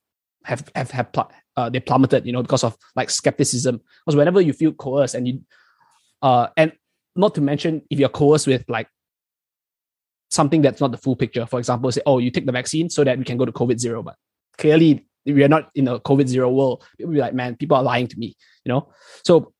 have 0.44 0.70
have, 0.74 0.90
have 0.90 1.12
pl- 1.12 1.30
uh, 1.56 1.68
they 1.68 1.80
plummeted. 1.80 2.24
You 2.26 2.32
know 2.32 2.42
because 2.42 2.64
of 2.64 2.76
like 2.96 3.10
skepticism. 3.10 3.80
Because 4.04 4.16
whenever 4.16 4.40
you 4.40 4.52
feel 4.52 4.72
coerced 4.72 5.14
and 5.14 5.28
you 5.28 5.40
and 6.22 6.72
not 7.16 7.34
to 7.34 7.40
mention 7.40 7.82
if 7.90 7.98
you're 7.98 8.08
coerced 8.08 8.46
with 8.46 8.64
like 8.68 8.88
something 10.30 10.62
that's 10.62 10.80
not 10.80 10.92
the 10.92 10.98
full 10.98 11.16
picture. 11.16 11.44
For 11.44 11.58
example, 11.58 11.90
say, 11.92 12.02
oh, 12.06 12.18
you 12.18 12.30
take 12.30 12.46
the 12.46 12.52
vaccine 12.52 12.88
so 12.88 13.04
that 13.04 13.18
we 13.18 13.24
can 13.24 13.36
go 13.36 13.44
to 13.44 13.52
COVID 13.52 13.78
zero, 13.78 14.02
but 14.02 14.14
clearly 14.56 15.06
we 15.26 15.44
are 15.44 15.48
not 15.48 15.70
in 15.74 15.88
a 15.88 16.00
COVID 16.00 16.26
zero 16.26 16.50
world. 16.50 16.84
People 16.98 17.12
be 17.12 17.20
like, 17.20 17.34
man, 17.34 17.56
people 17.56 17.76
are 17.76 17.82
lying 17.82 18.06
to 18.08 18.18
me, 18.18 18.36
you 18.64 18.72
know? 18.72 18.92
So 19.24 19.52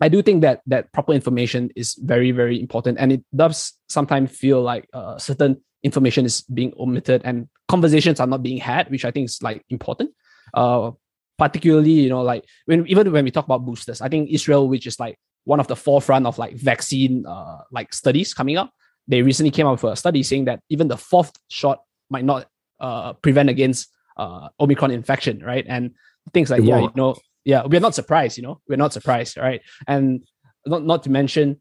I 0.00 0.08
do 0.08 0.22
think 0.22 0.42
that 0.42 0.62
that 0.66 0.92
proper 0.92 1.12
information 1.12 1.70
is 1.76 1.94
very, 1.94 2.30
very 2.30 2.60
important. 2.60 2.98
And 2.98 3.12
it 3.12 3.24
does 3.34 3.74
sometimes 3.88 4.30
feel 4.30 4.62
like 4.62 4.88
uh, 4.92 5.18
certain 5.18 5.60
information 5.82 6.24
is 6.24 6.42
being 6.42 6.72
omitted 6.78 7.22
and 7.24 7.48
conversations 7.68 8.20
are 8.20 8.26
not 8.26 8.42
being 8.42 8.58
had, 8.58 8.90
which 8.90 9.04
I 9.04 9.10
think 9.10 9.26
is 9.26 9.42
like 9.42 9.64
important. 9.68 10.10
Uh, 10.54 10.92
particularly, 11.38 11.92
you 11.92 12.08
know, 12.08 12.22
like 12.22 12.44
when 12.66 12.86
even 12.86 13.10
when 13.12 13.24
we 13.24 13.30
talk 13.30 13.46
about 13.46 13.64
boosters, 13.64 14.00
I 14.00 14.08
think 14.08 14.30
Israel, 14.30 14.68
which 14.68 14.86
is 14.86 15.00
like 15.00 15.16
one 15.44 15.58
of 15.58 15.68
the 15.68 15.76
forefront 15.76 16.26
of 16.26 16.38
like 16.38 16.54
vaccine 16.54 17.24
uh, 17.26 17.58
like 17.70 17.94
studies 17.94 18.34
coming 18.34 18.58
up, 18.58 18.70
they 19.08 19.22
recently 19.22 19.50
came 19.50 19.66
out 19.66 19.82
with 19.82 19.92
a 19.92 19.96
study 19.96 20.22
saying 20.22 20.44
that 20.44 20.60
even 20.68 20.88
the 20.88 20.98
fourth 20.98 21.32
shot 21.48 21.80
might 22.10 22.24
not 22.24 22.46
uh, 22.78 23.14
prevent 23.14 23.48
against 23.48 23.88
uh, 24.20 24.48
Omicron 24.60 24.90
infection, 24.90 25.42
right? 25.42 25.64
And 25.66 25.92
things 26.32 26.50
like, 26.50 26.62
yeah, 26.62 26.80
you 26.80 26.90
know, 26.94 27.16
yeah, 27.44 27.64
we're 27.64 27.80
not 27.80 27.94
surprised, 27.94 28.36
you 28.36 28.42
know, 28.42 28.60
we're 28.68 28.76
not 28.76 28.92
surprised, 28.92 29.38
right? 29.38 29.62
And 29.88 30.22
not, 30.66 30.84
not 30.84 31.02
to 31.04 31.10
mention, 31.10 31.56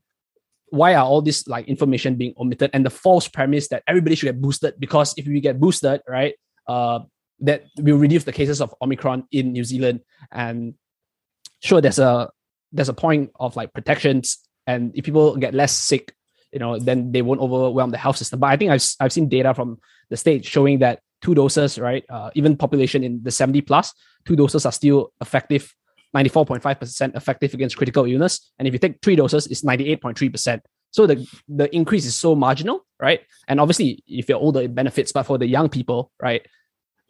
why 0.71 0.93
are 0.93 1.05
all 1.05 1.21
this 1.21 1.47
like 1.47 1.67
information 1.67 2.15
being 2.15 2.33
omitted 2.37 2.69
and 2.73 2.85
the 2.85 2.89
false 2.89 3.27
premise 3.27 3.69
that 3.69 3.81
everybody 3.87 4.15
should 4.15 4.27
get 4.27 4.41
boosted 4.41 4.75
because 4.77 5.13
if 5.17 5.25
we 5.25 5.39
get 5.39 5.59
boosted, 5.59 6.01
right, 6.07 6.35
uh, 6.67 6.99
that 7.39 7.63
will 7.77 7.97
reduce 7.97 8.25
the 8.25 8.33
cases 8.33 8.61
of 8.61 8.75
Omicron 8.81 9.23
in 9.31 9.53
New 9.53 9.63
Zealand. 9.63 10.01
And 10.31 10.75
sure, 11.61 11.81
there's 11.81 11.97
a 11.97 12.29
there's 12.73 12.89
a 12.89 12.93
point 12.93 13.31
of 13.39 13.55
like 13.55 13.73
protections, 13.73 14.37
and 14.67 14.91
if 14.93 15.05
people 15.05 15.35
get 15.37 15.53
less 15.53 15.71
sick, 15.71 16.13
you 16.51 16.59
know, 16.59 16.77
then 16.77 17.13
they 17.13 17.21
won't 17.21 17.39
overwhelm 17.39 17.91
the 17.91 17.97
health 17.97 18.17
system. 18.17 18.41
But 18.41 18.47
I 18.47 18.57
think 18.57 18.69
I've 18.69 18.85
I've 18.99 19.13
seen 19.13 19.29
data 19.29 19.53
from 19.53 19.79
the 20.09 20.17
state 20.17 20.45
showing 20.45 20.79
that 20.79 20.99
two 21.21 21.35
doses, 21.35 21.77
right? 21.77 22.03
Uh, 22.09 22.29
even 22.35 22.55
population 22.55 23.03
in 23.03 23.21
the 23.23 23.31
70 23.31 23.61
plus, 23.61 23.93
two 24.25 24.35
doses 24.35 24.65
are 24.65 24.71
still 24.71 25.11
effective, 25.21 25.73
94.5% 26.15 27.15
effective 27.15 27.53
against 27.53 27.77
critical 27.77 28.05
illness. 28.05 28.51
And 28.57 28.67
if 28.67 28.73
you 28.73 28.79
take 28.79 29.01
three 29.01 29.15
doses, 29.15 29.47
it's 29.47 29.63
98.3%. 29.63 30.61
So 30.91 31.05
the, 31.05 31.27
the 31.47 31.73
increase 31.75 32.05
is 32.05 32.15
so 32.15 32.35
marginal, 32.35 32.85
right? 32.99 33.21
And 33.47 33.59
obviously, 33.59 34.03
if 34.07 34.27
you're 34.27 34.39
older, 34.39 34.61
it 34.61 34.73
benefits. 34.73 35.11
But 35.11 35.23
for 35.23 35.37
the 35.37 35.47
young 35.47 35.69
people, 35.69 36.11
right, 36.21 36.45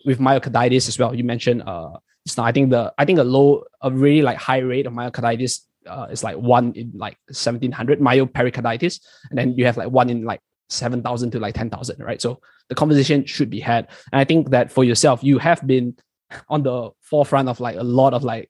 with 0.05 0.19
myocarditis 0.19 0.87
as 0.87 0.99
well, 0.99 1.15
you 1.15 1.23
mentioned 1.23 1.63
uh, 1.65 1.91
it's 2.25 2.37
not. 2.37 2.47
I 2.47 2.51
think 2.51 2.71
the 2.71 2.93
I 2.97 3.05
think 3.05 3.19
a 3.19 3.23
low, 3.23 3.63
a 3.81 3.91
really 3.91 4.21
like 4.21 4.37
high 4.37 4.59
rate 4.59 4.85
of 4.85 4.93
myocarditis 4.93 5.61
uh, 5.87 6.07
is 6.11 6.23
like 6.23 6.37
one 6.37 6.73
in 6.73 6.91
like 6.95 7.17
1700 7.27 7.99
myopericarditis, 7.99 8.99
and 9.29 9.37
then 9.37 9.57
you 9.57 9.65
have 9.65 9.77
like 9.77 9.89
one 9.89 10.09
in 10.09 10.23
like 10.23 10.41
7,000 10.69 11.31
to 11.31 11.39
like 11.39 11.55
10,000, 11.55 11.99
right? 11.99 12.21
So 12.21 12.39
the 12.69 12.75
conversation 12.75 13.25
should 13.25 13.49
be 13.49 13.59
had. 13.59 13.87
And 14.11 14.19
I 14.19 14.23
think 14.23 14.51
that 14.51 14.71
for 14.71 14.83
yourself, 14.83 15.23
you 15.23 15.37
have 15.39 15.65
been 15.65 15.95
on 16.49 16.63
the 16.63 16.91
forefront 17.01 17.49
of 17.49 17.59
like 17.59 17.75
a 17.75 17.83
lot 17.83 18.13
of 18.13 18.23
like 18.23 18.49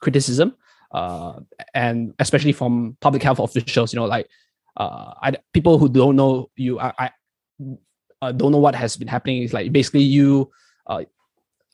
criticism, 0.00 0.54
uh, 0.92 1.40
and 1.74 2.14
especially 2.18 2.52
from 2.52 2.96
public 3.00 3.22
health 3.22 3.38
officials, 3.38 3.92
you 3.92 3.98
know, 3.98 4.06
like 4.06 4.28
uh, 4.76 5.14
I, 5.22 5.36
people 5.52 5.78
who 5.78 5.88
don't 5.88 6.16
know 6.16 6.50
you, 6.56 6.78
I, 6.78 6.92
I 6.98 7.10
uh, 8.22 8.32
don't 8.32 8.52
know 8.52 8.58
what 8.58 8.74
has 8.74 8.96
been 8.96 9.08
happening. 9.08 9.42
Is 9.42 9.52
like 9.52 9.72
basically 9.72 10.02
you, 10.02 10.50
uh, 10.86 11.04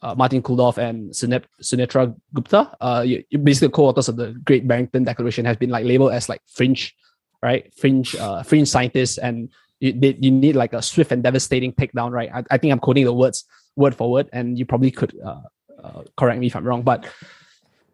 uh, 0.02 0.14
Martin 0.16 0.42
Kulldorff 0.42 0.78
and 0.78 1.12
Sunetra 1.12 2.14
Gupta, 2.34 2.76
uh, 2.80 3.04
you 3.06 3.24
basically 3.38 3.68
co-authors 3.68 4.08
of 4.08 4.16
the 4.16 4.32
Great 4.44 4.66
Barrington 4.66 5.04
Declaration, 5.04 5.44
has 5.44 5.56
been 5.56 5.70
like 5.70 5.84
labeled 5.84 6.12
as 6.12 6.28
like 6.28 6.40
fringe, 6.46 6.94
right? 7.42 7.72
Fringe, 7.74 8.16
uh, 8.16 8.42
fringe 8.42 8.68
scientists, 8.68 9.18
and 9.18 9.50
you, 9.82 10.16
you 10.20 10.30
need 10.30 10.54
like 10.54 10.72
a 10.72 10.80
swift 10.80 11.10
and 11.10 11.22
devastating 11.22 11.72
takedown, 11.72 12.12
right? 12.12 12.30
I, 12.32 12.44
I 12.52 12.58
think 12.58 12.72
I'm 12.72 12.78
quoting 12.78 13.04
the 13.04 13.12
words 13.12 13.44
word 13.74 13.94
for 13.94 14.10
word, 14.10 14.28
and 14.32 14.56
you 14.58 14.64
probably 14.64 14.92
could 14.92 15.18
uh, 15.24 15.42
uh, 15.82 16.02
correct 16.16 16.38
me 16.38 16.46
if 16.46 16.54
I'm 16.54 16.64
wrong, 16.64 16.82
but 16.82 17.04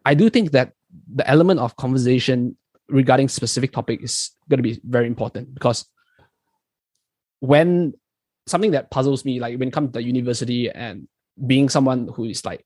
I 0.05 0.13
do 0.13 0.29
think 0.29 0.51
that 0.51 0.73
the 1.13 1.27
element 1.27 1.59
of 1.59 1.75
conversation 1.75 2.57
regarding 2.87 3.27
specific 3.27 3.71
topic 3.71 4.03
is 4.03 4.31
going 4.49 4.57
to 4.57 4.63
be 4.63 4.79
very 4.83 5.07
important 5.07 5.53
because 5.53 5.85
when 7.39 7.93
something 8.47 8.71
that 8.71 8.91
puzzles 8.91 9.25
me, 9.25 9.39
like 9.39 9.57
when 9.59 9.69
it 9.69 9.73
comes 9.73 9.93
to 9.93 10.03
university 10.03 10.69
and 10.69 11.07
being 11.45 11.69
someone 11.69 12.09
who 12.15 12.25
is 12.25 12.43
like, 12.45 12.65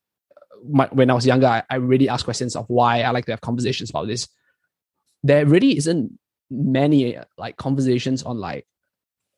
my, 0.66 0.88
when 0.92 1.10
I 1.10 1.14
was 1.14 1.26
younger, 1.26 1.46
I, 1.46 1.62
I 1.68 1.76
really 1.76 2.08
ask 2.08 2.24
questions 2.24 2.56
of 2.56 2.64
why 2.68 3.02
I 3.02 3.10
like 3.10 3.26
to 3.26 3.32
have 3.32 3.40
conversations 3.40 3.90
about 3.90 4.06
this. 4.06 4.28
There 5.22 5.44
really 5.46 5.76
isn't 5.76 6.18
many 6.50 7.18
like 7.38 7.56
conversations 7.56 8.22
on 8.22 8.38
like 8.38 8.66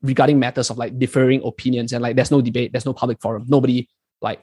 regarding 0.03 0.39
matters 0.39 0.71
of 0.71 0.79
like 0.79 0.99
differing 0.99 1.43
opinions 1.45 1.93
and 1.93 2.03
like 2.03 2.17
there's 2.17 2.31
no 2.31 2.41
debate, 2.41 2.73
there's 2.73 2.87
no 2.87 2.93
public 2.93 3.21
forum, 3.21 3.45
nobody 3.49 3.89
like 4.21 4.43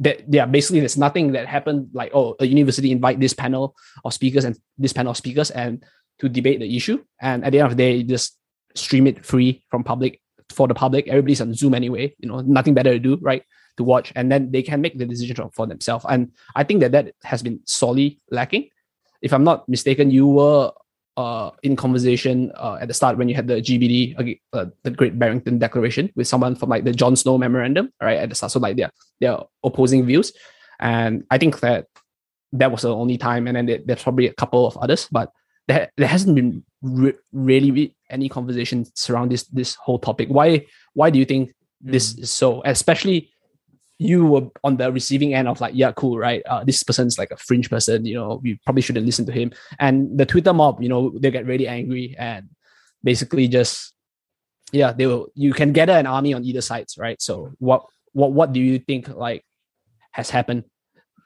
that 0.00 0.22
yeah 0.32 0.46
basically 0.46 0.80
there's 0.80 0.96
nothing 0.96 1.32
that 1.32 1.46
happened 1.46 1.88
like 1.92 2.10
oh 2.14 2.34
a 2.40 2.46
university 2.46 2.90
invite 2.90 3.20
this 3.20 3.34
panel 3.34 3.76
of 4.04 4.12
speakers 4.12 4.44
and 4.44 4.58
this 4.78 4.92
panel 4.92 5.10
of 5.10 5.16
speakers 5.16 5.50
and 5.50 5.84
to 6.18 6.28
debate 6.28 6.60
the 6.60 6.76
issue. 6.76 7.02
And 7.20 7.44
at 7.44 7.52
the 7.52 7.60
end 7.60 7.70
of 7.70 7.76
the 7.76 7.82
day 7.82 8.02
just 8.02 8.36
stream 8.74 9.06
it 9.06 9.24
free 9.24 9.64
from 9.70 9.84
public 9.84 10.20
for 10.50 10.68
the 10.68 10.74
public. 10.74 11.08
Everybody's 11.08 11.40
on 11.40 11.54
zoom 11.54 11.74
anyway 11.74 12.14
you 12.18 12.28
know 12.28 12.40
nothing 12.40 12.74
better 12.74 12.92
to 12.92 12.98
do 12.98 13.16
right 13.20 13.44
to 13.76 13.84
watch. 13.84 14.12
And 14.16 14.32
then 14.32 14.50
they 14.50 14.62
can 14.62 14.80
make 14.80 14.98
the 14.98 15.06
decision 15.06 15.50
for 15.52 15.66
themselves. 15.66 16.06
And 16.08 16.32
i 16.56 16.64
think 16.64 16.80
that 16.80 16.92
that 16.92 17.14
has 17.22 17.42
been 17.42 17.60
sorely 17.66 18.20
lacking. 18.30 18.68
If 19.22 19.32
i'm 19.32 19.44
not 19.44 19.68
mistaken 19.68 20.10
you 20.10 20.26
were 20.26 20.72
uh, 21.16 21.50
in 21.62 21.76
conversation 21.76 22.52
uh, 22.56 22.78
at 22.80 22.88
the 22.88 22.94
start 22.94 23.18
when 23.18 23.28
you 23.28 23.34
had 23.34 23.46
the 23.46 23.56
GBD, 23.60 24.38
uh, 24.52 24.66
the 24.82 24.90
Great 24.90 25.18
Barrington 25.18 25.58
Declaration, 25.58 26.10
with 26.16 26.28
someone 26.28 26.54
from 26.54 26.68
like 26.68 26.84
the 26.84 26.92
John 26.92 27.16
Snow 27.16 27.38
Memorandum, 27.38 27.92
right 28.00 28.18
at 28.18 28.28
the 28.28 28.34
start. 28.34 28.52
So 28.52 28.60
like 28.60 28.76
they're 28.76 28.90
they're 29.20 29.38
opposing 29.64 30.06
views, 30.06 30.32
and 30.78 31.24
I 31.30 31.38
think 31.38 31.60
that 31.60 31.86
that 32.52 32.72
was 32.72 32.82
the 32.82 32.94
only 32.94 33.18
time. 33.18 33.46
And 33.46 33.56
then 33.56 33.66
there, 33.66 33.78
there's 33.84 34.02
probably 34.02 34.26
a 34.26 34.34
couple 34.34 34.66
of 34.66 34.76
others, 34.78 35.08
but 35.10 35.32
there, 35.68 35.90
there 35.96 36.08
hasn't 36.08 36.34
been 36.34 36.64
re- 36.82 37.18
really 37.32 37.94
any 38.10 38.28
conversation 38.28 38.86
around 39.08 39.30
this 39.30 39.44
this 39.44 39.74
whole 39.74 39.98
topic. 39.98 40.28
Why 40.28 40.66
why 40.94 41.10
do 41.10 41.18
you 41.18 41.24
think 41.24 41.52
this 41.80 42.14
mm. 42.14 42.22
is 42.22 42.30
so? 42.30 42.62
Especially 42.64 43.29
you 44.00 44.24
were 44.24 44.48
on 44.64 44.78
the 44.78 44.90
receiving 44.90 45.34
end 45.34 45.46
of 45.46 45.60
like, 45.60 45.74
yeah, 45.74 45.92
cool, 45.92 46.16
right? 46.16 46.42
Uh, 46.46 46.64
this 46.64 46.82
person's 46.82 47.18
like 47.18 47.30
a 47.30 47.36
fringe 47.36 47.68
person, 47.68 48.06
you 48.06 48.14
know, 48.14 48.40
we 48.42 48.58
probably 48.64 48.80
shouldn't 48.80 49.04
listen 49.04 49.26
to 49.26 49.32
him. 49.32 49.52
And 49.78 50.16
the 50.18 50.24
Twitter 50.24 50.54
mob, 50.54 50.82
you 50.82 50.88
know, 50.88 51.12
they 51.18 51.30
get 51.30 51.44
really 51.44 51.68
angry 51.68 52.16
and 52.18 52.48
basically 53.04 53.46
just 53.46 53.92
yeah, 54.72 54.92
they 54.92 55.06
will. 55.06 55.28
You 55.34 55.52
can 55.52 55.72
gather 55.72 55.92
an 55.92 56.06
army 56.06 56.32
on 56.32 56.44
either 56.44 56.60
sides, 56.60 56.96
right? 56.96 57.20
So 57.20 57.52
what 57.58 57.84
what 58.12 58.32
what 58.32 58.52
do 58.52 58.60
you 58.60 58.78
think 58.78 59.08
like 59.08 59.44
has 60.12 60.30
happened 60.30 60.64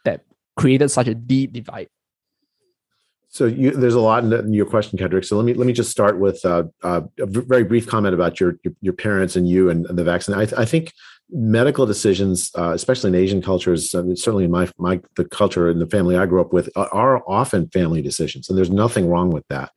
that 0.04 0.22
created 0.56 0.88
such 0.88 1.08
a 1.08 1.14
deep 1.14 1.52
divide? 1.52 1.88
So 3.28 3.46
you, 3.46 3.72
there's 3.72 3.94
a 3.94 4.00
lot 4.00 4.22
in, 4.24 4.54
your 4.54 4.64
question, 4.64 4.96
Kendrick. 4.96 5.24
So 5.24 5.36
let 5.36 5.44
me 5.44 5.54
let 5.54 5.66
me 5.66 5.72
just 5.72 5.90
start 5.90 6.18
with 6.18 6.44
uh, 6.44 6.64
uh, 6.82 7.02
a 7.18 7.26
very 7.26 7.64
brief 7.64 7.86
comment 7.86 8.14
about 8.14 8.40
your 8.40 8.56
your, 8.62 8.74
your 8.80 8.92
parents 8.94 9.36
and 9.36 9.48
you 9.48 9.70
and, 9.70 9.86
and 9.86 9.98
the 9.98 10.04
vaccine. 10.04 10.34
I, 10.34 10.46
I, 10.56 10.64
think 10.64 10.92
medical 11.30 11.86
decisions, 11.86 12.50
uh, 12.56 12.72
especially 12.72 13.08
in 13.08 13.14
Asian 13.14 13.42
cultures, 13.42 13.94
and 13.94 14.18
certainly 14.18 14.44
in 14.44 14.50
my 14.50 14.68
my 14.78 15.00
the 15.16 15.24
culture 15.24 15.68
and 15.68 15.80
the 15.80 15.86
family 15.86 16.16
I 16.16 16.26
grew 16.26 16.40
up 16.40 16.52
with, 16.52 16.68
are 16.76 17.22
often 17.28 17.68
family 17.70 18.02
decisions, 18.02 18.48
and 18.48 18.58
there's 18.58 18.70
nothing 18.70 19.08
wrong 19.08 19.30
with 19.30 19.46
that. 19.48 19.72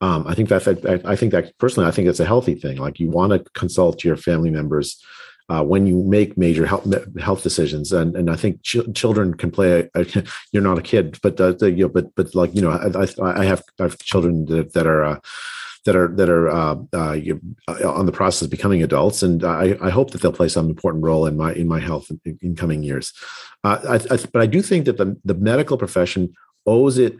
Um, 0.00 0.26
I 0.26 0.34
think 0.34 0.48
that, 0.50 0.64
that 0.64 1.06
I 1.06 1.16
think 1.16 1.32
that 1.32 1.56
personally, 1.58 1.88
I 1.88 1.92
think 1.92 2.08
it's 2.08 2.20
a 2.20 2.26
healthy 2.26 2.54
thing. 2.54 2.78
Like 2.78 3.00
you 3.00 3.08
want 3.08 3.32
to 3.32 3.50
consult 3.54 4.04
your 4.04 4.16
family 4.16 4.50
members 4.50 5.02
uh, 5.48 5.62
when 5.62 5.86
you 5.86 6.02
make 6.02 6.38
major 6.38 6.66
health 6.66 6.86
health 7.18 7.42
decisions. 7.42 7.92
And 7.92 8.16
and 8.16 8.30
I 8.30 8.36
think 8.36 8.62
ch- 8.62 8.92
children 8.94 9.34
can 9.34 9.50
play. 9.50 9.88
A, 9.94 10.00
a, 10.00 10.24
you're 10.52 10.62
not 10.62 10.78
a 10.78 10.82
kid, 10.82 11.18
but 11.22 11.40
uh, 11.40 11.52
the, 11.52 11.70
you 11.70 11.84
know, 11.84 11.88
but 11.88 12.14
but 12.14 12.34
like 12.34 12.54
you 12.54 12.62
know, 12.62 12.70
I, 12.70 13.06
I 13.22 13.44
have 13.44 13.62
I 13.78 13.84
have 13.84 13.98
children 13.98 14.46
that, 14.46 14.72
that 14.74 14.86
are. 14.86 15.04
Uh, 15.04 15.20
that 15.84 15.96
are 15.96 16.08
that 16.08 16.28
are 16.28 16.48
uh, 16.48 16.76
uh, 16.92 17.18
uh, 17.68 17.92
on 17.92 18.06
the 18.06 18.12
process 18.12 18.42
of 18.42 18.50
becoming 18.50 18.82
adults, 18.82 19.22
and 19.22 19.44
I, 19.44 19.76
I, 19.80 19.90
hope 19.90 20.10
that 20.10 20.22
they'll 20.22 20.32
play 20.32 20.48
some 20.48 20.68
important 20.68 21.04
role 21.04 21.26
in 21.26 21.36
my 21.36 21.52
in 21.52 21.68
my 21.68 21.80
health 21.80 22.10
in, 22.24 22.38
in 22.40 22.56
coming 22.56 22.82
years. 22.82 23.12
Uh, 23.62 23.78
I, 23.88 24.14
I, 24.14 24.18
but 24.32 24.42
I 24.42 24.46
do 24.46 24.62
think 24.62 24.86
that 24.86 24.96
the 24.96 25.16
the 25.24 25.34
medical 25.34 25.76
profession 25.76 26.34
owes 26.66 26.98
it 26.98 27.16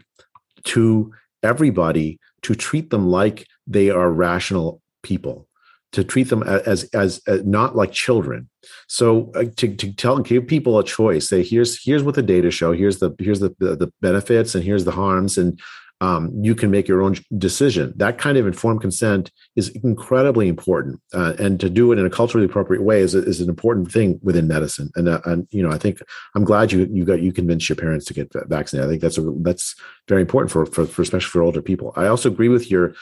to 0.65 1.13
everybody 1.43 2.19
to 2.41 2.55
treat 2.55 2.89
them 2.89 3.07
like 3.07 3.47
they 3.67 3.89
are 3.89 4.11
rational 4.11 4.81
people 5.03 5.47
to 5.91 6.03
treat 6.03 6.29
them 6.29 6.43
as 6.43 6.83
as, 6.85 7.21
as 7.27 7.43
not 7.45 7.75
like 7.75 7.91
children 7.91 8.49
so 8.87 9.31
uh, 9.35 9.45
to, 9.55 9.73
to 9.75 9.93
tell 9.93 10.19
give 10.19 10.45
people 10.45 10.77
a 10.77 10.83
choice 10.83 11.29
say 11.29 11.43
here's 11.43 11.81
here's 11.83 12.03
what 12.03 12.15
the 12.15 12.23
data 12.23 12.51
show 12.51 12.73
here's 12.73 12.99
the 12.99 13.15
here's 13.19 13.39
the 13.39 13.55
the, 13.59 13.75
the 13.75 13.93
benefits 14.01 14.55
and 14.55 14.63
here's 14.63 14.83
the 14.83 14.91
harms 14.91 15.37
and 15.37 15.59
um, 16.01 16.31
you 16.41 16.55
can 16.55 16.71
make 16.71 16.87
your 16.87 17.01
own 17.01 17.15
decision. 17.37 17.93
That 17.95 18.17
kind 18.17 18.37
of 18.37 18.45
informed 18.45 18.81
consent 18.81 19.31
is 19.55 19.69
incredibly 19.83 20.47
important 20.47 21.01
uh, 21.13 21.33
and 21.39 21.59
to 21.59 21.69
do 21.69 21.91
it 21.91 21.99
in 21.99 22.05
a 22.05 22.09
culturally 22.09 22.45
appropriate 22.45 22.83
way 22.83 22.99
is, 22.99 23.15
is 23.15 23.39
an 23.39 23.49
important 23.49 23.91
thing 23.91 24.19
within 24.21 24.47
medicine. 24.47 24.91
And, 24.95 25.07
uh, 25.07 25.21
and 25.25 25.47
you 25.51 25.63
know 25.63 25.71
i 25.71 25.77
think 25.77 26.01
i'm 26.35 26.43
glad 26.43 26.71
you 26.71 26.87
you 26.91 27.05
got 27.05 27.21
you 27.21 27.31
convinced 27.31 27.69
your 27.69 27.75
parents 27.75 28.05
to 28.05 28.13
get 28.13 28.31
vaccinated. 28.47 28.87
I 28.87 28.91
think 28.91 29.01
that's 29.01 29.17
a 29.17 29.33
that's 29.41 29.75
very 30.07 30.21
important 30.21 30.51
for, 30.51 30.65
for, 30.65 30.85
for 30.85 31.01
especially 31.01 31.29
for 31.29 31.41
older 31.41 31.61
people. 31.61 31.93
I 31.95 32.07
also 32.07 32.29
agree 32.29 32.49
with 32.49 32.69
your 32.69 32.93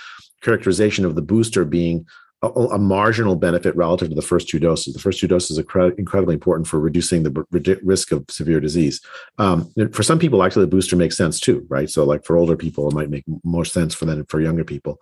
characterization 0.41 1.05
of 1.05 1.15
the 1.15 1.21
booster 1.21 1.65
being 1.65 2.05
a, 2.43 2.47
a, 2.47 2.77
marginal 2.77 3.35
benefit 3.35 3.75
relative 3.75 4.09
to 4.09 4.15
the 4.15 4.21
first 4.21 4.49
two 4.49 4.59
doses. 4.59 4.93
The 4.93 4.99
first 4.99 5.19
two 5.19 5.27
doses 5.27 5.57
are 5.57 5.63
cre- 5.63 5.93
incredibly 5.97 6.33
important 6.33 6.67
for 6.67 6.79
reducing 6.79 7.23
the 7.23 7.33
r- 7.35 7.77
risk 7.83 8.11
of 8.11 8.25
severe 8.29 8.59
disease. 8.59 9.01
Um, 9.37 9.71
for 9.93 10.03
some 10.03 10.19
people, 10.19 10.43
actually, 10.43 10.65
the 10.65 10.75
booster 10.75 10.97
makes 10.97 11.15
sense 11.15 11.39
too, 11.39 11.65
right? 11.69 11.89
So, 11.89 12.03
like 12.03 12.25
for 12.25 12.35
older 12.35 12.57
people, 12.57 12.87
it 12.89 12.93
might 12.93 13.09
make 13.09 13.23
more 13.43 13.63
sense 13.65 13.95
for 13.95 14.05
than 14.05 14.25
for 14.25 14.41
younger 14.41 14.65
people. 14.65 15.01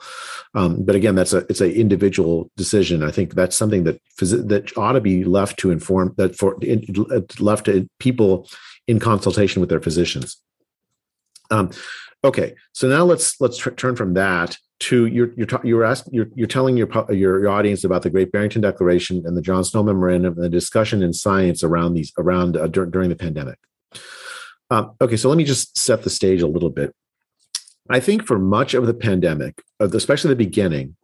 Um, 0.53 0.83
but 0.85 0.95
again, 0.95 1.15
that's 1.15 1.33
a 1.33 1.39
it's 1.49 1.61
an 1.61 1.71
individual 1.71 2.51
decision. 2.57 3.03
I 3.03 3.11
think 3.11 3.33
that's 3.33 3.57
something 3.57 3.85
that 3.85 3.99
phys- 4.19 4.47
that 4.47 4.77
ought 4.77 4.93
to 4.93 5.01
be 5.01 5.23
left 5.23 5.57
to 5.59 5.71
inform 5.71 6.13
that 6.17 6.37
for 6.37 6.57
left 7.39 7.65
to 7.65 7.89
people 7.99 8.47
in 8.87 8.99
consultation 8.99 9.61
with 9.61 9.69
their 9.69 9.81
physicians. 9.81 10.37
Um, 11.49 11.71
okay, 12.23 12.53
so 12.73 12.87
now 12.87 13.03
let's 13.03 13.41
let's 13.41 13.57
tr- 13.57 13.71
turn 13.71 13.95
from 13.95 14.13
that 14.13 14.57
to 14.81 15.05
you're 15.05 15.31
you're 15.37 15.47
you're 15.63 15.83
asking 15.83 16.13
you're, 16.13 16.27
you're 16.33 16.47
telling 16.47 16.75
your, 16.75 16.89
your, 17.13 17.47
audience 17.49 17.83
about 17.83 18.01
the 18.01 18.09
Great 18.09 18.31
Barrington 18.31 18.61
Declaration 18.61 19.21
and 19.25 19.37
the 19.37 19.41
John 19.41 19.63
Snow 19.63 19.83
Memorandum 19.83 20.33
and 20.33 20.43
the 20.43 20.49
discussion 20.49 21.03
in 21.03 21.13
science 21.13 21.63
around 21.63 21.93
these 21.93 22.11
around 22.17 22.57
uh, 22.57 22.67
dur- 22.67 22.87
during 22.87 23.09
the 23.09 23.15
pandemic. 23.15 23.59
Um, 24.71 24.93
okay, 24.99 25.17
so 25.17 25.29
let 25.29 25.37
me 25.37 25.43
just 25.43 25.77
set 25.77 26.03
the 26.03 26.09
stage 26.09 26.41
a 26.41 26.47
little 26.47 26.71
bit. 26.71 26.95
I 27.89 27.99
think 27.99 28.25
for 28.25 28.39
much 28.39 28.73
of 28.73 28.87
the 28.87 28.93
pandemic, 28.93 29.61
especially 29.79 30.29
the 30.29 30.35
beginning, 30.35 30.95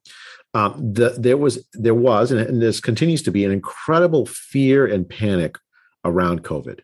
um, 0.56 0.94
the, 0.94 1.10
there 1.10 1.38
was 1.38 1.64
there 1.74 1.94
was 1.94 2.32
and, 2.32 2.40
and 2.40 2.62
this 2.62 2.80
continues 2.80 3.22
to 3.24 3.32
be 3.32 3.46
an 3.46 3.52
incredible 3.52 4.26
fear 4.26 4.88
and 4.88 5.08
panic 5.08 5.58
around 6.04 6.44
COVID. 6.44 6.80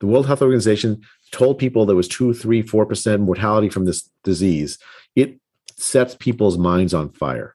The 0.00 0.06
World 0.06 0.26
Health 0.26 0.42
Organization 0.42 1.02
told 1.30 1.58
people 1.58 1.86
there 1.86 1.94
was 1.94 2.08
two, 2.08 2.34
three, 2.34 2.62
four 2.62 2.84
percent 2.84 3.22
mortality 3.22 3.68
from 3.68 3.84
this 3.84 4.10
disease. 4.24 4.78
It 5.14 5.38
sets 5.76 6.14
people's 6.14 6.58
minds 6.58 6.94
on 6.94 7.10
fire. 7.10 7.54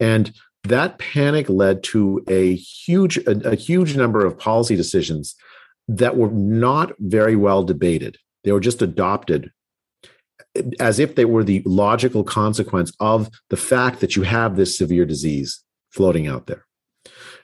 And 0.00 0.32
that 0.64 0.98
panic 0.98 1.48
led 1.48 1.82
to 1.84 2.24
a 2.28 2.54
huge 2.54 3.18
a, 3.18 3.50
a, 3.50 3.54
huge 3.54 3.96
number 3.96 4.24
of 4.24 4.38
policy 4.38 4.76
decisions 4.76 5.36
that 5.88 6.16
were 6.16 6.30
not 6.30 6.92
very 6.98 7.36
well 7.36 7.62
debated. 7.62 8.18
They 8.44 8.52
were 8.52 8.60
just 8.60 8.82
adopted 8.82 9.52
as 10.80 10.98
if 10.98 11.14
they 11.14 11.24
were 11.24 11.44
the 11.44 11.62
logical 11.64 12.24
consequence 12.24 12.92
of 12.98 13.30
the 13.50 13.56
fact 13.56 14.00
that 14.00 14.16
you 14.16 14.22
have 14.22 14.56
this 14.56 14.76
severe 14.76 15.04
disease 15.04 15.62
floating 15.90 16.26
out 16.26 16.46
there. 16.46 16.66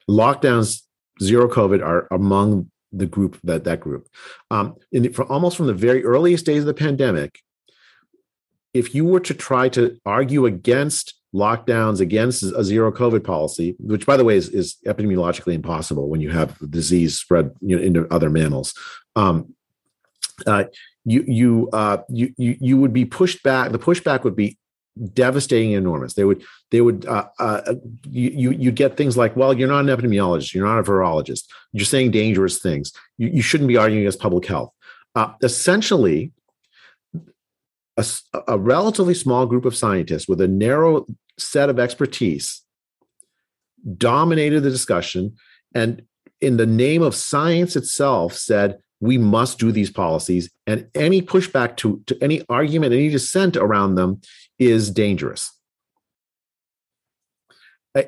Lockdowns 0.08 0.82
zero 1.22 1.48
covid 1.48 1.84
are 1.84 2.08
among 2.10 2.70
the 2.92 3.06
group 3.06 3.38
that 3.44 3.64
that 3.64 3.80
group. 3.80 4.08
Um, 4.50 4.76
the, 4.90 5.14
almost 5.28 5.56
from 5.56 5.66
the 5.66 5.74
very 5.74 6.04
earliest 6.04 6.44
days 6.44 6.60
of 6.60 6.66
the 6.66 6.74
pandemic 6.74 7.40
if 8.74 8.94
you 8.94 9.04
were 9.04 9.20
to 9.20 9.34
try 9.34 9.68
to 9.70 9.98
argue 10.04 10.46
against 10.46 11.14
lockdowns, 11.34 12.00
against 12.00 12.42
a 12.42 12.62
zero 12.62 12.92
COVID 12.92 13.24
policy, 13.24 13.74
which 13.78 14.06
by 14.06 14.16
the 14.16 14.24
way 14.24 14.36
is, 14.36 14.48
is 14.48 14.76
epidemiologically 14.86 15.54
impossible 15.54 16.08
when 16.08 16.20
you 16.20 16.30
have 16.30 16.58
disease 16.70 17.18
spread 17.18 17.52
you 17.60 17.76
know, 17.76 17.82
into 17.82 18.06
other 18.12 18.30
mammals, 18.30 18.74
um, 19.16 19.54
uh, 20.46 20.64
you 21.04 21.24
you, 21.26 21.68
uh, 21.72 21.98
you 22.08 22.32
you 22.36 22.56
you 22.60 22.76
would 22.76 22.92
be 22.92 23.04
pushed 23.04 23.42
back. 23.42 23.72
The 23.72 23.78
pushback 23.78 24.24
would 24.24 24.36
be 24.36 24.58
devastating 25.14 25.74
and 25.74 25.84
enormous. 25.84 26.14
They 26.14 26.24
would 26.24 26.42
they 26.70 26.80
would 26.80 27.06
uh, 27.06 27.28
uh, 27.38 27.74
you 28.08 28.50
you 28.52 28.68
would 28.68 28.76
get 28.76 28.96
things 28.96 29.16
like, 29.16 29.36
well, 29.36 29.52
you're 29.52 29.68
not 29.68 29.80
an 29.80 29.86
epidemiologist, 29.86 30.54
you're 30.54 30.66
not 30.66 30.78
a 30.78 30.82
virologist, 30.82 31.44
you're 31.72 31.84
saying 31.84 32.10
dangerous 32.10 32.60
things. 32.60 32.92
You, 33.18 33.28
you 33.28 33.42
shouldn't 33.42 33.68
be 33.68 33.76
arguing 33.76 34.04
against 34.04 34.20
public 34.20 34.46
health. 34.46 34.72
Uh, 35.14 35.32
essentially, 35.42 36.32
a, 37.96 38.04
a 38.48 38.58
relatively 38.58 39.14
small 39.14 39.46
group 39.46 39.64
of 39.64 39.76
scientists 39.76 40.28
with 40.28 40.40
a 40.40 40.48
narrow 40.48 41.06
set 41.38 41.68
of 41.68 41.78
expertise 41.78 42.62
dominated 43.96 44.60
the 44.60 44.70
discussion 44.70 45.34
and 45.74 46.02
in 46.40 46.56
the 46.56 46.66
name 46.66 47.02
of 47.02 47.14
science 47.14 47.76
itself 47.76 48.34
said 48.34 48.78
we 49.00 49.18
must 49.18 49.58
do 49.58 49.72
these 49.72 49.90
policies 49.90 50.50
and 50.66 50.88
any 50.94 51.20
pushback 51.20 51.76
to, 51.76 52.02
to 52.06 52.16
any 52.22 52.44
argument 52.48 52.92
any 52.92 53.08
dissent 53.08 53.56
around 53.56 53.96
them 53.96 54.20
is 54.58 54.90
dangerous. 54.90 55.50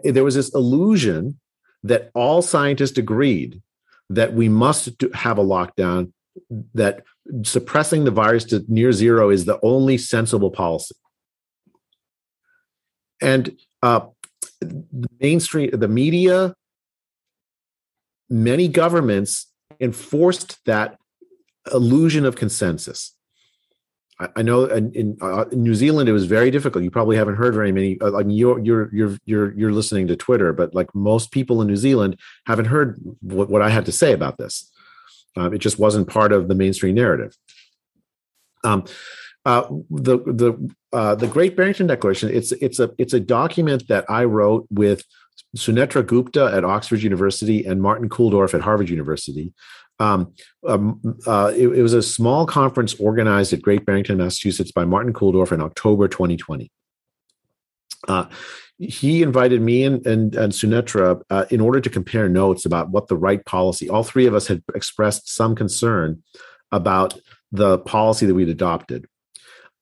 There 0.05 0.25
was 0.25 0.37
this 0.37 0.55
illusion 0.55 1.41
that 1.83 2.11
all 2.15 2.43
scientists 2.43 2.97
agreed 2.97 3.61
that 4.09 4.35
we 4.35 4.49
must 4.49 4.89
have 5.15 5.37
a 5.37 5.45
lockdown 5.45 6.13
that 6.75 7.05
suppressing 7.43 8.05
the 8.05 8.11
virus 8.11 8.45
to 8.45 8.65
near 8.69 8.93
zero 8.93 9.31
is 9.31 9.45
the 9.45 9.59
only 9.63 9.99
sensible 9.99 10.51
policy. 10.51 10.95
And 13.21 13.59
uh, 13.83 14.07
the 14.61 15.09
mainstream, 15.21 15.71
the 15.71 15.89
media, 15.89 16.55
many 18.29 18.69
governments 18.69 19.47
enforced 19.81 20.59
that 20.67 20.99
illusion 21.73 22.25
of 22.25 22.37
consensus. 22.37 23.15
I, 24.21 24.29
I 24.37 24.43
know 24.43 24.67
in, 24.67 25.17
uh, 25.21 25.47
in, 25.51 25.63
New 25.63 25.75
Zealand 25.75 26.09
it 26.09 26.13
was 26.13 26.27
very 26.27 26.51
difficult. 26.51 26.85
You 26.85 26.91
probably 26.91 27.17
haven't 27.17 27.37
heard 27.37 27.55
very 27.55 27.73
many. 27.73 27.99
Uh, 28.01 28.11
like 28.11 28.27
you're 28.29 28.59
you're 28.61 28.95
you're 28.95 29.19
you're 29.25 29.53
you're 29.55 29.73
listening 29.73 30.07
to 30.09 30.17
Twitter, 30.17 30.53
but 30.53 30.75
like 30.75 30.95
most 30.95 31.33
people 31.33 31.61
in 31.63 31.69
New 31.69 31.77
Zealand 31.77 32.19
haven't 32.47 32.67
heard 32.67 32.99
what, 33.21 33.49
what 33.49 33.63
I 33.63 33.71
had 33.71 33.87
to 33.87 33.93
say 33.93 34.13
about 34.13 34.39
this. 34.39 34.71
Uh, 35.37 35.51
it 35.51 35.59
just 35.59 35.79
wasn't 35.79 36.09
part 36.09 36.33
of 36.33 36.49
the 36.49 36.55
mainstream 36.55 36.95
narrative. 36.95 37.37
Um, 38.63 38.85
uh, 39.45 39.67
the 39.91 40.19
the 40.19 40.75
uh, 40.93 41.15
the 41.15 41.27
Great 41.27 41.57
Barrington 41.57 41.87
Declaration. 41.87 42.31
It's 42.31 42.53
it's 42.53 42.79
a 42.79 42.91
it's 42.99 43.13
a 43.13 43.21
document 43.21 43.89
that 43.89 44.05
I 44.09 44.25
wrote 44.25 44.67
with 44.71 45.03
Sunetra 45.57 46.07
Gupta 46.07 46.51
at 46.53 46.65
Oxford 46.65 47.03
University 47.03 47.65
and 47.65 47.83
Martin 47.83 48.09
Kulldorff 48.09 48.55
at 48.55 48.63
Harvard 48.63 48.89
University. 48.89 49.53
Um, 50.01 50.33
um, 50.67 51.01
uh, 51.27 51.53
it, 51.55 51.69
it, 51.69 51.83
was 51.83 51.93
a 51.93 52.03
small 52.03 52.47
conference 52.47 52.95
organized 52.95 53.53
at 53.53 53.63
Great 53.63 53.87
Barrington, 53.87 54.19
Massachusetts, 54.19 54.73
by 54.73 54.85
Martin 54.85 55.13
Kulldorff 55.13 55.53
in 55.53 55.61
October 55.61 56.09
2020. 56.09 56.69
He 58.79 59.23
invited 59.23 59.63
me 59.63 59.85
and 59.85 60.05
and, 60.07 60.35
and 60.35 60.53
Sunetra 60.53 61.23
uh, 61.31 61.45
in 61.51 61.61
order 61.61 61.81
to 61.81 61.91
compare 61.91 62.29
notes 62.29 62.65
about 62.67 62.91
what 62.91 63.09
the 63.09 63.17
right 63.17 63.45
policy. 63.45 63.89
All 63.89 64.05
three 64.05 64.27
of 64.27 64.35
us 64.35 64.47
had 64.47 64.63
expressed 64.75 65.29
some 65.29 65.55
concern 65.55 66.23
about 66.73 67.19
the 67.53 67.79
policy 67.79 68.27
that 68.27 68.35
we'd 68.35 68.49
adopted. 68.49 69.07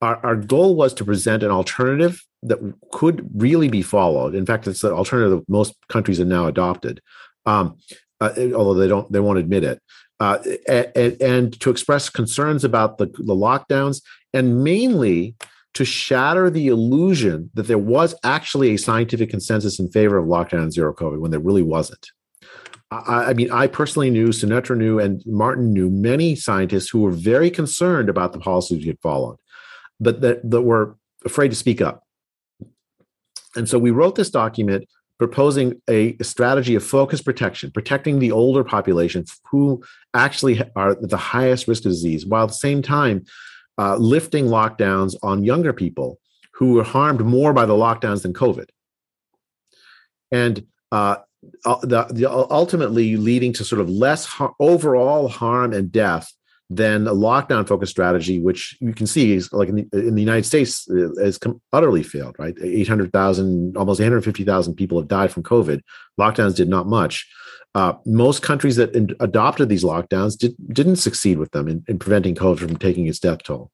Our, 0.01 0.23
our 0.23 0.35
goal 0.35 0.75
was 0.75 0.93
to 0.95 1.05
present 1.05 1.43
an 1.43 1.49
alternative 1.49 2.21
that 2.43 2.59
could 2.91 3.27
really 3.33 3.69
be 3.69 3.81
followed. 3.81 4.35
In 4.35 4.45
fact, 4.45 4.67
it's 4.67 4.81
the 4.81 4.93
alternative 4.93 5.39
that 5.39 5.49
most 5.49 5.75
countries 5.89 6.17
have 6.17 6.27
now 6.27 6.45
adopted, 6.45 7.01
um, 7.45 7.77
uh, 8.19 8.31
although 8.53 8.73
they 8.73 8.87
don't 8.87 9.11
they 9.11 9.19
won't 9.19 9.39
admit 9.39 9.63
it. 9.63 9.81
Uh, 10.19 10.37
and, 10.67 11.21
and, 11.21 11.59
to 11.59 11.69
express 11.69 12.09
concerns 12.09 12.63
about 12.63 12.97
the, 12.97 13.07
the 13.07 13.35
lockdowns, 13.35 14.01
and 14.33 14.63
mainly 14.63 15.35
to 15.73 15.85
shatter 15.85 16.49
the 16.49 16.67
illusion 16.67 17.49
that 17.55 17.67
there 17.67 17.77
was 17.77 18.13
actually 18.23 18.73
a 18.73 18.77
scientific 18.77 19.29
consensus 19.29 19.79
in 19.79 19.89
favor 19.89 20.17
of 20.17 20.25
lockdown 20.25 20.63
and 20.63 20.73
zero 20.73 20.93
COVID 20.93 21.19
when 21.19 21.31
there 21.31 21.39
really 21.39 21.63
wasn't. 21.63 22.11
I, 22.91 23.25
I 23.25 23.33
mean, 23.33 23.51
I 23.51 23.67
personally 23.67 24.11
knew, 24.11 24.27
Sunetra 24.27 24.77
knew, 24.77 24.99
and 24.99 25.23
Martin 25.25 25.73
knew 25.73 25.89
many 25.89 26.35
scientists 26.35 26.89
who 26.89 27.01
were 27.01 27.11
very 27.11 27.49
concerned 27.49 28.09
about 28.09 28.33
the 28.33 28.39
policies 28.39 28.79
we 28.79 28.87
had 28.87 28.99
followed, 29.01 29.37
but 29.99 30.21
that, 30.21 30.49
that 30.49 30.61
were 30.61 30.95
afraid 31.25 31.49
to 31.49 31.55
speak 31.55 31.81
up. 31.81 32.03
And 33.55 33.67
so 33.67 33.79
we 33.79 33.91
wrote 33.91 34.15
this 34.15 34.29
document 34.29 34.87
proposing 35.19 35.81
a 35.89 36.17
strategy 36.21 36.75
of 36.75 36.83
focused 36.83 37.23
protection, 37.23 37.71
protecting 37.71 38.19
the 38.19 38.31
older 38.31 38.63
population 38.63 39.25
who 39.49 39.81
actually 40.13 40.61
are 40.75 40.95
the 40.95 41.17
highest 41.17 41.67
risk 41.67 41.85
of 41.85 41.91
disease, 41.91 42.25
while 42.25 42.43
at 42.43 42.49
the 42.49 42.55
same 42.55 42.81
time 42.81 43.23
uh, 43.77 43.95
lifting 43.97 44.45
lockdowns 44.45 45.15
on 45.23 45.43
younger 45.43 45.73
people 45.73 46.19
who 46.53 46.73
were 46.73 46.83
harmed 46.83 47.21
more 47.21 47.53
by 47.53 47.65
the 47.65 47.73
lockdowns 47.73 48.21
than 48.21 48.33
COVID. 48.33 48.67
And 50.31 50.65
uh, 50.91 51.17
the, 51.63 52.05
the, 52.09 52.29
ultimately 52.29 53.17
leading 53.17 53.53
to 53.53 53.63
sort 53.63 53.81
of 53.81 53.89
less 53.89 54.25
har- 54.25 54.53
overall 54.59 55.27
harm 55.27 55.73
and 55.73 55.91
death 55.91 56.31
than 56.69 57.07
a 57.07 57.13
lockdown 57.13 57.67
focused 57.67 57.91
strategy, 57.91 58.39
which 58.39 58.77
you 58.79 58.93
can 58.93 59.05
see 59.05 59.33
is 59.33 59.51
like 59.51 59.69
in 59.69 59.75
the, 59.75 60.07
in 60.07 60.15
the 60.15 60.21
United 60.21 60.45
States 60.45 60.89
uh, 60.89 61.09
has 61.21 61.39
utterly 61.71 62.03
failed, 62.03 62.35
right? 62.39 62.55
800,000, 62.61 63.77
almost 63.77 63.99
850,000 63.99 64.75
people 64.75 64.99
have 64.99 65.07
died 65.07 65.31
from 65.31 65.43
COVID. 65.43 65.81
Lockdowns 66.19 66.55
did 66.55 66.69
not 66.69 66.87
much. 66.87 67.27
Uh, 67.75 67.93
most 68.05 68.43
countries 68.43 68.75
that 68.75 68.93
in, 68.95 69.15
adopted 69.19 69.67
these 69.67 69.83
lockdowns 69.83 70.37
did, 70.37 70.55
didn't 70.71 70.97
succeed 70.97 71.39
with 71.39 71.51
them 71.51 71.67
in, 71.67 71.83
in 71.87 71.97
preventing 71.97 72.35
COVID 72.35 72.59
from 72.59 72.77
taking 72.77 73.07
its 73.07 73.19
death 73.19 73.41
toll. 73.43 73.71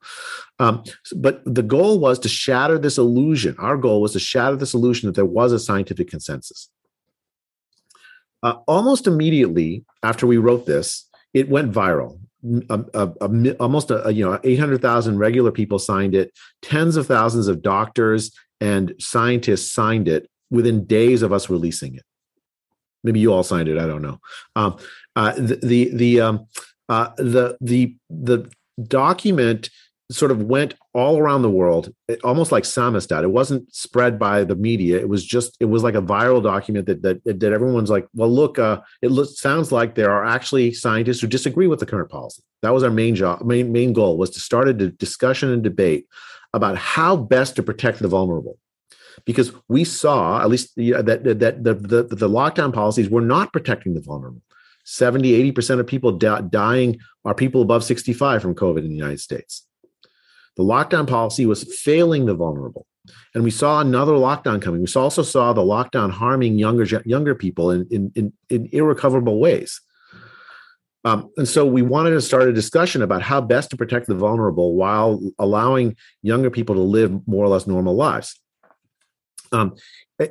Um, 0.58 0.84
but 1.18 1.42
the 1.46 1.64
goal 1.64 2.00
was 2.00 2.18
to 2.20 2.30
shatter 2.30 2.78
this 2.78 2.98
illusion. 2.98 3.56
Our 3.60 3.76
goal 3.76 4.02
was 4.02 4.14
to 4.14 4.20
shatter 4.20 4.56
this 4.56 4.74
illusion 4.74 5.08
that 5.08 5.16
there 5.16 5.26
was 5.26 5.52
a 5.52 5.60
scientific 5.60 6.10
consensus. 6.10 6.70
Uh, 8.42 8.56
almost 8.68 9.06
immediately 9.06 9.84
after 10.02 10.26
we 10.26 10.38
wrote 10.38 10.66
this, 10.66 11.10
it 11.34 11.50
went 11.50 11.74
viral 11.74 12.20
a, 12.70 12.86
a, 12.94 13.12
a, 13.22 13.52
almost 13.58 13.92
a, 13.92 14.12
you 14.14 14.26
know 14.26 14.40
800,000 14.44 15.18
regular 15.18 15.52
people 15.52 15.80
signed 15.80 16.16
it 16.16 16.32
tens 16.62 16.96
of 16.96 17.08
thousands 17.08 17.48
of 17.48 17.62
doctors 17.62 18.32
and 18.62 18.94
scientists 19.00 19.72
signed 19.72 20.08
it 20.08 20.30
within 20.50 20.86
days 20.86 21.22
of 21.22 21.34
us 21.34 21.50
releasing 21.50 21.96
it 21.96 22.04
maybe 23.04 23.20
you 23.20 23.34
all 23.34 23.44
signed 23.44 23.68
it 23.68 23.78
i 23.78 23.88
don't 23.88 24.02
know 24.02 24.20
um, 24.56 24.78
uh, 25.16 25.34
the 25.34 25.60
the 25.62 25.90
the, 25.94 26.22
um, 26.22 26.48
uh, 26.88 27.10
the 27.18 27.58
the 27.62 27.96
the 28.10 28.50
document 28.88 29.70
sort 30.12 30.32
of 30.32 30.44
went 30.44 30.74
all 30.94 31.20
around 31.20 31.44
the 31.44 31.52
world, 31.52 31.94
almost 32.24 32.52
like 32.52 32.64
Samizdat. 32.64 33.24
It 33.24 33.32
wasn't 33.32 33.74
spread 33.74 34.18
by 34.18 34.44
the 34.44 34.56
media. 34.56 34.98
It 34.98 35.08
was 35.08 35.24
just 35.24 35.56
it 35.60 35.66
was 35.66 35.84
like 35.84 35.96
a 35.96 36.02
viral 36.02 36.42
document 36.42 36.88
that 36.88 37.02
that, 37.04 37.24
that 37.26 37.54
everyone's 37.54 37.90
like, 37.90 38.08
well, 38.14 38.30
look, 38.30 38.58
uh, 38.58 38.82
it 39.02 39.12
sounds 39.28 39.72
like 39.72 39.96
there 39.96 40.12
are 40.12 40.26
actually 40.26 40.74
scientists 40.74 41.20
who 41.20 41.28
disagree 41.28 41.68
with 41.68 41.80
the 41.80 41.86
current 41.86 42.10
policy. 42.10 42.42
That 42.62 42.74
was 42.74 42.84
our 42.84 42.90
main 42.90 43.16
job. 43.16 43.42
Main 43.42 43.72
main 43.72 43.94
goal 43.94 44.18
was 44.18 44.30
to 44.32 44.40
start 44.40 44.68
a 44.68 44.74
discussion 44.74 45.52
and 45.52 45.64
debate 45.64 46.06
about 46.54 46.78
how 46.78 47.16
best 47.16 47.56
to 47.58 47.64
protect 47.64 48.00
the 48.00 48.08
vulnerable. 48.08 48.58
Because 49.26 49.52
we 49.68 49.84
saw, 49.84 50.42
at 50.42 50.50
least 50.50 50.76
that, 50.76 51.24
that, 51.24 51.40
that 51.40 51.64
the, 51.64 51.74
the, 51.74 52.04
the 52.04 52.30
lockdown 52.30 52.74
policies 52.74 53.10
were 53.10 53.22
not 53.22 53.54
protecting 53.54 53.94
the 53.94 54.02
vulnerable. 54.02 54.42
70, 54.86 55.52
80% 55.52 55.80
of 55.80 55.88
people 55.88 56.14
dying 56.14 57.00
are 57.24 57.36
people 57.36 57.62
above 57.62 57.84
65 57.84 58.42
from 58.42 58.56
COVID 58.56 58.80
in 58.80 58.90
the 58.90 58.96
United 58.96 59.20
States 59.20 59.68
the 60.60 60.66
lockdown 60.66 61.08
policy 61.08 61.46
was 61.46 61.64
failing 61.64 62.26
the 62.26 62.36
vulnerable. 62.36 62.86
And 63.34 63.46
we 63.46 63.50
saw 63.50 63.80
another 63.80 64.12
lockdown 64.12 64.62
coming. 64.62 64.82
We 64.82 65.02
also 65.02 65.24
saw 65.24 65.54
the 65.54 65.62
lockdown 65.62 66.12
harming 66.12 66.60
younger 66.60 67.02
younger 67.06 67.34
people 67.34 67.72
in, 67.72 67.88
in, 67.90 68.12
in, 68.14 68.34
in 68.50 68.70
irrecoverable 68.74 69.40
ways. 69.40 69.80
Um, 71.06 71.32
and 71.38 71.48
so 71.48 71.66
we 71.66 71.82
wanted 71.82 72.10
to 72.10 72.22
start 72.22 72.50
a 72.50 72.54
discussion 72.54 73.02
about 73.02 73.22
how 73.22 73.40
best 73.40 73.70
to 73.70 73.78
protect 73.78 74.08
the 74.08 74.16
vulnerable 74.16 74.76
while 74.76 75.22
allowing 75.40 75.96
younger 76.24 76.50
people 76.50 76.76
to 76.76 76.82
live 76.82 77.26
more 77.26 77.46
or 77.46 77.48
less 77.48 77.66
normal 77.66 77.96
lives. 77.96 78.38
Um, 79.52 79.76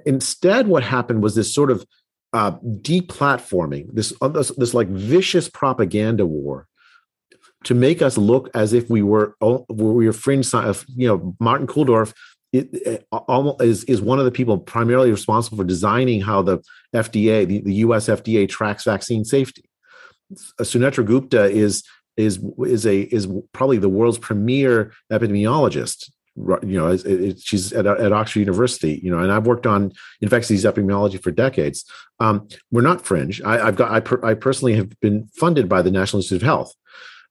instead, 0.07 0.69
what 0.69 0.83
happened 0.83 1.23
was 1.23 1.35
this 1.35 1.53
sort 1.53 1.71
of 1.71 1.85
uh, 2.33 2.53
deplatforming, 2.63 3.93
this, 3.93 4.13
uh, 4.21 4.29
this 4.29 4.51
this 4.51 4.75
like 4.75 4.89
vicious 4.89 5.49
propaganda 5.49 6.27
war 6.27 6.67
to 7.65 7.75
make 7.75 8.03
us 8.03 8.17
look 8.17 8.51
as 8.55 8.73
if 8.73 8.89
we 8.91 9.03
were 9.03 9.35
we 9.41 10.07
were 10.07 10.13
fringe. 10.13 10.53
You 10.53 11.09
know, 11.09 11.37
Martin 11.41 11.67
Kulldorff 11.67 12.13
is 12.53 13.85
is 13.85 14.01
one 14.01 14.19
of 14.19 14.25
the 14.25 14.31
people 14.31 14.59
primarily 14.59 15.11
responsible 15.11 15.59
for 15.59 15.65
designing 15.65 16.21
how 16.21 16.43
the 16.43 16.59
FDA, 16.95 17.47
the, 17.47 17.61
the 17.61 17.75
U.S. 17.75 18.09
FDA, 18.09 18.49
tracks 18.49 18.85
vaccine 18.85 19.25
safety. 19.25 19.69
Sunetra 20.61 21.05
Gupta 21.05 21.45
is 21.45 21.83
is 22.17 22.41
is 22.67 22.87
a 22.87 23.01
is 23.03 23.29
probably 23.53 23.79
the 23.79 23.89
world's 23.89 24.19
premier 24.19 24.93
epidemiologist. 25.11 26.11
You 26.63 26.79
know, 26.79 26.89
it, 26.89 27.05
it, 27.07 27.41
she's 27.41 27.73
at, 27.73 27.87
at 27.87 28.13
Oxford 28.13 28.41
University. 28.41 29.01
You 29.03 29.11
know, 29.11 29.19
and 29.19 29.33
I've 29.33 29.47
worked 29.47 29.67
on 29.67 29.93
infectious 30.21 30.49
disease 30.49 30.65
epidemiology 30.65 31.23
for 31.23 31.31
decades. 31.31 31.85
Um, 32.21 32.49
we're 32.71 32.83
not 32.83 33.05
fringe. 33.05 33.43
I, 33.43 33.67
have 33.67 33.77
got 33.77 33.91
I, 33.91 34.01
per, 34.01 34.25
I 34.25 34.35
personally 34.35 34.75
have 34.75 34.99
been 35.01 35.29
funded 35.37 35.69
by 35.69 35.83
the 35.83 35.91
National 35.91 36.21
Institute 36.21 36.43
of 36.43 36.47
Health 36.47 36.75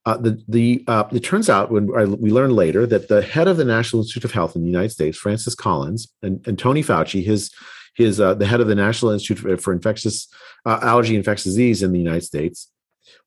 uh, 0.07 0.15
the 0.15 0.41
the 0.47 0.85
uh, 0.87 1.03
it 1.11 1.19
turns 1.19 1.49
out 1.49 1.69
when 1.69 1.89
I, 1.93 2.05
we 2.05 2.31
learn 2.31 2.51
later 2.51 2.87
that 2.87 3.09
the 3.09 3.21
head 3.21 3.49
of 3.49 3.57
the 3.57 3.65
National 3.65 4.01
Institute 4.01 4.23
of 4.23 4.31
Health 4.31 4.55
in 4.55 4.61
the 4.61 4.69
United 4.69 4.91
States, 4.91 5.17
Francis 5.17 5.53
Collins, 5.53 6.07
and, 6.21 6.47
and 6.47 6.57
Tony 6.57 6.81
Fauci, 6.81 7.25
his 7.25 7.51
his 7.93 8.21
uh, 8.21 8.33
the 8.33 8.45
head 8.45 8.61
of 8.61 8.67
the 8.67 8.75
National 8.75 9.11
Institute 9.11 9.61
for 9.61 9.73
Infectious 9.73 10.29
uh, 10.65 10.79
Allergy 10.81 11.09
and 11.09 11.17
Infectious 11.17 11.43
Disease 11.43 11.83
in 11.83 11.91
the 11.91 11.99
United 11.99 12.23
States, 12.23 12.71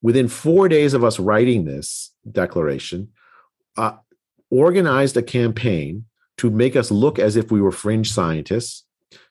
within 0.01 0.27
four 0.27 0.71
days 0.71 0.95
of 0.95 1.05
us 1.05 1.19
writing 1.19 1.67
this 1.67 2.15
declaration, 2.33 3.11
uh, 3.77 3.97
organized 4.51 5.17
a 5.17 5.23
campaign 5.23 6.05
to 6.39 6.51
make 6.51 6.77
us 6.77 6.91
look 6.91 7.19
as 7.19 7.37
if 7.37 7.51
we 7.51 7.61
were 7.61 7.73
fringe 7.73 8.11
scientists, 8.11 8.85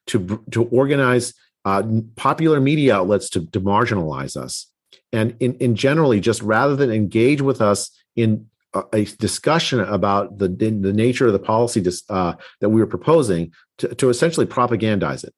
to 0.08 0.44
to 0.52 0.66
organize 0.66 1.34
uh, 1.66 1.84
popular 2.16 2.60
media 2.60 2.96
outlets 2.96 3.30
to, 3.30 3.46
to 3.48 3.60
marginalize 3.60 4.38
us. 4.38 4.68
And 5.12 5.36
in, 5.40 5.56
in 5.56 5.76
generally 5.76 6.20
just 6.20 6.42
rather 6.42 6.76
than 6.76 6.92
engage 6.92 7.42
with 7.42 7.62
us 7.62 7.90
in 8.16 8.48
a, 8.74 8.84
a 8.94 9.06
discussion 9.06 9.80
about 9.80 10.38
the 10.38 10.48
the 10.48 10.94
nature 10.94 11.28
of 11.28 11.34
the 11.34 11.40
policy 11.40 11.84
uh, 12.10 12.34
that 12.62 12.70
we 12.70 12.80
were 12.80 12.88
proposing 12.88 13.54
to, 13.80 13.94
to 13.96 14.10
essentially 14.10 14.46
propagandize 14.46 15.24
it 15.24 15.34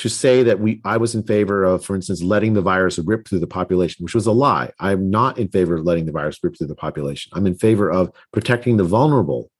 to 0.00 0.08
say 0.08 0.42
that 0.42 0.60
we 0.60 0.80
I 0.84 0.96
was 0.96 1.14
in 1.14 1.22
favor 1.22 1.62
of, 1.62 1.84
for 1.84 1.94
instance, 1.94 2.22
letting 2.22 2.54
the 2.54 2.62
virus 2.62 2.98
rip 2.98 3.28
through 3.28 3.40
the 3.40 3.46
population, 3.46 4.02
which 4.02 4.14
was 4.14 4.26
a 4.26 4.32
lie. 4.32 4.70
I'm 4.80 5.10
not 5.10 5.38
in 5.38 5.48
favor 5.48 5.74
of 5.76 5.84
letting 5.84 6.06
the 6.06 6.12
virus 6.12 6.38
rip 6.42 6.56
through 6.56 6.68
the 6.68 6.74
population. 6.74 7.30
I'm 7.34 7.46
in 7.46 7.54
favor 7.54 7.90
of 7.90 8.10
protecting 8.32 8.78
the 8.78 8.84
vulnerable 8.84 9.50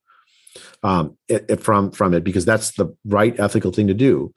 um, 0.82 1.18
it, 1.28 1.44
it, 1.50 1.60
from 1.60 1.90
from 1.90 2.14
it 2.14 2.24
because 2.24 2.46
that's 2.46 2.72
the 2.72 2.96
right 3.04 3.38
ethical 3.38 3.70
thing 3.70 3.88
to 3.88 3.94
do. 3.94 4.32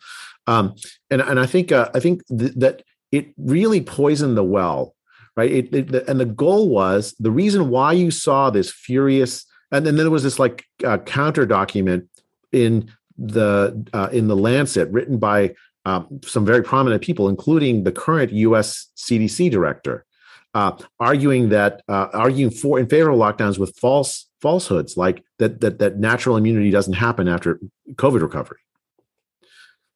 Um, 0.46 0.76
and 1.10 1.22
and 1.22 1.40
I 1.40 1.46
think 1.46 1.72
uh, 1.72 1.90
I 1.96 2.02
think 2.02 2.22
th- 2.28 2.54
that 2.58 2.84
it 3.14 3.34
really 3.38 3.80
poisoned 3.80 4.36
the 4.36 4.44
well 4.44 4.96
right? 5.36 5.52
It, 5.52 5.74
it, 5.74 6.08
and 6.08 6.20
the 6.20 6.26
goal 6.26 6.70
was 6.70 7.16
the 7.18 7.32
reason 7.32 7.70
why 7.70 7.94
you 7.94 8.12
saw 8.12 8.52
this 8.52 8.72
furious, 8.72 9.46
and 9.72 9.84
then 9.84 9.96
there 9.96 10.12
was 10.12 10.22
this 10.22 10.38
like 10.38 10.64
uh, 10.84 11.00
counter 11.00 11.48
document 11.48 12.08
in 12.52 12.92
the 13.18 13.88
uh, 13.94 14.10
in 14.12 14.28
the 14.28 14.36
Lancet 14.36 14.90
written 14.90 15.18
by 15.18 15.56
um, 15.86 16.22
some 16.24 16.46
very 16.46 16.64
prominent 16.64 17.02
people, 17.02 17.28
including 17.28 17.84
the 17.84 17.92
current 17.92 18.32
U.S. 18.32 18.88
CDC 18.98 19.52
director, 19.52 20.06
uh, 20.54 20.78
arguing 21.00 21.50
that 21.50 21.82
uh, 21.88 22.08
arguing 22.14 22.52
for 22.52 22.80
in 22.80 22.88
favor 22.88 23.10
of 23.10 23.18
lockdowns 23.18 23.58
with 23.58 23.76
false 23.78 24.30
falsehoods 24.42 24.98
like 24.98 25.24
that 25.40 25.62
that 25.62 25.80
that 25.80 25.98
natural 25.98 26.38
immunity 26.38 26.70
doesn't 26.70 26.94
happen 26.94 27.28
after 27.28 27.60
COVID 27.94 28.22
recovery. 28.22 28.60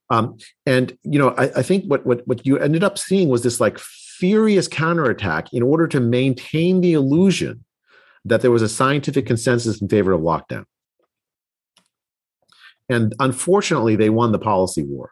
Um, 0.09 0.38
and 0.65 0.97
you 1.03 1.19
know, 1.19 1.30
I, 1.30 1.43
I 1.57 1.61
think 1.61 1.85
what 1.85 2.05
what 2.05 2.27
what 2.27 2.45
you 2.45 2.57
ended 2.57 2.84
up 2.84 2.97
seeing 2.97 3.30
was 3.30 3.43
this 3.43 3.59
like 3.59 3.77
furious 3.80 4.68
counterattack 4.68 5.53
in 5.53 5.61
order 5.61 5.88
to 5.88 5.99
maintain 5.99 6.81
the 6.81 6.93
illusion 6.93 7.64
that 8.26 8.41
there 8.41 8.51
was 8.51 8.61
a 8.61 8.69
scientific 8.69 9.26
consensus 9.26 9.81
in 9.81 9.88
favor 9.88 10.11
of 10.11 10.22
lockdown. 10.22 10.65
And 12.89 13.14
unfortunately, 13.19 13.95
they 13.95 14.09
won 14.09 14.31
the 14.31 14.39
policy 14.39 14.84
war. 14.84 15.11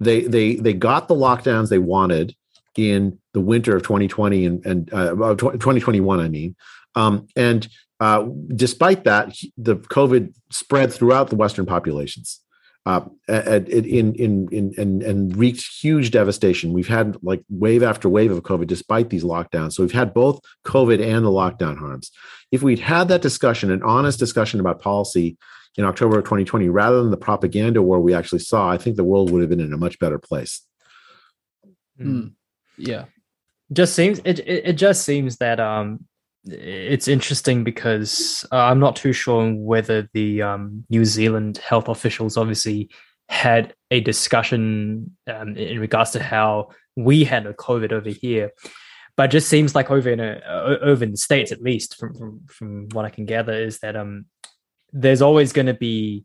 They 0.00 0.22
they 0.22 0.56
they 0.56 0.72
got 0.72 1.08
the 1.08 1.14
lockdowns 1.14 1.68
they 1.68 1.78
wanted 1.78 2.34
in 2.76 3.18
the 3.34 3.40
winter 3.40 3.76
of 3.76 3.82
2020 3.82 4.46
and, 4.46 4.66
and 4.66 4.94
uh, 4.94 5.34
2021, 5.34 6.20
I 6.20 6.28
mean. 6.28 6.56
Um, 6.94 7.26
and 7.36 7.68
uh, 8.00 8.26
despite 8.54 9.04
that, 9.04 9.36
the 9.56 9.76
COVID 9.76 10.34
spread 10.50 10.92
throughout 10.92 11.30
the 11.30 11.36
Western 11.36 11.66
populations. 11.66 12.40
uh, 13.28 13.60
in, 13.68 14.14
in, 14.16 14.48
in, 14.50 14.74
and, 14.76 15.02
and 15.04 15.36
wreaked 15.36 15.64
huge 15.80 16.10
devastation. 16.10 16.72
We've 16.72 16.88
had 16.88 17.16
like 17.22 17.44
wave 17.48 17.84
after 17.84 18.08
wave 18.08 18.32
of 18.32 18.42
COVID 18.42 18.66
despite 18.66 19.10
these 19.10 19.22
lockdowns. 19.22 19.74
So 19.74 19.84
we've 19.84 19.92
had 19.92 20.12
both 20.12 20.40
COVID 20.66 21.00
and 21.00 21.24
the 21.24 21.30
lockdown 21.30 21.78
harms. 21.78 22.10
If 22.50 22.62
we'd 22.62 22.80
had 22.80 23.06
that 23.08 23.22
discussion, 23.22 23.70
an 23.70 23.84
honest 23.84 24.18
discussion 24.18 24.58
about 24.58 24.82
policy 24.82 25.36
in 25.76 25.84
October 25.84 26.18
of 26.18 26.24
2020, 26.24 26.68
rather 26.68 27.00
than 27.02 27.10
the 27.10 27.16
propaganda 27.16 27.82
war 27.82 28.00
we 28.00 28.14
actually 28.14 28.40
saw, 28.40 28.70
I 28.70 28.78
think 28.78 28.96
the 28.96 29.04
world 29.04 29.30
would 29.30 29.40
have 29.40 29.50
been 29.50 29.60
in 29.60 29.72
a 29.72 29.78
much 29.78 29.98
better 29.98 30.18
place. 30.18 30.66
Mm. 31.98 32.32
Yeah. 32.76 33.04
Just 33.72 33.94
seems 33.94 34.20
it, 34.24 34.40
it, 34.40 34.66
it 34.66 34.72
just 34.74 35.04
seems 35.04 35.36
that 35.38 35.60
um 35.60 36.04
it's 36.44 37.08
interesting 37.08 37.62
because 37.62 38.44
uh, 38.50 38.56
I'm 38.56 38.80
not 38.80 38.96
too 38.96 39.12
sure 39.12 39.52
whether 39.52 40.08
the 40.12 40.42
um, 40.42 40.84
New 40.90 41.04
Zealand 41.04 41.58
health 41.58 41.88
officials 41.88 42.36
obviously 42.36 42.90
had 43.28 43.74
a 43.90 44.00
discussion 44.00 45.16
um, 45.28 45.56
in 45.56 45.78
regards 45.78 46.10
to 46.12 46.22
how 46.22 46.70
we 46.96 47.22
handle 47.24 47.52
COVID 47.52 47.92
over 47.92 48.10
here. 48.10 48.50
But 49.16 49.26
it 49.26 49.32
just 49.32 49.48
seems 49.48 49.74
like 49.74 49.90
over 49.90 50.10
in 50.10 50.20
a, 50.20 50.40
uh, 50.44 50.78
over 50.82 51.04
in 51.04 51.12
the 51.12 51.16
states, 51.16 51.52
at 51.52 51.62
least 51.62 51.96
from, 51.96 52.14
from 52.14 52.40
from 52.48 52.88
what 52.88 53.04
I 53.04 53.10
can 53.10 53.26
gather, 53.26 53.52
is 53.52 53.78
that 53.80 53.94
um 53.94 54.24
there's 54.92 55.22
always 55.22 55.52
going 55.52 55.66
to 55.66 55.74
be 55.74 56.24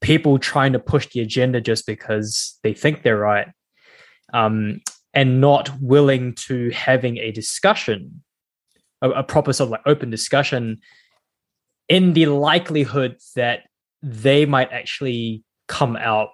people 0.00 0.38
trying 0.38 0.72
to 0.72 0.78
push 0.78 1.08
the 1.08 1.20
agenda 1.20 1.60
just 1.60 1.86
because 1.86 2.58
they 2.62 2.72
think 2.72 3.02
they're 3.02 3.18
right, 3.18 3.48
um, 4.32 4.80
and 5.14 5.40
not 5.40 5.70
willing 5.80 6.34
to 6.34 6.70
having 6.70 7.18
a 7.18 7.32
discussion 7.32 8.22
a, 9.02 9.10
a 9.10 9.22
proper 9.22 9.52
sort 9.52 9.68
of 9.68 9.70
like 9.72 9.80
open 9.86 10.10
discussion 10.10 10.78
in 11.88 12.12
the 12.12 12.26
likelihood 12.26 13.16
that 13.36 13.60
they 14.02 14.46
might 14.46 14.70
actually 14.72 15.42
come 15.66 15.96
out 15.96 16.28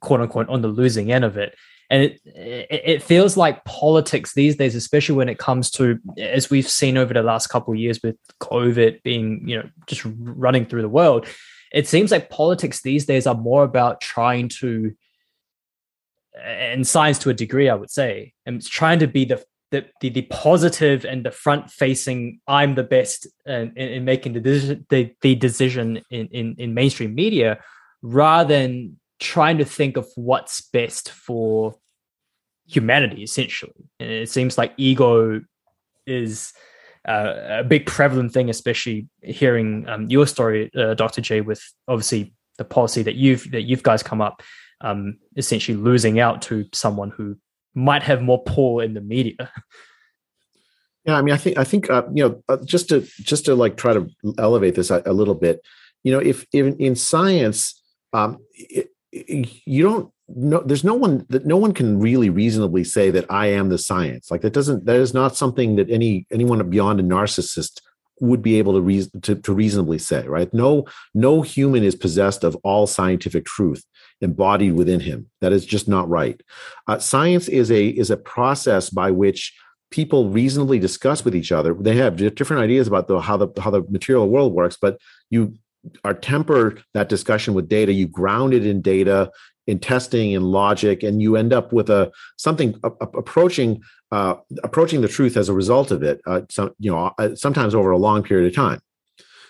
quote 0.00 0.20
unquote 0.20 0.48
on 0.48 0.62
the 0.62 0.68
losing 0.68 1.12
end 1.12 1.24
of 1.24 1.36
it 1.36 1.54
and 1.92 2.04
it, 2.04 2.18
it, 2.24 3.02
feels 3.02 3.36
like 3.36 3.64
politics 3.64 4.32
these 4.32 4.56
days 4.56 4.74
especially 4.74 5.14
when 5.14 5.28
it 5.28 5.38
comes 5.38 5.70
to 5.70 5.98
as 6.18 6.50
we've 6.50 6.68
seen 6.68 6.96
over 6.96 7.12
the 7.12 7.22
last 7.22 7.48
couple 7.48 7.72
of 7.72 7.78
years 7.78 8.00
with 8.02 8.16
covid 8.40 9.02
being 9.02 9.46
you 9.46 9.56
know 9.56 9.68
just 9.86 10.02
running 10.18 10.64
through 10.64 10.82
the 10.82 10.88
world 10.88 11.26
it 11.70 11.86
seems 11.86 12.10
like 12.10 12.30
politics 12.30 12.80
these 12.80 13.04
days 13.04 13.26
are 13.26 13.34
more 13.34 13.62
about 13.62 14.00
trying 14.00 14.48
to 14.48 14.94
and 16.42 16.86
science 16.86 17.18
to 17.18 17.30
a 17.30 17.34
degree 17.34 17.68
i 17.68 17.74
would 17.74 17.90
say 17.90 18.32
and 18.46 18.56
it's 18.56 18.68
trying 18.68 18.98
to 18.98 19.06
be 19.06 19.24
the 19.24 19.44
the, 19.70 19.86
the, 20.02 20.10
the 20.10 20.22
positive 20.22 21.06
and 21.06 21.24
the 21.24 21.30
front 21.30 21.70
facing 21.70 22.40
i'm 22.48 22.74
the 22.74 22.82
best 22.82 23.26
in, 23.46 23.72
in 23.76 24.04
making 24.04 24.32
the, 24.32 24.40
decision, 24.40 24.86
the, 24.88 25.10
the 25.20 25.34
decision 25.34 26.00
in, 26.10 26.26
in, 26.28 26.54
in 26.58 26.74
mainstream 26.74 27.14
media 27.14 27.58
rather 28.02 28.48
than 28.48 28.98
trying 29.22 29.58
to 29.58 29.64
think 29.64 29.96
of 29.96 30.06
what's 30.16 30.60
best 30.60 31.10
for 31.10 31.76
humanity 32.72 33.22
essentially 33.22 33.72
and 34.00 34.10
it 34.10 34.28
seems 34.28 34.56
like 34.58 34.72
ego 34.76 35.40
is 36.06 36.52
uh, 37.08 37.34
a 37.60 37.64
big 37.64 37.86
prevalent 37.86 38.32
thing 38.32 38.48
especially 38.48 39.08
hearing 39.22 39.88
um, 39.88 40.08
your 40.08 40.26
story 40.26 40.70
uh, 40.76 40.94
dr 40.94 41.20
j 41.20 41.40
with 41.40 41.62
obviously 41.88 42.32
the 42.58 42.64
policy 42.64 43.02
that 43.02 43.14
you've 43.14 43.50
that 43.50 43.62
you've 43.62 43.82
guys 43.82 44.02
come 44.02 44.20
up 44.20 44.42
um, 44.82 45.18
essentially 45.36 45.76
losing 45.76 46.20
out 46.20 46.42
to 46.42 46.66
someone 46.72 47.10
who 47.10 47.36
might 47.74 48.02
have 48.02 48.20
more 48.20 48.42
pull 48.42 48.80
in 48.80 48.94
the 48.94 49.00
media. 49.00 49.50
Yeah, 51.04 51.16
I 51.16 51.22
mean, 51.22 51.34
I 51.34 51.36
think 51.36 51.58
I 51.58 51.64
think 51.64 51.90
uh, 51.90 52.04
you 52.14 52.22
know 52.22 52.44
uh, 52.48 52.58
just 52.64 52.90
to 52.90 53.00
just 53.00 53.46
to 53.46 53.56
like 53.56 53.76
try 53.76 53.92
to 53.92 54.08
elevate 54.38 54.76
this 54.76 54.88
a, 54.88 55.02
a 55.04 55.12
little 55.12 55.34
bit. 55.34 55.60
You 56.04 56.12
know, 56.12 56.20
if, 56.20 56.46
if 56.52 56.76
in 56.78 56.94
science, 56.94 57.82
um, 58.12 58.38
it, 58.52 58.88
you 59.10 59.82
don't 59.82 60.12
no 60.34 60.60
there's 60.60 60.84
no 60.84 60.94
one 60.94 61.26
that 61.28 61.46
no 61.46 61.56
one 61.56 61.72
can 61.72 62.00
really 62.00 62.30
reasonably 62.30 62.84
say 62.84 63.10
that 63.10 63.26
i 63.30 63.46
am 63.46 63.68
the 63.68 63.78
science 63.78 64.30
like 64.30 64.40
that 64.40 64.52
doesn't 64.52 64.84
that 64.86 64.96
is 64.96 65.14
not 65.14 65.36
something 65.36 65.76
that 65.76 65.90
any 65.90 66.26
anyone 66.32 66.68
beyond 66.70 67.00
a 67.00 67.02
narcissist 67.02 67.80
would 68.20 68.42
be 68.42 68.56
able 68.56 68.72
to 68.72 68.80
reason 68.80 69.20
to, 69.20 69.34
to 69.34 69.52
reasonably 69.52 69.98
say 69.98 70.26
right 70.28 70.52
no 70.54 70.84
no 71.14 71.42
human 71.42 71.82
is 71.82 71.94
possessed 71.94 72.44
of 72.44 72.56
all 72.62 72.86
scientific 72.86 73.44
truth 73.44 73.84
embodied 74.22 74.74
within 74.74 75.00
him. 75.00 75.28
That 75.40 75.52
is 75.52 75.66
just 75.66 75.88
not 75.88 76.08
right. 76.08 76.40
Uh, 76.86 76.98
science 76.98 77.48
is 77.48 77.70
a 77.70 77.88
is 77.88 78.10
a 78.10 78.16
process 78.16 78.88
by 78.88 79.10
which 79.10 79.54
people 79.90 80.30
reasonably 80.30 80.78
discuss 80.78 81.24
with 81.24 81.34
each 81.34 81.52
other. 81.52 81.74
They 81.74 81.96
have 81.96 82.16
different 82.16 82.62
ideas 82.62 82.86
about 82.86 83.08
the, 83.08 83.20
how 83.20 83.36
the 83.36 83.48
how 83.60 83.70
the 83.70 83.82
material 83.88 84.28
world 84.28 84.52
works, 84.52 84.78
but 84.80 84.98
you 85.28 85.54
are 86.04 86.14
temper 86.14 86.78
that 86.94 87.08
discussion 87.08 87.54
with 87.54 87.68
data. 87.68 87.92
You 87.92 88.06
ground 88.06 88.54
it 88.54 88.64
in 88.64 88.80
data, 88.80 89.30
in 89.66 89.78
testing, 89.78 90.34
and 90.34 90.44
logic, 90.44 91.02
and 91.02 91.22
you 91.22 91.36
end 91.36 91.52
up 91.52 91.72
with 91.72 91.88
a 91.88 92.10
something 92.36 92.78
a, 92.82 92.88
a, 92.88 93.06
approaching 93.18 93.82
uh, 94.10 94.34
approaching 94.62 95.00
the 95.00 95.08
truth 95.08 95.36
as 95.36 95.48
a 95.48 95.54
result 95.54 95.90
of 95.90 96.02
it. 96.02 96.20
Uh, 96.26 96.42
so, 96.50 96.74
you 96.78 96.90
know, 96.90 97.12
uh, 97.18 97.34
sometimes 97.34 97.74
over 97.74 97.90
a 97.90 97.98
long 97.98 98.22
period 98.22 98.46
of 98.46 98.54
time, 98.54 98.80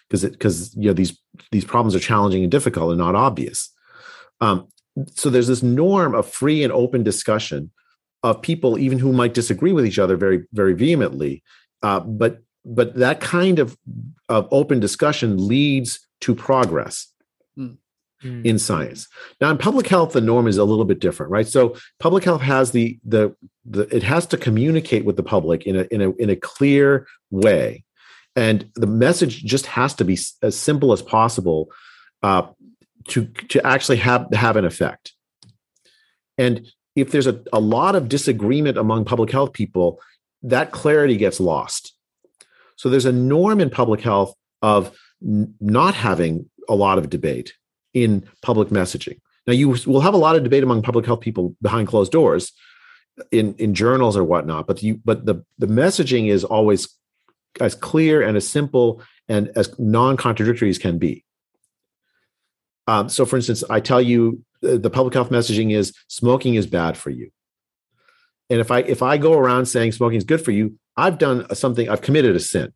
because 0.08 0.24
because 0.24 0.74
you 0.76 0.88
know 0.88 0.92
these 0.92 1.18
these 1.50 1.64
problems 1.64 1.94
are 1.94 2.00
challenging 2.00 2.42
and 2.42 2.52
difficult 2.52 2.90
and 2.90 2.98
not 2.98 3.14
obvious. 3.14 3.70
Um, 4.40 4.68
so 5.14 5.30
there's 5.30 5.48
this 5.48 5.62
norm 5.62 6.14
of 6.14 6.28
free 6.28 6.62
and 6.62 6.72
open 6.72 7.02
discussion 7.02 7.70
of 8.22 8.42
people, 8.42 8.78
even 8.78 8.98
who 8.98 9.12
might 9.12 9.34
disagree 9.34 9.72
with 9.72 9.86
each 9.86 9.98
other 9.98 10.16
very, 10.16 10.44
very 10.52 10.74
vehemently. 10.74 11.42
Uh, 11.82 12.00
but 12.00 12.38
but 12.64 12.94
that 12.94 13.20
kind 13.20 13.58
of 13.58 13.76
of 14.28 14.48
open 14.50 14.80
discussion 14.80 15.48
leads 15.48 16.06
to 16.20 16.34
progress 16.34 17.08
mm. 18.22 18.44
in 18.44 18.58
science. 18.58 19.08
Now, 19.40 19.50
in 19.50 19.58
public 19.58 19.86
health, 19.86 20.12
the 20.12 20.20
norm 20.20 20.46
is 20.46 20.58
a 20.58 20.64
little 20.64 20.84
bit 20.84 21.00
different, 21.00 21.32
right? 21.32 21.46
So, 21.46 21.76
public 21.98 22.24
health 22.24 22.42
has 22.42 22.72
the 22.72 22.98
the, 23.04 23.34
the 23.64 23.82
it 23.94 24.02
has 24.02 24.26
to 24.26 24.36
communicate 24.36 25.04
with 25.04 25.16
the 25.16 25.22
public 25.22 25.66
in 25.66 25.76
a 25.76 25.82
in 25.90 26.00
a 26.00 26.10
in 26.12 26.30
a 26.30 26.36
clear 26.36 27.06
way, 27.30 27.84
and 28.36 28.70
the 28.74 28.86
message 28.86 29.44
just 29.44 29.66
has 29.66 29.94
to 29.94 30.04
be 30.04 30.18
as 30.42 30.56
simple 30.56 30.92
as 30.92 31.02
possible. 31.02 31.70
Uh, 32.22 32.46
to 33.08 33.26
to 33.48 33.64
actually 33.66 33.96
have 33.98 34.32
have 34.32 34.56
an 34.56 34.64
effect 34.64 35.12
and 36.38 36.68
if 36.94 37.10
there's 37.10 37.26
a, 37.26 37.42
a 37.52 37.60
lot 37.60 37.96
of 37.96 38.08
disagreement 38.08 38.76
among 38.76 39.04
public 39.04 39.30
health 39.30 39.52
people 39.52 40.00
that 40.42 40.70
clarity 40.70 41.16
gets 41.16 41.40
lost 41.40 41.94
so 42.76 42.88
there's 42.88 43.06
a 43.06 43.12
norm 43.12 43.60
in 43.60 43.70
public 43.70 44.00
health 44.00 44.34
of 44.60 44.96
n- 45.22 45.54
not 45.60 45.94
having 45.94 46.48
a 46.68 46.74
lot 46.74 46.98
of 46.98 47.10
debate 47.10 47.54
in 47.94 48.28
public 48.42 48.68
messaging 48.68 49.18
now 49.46 49.52
you 49.52 49.76
will 49.86 50.00
have 50.00 50.14
a 50.14 50.18
lot 50.18 50.36
of 50.36 50.42
debate 50.42 50.62
among 50.62 50.82
public 50.82 51.06
health 51.06 51.20
people 51.20 51.54
behind 51.60 51.88
closed 51.88 52.12
doors 52.12 52.52
in 53.30 53.54
in 53.54 53.74
journals 53.74 54.16
or 54.16 54.24
whatnot 54.24 54.66
but 54.66 54.82
you 54.82 55.00
but 55.04 55.26
the 55.26 55.44
the 55.58 55.66
messaging 55.66 56.28
is 56.28 56.44
always 56.44 56.88
as 57.60 57.74
clear 57.74 58.22
and 58.22 58.36
as 58.36 58.48
simple 58.48 59.02
and 59.28 59.50
as 59.56 59.78
non-contradictory 59.78 60.70
as 60.70 60.78
can 60.78 60.98
be 60.98 61.24
um, 62.86 63.08
so, 63.08 63.24
for 63.24 63.36
instance, 63.36 63.62
I 63.70 63.80
tell 63.80 64.00
you 64.00 64.44
uh, 64.62 64.76
the 64.76 64.90
public 64.90 65.14
health 65.14 65.30
messaging 65.30 65.72
is 65.72 65.94
smoking 66.08 66.54
is 66.54 66.66
bad 66.66 66.96
for 66.96 67.10
you. 67.10 67.30
And 68.50 68.60
if 68.60 68.70
I 68.70 68.80
if 68.80 69.02
I 69.02 69.16
go 69.18 69.34
around 69.34 69.66
saying 69.66 69.92
smoking 69.92 70.18
is 70.18 70.24
good 70.24 70.44
for 70.44 70.50
you, 70.50 70.78
I've 70.96 71.18
done 71.18 71.52
something. 71.54 71.88
I've 71.88 72.02
committed 72.02 72.36
a 72.36 72.40
sin, 72.40 72.72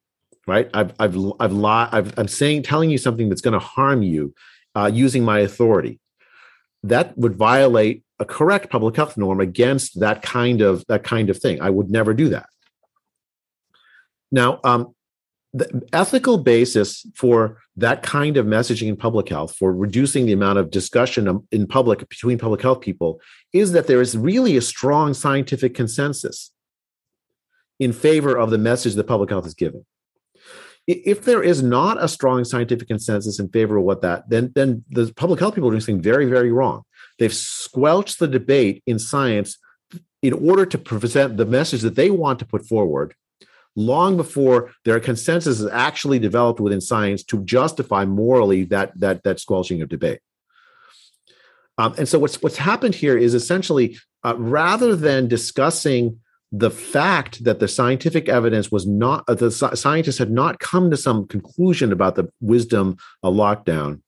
right? 0.46 0.70
I've 0.72 0.94
I've 0.98 1.16
I've 1.40 1.52
lied. 1.52 1.88
I've, 1.92 2.18
I'm 2.18 2.28
saying 2.28 2.62
telling 2.62 2.88
you 2.90 2.98
something 2.98 3.28
that's 3.28 3.40
going 3.40 3.52
to 3.52 3.58
harm 3.58 4.02
you 4.02 4.32
uh, 4.76 4.90
using 4.92 5.24
my 5.24 5.40
authority. 5.40 5.98
That 6.82 7.16
would 7.16 7.34
violate 7.34 8.04
a 8.18 8.24
correct 8.24 8.70
public 8.70 8.96
health 8.96 9.16
norm 9.16 9.40
against 9.40 10.00
that 10.00 10.22
kind 10.22 10.60
of 10.60 10.84
that 10.88 11.02
kind 11.02 11.30
of 11.30 11.38
thing. 11.38 11.60
I 11.60 11.70
would 11.70 11.90
never 11.90 12.14
do 12.14 12.28
that. 12.28 12.48
Now, 14.30 14.60
um, 14.64 14.94
the 15.52 15.82
ethical 15.92 16.38
basis 16.38 17.06
for 17.14 17.58
that 17.76 18.02
kind 18.02 18.36
of 18.36 18.44
messaging 18.46 18.88
in 18.88 18.96
public 18.96 19.28
health, 19.28 19.56
for 19.56 19.72
reducing 19.72 20.26
the 20.26 20.32
amount 20.32 20.58
of 20.58 20.70
discussion 20.70 21.46
in 21.50 21.66
public 21.66 22.06
between 22.08 22.38
public 22.38 22.60
health 22.60 22.80
people, 22.80 23.20
is 23.52 23.72
that 23.72 23.86
there 23.86 24.02
is 24.02 24.16
really 24.16 24.56
a 24.56 24.60
strong 24.60 25.14
scientific 25.14 25.74
consensus 25.74 26.52
in 27.78 27.92
favor 27.92 28.36
of 28.36 28.50
the 28.50 28.58
message 28.58 28.94
that 28.94 29.04
public 29.04 29.30
health 29.30 29.46
is 29.46 29.54
giving. 29.54 29.84
If 30.86 31.24
there 31.24 31.42
is 31.42 31.62
not 31.62 32.02
a 32.02 32.06
strong 32.06 32.44
scientific 32.44 32.86
consensus 32.86 33.40
in 33.40 33.48
favor 33.48 33.76
of 33.76 33.84
what 33.84 34.02
that, 34.02 34.28
then 34.30 34.52
then 34.54 34.84
the 34.90 35.12
public 35.14 35.40
health 35.40 35.54
people 35.54 35.68
are 35.68 35.72
doing 35.72 35.80
something 35.80 36.02
very, 36.02 36.26
very 36.26 36.52
wrong. 36.52 36.82
They've 37.18 37.34
squelched 37.34 38.18
the 38.18 38.28
debate 38.28 38.82
in 38.86 38.98
science 38.98 39.58
in 40.22 40.32
order 40.32 40.64
to 40.66 40.78
present 40.78 41.36
the 41.36 41.46
message 41.46 41.82
that 41.82 41.96
they 41.96 42.10
want 42.10 42.38
to 42.38 42.46
put 42.46 42.66
forward 42.66 43.14
long 43.76 44.16
before 44.16 44.72
their 44.84 44.98
consensus 44.98 45.60
is 45.60 45.66
actually 45.66 46.18
developed 46.18 46.60
within 46.60 46.80
science 46.80 47.22
to 47.22 47.44
justify 47.44 48.04
morally 48.04 48.64
that 48.64 48.98
that 48.98 49.22
that 49.22 49.38
squelching 49.38 49.82
of 49.82 49.88
debate. 49.88 50.20
Um, 51.78 51.94
and 51.98 52.08
so 52.08 52.18
what's 52.18 52.40
what's 52.42 52.56
happened 52.56 52.94
here 52.94 53.16
is 53.18 53.34
essentially 53.34 53.98
uh, 54.24 54.34
rather 54.38 54.96
than 54.96 55.28
discussing 55.28 56.20
the 56.52 56.70
fact 56.70 57.42
that 57.44 57.58
the 57.58 57.68
scientific 57.68 58.28
evidence 58.28 58.70
was 58.70 58.86
not 58.86 59.24
uh, 59.28 59.34
the 59.34 59.50
scientists 59.50 60.18
had 60.18 60.30
not 60.30 60.58
come 60.60 60.90
to 60.90 60.96
some 60.96 61.26
conclusion 61.26 61.92
about 61.92 62.14
the 62.14 62.28
wisdom 62.40 62.96
of 63.22 63.34
lockdown 63.34 64.00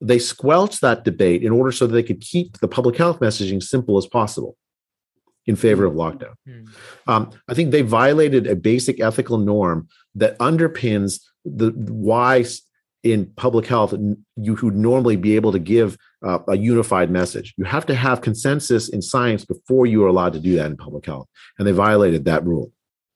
they 0.00 0.18
squelched 0.18 0.80
that 0.82 1.04
debate 1.04 1.42
in 1.42 1.52
order 1.52 1.72
so 1.72 1.86
that 1.86 1.94
they 1.94 2.02
could 2.02 2.20
keep 2.20 2.58
the 2.58 2.68
public 2.68 2.96
health 2.96 3.20
messaging 3.20 3.62
simple 3.62 3.96
as 3.96 4.06
possible 4.06 4.56
in 5.46 5.56
favor 5.56 5.84
of 5.84 5.94
lockdown. 5.94 6.34
Mm. 6.46 6.68
Um, 7.06 7.30
I 7.48 7.54
think 7.54 7.70
they 7.70 7.82
violated 7.82 8.46
a 8.46 8.56
basic 8.56 9.00
ethical 9.00 9.38
norm 9.38 9.88
that 10.16 10.38
underpins 10.38 11.20
the 11.44 11.70
why 11.70 12.44
in 13.02 13.26
public 13.36 13.66
health 13.66 13.94
you 14.36 14.58
would 14.60 14.76
normally 14.76 15.16
be 15.16 15.36
able 15.36 15.52
to 15.52 15.60
give 15.60 15.96
uh, 16.26 16.40
a 16.48 16.56
unified 16.56 17.10
message. 17.10 17.54
You 17.56 17.64
have 17.64 17.86
to 17.86 17.94
have 17.94 18.20
consensus 18.20 18.88
in 18.88 19.00
science 19.00 19.44
before 19.44 19.86
you 19.86 20.04
are 20.04 20.08
allowed 20.08 20.32
to 20.32 20.40
do 20.40 20.56
that 20.56 20.66
in 20.66 20.76
public 20.76 21.06
health, 21.06 21.28
and 21.58 21.66
they 21.66 21.72
violated 21.72 22.24
that 22.24 22.44
rule. 22.44 22.72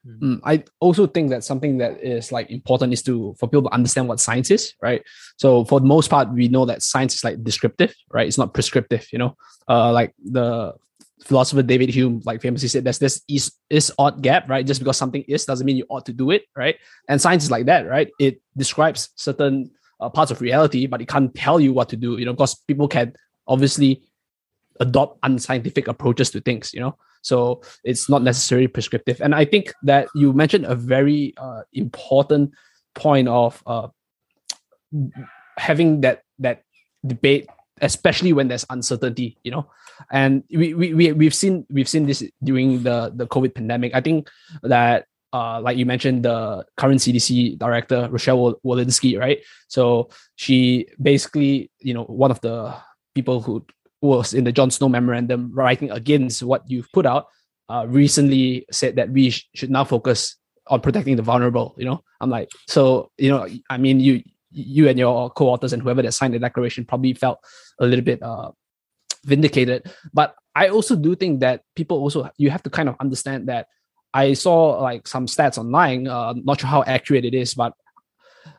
Mm, 0.06 0.40
I 0.44 0.64
also 0.80 1.06
think 1.06 1.30
that 1.30 1.44
something 1.44 1.78
that 1.78 2.02
is 2.02 2.32
like 2.32 2.50
important 2.50 2.92
is 2.92 3.02
to 3.02 3.34
for 3.38 3.48
people 3.48 3.64
to 3.64 3.74
understand 3.74 4.08
what 4.08 4.20
science 4.20 4.50
is, 4.50 4.74
right? 4.80 5.02
So 5.36 5.64
for 5.64 5.80
the 5.80 5.86
most 5.86 6.08
part, 6.08 6.32
we 6.32 6.48
know 6.48 6.64
that 6.66 6.82
science 6.82 7.14
is 7.16 7.24
like 7.24 7.42
descriptive, 7.42 7.94
right? 8.10 8.26
It's 8.26 8.38
not 8.38 8.54
prescriptive, 8.54 9.06
you 9.12 9.18
know. 9.18 9.36
Uh, 9.68 9.92
like 9.92 10.14
the 10.24 10.74
philosopher 11.22 11.62
David 11.62 11.90
Hume 11.90 12.22
like 12.24 12.40
famously 12.40 12.68
said, 12.68 12.84
there's 12.84 12.98
this 12.98 13.22
is 13.28 13.52
is 13.68 13.92
ought 13.98 14.22
gap, 14.22 14.48
right? 14.48 14.66
Just 14.66 14.80
because 14.80 14.96
something 14.96 15.22
is 15.28 15.44
doesn't 15.44 15.66
mean 15.66 15.76
you 15.76 15.86
ought 15.90 16.06
to 16.06 16.12
do 16.12 16.30
it, 16.30 16.44
right? 16.56 16.76
And 17.08 17.20
science 17.20 17.44
is 17.44 17.50
like 17.50 17.66
that, 17.66 17.86
right? 17.86 18.08
It 18.18 18.40
describes 18.56 19.10
certain 19.16 19.72
uh, 20.00 20.08
parts 20.08 20.30
of 20.30 20.40
reality, 20.40 20.86
but 20.86 21.00
it 21.00 21.08
can't 21.08 21.34
tell 21.34 21.60
you 21.60 21.72
what 21.72 21.88
to 21.90 21.96
do, 21.96 22.18
you 22.18 22.24
know, 22.24 22.32
because 22.32 22.54
people 22.66 22.88
can 22.88 23.12
obviously 23.46 24.02
adopt 24.80 25.18
unscientific 25.22 25.88
approaches 25.88 26.30
to 26.30 26.40
things, 26.40 26.72
you 26.72 26.80
know. 26.80 26.96
So 27.22 27.62
it's 27.84 28.08
not 28.08 28.22
necessarily 28.22 28.66
prescriptive. 28.66 29.20
And 29.20 29.34
I 29.34 29.44
think 29.44 29.74
that 29.82 30.08
you 30.14 30.32
mentioned 30.32 30.64
a 30.64 30.74
very 30.74 31.34
uh, 31.36 31.62
important 31.72 32.52
point 32.94 33.28
of 33.28 33.62
uh, 33.66 33.88
having 35.58 36.00
that 36.00 36.22
that 36.38 36.64
debate, 37.06 37.46
especially 37.82 38.32
when 38.32 38.48
there's 38.48 38.64
uncertainty. 38.70 39.36
You 39.44 39.50
know, 39.50 39.70
and 40.10 40.44
we 40.50 40.72
we, 40.72 40.94
we 40.94 41.12
we've 41.12 41.34
seen 41.34 41.66
we've 41.68 41.88
seen 41.88 42.06
this 42.06 42.24
during 42.42 42.82
the 42.82 43.12
the 43.14 43.26
COVID 43.26 43.54
pandemic. 43.54 43.94
I 43.94 44.00
think 44.00 44.28
that 44.62 45.04
uh, 45.32 45.60
like 45.60 45.76
you 45.76 45.86
mentioned, 45.86 46.24
the 46.24 46.64
current 46.76 47.00
CDC 47.00 47.58
director, 47.58 48.08
Rochelle 48.10 48.60
Walensky, 48.64 49.18
right? 49.18 49.38
So 49.68 50.10
she 50.36 50.88
basically, 51.00 51.70
you 51.78 51.94
know, 51.94 52.04
one 52.04 52.30
of 52.30 52.40
the 52.40 52.74
people 53.14 53.40
who 53.40 53.64
was 54.00 54.34
in 54.34 54.44
the 54.44 54.52
John 54.52 54.70
Snow 54.70 54.88
memorandum 54.88 55.50
writing 55.54 55.90
against 55.90 56.42
what 56.42 56.68
you've 56.68 56.90
put 56.92 57.06
out, 57.06 57.26
uh, 57.68 57.86
recently 57.88 58.66
said 58.72 58.96
that 58.96 59.10
we 59.10 59.30
sh- 59.30 59.48
should 59.54 59.70
now 59.70 59.84
focus 59.84 60.36
on 60.66 60.80
protecting 60.80 61.16
the 61.16 61.22
vulnerable. 61.22 61.74
You 61.78 61.84
know, 61.84 62.02
I'm 62.20 62.30
like, 62.30 62.48
so 62.66 63.10
you 63.18 63.30
know, 63.30 63.46
I 63.68 63.76
mean, 63.76 64.00
you 64.00 64.22
you 64.50 64.88
and 64.88 64.98
your 64.98 65.30
co-authors 65.30 65.72
and 65.72 65.82
whoever 65.82 66.02
that 66.02 66.12
signed 66.12 66.34
the 66.34 66.38
declaration 66.38 66.84
probably 66.84 67.14
felt 67.14 67.38
a 67.78 67.86
little 67.86 68.04
bit 68.04 68.20
uh, 68.22 68.50
vindicated. 69.24 69.86
But 70.12 70.34
I 70.56 70.68
also 70.68 70.96
do 70.96 71.14
think 71.14 71.40
that 71.40 71.62
people 71.76 71.98
also 71.98 72.28
you 72.36 72.50
have 72.50 72.62
to 72.64 72.70
kind 72.70 72.88
of 72.88 72.96
understand 72.98 73.48
that 73.48 73.68
I 74.12 74.34
saw 74.34 74.80
like 74.80 75.06
some 75.06 75.26
stats 75.26 75.58
online. 75.58 76.08
Uh, 76.08 76.34
not 76.36 76.60
sure 76.60 76.68
how 76.68 76.82
accurate 76.84 77.24
it 77.24 77.34
is, 77.34 77.54
but 77.54 77.74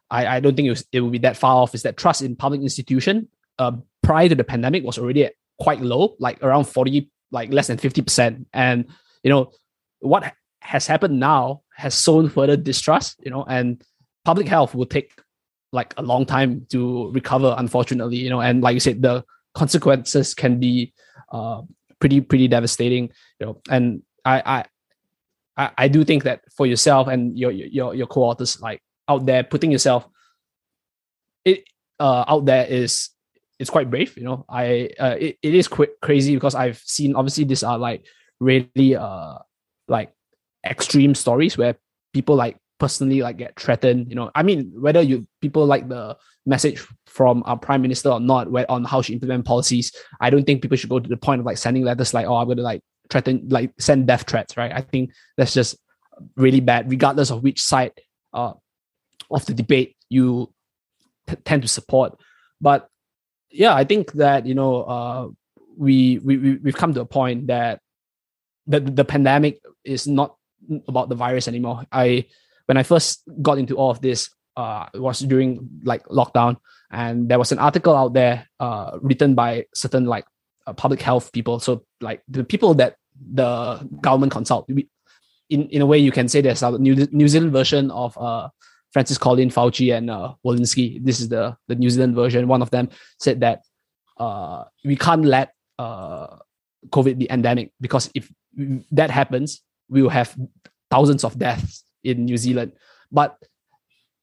I, 0.10 0.38
I 0.38 0.40
don't 0.40 0.56
think 0.56 0.68
it, 0.68 0.72
was, 0.72 0.86
it 0.92 1.02
will 1.02 1.10
be 1.10 1.20
that 1.20 1.38
far 1.38 1.58
off. 1.58 1.76
Is 1.76 1.84
that 1.84 1.98
trust 1.98 2.22
in 2.22 2.36
public 2.36 2.62
institution 2.62 3.28
uh, 3.60 3.74
prior 4.04 4.30
to 4.30 4.36
the 4.36 4.44
pandemic 4.44 4.84
was 4.84 4.98
already 4.98 5.30
quite 5.60 5.82
low, 5.82 6.16
like 6.20 6.42
around 6.44 6.66
40, 6.66 7.10
like 7.32 7.52
less 7.52 7.68
than 7.68 7.78
50%. 7.78 8.46
And, 8.54 8.88
you 9.24 9.30
know, 9.30 9.52
what 10.00 10.34
has 10.62 10.88
happened 10.88 11.20
now 11.20 11.62
has 11.76 11.94
sown 11.94 12.30
further 12.30 12.58
distrust, 12.58 13.20
you 13.24 13.32
know, 13.32 13.44
and 13.48 13.82
public 14.26 14.48
health 14.48 14.74
will 14.76 14.86
take 14.86 15.12
like 15.72 15.94
a 15.98 16.02
long 16.02 16.26
time 16.26 16.66
to 16.70 17.12
recover, 17.12 17.56
unfortunately, 17.58 18.18
you 18.18 18.30
know, 18.30 18.42
and 18.42 18.62
like 18.62 18.74
you 18.74 18.80
said, 18.80 19.02
the 19.02 19.24
consequences 19.54 20.34
can 20.34 20.60
be 20.60 20.94
uh, 21.32 21.62
pretty, 22.00 22.20
pretty 22.22 22.48
devastating, 22.48 23.10
you 23.40 23.46
know, 23.46 23.62
and 23.70 24.02
I, 24.26 24.42
I, 24.46 24.66
I 25.78 25.88
do 25.88 26.04
think 26.04 26.24
that 26.24 26.42
for 26.56 26.66
yourself 26.66 27.08
and 27.08 27.38
your, 27.38 27.52
your, 27.52 27.94
your 27.94 28.08
co-authors, 28.08 28.62
like 28.62 28.82
out 29.08 29.26
there, 29.26 29.44
putting 29.44 29.72
yourself 29.72 30.08
it 31.46 31.64
uh, 32.00 32.26
out 32.28 32.46
there 32.46 32.66
is 32.66 33.10
it's 33.60 33.70
quite 33.70 33.90
brave. 33.90 34.18
You 34.18 34.24
know, 34.24 34.46
I 34.50 34.90
uh, 35.00 35.16
it, 35.20 35.38
it 35.42 35.54
is 35.56 35.68
quick, 35.68 36.00
crazy 36.02 36.36
because 36.36 36.56
I've 36.56 36.80
seen 36.80 37.16
obviously 37.16 37.44
these 37.44 37.64
are 37.64 37.78
like 37.78 38.06
really 38.40 38.96
uh 38.96 39.38
like 39.88 40.12
extreme 40.66 41.14
stories 41.14 41.58
where 41.58 41.76
people 42.14 42.36
like 42.36 42.58
personally 42.80 43.22
like 43.22 43.38
get 43.38 43.60
threatened. 43.60 44.10
You 44.10 44.16
know, 44.16 44.32
I 44.34 44.44
mean 44.44 44.72
whether 44.76 45.02
you 45.02 45.28
people 45.42 45.66
like 45.66 45.88
the 45.88 46.18
message 46.46 46.84
from 47.06 47.44
our 47.46 47.58
prime 47.58 47.82
minister 47.82 48.10
or 48.10 48.20
not, 48.20 48.52
where 48.52 48.70
on 48.70 48.84
how 48.84 49.02
she 49.02 49.14
implement 49.14 49.46
policies, 49.46 49.92
I 50.20 50.30
don't 50.30 50.44
think 50.44 50.62
people 50.62 50.78
should 50.78 50.90
go 50.90 51.00
to 51.00 51.10
the 51.10 51.18
point 51.18 51.40
of 51.40 51.46
like 51.46 51.58
sending 51.58 51.84
letters 51.84 52.14
like, 52.14 52.26
oh, 52.26 52.36
I'm 52.36 52.48
gonna 52.48 52.64
like 52.64 52.82
threaten 53.12 53.48
like 53.50 53.74
send 53.80 54.08
death 54.08 54.26
threats, 54.28 54.58
right? 54.58 54.72
I 54.72 54.82
think 54.82 55.12
that's 55.38 55.54
just 55.54 55.78
really 56.36 56.60
bad, 56.60 56.90
regardless 56.90 57.30
of 57.30 57.44
which 57.44 57.62
side 57.62 57.94
uh 58.34 58.54
of 59.30 59.46
the 59.46 59.54
debate 59.54 59.96
you 60.10 60.54
t- 61.28 61.36
tend 61.46 61.62
to 61.62 61.68
support. 61.68 62.20
But 62.60 62.88
yeah, 63.52 63.76
I 63.76 63.84
think 63.84 64.14
that 64.14 64.46
you 64.46 64.56
know 64.56 64.84
uh, 64.84 65.28
we 65.78 66.20
we 66.20 66.38
we've 66.38 66.76
come 66.76 66.94
to 66.94 67.02
a 67.02 67.06
point 67.06 67.48
that 67.48 67.82
the 68.68 68.80
the 68.80 69.06
pandemic 69.06 69.62
is 69.84 70.08
not 70.08 70.36
about 70.88 71.10
the 71.10 71.16
virus 71.16 71.48
anymore. 71.48 71.86
I 71.92 72.26
when 72.66 72.78
I 72.78 72.84
first 72.84 73.24
got 73.42 73.58
into 73.58 73.76
all 73.76 73.92
of 73.92 74.02
this, 74.02 74.30
uh, 74.56 74.88
it 74.94 75.02
was 75.02 75.20
during 75.20 75.82
like 75.84 76.06
lockdown, 76.06 76.58
and 76.92 77.28
there 77.28 77.40
was 77.40 77.52
an 77.52 77.60
article 77.60 77.96
out 77.96 78.14
there 78.14 78.48
uh, 78.60 78.98
written 79.02 79.36
by 79.36 79.66
certain 79.74 80.06
like 80.06 80.26
uh, 80.68 80.74
public 80.74 81.02
health 81.02 81.32
people. 81.32 81.60
So 81.60 81.86
like 82.00 82.22
the 82.28 82.44
people 82.44 82.74
that 82.76 82.96
the 83.34 83.88
government 84.02 84.32
consult. 84.32 84.70
In 84.70 85.68
in 85.70 85.82
a 85.82 85.86
way, 85.86 85.98
you 85.98 86.12
can 86.12 86.28
say 86.28 86.42
there's 86.42 86.64
a 86.64 86.78
New 86.78 87.08
New 87.12 87.28
Zealand 87.28 87.52
version 87.52 87.92
of 87.92 88.18
uh 88.18 88.50
Francis 88.92 89.18
Collin, 89.18 89.50
Fauci, 89.50 89.96
and 89.96 90.10
uh, 90.10 90.34
Walensky. 90.46 91.04
This 91.04 91.20
is 91.20 91.30
the 91.30 91.56
the 91.68 91.76
New 91.76 91.90
Zealand 91.90 92.16
version. 92.16 92.48
One 92.48 92.62
of 92.62 92.72
them 92.72 92.90
said 93.20 93.40
that 93.42 93.64
uh, 94.18 94.66
we 94.84 94.96
can't 94.96 95.26
let 95.26 95.54
uh, 95.80 96.38
COVID 96.90 97.18
be 97.18 97.32
endemic 97.32 97.72
because 97.80 98.12
if 98.14 98.32
that 98.92 99.10
happens, 99.10 99.64
we 99.90 100.02
will 100.02 100.10
have 100.10 100.36
thousands 100.90 101.24
of 101.24 101.40
deaths 101.40 101.84
in 102.04 102.26
New 102.26 102.38
Zealand. 102.38 102.74
But 103.12 103.38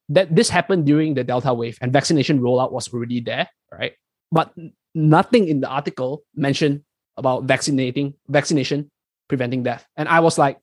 that 0.09 0.33
this 0.35 0.49
happened 0.49 0.85
during 0.85 1.13
the 1.13 1.23
Delta 1.23 1.53
wave 1.53 1.77
and 1.81 1.93
vaccination 1.93 2.39
rollout 2.39 2.71
was 2.71 2.93
already 2.93 3.21
there, 3.21 3.49
right? 3.71 3.93
But 4.31 4.53
nothing 4.93 5.47
in 5.47 5.61
the 5.61 5.69
article 5.69 6.23
mentioned 6.35 6.81
about 7.19 7.43
vaccinating 7.43 8.15
vaccination 8.27 8.89
preventing 9.27 9.63
death. 9.63 9.85
And 9.95 10.09
I 10.09 10.19
was 10.19 10.37
like, 10.37 10.57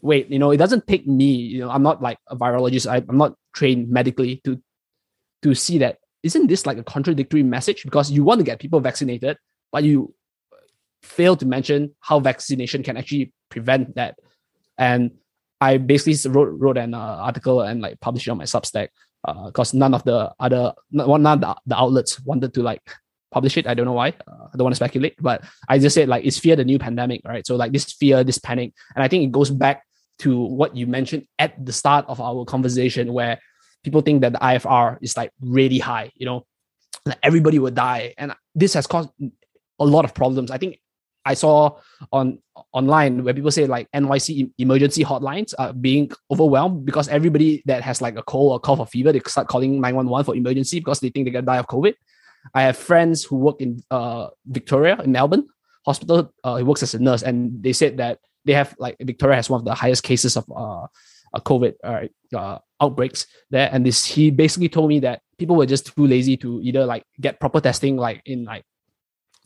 wait, 0.00 0.30
you 0.30 0.38
know, 0.38 0.50
it 0.50 0.56
doesn't 0.56 0.86
take 0.86 1.06
me, 1.06 1.32
you 1.32 1.60
know, 1.60 1.70
I'm 1.70 1.82
not 1.82 2.00
like 2.00 2.18
a 2.28 2.36
virologist, 2.36 2.90
I, 2.90 3.04
I'm 3.08 3.18
not 3.18 3.34
trained 3.54 3.90
medically 3.90 4.40
to 4.44 4.60
to 5.42 5.54
see 5.54 5.78
that 5.78 5.98
isn't 6.22 6.48
this 6.48 6.66
like 6.66 6.78
a 6.78 6.84
contradictory 6.84 7.42
message 7.42 7.84
because 7.84 8.10
you 8.10 8.24
want 8.24 8.38
to 8.40 8.44
get 8.44 8.58
people 8.58 8.80
vaccinated, 8.80 9.38
but 9.72 9.84
you 9.84 10.14
fail 11.02 11.34
to 11.36 11.46
mention 11.46 11.94
how 12.00 12.20
vaccination 12.20 12.82
can 12.82 12.96
actually 12.96 13.32
prevent 13.48 13.94
that. 13.94 14.18
And 14.76 15.12
I 15.60 15.78
basically 15.78 16.30
wrote 16.30 16.58
wrote 16.58 16.78
an 16.78 16.94
uh, 16.94 16.98
article 16.98 17.60
and 17.62 17.80
like 17.80 18.00
published 18.00 18.26
it 18.26 18.30
on 18.30 18.38
my 18.38 18.44
Substack 18.44 18.88
because 19.46 19.74
uh, 19.74 19.78
none 19.78 19.94
of 19.94 20.04
the 20.04 20.32
other 20.40 20.72
none 20.90 21.26
of 21.26 21.56
the 21.66 21.76
outlets 21.76 22.20
wanted 22.20 22.54
to 22.54 22.62
like 22.62 22.82
publish 23.30 23.56
it. 23.56 23.66
I 23.66 23.74
don't 23.74 23.86
know 23.86 23.92
why. 23.92 24.08
Uh, 24.08 24.48
I 24.52 24.56
don't 24.56 24.64
want 24.64 24.72
to 24.72 24.76
speculate, 24.76 25.16
but 25.20 25.44
I 25.68 25.78
just 25.78 25.94
said 25.94 26.08
like 26.08 26.24
it's 26.24 26.38
fear 26.38 26.56
the 26.56 26.64
new 26.64 26.78
pandemic, 26.78 27.22
right? 27.24 27.46
So 27.46 27.56
like 27.56 27.72
this 27.72 27.92
fear, 27.92 28.24
this 28.24 28.38
panic, 28.38 28.72
and 28.94 29.02
I 29.02 29.08
think 29.08 29.24
it 29.24 29.32
goes 29.32 29.50
back 29.50 29.84
to 30.20 30.38
what 30.38 30.76
you 30.76 30.86
mentioned 30.86 31.26
at 31.38 31.64
the 31.64 31.72
start 31.72 32.04
of 32.08 32.20
our 32.20 32.44
conversation 32.44 33.12
where 33.12 33.40
people 33.82 34.02
think 34.02 34.20
that 34.20 34.32
the 34.32 34.38
IFR 34.38 34.98
is 35.00 35.16
like 35.16 35.32
really 35.40 35.78
high, 35.78 36.10
you 36.14 36.26
know, 36.26 36.46
like 37.06 37.18
everybody 37.22 37.58
would 37.58 37.74
die. 37.74 38.14
And 38.18 38.34
this 38.54 38.74
has 38.74 38.86
caused 38.86 39.10
a 39.78 39.84
lot 39.84 40.04
of 40.04 40.14
problems. 40.14 40.50
I 40.50 40.58
think 40.58 40.78
I 41.24 41.34
saw 41.34 41.78
on 42.12 42.38
online 42.72 43.24
where 43.24 43.34
people 43.34 43.50
say 43.50 43.66
like 43.66 43.90
NYC 43.92 44.52
emergency 44.58 45.04
hotlines 45.04 45.54
are 45.58 45.72
being 45.72 46.10
overwhelmed 46.30 46.84
because 46.84 47.08
everybody 47.08 47.62
that 47.66 47.82
has 47.82 48.00
like 48.00 48.16
a 48.16 48.22
cold 48.22 48.52
or 48.52 48.60
cough 48.60 48.78
or 48.78 48.86
fever, 48.86 49.12
they 49.12 49.20
start 49.26 49.48
calling 49.48 49.80
911 49.80 50.24
for 50.24 50.36
emergency 50.36 50.80
because 50.80 51.00
they 51.00 51.10
think 51.10 51.26
they're 51.26 51.32
gonna 51.32 51.46
die 51.46 51.58
of 51.58 51.66
COVID. 51.66 51.94
I 52.54 52.62
have 52.62 52.76
friends 52.76 53.24
who 53.24 53.36
work 53.36 53.60
in 53.60 53.82
uh, 53.90 54.28
Victoria 54.46 55.00
in 55.02 55.12
Melbourne 55.12 55.46
hospital. 55.84 56.32
Uh, 56.44 56.56
he 56.56 56.62
works 56.62 56.82
as 56.82 56.94
a 56.94 56.98
nurse, 56.98 57.22
and 57.22 57.62
they 57.62 57.72
said 57.72 57.96
that 57.98 58.18
they 58.44 58.52
have 58.52 58.74
like 58.78 58.96
Victoria 59.00 59.36
has 59.36 59.50
one 59.50 59.60
of 59.60 59.64
the 59.64 59.74
highest 59.74 60.02
cases 60.02 60.36
of 60.36 60.44
uh, 60.54 60.86
COVID 61.36 61.74
uh, 61.84 62.36
uh, 62.36 62.58
outbreaks 62.80 63.26
there, 63.50 63.68
and 63.72 63.84
this 63.84 64.04
he 64.04 64.30
basically 64.30 64.68
told 64.68 64.88
me 64.88 65.00
that 65.00 65.22
people 65.38 65.56
were 65.56 65.66
just 65.66 65.94
too 65.94 66.06
lazy 66.06 66.36
to 66.38 66.60
either 66.62 66.84
like 66.84 67.04
get 67.20 67.40
proper 67.40 67.60
testing, 67.60 67.96
like 67.96 68.22
in 68.24 68.44
like 68.44 68.64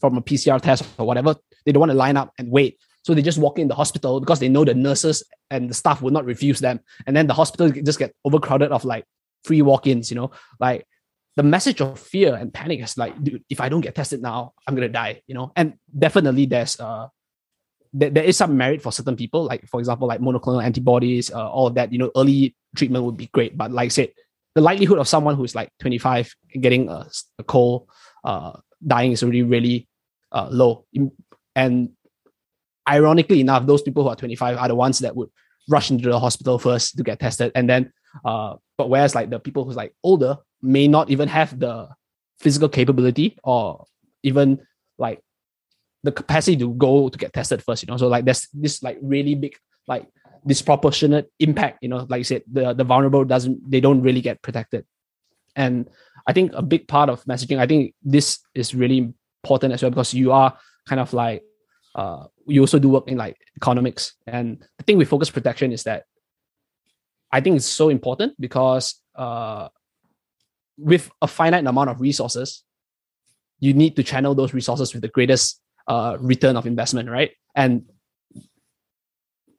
from 0.00 0.16
a 0.16 0.22
PCR 0.22 0.60
test 0.60 0.84
or 0.98 1.06
whatever. 1.06 1.36
They 1.64 1.72
don't 1.72 1.80
want 1.80 1.92
to 1.92 1.98
line 1.98 2.16
up 2.16 2.32
and 2.38 2.50
wait, 2.50 2.78
so 3.02 3.14
they 3.14 3.22
just 3.22 3.38
walk 3.38 3.58
in 3.58 3.68
the 3.68 3.74
hospital 3.74 4.20
because 4.20 4.40
they 4.40 4.48
know 4.48 4.64
the 4.64 4.74
nurses 4.74 5.22
and 5.50 5.68
the 5.68 5.74
staff 5.74 6.02
will 6.02 6.10
not 6.10 6.24
refuse 6.24 6.60
them, 6.60 6.80
and 7.06 7.16
then 7.16 7.26
the 7.26 7.34
hospital 7.34 7.70
just 7.70 7.98
get 7.98 8.14
overcrowded 8.24 8.70
of 8.70 8.84
like 8.84 9.04
free 9.44 9.62
walk-ins. 9.62 10.10
You 10.10 10.16
know, 10.16 10.30
like 10.60 10.86
the 11.36 11.42
message 11.42 11.80
of 11.80 11.98
fear 11.98 12.34
and 12.34 12.52
panic 12.52 12.80
is 12.80 12.96
like, 12.96 13.22
dude, 13.22 13.44
if 13.50 13.60
I 13.60 13.68
don't 13.68 13.80
get 13.80 13.94
tested 13.94 14.22
now, 14.22 14.52
I'm 14.66 14.74
gonna 14.74 14.88
die, 14.88 15.22
you 15.26 15.34
know. 15.34 15.52
And 15.56 15.74
definitely, 15.96 16.46
there's 16.46 16.78
uh, 16.78 17.08
there, 17.92 18.10
there 18.10 18.24
is 18.24 18.36
some 18.36 18.56
merit 18.56 18.82
for 18.82 18.92
certain 18.92 19.16
people, 19.16 19.44
like 19.44 19.66
for 19.68 19.80
example, 19.80 20.06
like 20.06 20.20
monoclonal 20.20 20.62
antibodies, 20.62 21.32
uh, 21.32 21.48
all 21.50 21.70
that. 21.70 21.92
You 21.92 21.98
know, 21.98 22.10
early 22.16 22.54
treatment 22.76 23.04
would 23.04 23.16
be 23.16 23.26
great, 23.32 23.56
but 23.56 23.72
like 23.72 23.86
I 23.86 23.88
said, 23.88 24.12
the 24.54 24.60
likelihood 24.60 24.98
of 24.98 25.08
someone 25.08 25.34
who's 25.34 25.54
like 25.54 25.70
25 25.80 26.32
getting 26.60 26.88
a, 26.88 27.06
a 27.38 27.44
cold, 27.44 27.88
uh, 28.22 28.52
dying 28.86 29.10
is 29.12 29.22
already 29.22 29.42
really 29.42 29.88
uh, 30.30 30.48
low. 30.50 30.86
And 31.56 31.90
ironically 32.88 33.40
enough, 33.40 33.66
those 33.66 33.82
people 33.82 34.04
who 34.04 34.08
are 34.10 34.16
25 34.16 34.56
are 34.56 34.68
the 34.68 34.74
ones 34.74 35.00
that 35.00 35.16
would 35.16 35.30
rush 35.68 35.90
into 35.90 36.08
the 36.08 36.20
hospital 36.20 36.58
first 36.58 36.96
to 36.96 37.02
get 37.02 37.18
tested, 37.18 37.50
and 37.56 37.68
then 37.68 37.92
uh, 38.24 38.54
but 38.78 38.88
whereas 38.88 39.14
like 39.14 39.30
the 39.30 39.40
people 39.40 39.64
who's 39.64 39.76
like 39.76 39.94
older 40.04 40.36
may 40.64 40.88
not 40.88 41.10
even 41.10 41.28
have 41.28 41.58
the 41.60 41.88
physical 42.40 42.68
capability 42.68 43.38
or 43.44 43.84
even 44.22 44.58
like 44.98 45.20
the 46.02 46.12
capacity 46.12 46.56
to 46.56 46.72
go 46.74 47.08
to 47.08 47.18
get 47.18 47.32
tested 47.32 47.62
first, 47.62 47.82
you 47.82 47.86
know. 47.86 47.96
So 47.96 48.08
like 48.08 48.24
there's 48.24 48.48
this 48.52 48.82
like 48.82 48.98
really 49.02 49.34
big 49.34 49.56
like 49.86 50.08
disproportionate 50.46 51.30
impact, 51.38 51.78
you 51.82 51.88
know, 51.88 52.06
like 52.08 52.18
you 52.18 52.24
said, 52.24 52.42
the 52.50 52.72
the 52.72 52.84
vulnerable 52.84 53.24
doesn't 53.24 53.70
they 53.70 53.80
don't 53.80 54.02
really 54.02 54.20
get 54.20 54.42
protected. 54.42 54.84
And 55.54 55.88
I 56.26 56.32
think 56.32 56.52
a 56.54 56.62
big 56.62 56.88
part 56.88 57.08
of 57.08 57.24
messaging, 57.24 57.58
I 57.58 57.66
think 57.66 57.94
this 58.02 58.40
is 58.54 58.74
really 58.74 59.12
important 59.44 59.72
as 59.74 59.82
well 59.82 59.90
because 59.90 60.14
you 60.14 60.32
are 60.32 60.56
kind 60.86 61.00
of 61.00 61.12
like 61.12 61.44
uh 61.94 62.24
you 62.46 62.60
also 62.60 62.78
do 62.78 62.88
work 62.88 63.08
in 63.08 63.16
like 63.16 63.36
economics. 63.56 64.14
And 64.26 64.64
the 64.78 64.84
thing 64.84 64.98
with 64.98 65.08
focus 65.08 65.30
protection 65.30 65.72
is 65.72 65.84
that 65.84 66.04
I 67.34 67.40
think 67.40 67.56
it's 67.56 67.66
so 67.66 67.88
important 67.88 68.34
because 68.38 69.00
uh, 69.16 69.68
with 70.76 71.10
a 71.22 71.26
finite 71.26 71.66
amount 71.66 71.90
of 71.90 72.00
resources, 72.00 72.64
you 73.60 73.72
need 73.72 73.96
to 73.96 74.02
channel 74.02 74.34
those 74.34 74.52
resources 74.52 74.92
with 74.92 75.02
the 75.02 75.08
greatest 75.08 75.60
uh, 75.88 76.16
return 76.20 76.56
of 76.56 76.66
investment, 76.66 77.08
right? 77.08 77.30
And 77.54 77.84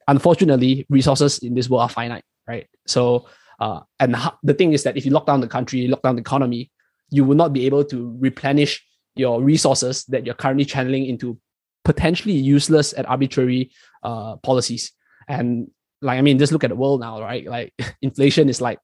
unfortunately, 0.08 0.86
resources 0.90 1.40
in 1.40 1.54
this 1.54 1.70
world 1.70 1.84
are 1.84 1.90
finite, 1.90 2.24
right? 2.48 2.68
So, 2.86 3.28
uh, 3.60 3.82
and 4.00 4.16
the 4.44 4.54
thing 4.54 4.74
is 4.74 4.84
that 4.84 4.98
if 4.98 5.06
you 5.06 5.12
lock 5.12 5.26
down 5.26 5.42
the 5.42 5.48
country, 5.48 5.88
lock 5.88 6.02
down 6.02 6.16
the 6.16 6.22
economy, 6.22 6.72
you 7.10 7.24
will 7.24 7.36
not 7.36 7.54
be 7.54 7.66
able 7.66 7.86
to 7.86 8.16
replenish 8.20 8.86
your 9.16 9.42
resources 9.42 10.04
that 10.06 10.26
you're 10.26 10.36
currently 10.36 10.66
channeling 10.66 11.06
into 11.06 11.40
potentially 11.86 12.34
useless 12.34 12.94
and 12.94 13.08
arbitrary 13.08 13.72
uh, 14.04 14.36
policies. 14.38 14.92
And 15.28 15.70
like 16.02 16.18
I 16.20 16.22
mean, 16.22 16.38
just 16.38 16.52
look 16.52 16.64
at 16.64 16.70
the 16.70 16.76
world 16.76 17.00
now, 17.00 17.22
right? 17.22 17.46
Like 17.46 17.74
inflation 18.02 18.50
is 18.50 18.60
like 18.62 18.80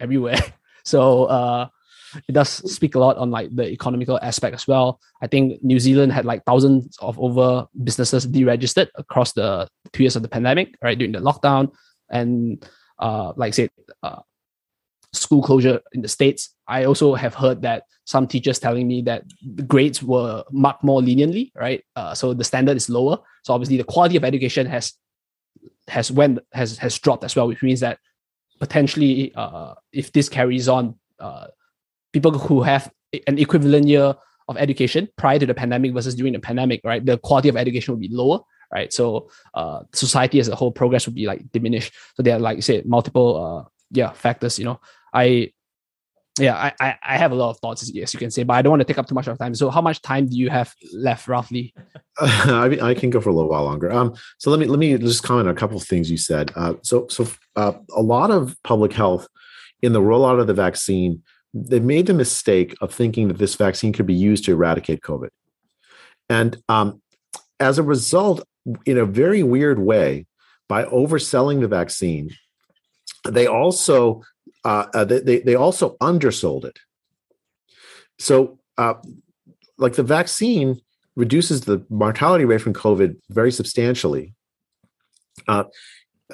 everywhere. 0.00 0.38
So 0.84 1.24
uh, 1.24 1.68
it 2.28 2.32
does 2.32 2.48
speak 2.72 2.94
a 2.94 2.98
lot 2.98 3.16
on 3.16 3.30
like 3.30 3.54
the 3.54 3.68
economical 3.70 4.18
aspect 4.22 4.54
as 4.54 4.66
well. 4.66 5.00
I 5.22 5.26
think 5.26 5.62
New 5.62 5.78
Zealand 5.78 6.12
had 6.12 6.24
like 6.24 6.44
thousands 6.44 6.96
of 6.98 7.18
over 7.18 7.66
businesses 7.82 8.26
deregistered 8.26 8.88
across 8.94 9.32
the 9.32 9.68
two 9.92 10.02
years 10.02 10.16
of 10.16 10.22
the 10.22 10.28
pandemic, 10.28 10.76
right? 10.82 10.96
During 10.96 11.12
the 11.12 11.20
lockdown. 11.20 11.72
And 12.10 12.64
uh, 12.98 13.32
like 13.36 13.48
I 13.48 13.50
said, 13.52 13.70
uh, 14.02 14.20
school 15.12 15.42
closure 15.42 15.80
in 15.92 16.02
the 16.02 16.08
States. 16.08 16.54
I 16.66 16.84
also 16.84 17.14
have 17.14 17.34
heard 17.34 17.62
that 17.62 17.84
some 18.04 18.26
teachers 18.26 18.58
telling 18.58 18.86
me 18.86 19.02
that 19.02 19.24
the 19.42 19.62
grades 19.62 20.02
were 20.02 20.44
marked 20.50 20.84
more 20.84 21.00
leniently, 21.00 21.52
right? 21.54 21.82
Uh, 21.96 22.14
so 22.14 22.34
the 22.34 22.44
standard 22.44 22.76
is 22.76 22.90
lower. 22.90 23.18
So 23.44 23.54
obviously 23.54 23.76
the 23.76 23.84
quality 23.84 24.16
of 24.16 24.24
education 24.24 24.66
has 24.66 24.92
has 25.88 26.10
went 26.10 26.38
has 26.52 26.78
has 26.78 26.98
dropped 26.98 27.24
as 27.24 27.36
well, 27.36 27.46
which 27.46 27.62
means 27.62 27.80
that 27.80 27.98
potentially, 28.60 29.32
uh, 29.34 29.74
if 29.92 30.12
this 30.12 30.28
carries 30.28 30.68
on, 30.68 30.96
uh, 31.18 31.46
people 32.12 32.32
who 32.32 32.62
have 32.62 32.90
an 33.26 33.38
equivalent 33.38 33.86
year 33.88 34.14
of 34.48 34.56
education 34.56 35.08
prior 35.16 35.38
to 35.38 35.46
the 35.46 35.54
pandemic 35.54 35.92
versus 35.92 36.14
during 36.14 36.32
the 36.32 36.38
pandemic, 36.38 36.80
right, 36.84 37.04
the 37.04 37.18
quality 37.18 37.48
of 37.48 37.56
education 37.56 37.92
will 37.94 38.00
be 38.00 38.08
lower, 38.08 38.40
right? 38.72 38.92
So, 38.92 39.30
uh, 39.54 39.82
society 39.92 40.40
as 40.40 40.48
a 40.48 40.54
whole 40.54 40.72
progress 40.72 41.06
would 41.06 41.14
be 41.14 41.26
like 41.26 41.50
diminished. 41.52 41.92
So 42.16 42.22
there 42.22 42.36
are 42.36 42.40
like 42.40 42.56
you 42.56 42.62
said 42.62 42.86
multiple, 42.86 43.44
uh, 43.44 43.68
yeah, 43.90 44.12
factors. 44.12 44.58
You 44.58 44.66
know, 44.66 44.80
I 45.12 45.52
yeah, 46.38 46.72
I, 46.80 46.96
I 47.00 47.16
have 47.16 47.30
a 47.30 47.34
lot 47.36 47.50
of 47.50 47.58
thoughts, 47.60 47.88
yes, 47.94 48.12
you 48.12 48.18
can 48.18 48.30
say, 48.30 48.42
but 48.42 48.54
I 48.54 48.62
don't 48.62 48.70
want 48.70 48.80
to 48.80 48.84
take 48.84 48.98
up 48.98 49.06
too 49.06 49.14
much 49.14 49.28
of 49.28 49.38
time. 49.38 49.54
So, 49.54 49.70
how 49.70 49.80
much 49.80 50.02
time 50.02 50.26
do 50.26 50.36
you 50.36 50.50
have 50.50 50.74
left, 50.92 51.28
roughly? 51.28 51.72
I 52.18 52.68
mean, 52.68 52.80
I 52.80 52.94
can 52.94 53.10
go 53.10 53.20
for 53.20 53.30
a 53.30 53.32
little 53.32 53.50
while 53.50 53.64
longer. 53.64 53.92
Um, 53.92 54.14
so 54.38 54.50
let 54.50 54.58
me 54.58 54.66
let 54.66 54.80
me 54.80 54.98
just 54.98 55.22
comment 55.22 55.48
on 55.48 55.54
a 55.54 55.58
couple 55.58 55.76
of 55.76 55.84
things 55.84 56.10
you 56.10 56.16
said. 56.16 56.50
Uh, 56.56 56.74
so 56.82 57.06
so 57.08 57.28
uh, 57.54 57.74
a 57.94 58.02
lot 58.02 58.32
of 58.32 58.56
public 58.64 58.92
health 58.92 59.28
in 59.80 59.92
the 59.92 60.00
rollout 60.00 60.40
of 60.40 60.48
the 60.48 60.54
vaccine, 60.54 61.22
they 61.52 61.78
made 61.78 62.06
the 62.06 62.14
mistake 62.14 62.74
of 62.80 62.92
thinking 62.92 63.28
that 63.28 63.38
this 63.38 63.54
vaccine 63.54 63.92
could 63.92 64.06
be 64.06 64.14
used 64.14 64.44
to 64.46 64.52
eradicate 64.52 65.02
COVID, 65.02 65.28
and 66.28 66.60
um, 66.68 67.00
as 67.60 67.78
a 67.78 67.84
result, 67.84 68.44
in 68.86 68.98
a 68.98 69.06
very 69.06 69.44
weird 69.44 69.78
way, 69.78 70.26
by 70.68 70.84
overselling 70.86 71.60
the 71.60 71.68
vaccine, 71.68 72.30
they 73.28 73.46
also 73.46 74.22
uh, 74.64 74.86
uh, 74.94 75.04
they, 75.04 75.40
they 75.40 75.54
also 75.54 75.96
undersold 76.00 76.64
it. 76.64 76.78
So, 78.18 78.58
uh, 78.78 78.94
like 79.76 79.94
the 79.94 80.02
vaccine 80.02 80.80
reduces 81.16 81.62
the 81.62 81.84
mortality 81.90 82.44
rate 82.44 82.60
from 82.60 82.74
COVID 82.74 83.16
very 83.30 83.52
substantially. 83.52 84.34
Uh, 85.46 85.64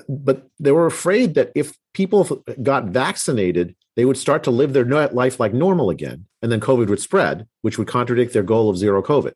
but 0.09 0.49
they 0.59 0.73
were 0.73 0.87
afraid 0.87 1.35
that 1.35 1.51
if 1.55 1.77
people 1.95 2.45
got 2.63 2.85
vaccinated, 2.85 3.75
they 3.97 4.05
would 4.05 4.17
start 4.17 4.45
to 4.45 4.51
live 4.51 4.73
their 4.73 4.85
life 5.09 5.41
like 5.41 5.53
normal 5.53 5.91
again, 5.91 6.27
and 6.43 6.53
then 6.53 6.61
COVID 6.61 6.89
would 6.89 7.01
spread, 7.01 7.47
which 7.63 7.77
would 7.77 7.89
contradict 7.89 8.33
their 8.33 8.43
goal 8.43 8.71
of 8.71 8.77
zero 8.77 9.03
COVID. 9.03 9.33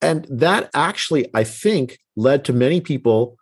And 0.00 0.26
that 0.30 0.70
actually, 0.74 1.28
I 1.34 1.44
think, 1.44 1.98
led 2.16 2.44
to 2.46 2.52
many 2.52 2.80
people 2.80 3.36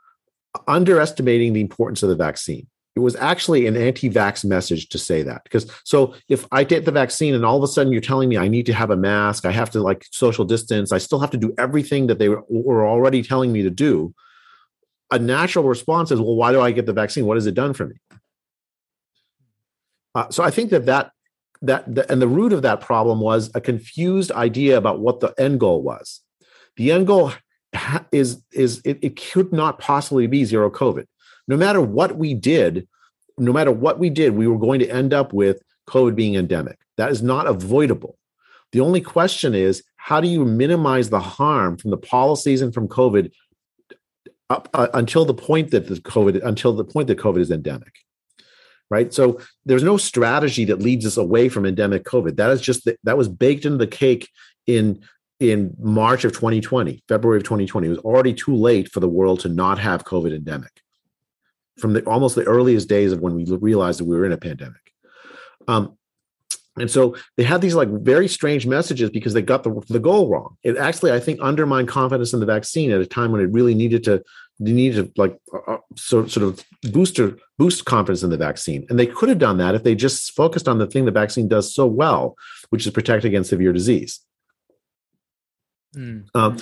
underestimating 0.66 1.52
the 1.52 1.60
importance 1.60 2.02
of 2.02 2.08
the 2.08 2.16
vaccine 2.16 2.66
it 2.98 3.02
was 3.02 3.16
actually 3.16 3.66
an 3.66 3.76
anti-vax 3.76 4.44
message 4.44 4.88
to 4.88 4.98
say 4.98 5.22
that 5.22 5.44
because 5.44 5.70
so 5.84 6.14
if 6.28 6.46
i 6.50 6.64
get 6.64 6.84
the 6.84 6.90
vaccine 6.90 7.32
and 7.34 7.44
all 7.44 7.56
of 7.56 7.62
a 7.62 7.68
sudden 7.68 7.92
you're 7.92 8.02
telling 8.02 8.28
me 8.28 8.36
i 8.36 8.48
need 8.48 8.66
to 8.66 8.72
have 8.72 8.90
a 8.90 8.96
mask 8.96 9.44
i 9.44 9.52
have 9.52 9.70
to 9.70 9.80
like 9.80 10.04
social 10.10 10.44
distance 10.44 10.90
i 10.90 10.98
still 10.98 11.20
have 11.20 11.30
to 11.30 11.36
do 11.36 11.54
everything 11.58 12.08
that 12.08 12.18
they 12.18 12.28
were 12.28 12.86
already 12.86 13.22
telling 13.22 13.52
me 13.52 13.62
to 13.62 13.70
do 13.70 14.12
a 15.10 15.18
natural 15.18 15.64
response 15.64 16.10
is 16.10 16.20
well 16.20 16.34
why 16.34 16.50
do 16.52 16.60
i 16.60 16.70
get 16.70 16.86
the 16.86 16.92
vaccine? 16.92 17.24
What 17.24 17.36
has 17.36 17.46
it 17.46 17.54
done 17.54 17.72
for 17.72 17.86
me? 17.86 17.96
Uh, 20.14 20.28
so 20.30 20.42
i 20.42 20.50
think 20.50 20.70
that 20.70 20.86
that 20.86 21.12
that 21.62 21.92
the, 21.92 22.10
and 22.10 22.22
the 22.22 22.28
root 22.28 22.52
of 22.52 22.62
that 22.62 22.80
problem 22.80 23.20
was 23.20 23.50
a 23.54 23.60
confused 23.60 24.30
idea 24.32 24.76
about 24.76 25.00
what 25.00 25.20
the 25.20 25.34
end 25.38 25.58
goal 25.58 25.82
was. 25.82 26.20
The 26.76 26.92
end 26.92 27.06
goal 27.06 27.32
is 28.12 28.42
is 28.52 28.80
it, 28.84 28.98
it 29.02 29.16
could 29.16 29.52
not 29.52 29.78
possibly 29.78 30.26
be 30.26 30.44
zero 30.44 30.70
covid 30.70 31.06
no 31.48 31.56
matter 31.56 31.80
what 31.80 32.16
we 32.16 32.34
did, 32.34 32.86
no 33.38 33.52
matter 33.52 33.72
what 33.72 33.98
we 33.98 34.10
did, 34.10 34.34
we 34.34 34.46
were 34.46 34.58
going 34.58 34.80
to 34.80 34.88
end 34.88 35.12
up 35.12 35.32
with 35.32 35.62
COVID 35.88 36.14
being 36.14 36.36
endemic. 36.36 36.78
That 36.98 37.10
is 37.10 37.22
not 37.22 37.46
avoidable. 37.46 38.18
The 38.72 38.80
only 38.80 39.00
question 39.00 39.54
is 39.54 39.82
how 39.96 40.20
do 40.20 40.28
you 40.28 40.44
minimize 40.44 41.10
the 41.10 41.20
harm 41.20 41.78
from 41.78 41.90
the 41.90 41.96
policies 41.96 42.60
and 42.60 42.72
from 42.72 42.86
COVID 42.86 43.32
up 44.50 44.68
uh, 44.74 44.88
until 44.94 45.24
the 45.24 45.34
point 45.34 45.70
that 45.70 45.88
the 45.88 45.96
COVID 45.96 46.44
until 46.44 46.72
the 46.72 46.84
point 46.84 47.08
that 47.08 47.18
COVID 47.18 47.40
is 47.40 47.50
endemic. 47.50 47.92
Right. 48.90 49.12
So 49.12 49.40
there's 49.66 49.82
no 49.82 49.98
strategy 49.98 50.64
that 50.66 50.80
leads 50.80 51.04
us 51.04 51.18
away 51.18 51.50
from 51.50 51.66
endemic 51.66 52.04
COVID. 52.04 52.36
That 52.36 52.50
is 52.50 52.62
just 52.62 52.86
the, 52.86 52.96
that 53.04 53.18
was 53.18 53.28
baked 53.28 53.66
into 53.66 53.76
the 53.76 53.86
cake 53.86 54.30
in 54.66 55.02
in 55.40 55.76
March 55.78 56.24
of 56.24 56.32
2020, 56.32 57.02
February 57.06 57.38
of 57.38 57.44
2020. 57.44 57.86
It 57.86 57.90
was 57.90 57.98
already 57.98 58.32
too 58.32 58.54
late 58.54 58.90
for 58.90 59.00
the 59.00 59.08
world 59.08 59.40
to 59.40 59.48
not 59.48 59.78
have 59.78 60.04
COVID 60.04 60.34
endemic 60.34 60.82
from 61.78 61.92
the 61.92 62.04
almost 62.04 62.34
the 62.34 62.44
earliest 62.44 62.88
days 62.88 63.12
of 63.12 63.20
when 63.20 63.34
we 63.34 63.44
realized 63.44 64.00
that 64.00 64.04
we 64.04 64.16
were 64.16 64.26
in 64.26 64.32
a 64.32 64.38
pandemic. 64.38 64.92
Um, 65.66 65.98
and 66.80 66.90
so 66.90 67.16
they 67.36 67.42
had 67.42 67.60
these 67.60 67.74
like 67.74 67.88
very 67.88 68.28
strange 68.28 68.66
messages 68.66 69.10
because 69.10 69.34
they 69.34 69.42
got 69.42 69.64
the, 69.64 69.82
the 69.88 69.98
goal 69.98 70.28
wrong. 70.28 70.56
It 70.62 70.76
actually, 70.76 71.12
I 71.12 71.20
think, 71.20 71.40
undermined 71.40 71.88
confidence 71.88 72.32
in 72.32 72.40
the 72.40 72.46
vaccine 72.46 72.90
at 72.90 73.00
a 73.00 73.06
time 73.06 73.32
when 73.32 73.40
it 73.40 73.50
really 73.52 73.74
needed 73.74 74.04
to 74.04 74.22
needed 74.60 75.14
to 75.14 75.20
like 75.20 75.38
uh, 75.52 75.74
uh 75.74 75.78
sort, 75.96 76.30
sort 76.30 76.44
of 76.44 76.64
booster 76.92 77.38
boost 77.58 77.84
confidence 77.84 78.22
in 78.22 78.30
the 78.30 78.36
vaccine. 78.36 78.86
And 78.88 78.98
they 78.98 79.06
could 79.06 79.28
have 79.28 79.38
done 79.38 79.58
that 79.58 79.74
if 79.74 79.82
they 79.82 79.94
just 79.94 80.32
focused 80.34 80.68
on 80.68 80.78
the 80.78 80.86
thing 80.86 81.04
the 81.04 81.10
vaccine 81.10 81.48
does 81.48 81.74
so 81.74 81.86
well, 81.86 82.36
which 82.70 82.86
is 82.86 82.92
protect 82.92 83.24
against 83.24 83.50
severe 83.50 83.72
disease. 83.72 84.20
Mm. 85.96 86.26
Um, 86.34 86.58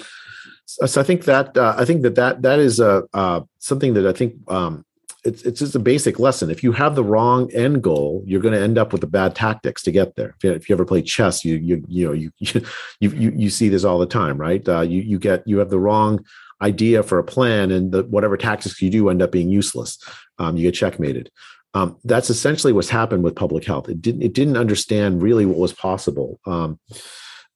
so, 0.64 0.86
so, 0.86 1.00
I 1.00 1.04
think 1.04 1.24
that 1.24 1.56
uh, 1.56 1.74
I 1.76 1.84
think 1.84 2.02
that 2.02 2.14
that 2.14 2.42
that 2.42 2.58
is 2.58 2.80
uh, 2.80 3.40
something 3.58 3.94
that 3.94 4.06
I 4.06 4.12
think 4.12 4.34
um, 4.48 4.85
it's 5.26 5.42
it's 5.42 5.58
just 5.58 5.74
a 5.74 5.80
basic 5.80 6.18
lesson. 6.18 6.50
If 6.50 6.62
you 6.62 6.72
have 6.72 6.94
the 6.94 7.04
wrong 7.04 7.50
end 7.52 7.82
goal, 7.82 8.22
you're 8.24 8.40
going 8.40 8.54
to 8.54 8.60
end 8.60 8.78
up 8.78 8.92
with 8.92 9.00
the 9.00 9.06
bad 9.06 9.34
tactics 9.34 9.82
to 9.82 9.92
get 9.92 10.16
there. 10.16 10.34
If 10.36 10.44
you, 10.44 10.52
if 10.52 10.68
you 10.68 10.74
ever 10.74 10.84
play 10.84 11.02
chess, 11.02 11.44
you 11.44 11.56
you 11.56 11.84
you 11.88 12.06
know 12.06 12.12
you 12.12 12.30
you 12.38 13.10
you, 13.10 13.32
you 13.36 13.50
see 13.50 13.68
this 13.68 13.84
all 13.84 13.98
the 13.98 14.06
time, 14.06 14.38
right? 14.38 14.66
Uh, 14.66 14.82
you 14.82 15.02
you 15.02 15.18
get 15.18 15.46
you 15.46 15.58
have 15.58 15.70
the 15.70 15.80
wrong 15.80 16.24
idea 16.62 17.02
for 17.02 17.18
a 17.18 17.24
plan, 17.24 17.70
and 17.70 17.92
the, 17.92 18.04
whatever 18.04 18.36
tactics 18.36 18.80
you 18.80 18.90
do 18.90 19.08
end 19.08 19.22
up 19.22 19.32
being 19.32 19.50
useless. 19.50 19.98
Um, 20.38 20.56
you 20.56 20.62
get 20.62 20.74
checkmated. 20.74 21.30
Um, 21.74 21.98
that's 22.04 22.30
essentially 22.30 22.72
what's 22.72 22.88
happened 22.88 23.22
with 23.22 23.36
public 23.36 23.64
health. 23.64 23.88
It 23.88 24.00
didn't 24.00 24.22
it 24.22 24.32
didn't 24.32 24.56
understand 24.56 25.22
really 25.22 25.44
what 25.44 25.58
was 25.58 25.72
possible. 25.72 26.40
Um, 26.46 26.78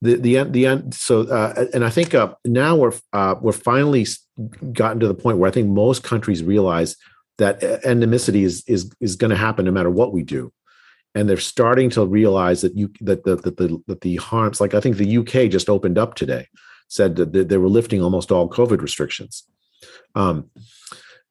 the 0.02 0.16
the 0.16 0.44
the 0.44 0.66
end. 0.66 0.94
So 0.94 1.22
uh, 1.22 1.66
and 1.72 1.84
I 1.84 1.90
think 1.90 2.14
uh, 2.14 2.34
now 2.44 2.76
we're 2.76 2.92
uh, 3.12 3.36
we're 3.40 3.52
finally 3.52 4.06
gotten 4.72 5.01
to 5.01 5.09
the 5.09 5.14
point 5.14 5.38
where 5.38 5.48
I 5.48 5.52
think 5.52 5.68
most 5.68 6.02
countries 6.02 6.42
realize 6.42 6.97
that 7.41 7.61
endemicity 7.61 8.43
is 8.43 8.62
is 8.67 8.93
is 9.01 9.17
going 9.17 9.31
to 9.31 9.37
happen 9.37 9.65
no 9.65 9.73
matter 9.73 9.91
what 9.91 10.12
we 10.12 10.23
do. 10.23 10.53
And 11.15 11.29
they're 11.29 11.39
starting 11.39 11.91
to 11.91 12.07
realize 12.07 12.61
that 12.61 12.77
you 12.77 12.93
that 13.01 13.25
the 13.25 13.37
that 13.37 13.57
the 13.57 13.83
that 13.89 14.03
the 14.03 14.17
harms 14.17 14.61
like 14.61 14.75
i 14.75 14.81
think 14.81 14.97
the 14.97 15.17
uk 15.19 15.51
just 15.51 15.69
opened 15.69 15.99
up 15.99 16.15
today 16.15 16.47
said 16.89 17.17
that 17.17 17.49
they 17.49 17.57
were 17.57 17.69
lifting 17.69 18.03
almost 18.03 18.31
all 18.31 18.49
covid 18.49 18.81
restrictions. 18.81 19.45
Um, 20.15 20.51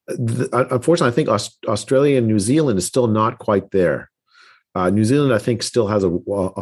the, 0.08 0.50
unfortunately 0.72 1.12
i 1.12 1.16
think 1.16 1.30
Aust- 1.30 1.66
australia 1.68 2.18
and 2.18 2.28
new 2.28 2.40
zealand 2.40 2.80
is 2.80 2.88
still 2.88 3.08
not 3.08 3.38
quite 3.38 3.72
there. 3.72 4.10
Uh, 4.76 4.90
new 4.90 5.06
zealand 5.06 5.34
i 5.34 5.38
think 5.38 5.62
still 5.62 5.88
has 5.88 6.04
a, 6.04 6.10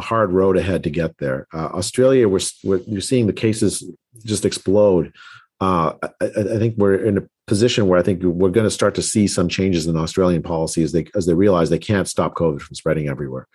hard 0.00 0.30
road 0.32 0.56
ahead 0.56 0.84
to 0.84 0.90
get 0.90 1.16
there. 1.18 1.46
Uh, 1.54 1.70
australia 1.80 2.28
we're, 2.28 2.46
we're 2.64 2.82
you're 2.86 3.08
seeing 3.10 3.26
the 3.26 3.40
cases 3.46 3.72
just 4.24 4.44
explode 4.44 5.12
uh, 5.60 5.92
I, 6.02 6.24
I, 6.24 6.58
think 6.58 6.76
we're 6.76 6.94
in 6.94 7.18
a 7.18 7.22
position 7.48 7.88
where 7.88 7.98
I 7.98 8.02
think 8.02 8.22
we're 8.22 8.50
going 8.50 8.66
to 8.66 8.70
start 8.70 8.94
to 8.94 9.02
see 9.02 9.26
some 9.26 9.48
changes 9.48 9.86
in 9.86 9.96
Australian 9.96 10.42
policy 10.42 10.82
as 10.82 10.92
they 10.92 11.06
as 11.16 11.26
they 11.26 11.34
realize 11.34 11.68
they 11.68 11.78
can't 11.78 12.08
stop 12.08 12.34
COVID 12.34 12.60
from 12.60 12.76
spreading 12.76 13.08
everywhere. 13.08 13.48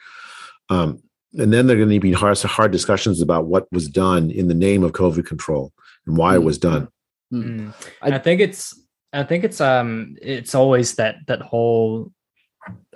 Um, 0.70 1.02
and 1.34 1.54
then 1.54 1.68
there 1.68 1.78
are 1.78 1.80
going 1.80 1.90
to 1.90 2.00
be 2.00 2.12
hard, 2.12 2.38
hard 2.40 2.72
discussions 2.72 3.22
about 3.22 3.46
what 3.46 3.72
was 3.72 3.88
done 3.88 4.30
in 4.30 4.48
the 4.48 4.54
name 4.54 4.84
of 4.84 4.92
COVID 4.92 5.26
control 5.26 5.72
and 6.06 6.18
why 6.18 6.34
mm. 6.34 6.36
it 6.36 6.44
was 6.44 6.58
done. 6.58 6.90
Mm. 7.34 7.74
I, 8.02 8.12
I 8.12 8.20
think 8.20 8.42
it's 8.42 8.78
I 9.14 9.24
think 9.24 9.44
it's 9.44 9.62
um 9.62 10.16
it's 10.22 10.56
always 10.56 10.96
that 10.96 11.18
that 11.28 11.42
whole 11.42 12.12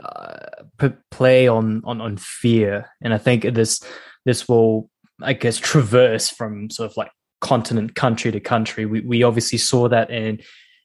uh, 0.04 0.64
play 1.12 1.48
on 1.48 1.82
on 1.86 2.02
on 2.02 2.18
fear, 2.18 2.90
and 3.02 3.14
I 3.14 3.18
think 3.18 3.44
this 3.44 3.82
this 4.26 4.48
will 4.48 4.90
I 5.22 5.34
guess 5.34 5.58
traverse 5.58 6.30
from 6.30 6.70
sort 6.70 6.92
of 6.92 6.98
like 6.98 7.12
continent, 7.42 7.96
country 7.96 8.32
to 8.32 8.40
country. 8.40 8.86
We 8.86 9.02
we 9.02 9.24
obviously 9.24 9.58
saw 9.58 9.90
that 9.90 10.10
in 10.10 10.40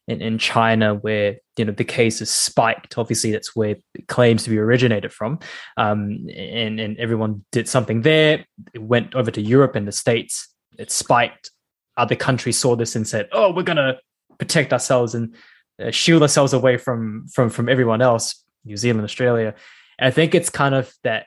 in, 0.09 0.21
in 0.21 0.39
China 0.39 0.95
where 0.95 1.37
you 1.57 1.65
know 1.65 1.73
the 1.73 1.85
cases 1.85 2.31
spiked. 2.31 2.99
Obviously, 2.99 3.33
that's 3.33 3.55
where 3.55 3.77
it 3.95 4.09
claims 4.09 4.45
to 4.45 4.51
be 4.51 4.59
originated 4.59 5.13
from, 5.13 5.39
um, 5.77 6.27
and 6.35 6.81
and 6.81 6.99
everyone 6.99 7.45
did 7.53 7.69
something 7.69 8.03
there. 8.03 8.45
It 8.75 8.83
went 8.83 9.15
over 9.15 9.31
to 9.31 9.41
Europe 9.41 9.75
and 9.75 9.87
the 9.87 9.93
States. 9.93 10.49
It 10.79 10.91
spiked. 10.91 11.51
Other 11.97 12.17
countries 12.17 12.59
saw 12.59 12.77
this 12.77 12.97
and 12.97 13.07
said, 13.07 13.29
"Oh, 13.33 13.53
we're 13.53 13.63
gonna 13.63 13.99
protect 14.39 14.73
ourselves 14.73 15.15
and 15.15 15.35
uh, 15.83 15.91
shield 15.91 16.23
ourselves 16.23 16.53
away 16.53 16.77
from 16.77 17.27
from 17.29 17.51
from 17.51 17.69
everyone 17.69 18.03
else." 18.03 18.43
New 18.65 18.77
Zealand, 18.77 19.05
Australia. 19.05 19.55
And 19.99 20.09
I 20.09 20.11
think 20.11 20.35
it's 20.35 20.51
kind 20.51 20.75
of 20.75 20.93
that 21.05 21.27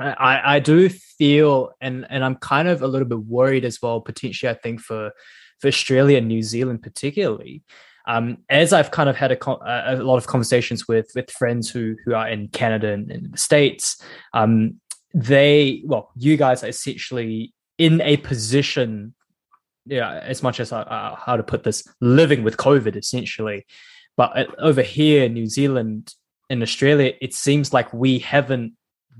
I, 0.00 0.56
I 0.56 0.58
do 0.60 0.88
feel 0.88 1.72
and 1.80 2.06
and 2.08 2.24
I'm 2.24 2.36
kind 2.36 2.68
of 2.68 2.82
a 2.82 2.88
little 2.88 3.06
bit 3.06 3.20
worried 3.20 3.64
as 3.64 3.80
well, 3.82 4.00
potentially, 4.00 4.50
I 4.50 4.54
think, 4.54 4.80
for 4.80 5.12
for 5.60 5.68
Australia 5.68 6.18
and 6.18 6.28
New 6.28 6.42
Zealand 6.42 6.82
particularly. 6.82 7.62
Um, 8.06 8.38
as 8.48 8.72
I've 8.72 8.90
kind 8.90 9.10
of 9.10 9.16
had 9.16 9.30
a, 9.30 9.94
a, 9.94 10.02
lot 10.02 10.16
of 10.16 10.26
conversations 10.26 10.88
with 10.88 11.10
with 11.14 11.30
friends 11.30 11.70
who 11.70 11.96
who 12.04 12.14
are 12.14 12.28
in 12.28 12.48
Canada 12.48 12.92
and 12.92 13.10
in 13.10 13.30
the 13.30 13.38
States, 13.38 14.02
um, 14.32 14.80
they 15.12 15.82
well, 15.84 16.10
you 16.16 16.36
guys 16.36 16.64
are 16.64 16.68
essentially 16.68 17.52
in 17.78 18.00
a 18.00 18.16
position, 18.18 19.14
yeah, 19.86 20.18
as 20.20 20.42
much 20.42 20.60
as 20.60 20.70
how 20.70 21.34
to 21.36 21.42
put 21.42 21.64
this, 21.64 21.86
living 22.00 22.42
with 22.42 22.56
COVID 22.56 22.96
essentially. 22.96 23.66
But 24.16 24.36
uh, 24.36 24.44
over 24.58 24.82
here, 24.82 25.24
in 25.24 25.34
New 25.34 25.46
Zealand 25.46 26.14
and 26.48 26.62
Australia, 26.62 27.12
it 27.20 27.32
seems 27.34 27.72
like 27.72 27.92
we 27.92 28.18
haven't 28.18 28.74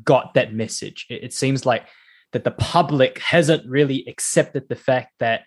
got 0.05 0.35
that 0.35 0.53
message. 0.53 1.07
It, 1.09 1.25
it 1.25 1.33
seems 1.33 1.67
like 1.67 1.87
that 2.33 2.45
the 2.45 2.51
public 2.51 3.19
hasn't 3.19 3.69
really 3.69 4.05
accepted 4.07 4.69
the 4.69 4.77
fact 4.77 5.13
that 5.19 5.43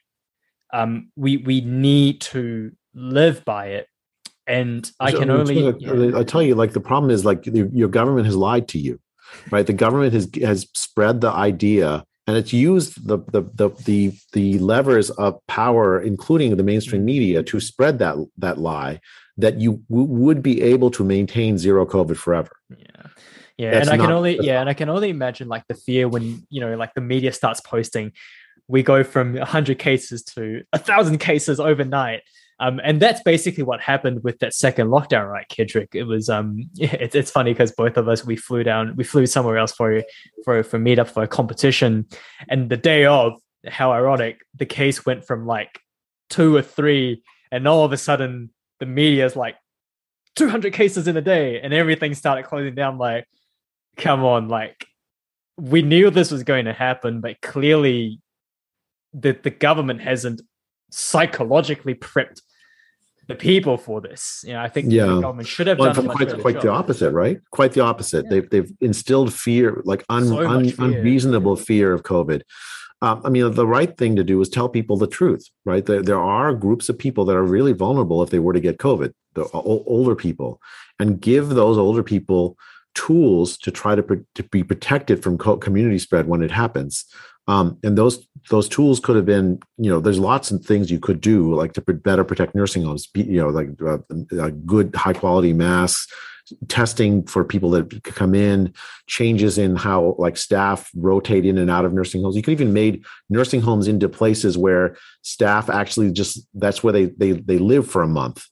um, 0.74 1.12
we 1.16 1.38
we 1.38 1.62
need 1.62 2.22
to 2.22 2.72
live 2.94 3.46
by 3.46 3.68
it. 3.68 3.88
And 4.46 4.90
I 5.00 5.12
can 5.12 5.30
only 5.30 5.68
I, 5.68 6.20
I 6.20 6.24
tell 6.24 6.42
you, 6.42 6.56
like 6.56 6.74
the 6.74 6.82
problem 6.82 7.12
is 7.12 7.24
like 7.24 7.46
your 7.46 7.88
government 7.88 8.26
has 8.26 8.36
lied 8.36 8.68
to 8.70 8.80
you, 8.80 9.00
right? 9.52 9.66
The 9.66 9.74
government 9.74 10.14
has 10.14 10.30
has 10.42 10.68
spread 10.74 11.22
the 11.22 11.32
idea 11.32 12.04
and 12.28 12.38
it's 12.38 12.54
used 12.54 13.08
the 13.08 13.20
the 13.32 13.42
the 13.54 13.70
the, 13.86 14.14
the 14.32 14.60
levers 14.60 15.10
of 15.12 15.40
power, 15.48 16.00
including 16.00 16.56
the 16.56 16.64
mainstream 16.64 17.02
mm-hmm. 17.02 17.06
media, 17.06 17.44
to 17.44 17.60
spread 17.60 18.00
that 18.00 18.16
that 18.38 18.58
lie 18.58 19.00
that 19.38 19.60
you 19.60 19.82
w- 19.90 20.08
would 20.08 20.44
be 20.44 20.62
able 20.62 20.92
to 20.92 21.04
maintain 21.04 21.58
zero 21.58 21.86
COVID 21.86 22.16
forever. 22.16 22.52
Yeah. 22.70 22.93
Yeah, 23.58 23.72
That's 23.72 23.90
and 23.90 24.02
I 24.02 24.04
can 24.04 24.12
only 24.12 24.40
yeah, 24.42 24.60
and 24.60 24.70
I 24.70 24.74
can 24.74 24.90
only 24.90 25.10
imagine 25.10 25.48
like 25.48 25.68
the 25.68 25.76
fear 25.76 26.08
when 26.08 26.46
you 26.50 26.62
know 26.62 26.76
like 26.76 26.94
the 26.96 27.02
media 27.02 27.32
starts 27.32 27.62
posting, 27.62 28.12
we 28.68 28.82
go 28.84 29.04
from 29.04 29.38
hundred 29.38 29.80
cases 29.80 30.24
to 30.24 30.64
a 30.74 30.78
thousand 30.78 31.20
cases 31.20 31.60
overnight. 31.60 32.22
Um, 32.60 32.80
and 32.84 33.02
that's 33.02 33.22
basically 33.24 33.64
what 33.64 33.82
happened 33.82 34.24
with 34.24 34.40
that 34.40 34.54
second 34.54 34.88
lockdown, 34.88 35.30
right, 35.30 35.46
Kedrick? 35.50 35.96
It 35.96 36.04
was 36.04 36.30
um, 36.30 36.70
yeah, 36.74 36.94
it's, 37.00 37.16
it's 37.16 37.32
funny 37.32 37.52
because 37.52 37.72
both 37.72 37.98
of 37.98 38.08
us 38.08 38.26
we 38.26 38.36
flew 38.36 38.64
down, 38.64 38.96
we 38.96 39.04
flew 39.04 39.26
somewhere 39.26 39.58
else 39.58 39.72
for 39.72 40.02
for 40.44 40.64
for 40.64 40.78
a 40.78 40.80
meetup 40.80 41.10
for 41.10 41.24
a 41.24 41.28
competition, 41.28 42.08
and 42.50 42.70
the 42.70 42.78
day 42.78 43.06
of, 43.06 43.34
how 43.68 43.92
ironic, 43.92 44.42
the 44.56 44.66
case 44.66 45.06
went 45.06 45.26
from 45.26 45.46
like 45.46 45.80
two 46.30 46.56
or 46.56 46.62
three, 46.62 47.24
and 47.52 47.68
all 47.68 47.86
of 47.86 47.92
a 47.92 47.98
sudden 47.98 48.50
the 48.80 48.86
media 48.86 49.26
is 49.26 49.36
like 49.36 49.56
200 50.36 50.74
cases 50.74 51.08
in 51.08 51.16
a 51.18 51.22
day, 51.22 51.62
and 51.62 51.74
everything 51.74 52.14
started 52.14 52.46
closing 52.46 52.76
down. 52.76 52.98
Like, 52.98 53.26
come 53.98 54.24
on, 54.24 54.48
like 54.48 54.88
we 55.58 55.82
knew 55.82 56.10
this 56.10 56.32
was 56.32 56.44
going 56.44 56.66
to 56.66 56.74
happen, 56.74 57.22
but 57.22 57.42
clearly 57.42 58.20
the 59.14 59.38
the 59.44 59.52
government 59.52 60.02
hasn't 60.02 60.42
psychologically 60.90 61.96
prepped 61.96 62.42
the 63.28 63.36
people 63.36 63.78
for 63.78 64.02
this. 64.02 64.44
You 64.46 64.54
know, 64.54 64.62
I 64.62 64.70
think 64.70 64.92
yeah. 64.92 65.06
the 65.06 65.22
government 65.22 65.48
should 65.48 65.68
have 65.68 65.80
well, 65.80 65.94
done 65.94 66.08
quite, 66.10 66.40
quite 66.42 66.62
the 66.62 66.70
opposite, 66.70 67.12
right? 67.12 67.40
Quite 67.52 67.74
the 67.74 67.82
opposite. 67.82 68.26
Yeah. 68.26 68.30
They've 68.30 68.50
they've 68.50 68.72
instilled 68.82 69.34
fear, 69.34 69.82
like 69.86 70.04
un, 70.10 70.28
so 70.28 70.48
un, 70.48 70.70
fear. 70.70 70.86
unreasonable 70.86 71.56
fear 71.56 71.94
of 71.94 72.04
COVID. 72.04 72.42
Um, 73.02 73.22
I 73.26 73.30
mean, 73.30 73.52
the 73.52 73.68
right 73.68 73.98
thing 73.98 74.16
to 74.16 74.24
do 74.24 74.40
is 74.40 74.48
tell 74.48 74.70
people 74.70 74.96
the 74.96 75.08
truth, 75.08 75.50
right? 75.66 75.86
There, 75.86 76.02
there 76.02 76.22
are 76.22 76.54
groups 76.54 76.88
of 76.88 76.98
people 76.98 77.26
that 77.26 77.36
are 77.36 77.44
really 77.44 77.74
vulnerable 77.74 78.24
if 78.24 78.30
they 78.30 78.40
were 78.40 78.54
to 78.54 78.62
get 78.62 78.78
COVID, 78.78 79.12
the 79.34 79.44
older 79.52 80.16
people, 80.16 80.62
and 81.00 81.20
give 81.20 81.50
those 81.50 81.78
older 81.78 82.02
people 82.02 82.58
tools 82.96 83.58
to 83.58 83.72
try 83.72 83.96
to, 83.96 84.26
to 84.36 84.44
be 84.44 84.64
protected 84.64 85.24
from 85.24 85.38
community 85.38 86.00
spread 86.00 86.28
when 86.28 86.44
it 86.44 86.52
happens. 86.52 87.06
Um, 87.48 87.78
and 87.84 87.98
those 87.98 88.26
those 88.50 88.70
tools 88.70 89.00
could 89.00 89.16
have 89.16 89.26
been, 89.26 89.60
you 89.78 89.90
know, 89.90 90.00
there's 90.00 90.20
lots 90.20 90.52
of 90.52 90.66
things 90.66 90.92
you 90.92 91.00
could 91.00 91.22
do, 91.22 91.54
like 91.54 91.74
to 91.74 91.82
better 91.82 92.24
protect 92.24 92.56
nursing 92.56 92.84
homes, 92.84 93.08
you 93.16 93.38
know, 93.38 93.50
like 93.50 93.70
uh, 93.82 93.98
uh, 94.40 94.50
good 94.66 94.96
high 94.96 95.14
quality 95.14 95.54
masks, 95.54 96.12
testing 96.68 97.26
for 97.26 97.44
people 97.44 97.70
that 97.72 98.04
come 98.04 98.36
in, 98.36 98.74
changes 99.08 99.58
in 99.58 99.76
how 99.76 100.16
like 100.18 100.38
staff 100.38 100.90
rotate 100.96 101.46
in 101.46 101.58
and 101.58 101.70
out 101.70 101.86
of 101.86 101.94
nursing 101.94 102.22
homes. 102.22 102.36
You 102.36 102.42
could 102.42 102.52
even 102.52 102.74
made 102.74 103.04
nursing 103.30 103.62
homes 103.62 103.88
into 103.88 104.10
places 104.10 104.58
where 104.58 104.98
staff 105.22 105.70
actually 105.70 106.12
just 106.12 106.48
that's 106.54 106.84
where 106.84 106.94
they 106.94 107.06
they 107.06 107.32
they 107.34 107.58
live 107.58 107.90
for 107.90 108.04
a 108.04 108.08
month 108.08 108.48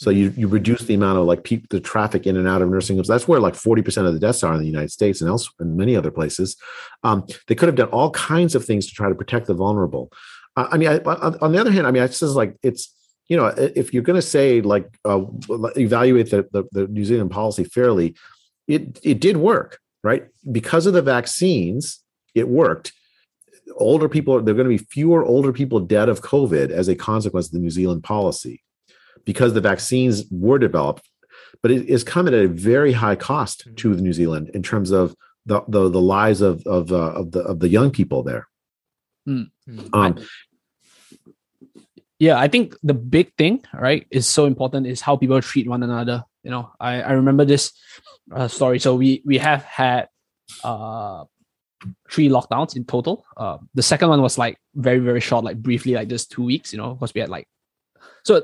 so 0.00 0.08
you 0.08 0.32
you 0.34 0.48
reduce 0.48 0.80
the 0.84 0.94
amount 0.94 1.18
of 1.18 1.26
like 1.26 1.44
people, 1.44 1.66
the 1.68 1.78
traffic 1.78 2.26
in 2.26 2.38
and 2.38 2.48
out 2.48 2.62
of 2.62 2.70
nursing 2.70 2.96
homes. 2.96 3.06
That's 3.06 3.28
where 3.28 3.38
like 3.38 3.54
forty 3.54 3.82
percent 3.82 4.06
of 4.06 4.14
the 4.14 4.18
deaths 4.18 4.42
are 4.42 4.54
in 4.54 4.58
the 4.58 4.66
United 4.66 4.90
States 4.90 5.20
and 5.20 5.28
else 5.28 5.50
and 5.58 5.76
many 5.76 5.94
other 5.94 6.10
places. 6.10 6.56
Um, 7.02 7.26
they 7.48 7.54
could 7.54 7.68
have 7.68 7.76
done 7.76 7.90
all 7.90 8.10
kinds 8.12 8.54
of 8.54 8.64
things 8.64 8.86
to 8.86 8.94
try 8.94 9.10
to 9.10 9.14
protect 9.14 9.46
the 9.46 9.52
vulnerable. 9.52 10.10
Uh, 10.56 10.68
I 10.72 10.78
mean, 10.78 10.88
I, 10.88 10.98
on 11.42 11.52
the 11.52 11.60
other 11.60 11.70
hand, 11.70 11.86
I 11.86 11.90
mean, 11.90 12.02
I 12.02 12.06
just 12.06 12.22
like 12.22 12.56
it's 12.62 12.94
you 13.28 13.36
know 13.36 13.48
if 13.58 13.92
you're 13.92 14.02
going 14.02 14.18
to 14.18 14.26
say 14.26 14.62
like 14.62 14.88
uh, 15.04 15.20
evaluate 15.76 16.30
the, 16.30 16.48
the 16.50 16.64
the 16.72 16.86
New 16.88 17.04
Zealand 17.04 17.30
policy 17.30 17.64
fairly, 17.64 18.16
it 18.66 18.98
it 19.02 19.20
did 19.20 19.36
work 19.36 19.80
right 20.02 20.24
because 20.50 20.86
of 20.86 20.94
the 20.94 21.02
vaccines. 21.02 22.02
It 22.34 22.48
worked 22.48 22.92
older 23.76 24.08
people 24.08 24.40
there 24.40 24.54
are 24.54 24.56
going 24.56 24.68
to 24.70 24.76
be 24.76 24.88
fewer 24.90 25.24
older 25.24 25.52
people 25.52 25.78
dead 25.78 26.08
of 26.08 26.22
covid 26.22 26.70
as 26.70 26.88
a 26.88 26.94
consequence 26.94 27.46
of 27.46 27.52
the 27.52 27.58
new 27.58 27.70
zealand 27.70 28.02
policy 28.02 28.60
because 29.24 29.54
the 29.54 29.60
vaccines 29.60 30.24
were 30.30 30.58
developed, 30.58 31.08
but 31.62 31.70
it 31.70 31.88
is 31.88 32.04
coming 32.04 32.34
at 32.34 32.40
a 32.40 32.48
very 32.48 32.92
high 32.92 33.16
cost 33.16 33.66
mm-hmm. 33.66 33.74
to 33.76 33.94
New 33.94 34.12
Zealand 34.12 34.50
in 34.54 34.62
terms 34.62 34.90
of 34.90 35.14
the 35.46 35.62
the, 35.68 35.88
the 35.88 36.00
lives 36.00 36.40
of 36.40 36.66
of, 36.66 36.92
uh, 36.92 37.12
of 37.12 37.32
the 37.32 37.40
of 37.40 37.60
the 37.60 37.68
young 37.68 37.90
people 37.90 38.22
there. 38.22 38.48
Mm-hmm. 39.28 39.94
Um, 39.94 40.18
yeah, 42.18 42.38
I 42.38 42.48
think 42.48 42.76
the 42.82 42.94
big 42.94 43.34
thing, 43.36 43.64
right, 43.72 44.06
is 44.10 44.26
so 44.26 44.44
important 44.44 44.86
is 44.86 45.00
how 45.00 45.16
people 45.16 45.40
treat 45.40 45.68
one 45.68 45.82
another. 45.82 46.24
You 46.42 46.50
know, 46.50 46.72
I, 46.78 47.02
I 47.02 47.12
remember 47.12 47.44
this 47.44 47.72
uh, 48.32 48.48
story. 48.48 48.78
So 48.78 48.94
we 48.94 49.22
we 49.24 49.38
have 49.38 49.64
had 49.64 50.08
uh 50.64 51.24
three 52.10 52.28
lockdowns 52.28 52.76
in 52.76 52.84
total. 52.84 53.24
Uh, 53.36 53.58
the 53.74 53.82
second 53.82 54.10
one 54.10 54.20
was 54.20 54.36
like 54.36 54.58
very 54.74 54.98
very 54.98 55.20
short, 55.20 55.44
like 55.44 55.56
briefly, 55.56 55.94
like 55.94 56.08
just 56.08 56.30
two 56.30 56.44
weeks. 56.44 56.72
You 56.72 56.78
know, 56.78 56.94
because 56.94 57.14
we 57.14 57.20
had 57.22 57.30
like 57.30 57.48
so 58.22 58.42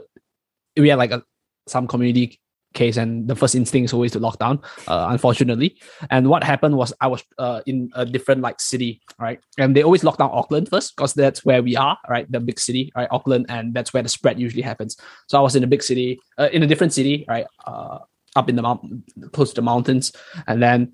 we 0.76 0.88
had 0.88 0.98
like 0.98 1.12
a, 1.12 1.22
some 1.66 1.86
community 1.86 2.40
case, 2.74 2.96
and 2.96 3.26
the 3.26 3.34
first 3.34 3.54
instinct 3.54 3.86
is 3.86 3.92
always 3.92 4.12
to 4.12 4.20
lock 4.20 4.38
down, 4.38 4.60
uh, 4.86 5.08
unfortunately. 5.10 5.76
And 6.10 6.28
what 6.28 6.44
happened 6.44 6.76
was 6.76 6.92
I 7.00 7.08
was 7.08 7.24
uh, 7.38 7.62
in 7.66 7.90
a 7.94 8.04
different 8.04 8.42
like 8.42 8.60
city, 8.60 9.00
right? 9.18 9.40
And 9.58 9.74
they 9.74 9.82
always 9.82 10.04
lock 10.04 10.18
down 10.18 10.30
Auckland 10.32 10.68
first 10.68 10.94
because 10.94 11.14
that's 11.14 11.44
where 11.44 11.62
we 11.62 11.76
are, 11.76 11.98
right? 12.08 12.30
The 12.30 12.38
big 12.38 12.60
city, 12.60 12.92
right? 12.94 13.08
Auckland, 13.10 13.46
and 13.48 13.74
that's 13.74 13.92
where 13.92 14.02
the 14.02 14.08
spread 14.08 14.38
usually 14.38 14.62
happens. 14.62 14.96
So 15.26 15.38
I 15.38 15.40
was 15.40 15.56
in 15.56 15.64
a 15.64 15.66
big 15.66 15.82
city, 15.82 16.20
uh, 16.38 16.48
in 16.52 16.62
a 16.62 16.66
different 16.66 16.92
city, 16.92 17.24
right? 17.28 17.46
Uh, 17.66 17.98
up 18.36 18.48
in 18.48 18.56
the 18.56 18.62
mountain, 18.62 19.02
close 19.32 19.50
to 19.50 19.56
the 19.56 19.62
mountains, 19.62 20.12
and 20.46 20.62
then 20.62 20.92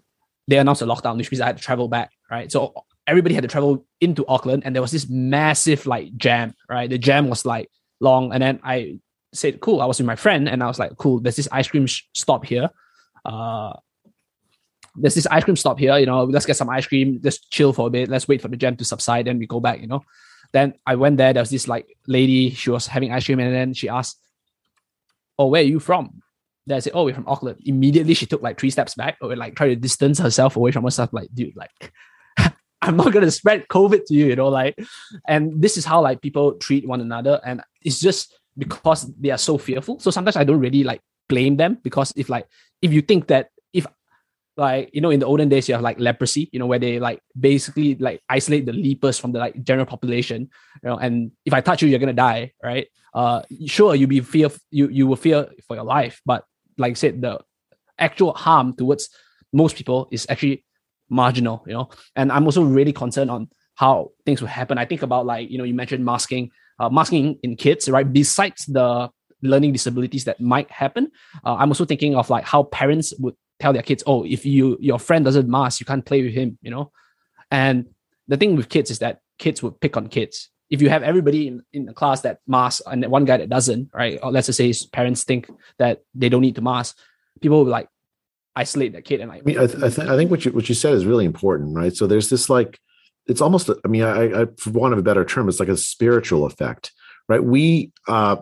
they 0.49 0.59
announced 0.59 0.83
a 0.83 0.87
lockdown, 0.87 1.17
which 1.17 1.31
means 1.31 1.41
I 1.41 1.47
had 1.47 1.57
to 1.57 1.63
travel 1.63 1.89
back, 1.89 2.11
right? 2.31 2.51
So 2.51 2.85
everybody 3.07 3.35
had 3.35 3.43
to 3.43 3.49
travel 3.49 3.85
into 4.01 4.25
Auckland, 4.29 4.63
and 4.65 4.75
there 4.75 4.83
was 4.83 4.93
this 4.93 5.09
massive 5.09 5.87
like 5.87 6.17
jam, 6.17 6.55
right? 6.69 6.89
The 6.89 6.99
jam 6.99 7.29
was 7.29 7.45
like 7.45 7.69
long, 8.01 8.33
and 8.33 8.43
then 8.43 8.61
I 8.63 9.01
said, 9.33 9.61
cool. 9.61 9.81
I 9.81 9.87
was 9.87 9.99
with 9.99 10.07
my 10.07 10.17
friend 10.17 10.49
and 10.49 10.63
I 10.63 10.67
was 10.67 10.79
like, 10.79 10.97
cool, 10.97 11.21
there's 11.21 11.37
this 11.37 11.49
ice 11.51 11.69
cream 11.69 11.87
sh- 11.87 12.03
stop 12.15 12.45
here. 12.45 12.71
Uh, 13.25 13.73
there's 14.95 15.15
this 15.15 15.27
ice 15.27 15.45
cream 15.45 15.57
stop 15.57 15.79
here, 15.79 15.97
you 15.99 16.07
know, 16.07 16.25
let's 16.25 16.47
get 16.47 16.57
some 16.57 16.69
ice 16.69 16.87
cream, 16.87 17.21
just 17.23 17.51
chill 17.51 17.73
for 17.73 17.87
a 17.87 17.91
bit, 17.91 18.09
let's 18.09 18.29
wait 18.29 18.43
for 18.43 18.49
the 18.49 18.57
jam 18.57 18.77
to 18.77 18.85
subside, 18.85 19.27
then 19.27 19.39
we 19.39 19.47
go 19.47 19.61
back, 19.61 19.81
you 19.81 19.87
know. 19.87 20.03
Then 20.53 20.75
I 20.87 20.97
went 20.97 21.17
there, 21.17 21.33
there 21.33 21.43
was 21.43 21.51
this 21.51 21.67
like 21.67 21.97
lady, 22.07 22.51
she 22.51 22.71
was 22.71 22.87
having 22.87 23.13
ice 23.13 23.25
cream, 23.25 23.41
and 23.41 23.55
then 23.55 23.73
she 23.73 23.89
asked, 23.89 24.19
Oh, 25.39 25.47
where 25.47 25.63
are 25.63 25.67
you 25.67 25.81
from? 25.81 26.23
Then 26.67 26.77
I 26.77 26.81
said, 26.81 26.93
Oh, 26.95 27.05
we're 27.05 27.15
from 27.15 27.27
Auckland. 27.27 27.63
Immediately 27.65 28.15
she 28.15 28.27
took 28.27 28.43
like 28.43 28.61
three 28.61 28.71
steps 28.71 28.95
back 28.95 29.17
or 29.23 29.35
like 29.35 29.57
try 29.57 29.69
to 29.69 29.77
distance 29.77 30.19
herself 30.19 30.57
away 30.57 30.73
from 30.73 30.85
herself, 30.85 31.11
like, 31.13 31.31
dude, 31.33 31.57
like 31.57 31.93
I'm 32.83 32.97
not 32.97 33.13
gonna 33.13 33.31
spread 33.31 33.69
COVID 33.69 34.05
to 34.07 34.15
you, 34.15 34.27
you 34.27 34.37
know, 34.37 34.49
like, 34.49 34.79
and 35.27 35.63
this 35.63 35.79
is 35.79 35.87
how 35.87 36.03
like 36.03 36.21
people 36.21 36.53
treat 36.55 36.87
one 36.87 37.01
another. 37.01 37.41
And 37.47 37.63
it's 37.81 37.99
just 37.99 38.39
because 38.57 39.13
they 39.19 39.31
are 39.31 39.39
so 39.39 39.59
fearful. 39.59 39.99
So 40.01 40.11
sometimes 40.11 40.37
I 40.37 40.45
don't 40.45 40.61
really 40.61 40.85
like 40.85 41.01
blame 41.29 41.57
them 41.57 41.79
because 41.83 42.13
if 42.17 42.29
like 42.29 42.47
if 42.83 42.93
you 42.93 43.01
think 43.03 43.29
that 43.29 43.49
if 43.73 43.87
like 44.57 44.91
you 44.93 45.01
know 45.01 45.11
in 45.11 45.21
the 45.21 45.27
olden 45.27 45.49
days 45.49 45.69
you 45.69 45.75
have 45.75 45.83
like 45.83 45.99
leprosy, 45.99 46.49
you 46.53 46.59
know, 46.59 46.67
where 46.67 46.79
they 46.79 46.99
like 46.99 47.21
basically 47.39 47.95
like 47.97 48.23
isolate 48.29 48.67
the 48.67 48.73
lepers 48.73 49.19
from 49.19 49.33
the 49.33 49.39
like 49.39 49.63
general 49.63 49.87
population, 49.87 50.51
you 50.83 50.89
know, 50.89 50.97
and 50.99 51.33
if 51.45 51.53
I 51.53 51.61
touch 51.61 51.83
you, 51.83 51.89
you're 51.89 51.99
gonna 51.99 52.13
die, 52.13 52.53
right? 52.63 52.89
Uh 53.15 53.43
sure 53.67 53.95
you'll 53.95 54.09
be 54.09 54.21
fear 54.21 54.51
you 54.71 54.89
you 54.89 55.07
will 55.07 55.17
fear 55.17 55.49
for 55.67 55.77
your 55.77 55.85
life, 55.85 56.21
but 56.27 56.45
like 56.79 56.93
I 56.93 56.95
said, 56.95 57.23
the 57.23 57.41
actual 57.99 58.33
harm 58.35 58.75
towards 58.75 59.09
most 59.53 59.77
people 59.77 60.09
is 60.11 60.27
actually 60.29 60.65
marginal, 61.09 61.63
you 61.67 61.75
know. 61.75 61.91
And 62.17 62.33
I'm 62.33 62.45
also 62.45 62.63
really 62.63 62.93
concerned 62.93 63.31
on 63.31 63.49
how 63.75 64.11
things 64.25 64.41
will 64.41 64.49
happen. 64.49 64.79
I 64.79 64.85
think 64.85 65.03
about 65.03 65.27
like, 65.27 65.51
you 65.51 65.59
know, 65.59 65.65
you 65.65 65.75
mentioned 65.75 66.05
masking 66.05 66.51
uh, 66.83 66.89
masking 66.91 67.39
in 67.43 67.55
kids, 67.55 67.89
right? 67.89 68.13
Besides 68.13 68.67
the 68.67 69.09
learning 69.43 69.73
disabilities 69.73 70.25
that 70.25 70.41
might 70.41 70.71
happen, 70.71 71.11
uh, 71.45 71.55
I'm 71.55 71.71
also 71.71 71.85
thinking 71.85 72.17
of 72.17 72.29
like 72.29 72.45
how 72.45 72.65
parents 72.65 73.15
would 73.21 73.35
tell 73.61 73.73
their 73.73 73.83
kids, 73.83 74.03
"Oh, 74.07 74.25
if 74.25 74.45
you 74.45 74.77
your 74.81 74.99
friend 74.99 75.25
doesn't 75.25 75.49
mask, 75.49 75.81
you 75.81 75.87
can't 75.87 76.05
play 76.05 76.23
with 76.23 76.35
him," 76.35 76.59
you 76.61 76.71
know. 76.71 76.91
And 77.51 77.87
the 78.27 78.37
thing 78.37 78.57
with 78.57 78.69
kids 78.69 78.91
is 78.91 78.99
that 78.99 79.21
kids 79.39 79.63
would 79.63 79.81
pick 79.81 79.97
on 79.97 80.09
kids. 80.09 80.51
If 80.71 80.83
you 80.83 80.89
have 80.89 81.03
everybody 81.03 81.47
in, 81.49 81.63
in 81.73 81.85
the 81.85 81.93
class 81.93 82.23
that 82.23 82.39
masks 82.47 82.83
and 82.87 83.05
one 83.07 83.27
guy 83.27 83.37
that 83.37 83.51
doesn't, 83.51 83.91
right? 83.95 84.19
Or 84.23 84.33
let's 84.33 84.47
just 84.47 84.57
say 84.57 84.69
his 84.69 84.87
parents 84.87 85.23
think 85.23 85.51
that 85.79 86.01
they 86.15 86.31
don't 86.31 86.41
need 86.41 86.57
to 86.57 86.63
mask, 86.63 86.97
people 87.43 87.59
will 87.59 87.71
like 87.71 87.89
isolate 88.57 88.95
that 88.95 89.05
kid 89.05 89.21
and 89.21 89.31
like. 89.31 89.43
I 89.43 89.45
mean, 89.45 89.59
I, 89.59 89.67
th- 89.67 89.83
I, 89.85 89.89
th- 89.91 90.09
I 90.09 90.17
think 90.17 90.31
what 90.31 90.45
you 90.45 90.51
what 90.53 90.69
you 90.69 90.75
said 90.75 90.95
is 90.95 91.07
really 91.07 91.27
important, 91.27 91.77
right? 91.77 91.95
So 91.95 92.09
there's 92.09 92.31
this 92.31 92.51
like 92.51 92.81
it's 93.27 93.41
almost 93.41 93.71
i 93.85 93.89
mean 93.89 94.03
I, 94.03 94.43
I 94.43 94.47
for 94.59 94.71
want 94.71 94.93
of 94.93 94.99
a 94.99 95.03
better 95.03 95.25
term 95.25 95.49
it's 95.49 95.61
like 95.61 95.69
a 95.69 95.77
spiritual 95.77 96.45
effect 96.45 96.93
right? 97.29 97.43
We 97.43 97.93
uh 98.09 98.37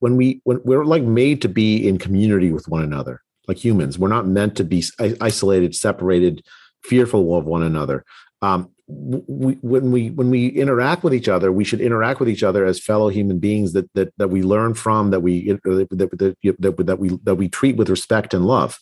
when 0.00 0.16
we 0.16 0.40
when 0.44 0.60
we're 0.64 0.84
like 0.84 1.02
made 1.02 1.42
to 1.42 1.48
be 1.48 1.86
in 1.86 1.98
community 1.98 2.52
with 2.52 2.68
one 2.68 2.82
another 2.82 3.22
like 3.48 3.58
humans. 3.58 3.98
We're 3.98 4.08
not 4.08 4.26
meant 4.26 4.56
to 4.56 4.64
be 4.64 4.84
isolated 5.20 5.74
separated 5.74 6.44
fearful 6.82 7.36
of 7.36 7.44
one 7.44 7.62
another. 7.62 8.04
Um 8.40 8.70
we, 8.88 9.54
when 9.62 9.90
we 9.90 10.10
when 10.10 10.28
we 10.28 10.48
interact 10.48 11.02
with 11.02 11.14
each 11.14 11.28
other, 11.28 11.50
we 11.50 11.64
should 11.64 11.80
interact 11.80 12.20
with 12.20 12.28
each 12.28 12.42
other 12.42 12.66
as 12.66 12.78
fellow 12.78 13.08
human 13.08 13.38
beings 13.38 13.72
that 13.72 13.88
that 13.94 14.12
that 14.18 14.28
we 14.28 14.42
learn 14.42 14.74
from, 14.74 15.10
that 15.10 15.20
we 15.20 15.46
that 15.46 15.62
that, 15.90 16.36
that, 16.58 16.86
that 16.86 16.98
we 16.98 17.18
that 17.22 17.36
we 17.36 17.48
treat 17.48 17.76
with 17.76 17.88
respect 17.88 18.34
and 18.34 18.44
love. 18.44 18.80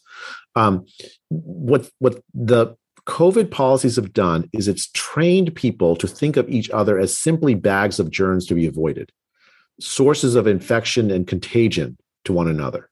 Um, 0.57 0.87
what 1.29 1.91
what 1.99 2.23
the 2.35 2.77
COVID 3.07 3.51
policies 3.51 3.97
have 3.97 4.13
done 4.13 4.49
is 4.53 4.69
it's 4.69 4.91
trained 4.93 5.55
people 5.55 5.97
to 5.97 6.07
think 6.07 6.37
of 6.37 6.49
each 6.49 6.71
other 6.71 6.99
as 6.99 7.17
simply 7.17 7.55
bags 7.55 7.99
of 7.99 8.11
germs 8.11 8.47
to 8.47 8.55
be 8.55 8.67
avoided, 8.67 9.11
sources 9.81 10.35
of 10.35 10.47
infection 10.47 11.11
and 11.11 11.27
contagion 11.27 11.97
to 12.25 12.33
one 12.33 12.49
another. 12.49 12.89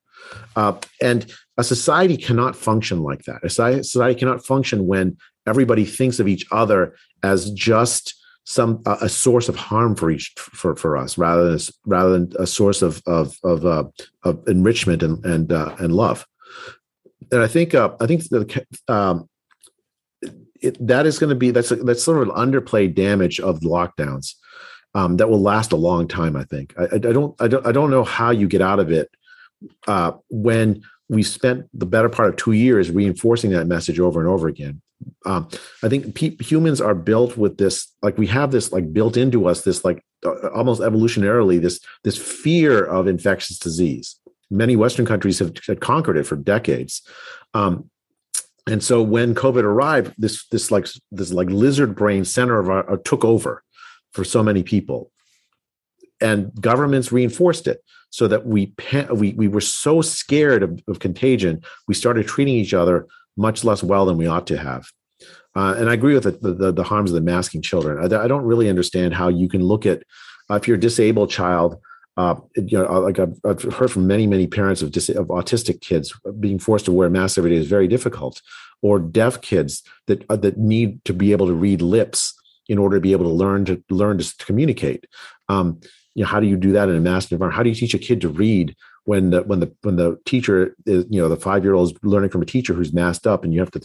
Uh, 0.57 0.75
and 1.01 1.33
a 1.57 1.65
society 1.65 2.17
cannot 2.17 2.57
function 2.57 3.03
like 3.03 3.25
that. 3.25 3.43
A 3.45 3.51
society 3.51 4.19
cannot 4.19 4.45
function 4.45 4.87
when 4.87 5.17
everybody 5.47 5.85
thinks 5.85 6.21
of 6.21 6.29
each 6.29 6.47
other 6.51 6.95
as 7.23 7.51
just 7.53 8.15
some 8.45 8.83
uh, 8.87 8.97
a 9.03 9.09
source 9.11 9.49
of 9.49 9.57
harm 9.57 9.95
for 9.95 10.11
each 10.11 10.33
for, 10.39 10.75
for 10.75 10.97
us 10.97 11.19
rather 11.19 11.51
than 11.51 11.61
rather 11.85 12.11
than 12.13 12.33
a 12.39 12.47
source 12.47 12.81
of 12.81 13.03
of 13.07 13.37
of, 13.45 13.67
uh, 13.67 13.85
of 14.23 14.43
enrichment 14.49 15.03
and 15.03 15.25
and 15.25 15.53
uh, 15.53 15.75
and 15.79 15.95
love. 15.95 16.27
And 17.31 17.43
I 17.43 17.47
think 17.47 17.75
uh, 17.75 17.95
I 18.01 18.07
think 18.07 18.25
the 18.25 18.67
um, 18.89 19.29
it, 20.61 20.87
that 20.87 21.07
is 21.07 21.19
going 21.19 21.31
to 21.31 21.37
be 21.37 21.51
that's 21.51 21.71
a, 21.71 21.77
that's 21.77 22.03
sort 22.03 22.23
of 22.23 22.29
an 22.29 22.35
underplayed 22.35 22.95
damage 22.95 23.41
of 23.41 23.61
lockdowns 23.61 24.35
um, 24.95 25.17
that 25.17 25.29
will 25.29 25.41
last 25.41 25.73
a 25.73 25.77
long 25.77 26.09
time. 26.09 26.37
I 26.37 26.45
think. 26.45 26.75
I, 26.79 26.95
I, 26.95 26.99
don't 26.99 27.41
I 27.41 27.49
don't 27.49 27.67
I 27.67 27.73
don't 27.73 27.91
know 27.91 28.05
how 28.05 28.31
you 28.31 28.49
get 28.49 28.63
out 28.63 28.81
of 28.81 28.91
it 28.91 29.11
uh, 29.87 30.13
when 30.31 30.83
we 31.09 31.23
spent 31.23 31.67
the 31.73 31.87
better 31.87 32.09
part 32.09 32.29
of 32.29 32.37
two 32.37 32.53
years 32.53 32.91
reinforcing 32.91 33.51
that 33.53 33.67
message 33.67 33.99
over 33.99 34.21
and 34.21 34.29
over 34.29 34.49
again. 34.49 34.83
Um, 35.25 35.49
I 35.83 35.89
think 35.89 36.15
pe- 36.15 36.37
humans 36.41 36.81
are 36.81 36.95
built 36.95 37.37
with 37.37 37.57
this, 37.57 37.93
like 38.03 38.19
we 38.19 38.27
have 38.27 38.51
this, 38.51 38.73
like 38.73 38.93
built 38.93 39.17
into 39.17 39.47
us, 39.47 39.63
this 39.63 39.85
like 39.85 40.05
uh, 40.25 40.49
almost 40.49 40.81
evolutionarily, 40.81 41.61
this 41.61 41.81
this 42.05 42.19
fear 42.19 42.85
of 42.85 43.07
infectious 43.07 43.59
disease. 43.59 44.17
Many 44.51 44.77
Western 44.77 45.07
countries 45.07 45.39
have, 45.39 45.53
have 45.67 45.81
conquered 45.81 46.17
it 46.17 46.25
for 46.25 46.37
decades. 46.37 47.03
Um, 47.55 47.91
and 48.69 48.85
so 48.85 49.03
when 49.03 49.35
COVID 49.35 49.63
arrived, 49.63 50.15
this 50.19 50.47
this 50.49 50.71
like 50.71 50.87
this 51.11 51.33
like 51.33 51.49
lizard 51.49 51.97
brain 51.97 52.25
center 52.25 52.59
of 52.59 52.69
our 52.69 52.91
uh, 52.93 52.97
took 53.05 53.25
over 53.25 53.65
for 54.13 54.25
so 54.25 54.43
many 54.43 54.63
people, 54.63 55.11
and 56.21 56.53
governments 56.61 57.11
reinforced 57.11 57.67
it 57.67 57.83
so 58.11 58.29
that 58.29 58.47
we 58.47 58.75
we 59.11 59.33
we 59.35 59.49
were 59.49 59.61
so 59.61 60.03
scared 60.03 60.63
of, 60.63 60.81
of 60.87 60.99
contagion, 60.99 61.63
we 61.87 61.95
started 61.95 62.27
treating 62.27 62.55
each 62.55 62.75
other 62.75 63.07
much 63.37 63.65
less 63.65 63.83
well 63.83 64.05
than 64.05 64.17
we 64.17 64.27
ought 64.27 64.47
to 64.49 64.59
have. 64.59 64.87
Uh, 65.55 65.75
and 65.79 65.89
I 65.89 65.95
agree 65.95 66.15
with 66.15 66.25
the, 66.25 66.53
the, 66.53 66.73
the 66.73 66.85
harms 66.85 67.11
of 67.11 67.15
the 67.15 67.21
masking 67.21 67.63
children. 67.63 67.99
I, 67.99 68.25
I, 68.25 68.29
don't 68.29 68.45
really 68.45 68.69
understand 68.69 69.15
how 69.15 69.29
you 69.29 69.49
can 69.49 69.63
look 69.63 69.87
at 69.87 70.03
uh, 70.51 70.55
if 70.55 70.69
you're 70.69 70.77
a 70.77 70.81
disabled 70.81 71.31
child 71.31 71.79
uh, 72.19 72.35
you 72.57 72.77
know, 72.77 73.01
like 73.01 73.21
I've, 73.21 73.39
I've, 73.45 73.63
heard 73.63 73.93
from 73.93 74.09
many, 74.09 74.27
many 74.27 74.49
parents 74.49 74.83
of, 74.83 74.91
dis- 74.91 75.09
of 75.09 75.29
autistic 75.29 75.81
kids 75.81 76.13
being 76.41 76.59
forced 76.59 76.87
to 76.87 76.93
wear 76.93 77.09
masks 77.09 77.39
every 77.39 77.51
day 77.51 77.57
is 77.57 77.69
very 77.69 77.87
difficult, 77.87 78.43
or 78.83 78.99
deaf 78.99 79.41
kids 79.41 79.85
that 80.09 80.29
uh, 80.29 80.35
that 80.35 80.59
need 80.59 81.05
to 81.05 81.15
be 81.15 81.31
able 81.31 81.47
to 81.47 81.55
read 81.55 81.81
lips 81.81 82.35
in 82.69 82.77
order 82.77 82.97
to 82.97 83.01
be 83.01 83.13
able 83.13 83.25
to 83.25 83.31
learn 83.31 83.65
to 83.67 83.81
learn 83.89 84.19
to, 84.19 84.37
to 84.37 84.45
communicate. 84.45 85.07
Um, 85.49 85.81
you 86.17 86.25
know, 86.25 86.29
how 86.29 86.41
do 86.41 86.49
you 86.49 86.57
do 86.57 86.73
that 86.73 86.89
in 86.89 86.97
a 86.97 87.01
masked 87.01 87.31
environment? 87.31 87.57
How 87.57 87.63
do 87.63 87.69
you 87.69 87.77
teach 87.77 87.95
a 87.95 88.01
kid 88.01 88.21
to 88.23 88.29
read 88.29 88.75
when 89.05 89.31
the 89.31 89.43
when 89.43 89.61
the 89.61 89.73
when 89.83 89.95
the 89.95 90.19
teacher 90.27 90.75
is 90.87 91.07
you 91.09 91.21
know 91.21 91.29
the 91.29 91.37
five 91.37 91.63
year 91.63 91.75
old 91.75 91.93
is 91.93 91.99
learning 92.03 92.31
from 92.31 92.43
a 92.43 92.47
teacher 92.47 92.75
who's 92.75 92.93
masked 92.93 93.29
up, 93.29 93.45
and 93.45 93.55
you 93.55 93.61
have 93.61 93.71
to 93.71 93.81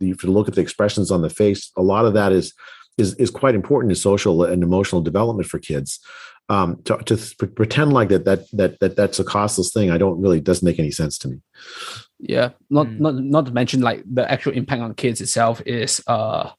you 0.00 0.12
have 0.12 0.20
to 0.20 0.30
look 0.30 0.48
at 0.48 0.54
the 0.54 0.62
expressions 0.62 1.10
on 1.10 1.20
the 1.20 1.28
face. 1.28 1.72
A 1.76 1.82
lot 1.82 2.06
of 2.06 2.14
that 2.14 2.32
is 2.32 2.54
is 2.96 3.12
is 3.16 3.30
quite 3.30 3.54
important 3.54 3.92
in 3.92 3.96
social 3.96 4.44
and 4.44 4.62
emotional 4.62 5.02
development 5.02 5.46
for 5.46 5.58
kids 5.58 6.00
um, 6.48 6.80
to, 6.84 6.96
to 6.98 7.16
pretend 7.48 7.92
like 7.92 8.08
that, 8.10 8.24
that 8.24 8.46
that 8.52 8.80
that 8.80 8.96
that's 8.96 9.18
a 9.18 9.24
costless 9.24 9.72
thing, 9.72 9.90
I 9.90 9.98
don't 9.98 10.20
really 10.20 10.40
doesn't 10.40 10.64
make 10.64 10.78
any 10.78 10.90
sense 10.90 11.18
to 11.18 11.28
me. 11.28 11.40
Yeah, 12.18 12.50
not 12.70 12.86
mm. 12.86 13.00
not 13.00 13.14
not 13.16 13.46
to 13.46 13.52
mention 13.52 13.80
like 13.80 14.02
the 14.06 14.30
actual 14.30 14.52
impact 14.52 14.82
on 14.82 14.94
kids 14.94 15.20
itself 15.20 15.60
is 15.66 16.02
uh 16.06 16.50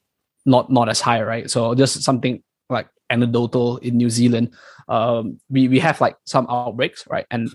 not 0.44 0.70
not 0.70 0.88
as 0.88 1.00
high, 1.00 1.22
right? 1.22 1.50
So 1.50 1.74
just 1.74 2.02
something 2.02 2.42
like 2.68 2.88
anecdotal 3.10 3.78
in 3.78 3.96
New 3.96 4.10
Zealand, 4.10 4.54
um, 4.88 5.40
we 5.48 5.68
we 5.68 5.78
have 5.78 6.00
like 6.00 6.16
some 6.26 6.46
outbreaks, 6.50 7.06
right? 7.08 7.26
And 7.30 7.48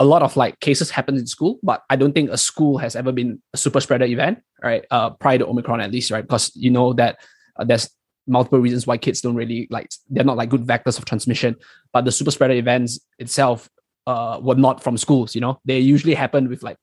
a 0.00 0.04
lot 0.04 0.22
of 0.22 0.36
like 0.36 0.58
cases 0.60 0.90
happen 0.90 1.16
in 1.16 1.26
school, 1.26 1.58
but 1.62 1.82
I 1.88 1.96
don't 1.96 2.12
think 2.12 2.30
a 2.30 2.38
school 2.38 2.78
has 2.78 2.96
ever 2.96 3.12
been 3.12 3.40
a 3.54 3.56
super 3.56 3.80
spreader 3.80 4.06
event, 4.06 4.42
right? 4.62 4.84
Uh, 4.90 5.10
prior 5.10 5.38
to 5.38 5.46
Omicron, 5.46 5.80
at 5.80 5.92
least, 5.92 6.10
right? 6.10 6.22
Because 6.24 6.50
you 6.54 6.70
know 6.70 6.92
that 6.94 7.18
uh, 7.56 7.64
there's 7.64 7.88
multiple 8.28 8.58
reasons 8.58 8.86
why 8.86 8.96
kids 8.96 9.20
don't 9.20 9.34
really 9.34 9.66
like 9.70 9.90
they're 10.10 10.24
not 10.24 10.36
like 10.36 10.48
good 10.48 10.66
vectors 10.66 10.98
of 10.98 11.04
transmission 11.04 11.56
but 11.92 12.04
the 12.04 12.12
super 12.12 12.30
spreader 12.30 12.54
events 12.54 13.00
itself 13.18 13.68
uh 14.06 14.38
were 14.42 14.54
not 14.54 14.82
from 14.82 14.96
schools 14.96 15.34
you 15.34 15.40
know 15.40 15.60
they 15.64 15.78
usually 15.78 16.14
happen 16.14 16.48
with 16.48 16.62
like 16.62 16.76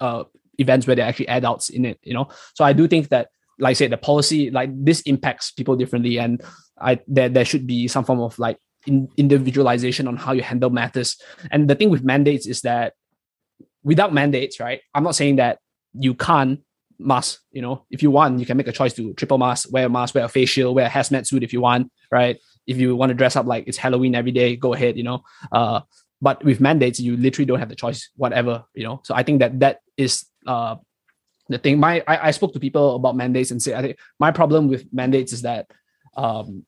uh 0.00 0.24
events 0.58 0.86
where 0.86 0.94
they're 0.94 1.06
actually 1.06 1.28
adults 1.28 1.70
in 1.70 1.84
it 1.84 1.98
you 2.02 2.14
know 2.14 2.28
so 2.54 2.64
i 2.64 2.72
do 2.72 2.86
think 2.86 3.08
that 3.08 3.28
like 3.58 3.70
i 3.70 3.74
said 3.74 3.90
the 3.90 3.96
policy 3.96 4.50
like 4.50 4.70
this 4.84 5.00
impacts 5.02 5.50
people 5.50 5.76
differently 5.76 6.18
and 6.18 6.42
i 6.80 6.98
there, 7.06 7.28
there 7.28 7.44
should 7.44 7.66
be 7.66 7.88
some 7.88 8.04
form 8.04 8.20
of 8.20 8.38
like 8.38 8.58
in, 8.86 9.08
individualization 9.16 10.06
on 10.06 10.16
how 10.16 10.32
you 10.32 10.42
handle 10.42 10.70
matters 10.70 11.16
and 11.50 11.68
the 11.68 11.74
thing 11.74 11.90
with 11.90 12.04
mandates 12.04 12.46
is 12.46 12.60
that 12.62 12.92
without 13.84 14.12
mandates, 14.12 14.60
right? 14.60 14.80
I'm 14.94 15.04
not 15.04 15.14
saying 15.14 15.36
that 15.36 15.58
you 15.94 16.14
can't 16.14 16.60
mask. 17.04 17.40
You 17.50 17.62
know, 17.62 17.84
if 17.90 18.02
you 18.02 18.10
want, 18.10 18.40
you 18.40 18.46
can 18.46 18.56
make 18.56 18.68
a 18.68 18.72
choice 18.72 18.94
to 18.94 19.12
triple 19.14 19.38
mask, 19.38 19.72
wear 19.72 19.86
a 19.86 19.88
mask, 19.88 20.14
wear 20.14 20.24
a 20.24 20.28
face 20.28 20.48
shield, 20.48 20.74
wear 20.74 20.86
a 20.86 20.90
hazmat 20.90 21.26
suit 21.26 21.42
if 21.42 21.52
you 21.52 21.60
want, 21.60 21.90
right? 22.10 22.38
If 22.66 22.76
you 22.76 22.94
want 22.96 23.10
to 23.10 23.14
dress 23.14 23.36
up 23.36 23.46
like 23.46 23.64
it's 23.66 23.78
Halloween 23.78 24.14
every 24.14 24.32
day, 24.32 24.56
go 24.56 24.74
ahead. 24.74 24.96
You 24.96 25.02
know, 25.02 25.22
uh, 25.50 25.80
but 26.20 26.42
with 26.44 26.60
mandates, 26.60 27.00
you 27.00 27.16
literally 27.16 27.46
don't 27.46 27.58
have 27.58 27.68
the 27.68 27.76
choice, 27.76 28.10
whatever. 28.16 28.64
You 28.74 28.84
know, 28.84 29.00
so 29.04 29.14
I 29.14 29.22
think 29.22 29.40
that 29.40 29.60
that 29.60 29.80
is 29.96 30.24
uh 30.46 30.76
the 31.48 31.58
thing. 31.58 31.78
My 31.80 32.02
I, 32.06 32.28
I 32.28 32.30
spoke 32.30 32.52
to 32.54 32.60
people 32.60 32.96
about 32.96 33.16
mandates 33.16 33.50
and 33.50 33.62
say 33.62 33.74
I 33.74 33.82
think 33.82 33.98
my 34.18 34.30
problem 34.30 34.68
with 34.68 34.86
mandates 34.92 35.32
is 35.32 35.42
that 35.42 35.70
um 36.16 36.64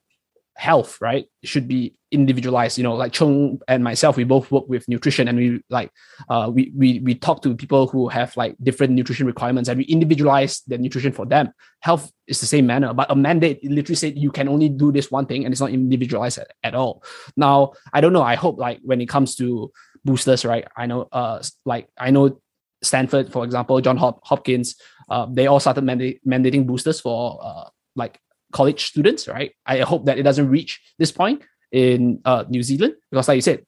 health, 0.56 0.98
right, 1.00 1.26
should 1.42 1.66
be 1.66 1.94
individualized. 2.10 2.78
You 2.78 2.84
know, 2.84 2.94
like 2.94 3.12
Chung 3.12 3.60
and 3.66 3.82
myself, 3.82 4.16
we 4.16 4.24
both 4.24 4.50
work 4.50 4.68
with 4.68 4.88
nutrition, 4.88 5.28
and 5.28 5.38
we 5.38 5.62
like 5.70 5.90
uh, 6.28 6.50
we 6.52 6.72
we 6.76 7.00
we 7.00 7.14
talk 7.14 7.42
to 7.42 7.54
people 7.54 7.86
who 7.86 8.08
have 8.08 8.36
like 8.36 8.56
different 8.62 8.92
nutrition 8.92 9.26
requirements, 9.26 9.68
and 9.68 9.78
we 9.78 9.84
individualize 9.84 10.62
the 10.66 10.78
nutrition 10.78 11.12
for 11.12 11.26
them. 11.26 11.52
Health 11.80 12.10
is 12.26 12.40
the 12.40 12.46
same 12.46 12.66
manner, 12.66 12.94
but 12.94 13.10
a 13.10 13.16
mandate 13.16 13.64
literally 13.64 13.96
said 13.96 14.18
you 14.18 14.30
can 14.30 14.48
only 14.48 14.68
do 14.68 14.92
this 14.92 15.10
one 15.10 15.26
thing, 15.26 15.44
and 15.44 15.52
it's 15.52 15.60
not 15.60 15.70
individualized 15.70 16.38
at, 16.38 16.52
at 16.62 16.74
all. 16.74 17.02
Now, 17.36 17.72
I 17.92 18.00
don't 18.00 18.12
know. 18.12 18.22
I 18.22 18.36
hope 18.36 18.58
like 18.58 18.80
when 18.82 19.00
it 19.00 19.08
comes 19.08 19.34
to 19.36 19.72
boosters, 20.04 20.44
right? 20.44 20.66
I 20.76 20.86
know, 20.86 21.08
uh, 21.12 21.42
like 21.64 21.88
I 21.98 22.10
know 22.10 22.40
Stanford, 22.82 23.32
for 23.32 23.44
example, 23.44 23.80
John 23.80 23.96
Hop- 23.96 24.20
Hopkins, 24.24 24.76
uh, 25.08 25.26
they 25.30 25.46
all 25.46 25.60
started 25.60 25.84
manda- 25.84 26.18
mandating 26.26 26.66
boosters 26.66 27.00
for 27.00 27.40
uh, 27.42 27.68
like 27.96 28.20
college 28.54 28.86
students, 28.86 29.26
right? 29.26 29.52
I 29.66 29.80
hope 29.80 30.06
that 30.06 30.16
it 30.16 30.22
doesn't 30.22 30.48
reach 30.48 30.80
this 30.96 31.10
point 31.10 31.42
in 31.72 32.20
uh, 32.24 32.44
New 32.48 32.62
Zealand 32.62 32.94
because, 33.10 33.28
like 33.28 33.36
you 33.36 33.42
said, 33.42 33.66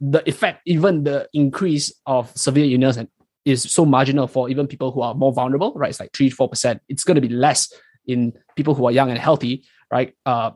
the 0.00 0.22
effect, 0.28 0.60
even 0.66 1.04
the 1.04 1.28
increase 1.32 1.92
of 2.06 2.30
severe 2.36 2.66
illness 2.66 2.96
and 2.98 3.08
is 3.46 3.62
so 3.62 3.86
marginal 3.86 4.28
for 4.28 4.50
even 4.50 4.66
people 4.66 4.92
who 4.92 5.00
are 5.00 5.14
more 5.14 5.32
vulnerable, 5.32 5.72
right? 5.74 5.88
It's 5.88 5.98
like 5.98 6.12
three, 6.12 6.28
four 6.28 6.48
percent. 6.48 6.82
It's 6.88 7.02
going 7.02 7.14
to 7.14 7.20
be 7.20 7.30
less 7.30 7.72
in 8.06 8.34
people 8.56 8.74
who 8.74 8.86
are 8.86 8.92
young 8.92 9.10
and 9.10 9.18
healthy, 9.18 9.64
right? 9.90 10.14
Uh, 10.26 10.50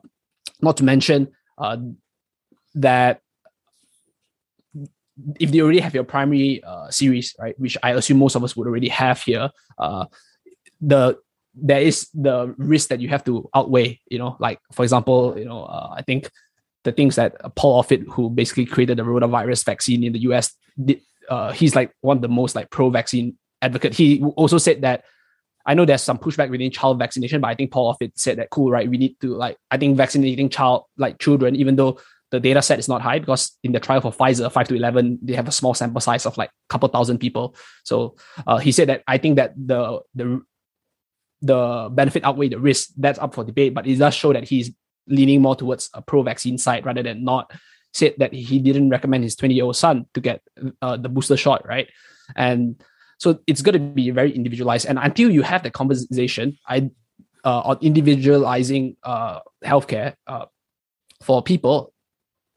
not 0.61 0.77
to 0.77 0.85
mention 0.85 1.33
uh, 1.57 1.79
that 2.75 3.21
if 5.41 5.51
they 5.51 5.61
already 5.61 5.81
have 5.81 5.95
your 5.95 6.05
primary 6.05 6.63
uh, 6.63 6.91
series, 6.91 7.35
right, 7.41 7.59
which 7.59 7.79
I 7.83 7.93
assume 7.93 8.19
most 8.19 8.35
of 8.35 8.45
us 8.45 8.55
would 8.57 8.69
already 8.69 8.89
have 8.89 9.23
here, 9.23 9.51
uh, 9.79 10.05
the 10.81 11.19
there 11.55 11.81
is 11.81 12.09
the 12.15 12.55
risk 12.59 12.89
that 12.89 13.01
you 13.01 13.09
have 13.09 13.25
to 13.25 13.49
outweigh. 13.55 14.01
You 14.09 14.19
know, 14.19 14.37
like 14.41 14.59
for 14.73 14.83
example, 14.83 15.39
you 15.39 15.45
know, 15.45 15.65
uh, 15.65 15.95
I 15.97 16.03
think 16.03 16.31
the 16.85 16.93
things 16.93 17.17
that 17.17 17.55
Paul 17.55 17.83
Offit, 17.83 18.07
who 18.09 18.31
basically 18.31 18.67
created 18.67 18.99
the 18.99 19.03
rotavirus 19.03 19.65
vaccine 19.65 20.05
in 20.05 20.13
the 20.13 20.21
US, 20.21 20.53
did, 20.83 21.01
uh, 21.29 21.53
he's 21.53 21.75
like 21.75 21.93
one 22.01 22.19
of 22.19 22.23
the 22.23 22.29
most 22.29 22.55
like 22.55 22.71
pro-vaccine 22.71 23.37
advocate. 23.63 23.95
He 23.95 24.23
also 24.37 24.59
said 24.59 24.83
that 24.83 25.05
I 25.67 25.75
know 25.75 25.85
there's 25.85 26.03
some 26.03 26.19
pushback 26.19 26.51
within 26.51 26.71
child 26.71 26.99
vaccination, 26.99 27.41
but 27.41 27.49
I 27.49 27.55
think 27.55 27.71
Paul 27.71 27.95
Offit 27.95 28.13
said 28.17 28.39
that 28.39 28.51
cool, 28.51 28.71
right? 28.71 28.89
We 28.89 28.99
need 28.99 29.19
to 29.21 29.35
like 29.35 29.57
I 29.71 29.79
think 29.79 29.97
vaccinating 29.97 30.51
child 30.51 30.85
like 30.99 31.19
children, 31.19 31.57
even 31.57 31.77
though 31.77 31.99
the 32.31 32.41
data 32.41 32.61
set 32.61 32.79
is 32.79 32.89
not 32.89 33.01
high 33.01 33.19
because 33.19 33.57
in 33.63 33.73
the 33.73 33.81
trial 33.81 34.01
for 34.01 34.13
Pfizer, 34.13 34.51
five 34.51 34.69
to 34.69 34.75
eleven, 34.75 35.19
they 35.23 35.35
have 35.35 35.49
a 35.49 35.53
small 35.53 35.73
sample 35.73 36.01
size 36.01 36.27
of 36.27 36.37
like 36.37 36.51
a 36.51 36.69
couple 36.69 36.89
thousand 36.89 37.19
people. 37.19 37.55
So 37.85 38.17
uh, 38.47 38.59
he 38.59 38.73
said 38.73 38.89
that 38.89 39.03
I 39.07 39.19
think 39.19 39.37
that 39.37 39.55
the 39.57 40.01
the 40.15 40.43
the 41.45 41.89
benefit 41.93 42.25
outweigh 42.25 42.49
the 42.49 42.59
risk. 42.59 42.91
That's 42.97 43.19
up 43.19 43.35
for 43.35 43.45
debate, 43.45 43.75
but 43.75 43.87
it 43.87 43.97
does 43.97 44.15
show 44.15 44.33
that 44.33 44.45
he's 44.45 44.71
leaning 45.07 45.43
more 45.43 45.57
towards 45.57 45.91
a 45.95 46.03
pro-vaccine 46.03 46.59
side 46.59 46.87
rather 46.87 47.03
than 47.03 47.25
not. 47.25 47.53
Said 47.93 48.15
that 48.19 48.33
he 48.33 48.59
didn't 48.59 48.91
recommend 48.91 49.23
his 49.23 49.37
20-year-old 49.37 49.77
son 49.77 50.07
to 50.15 50.21
get 50.21 50.43
uh, 50.83 50.97
the 50.97 51.09
booster 51.09 51.37
shot, 51.37 51.67
right? 51.67 51.89
And 52.35 52.83
so 53.19 53.39
it's 53.47 53.63
going 53.63 53.75
to 53.75 53.79
be 53.79 54.11
very 54.11 54.33
individualized. 54.33 54.87
And 54.87 54.99
until 54.99 55.31
you 55.31 55.43
have 55.43 55.63
the 55.63 55.71
conversation, 55.71 56.59
I 56.67 56.91
uh, 57.45 57.61
on 57.61 57.79
individualizing 57.83 58.97
uh, 59.03 59.41
healthcare 59.65 60.15
uh, 60.27 60.47
for 61.23 61.43
people, 61.43 61.93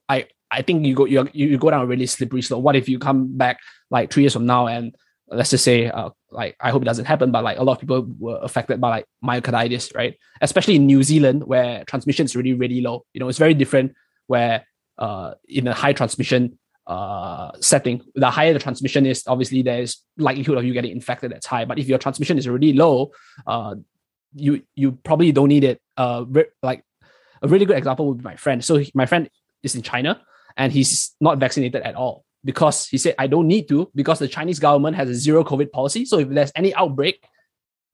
I 0.10 0.28
I 0.50 0.62
think 0.62 0.86
you 0.86 0.96
go 0.96 1.06
you 1.06 1.28
you 1.34 1.58
go 1.58 1.70
down 1.70 1.82
a 1.82 1.86
really 1.86 2.06
slippery 2.06 2.42
slope. 2.42 2.64
What 2.64 2.76
if 2.76 2.90
you 2.90 2.98
come 2.98 3.38
back 3.38 3.60
like 3.92 4.12
three 4.12 4.24
years 4.24 4.34
from 4.34 4.46
now 4.46 4.68
and 4.68 4.96
let's 5.28 5.52
just 5.52 5.64
say 5.64 5.90
uh, 5.90 6.10
like 6.32 6.56
i 6.60 6.72
hope 6.72 6.82
it 6.82 6.86
doesn't 6.86 7.06
happen 7.06 7.32
but 7.32 7.44
like 7.44 7.58
a 7.58 7.64
lot 7.64 7.74
of 7.74 7.80
people 7.80 8.08
were 8.20 8.40
affected 8.42 8.82
by 8.82 8.90
like 8.90 9.06
myocarditis 9.24 9.96
right? 9.96 10.18
Especially 10.42 10.76
in 10.76 10.86
new 10.86 11.04
zealand 11.04 11.44
where 11.44 11.84
transmission 11.86 12.26
is 12.26 12.36
really 12.36 12.54
really 12.54 12.82
low. 12.82 13.06
You 13.14 13.20
know 13.20 13.30
it's 13.30 13.38
very 13.38 13.54
different 13.54 13.94
where 14.28 14.66
uh, 14.98 15.36
in 15.48 15.68
a 15.68 15.74
high 15.74 15.94
transmission 15.94 16.58
uh, 16.88 17.52
setting. 17.60 18.02
The 18.16 18.30
higher 18.30 18.54
the 18.54 18.60
transmission 18.60 19.06
is 19.06 19.24
obviously 19.28 19.62
there's 19.62 20.04
likelihood 20.18 20.58
of 20.58 20.64
you 20.64 20.74
getting 20.74 20.92
infected 20.92 21.32
that's 21.32 21.46
high. 21.46 21.66
But 21.66 21.80
if 21.80 21.88
your 21.88 22.00
transmission 22.00 22.38
is 22.38 22.48
really 22.48 22.74
low 22.74 23.12
uh, 23.46 23.76
you 24.34 24.64
you 24.76 24.94
probably 24.94 25.32
don't 25.32 25.50
need 25.50 25.64
it. 25.64 25.82
Uh, 25.96 26.26
re- 26.28 26.52
like 26.62 26.84
a 27.42 27.48
really 27.48 27.66
good 27.66 27.78
example 27.78 28.08
would 28.08 28.20
be 28.20 28.24
my 28.24 28.36
friend. 28.36 28.64
So 28.64 28.78
he, 28.78 28.92
my 28.94 29.06
friend 29.06 29.30
is 29.64 29.76
in 29.76 29.82
china 29.82 30.22
and 30.56 30.72
he's 30.72 31.16
not 31.20 31.40
vaccinated 31.40 31.82
at 31.82 31.96
all 31.96 32.26
because 32.48 32.88
he 32.88 32.98
said, 32.98 33.14
I 33.20 33.28
don't 33.28 33.46
need 33.46 33.68
to 33.68 33.92
because 33.94 34.20
the 34.20 34.28
Chinese 34.30 34.58
government 34.58 34.96
has 34.96 35.10
a 35.10 35.14
zero 35.14 35.44
COVID 35.44 35.70
policy. 35.70 36.06
So 36.06 36.20
if 36.20 36.30
there's 36.30 36.54
any 36.56 36.74
outbreak, 36.74 37.28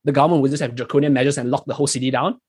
the 0.04 0.12
government 0.12 0.44
will 0.44 0.50
just 0.52 0.62
have 0.62 0.76
draconian 0.76 1.12
measures 1.12 1.40
and 1.40 1.50
lock 1.50 1.66
the 1.66 1.74
whole 1.74 1.88
city 1.88 2.12
down. 2.12 2.40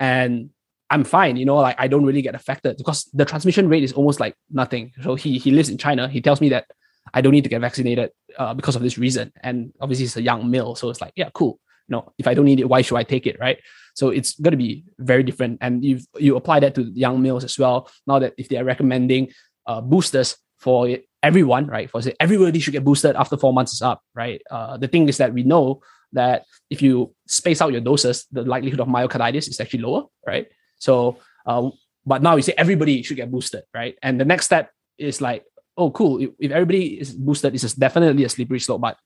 And 0.00 0.50
I'm 0.90 1.04
fine, 1.04 1.36
you 1.36 1.44
know, 1.44 1.58
like 1.58 1.76
I 1.78 1.86
don't 1.86 2.04
really 2.04 2.22
get 2.22 2.34
affected 2.34 2.76
because 2.76 3.04
the 3.14 3.24
transmission 3.24 3.68
rate 3.68 3.84
is 3.84 3.92
almost 3.92 4.18
like 4.18 4.34
nothing. 4.50 4.90
So 5.02 5.14
he 5.14 5.38
he 5.38 5.52
lives 5.52 5.68
in 5.68 5.78
China. 5.78 6.08
He 6.08 6.20
tells 6.20 6.40
me 6.40 6.48
that 6.48 6.66
I 7.12 7.20
don't 7.20 7.32
need 7.32 7.44
to 7.44 7.48
get 7.48 7.60
vaccinated 7.60 8.10
uh, 8.36 8.52
because 8.52 8.74
of 8.74 8.82
this 8.82 8.98
reason. 8.98 9.32
And 9.40 9.72
obviously, 9.80 10.06
it's 10.06 10.16
a 10.16 10.22
young 10.22 10.50
male, 10.50 10.74
so 10.74 10.90
it's 10.90 11.00
like, 11.00 11.12
yeah, 11.14 11.30
cool. 11.34 11.60
You 11.86 11.92
know, 11.94 12.12
if 12.18 12.26
I 12.26 12.34
don't 12.34 12.46
need 12.46 12.58
it, 12.58 12.68
why 12.68 12.82
should 12.82 12.96
I 12.96 13.04
take 13.04 13.28
it, 13.28 13.38
right? 13.38 13.58
So 13.94 14.08
it's 14.08 14.40
going 14.40 14.52
to 14.58 14.58
be 14.58 14.84
very 14.98 15.22
different. 15.22 15.58
And 15.60 15.84
you 15.84 16.00
you 16.18 16.34
apply 16.34 16.58
that 16.60 16.74
to 16.74 16.82
young 16.82 17.22
males 17.22 17.44
as 17.44 17.56
well. 17.56 17.88
Now 18.08 18.18
that 18.18 18.34
if 18.38 18.48
they 18.48 18.56
are 18.56 18.64
recommending 18.64 19.30
uh, 19.66 19.80
boosters 19.80 20.36
for 20.58 20.88
everyone, 21.24 21.66
right? 21.66 21.90
For 21.90 22.02
say 22.02 22.14
everybody 22.20 22.60
should 22.60 22.76
get 22.76 22.84
boosted 22.84 23.16
after 23.16 23.36
four 23.36 23.52
months 23.52 23.72
is 23.72 23.82
up, 23.82 24.02
right? 24.14 24.40
Uh, 24.50 24.76
the 24.76 24.86
thing 24.86 25.08
is 25.08 25.16
that 25.16 25.32
we 25.32 25.42
know 25.42 25.80
that 26.12 26.44
if 26.70 26.82
you 26.82 27.12
space 27.26 27.60
out 27.62 27.72
your 27.72 27.80
doses, 27.80 28.26
the 28.30 28.42
likelihood 28.42 28.80
of 28.80 28.88
myocarditis 28.88 29.48
is 29.48 29.58
actually 29.58 29.80
lower, 29.80 30.04
right? 30.26 30.46
So, 30.78 31.16
uh, 31.46 31.70
but 32.04 32.22
now 32.22 32.36
you 32.36 32.42
say 32.42 32.54
everybody 32.58 33.02
should 33.02 33.16
get 33.16 33.32
boosted, 33.32 33.64
right? 33.72 33.96
And 34.02 34.20
the 34.20 34.24
next 34.26 34.44
step 34.44 34.70
is 34.98 35.20
like, 35.20 35.44
oh, 35.76 35.90
cool. 35.90 36.20
If, 36.20 36.30
if 36.38 36.52
everybody 36.52 37.00
is 37.00 37.12
boosted, 37.12 37.54
it's 37.54 37.74
definitely 37.74 38.24
a 38.24 38.28
slippery 38.28 38.60
slope, 38.60 38.82
but 38.82 38.98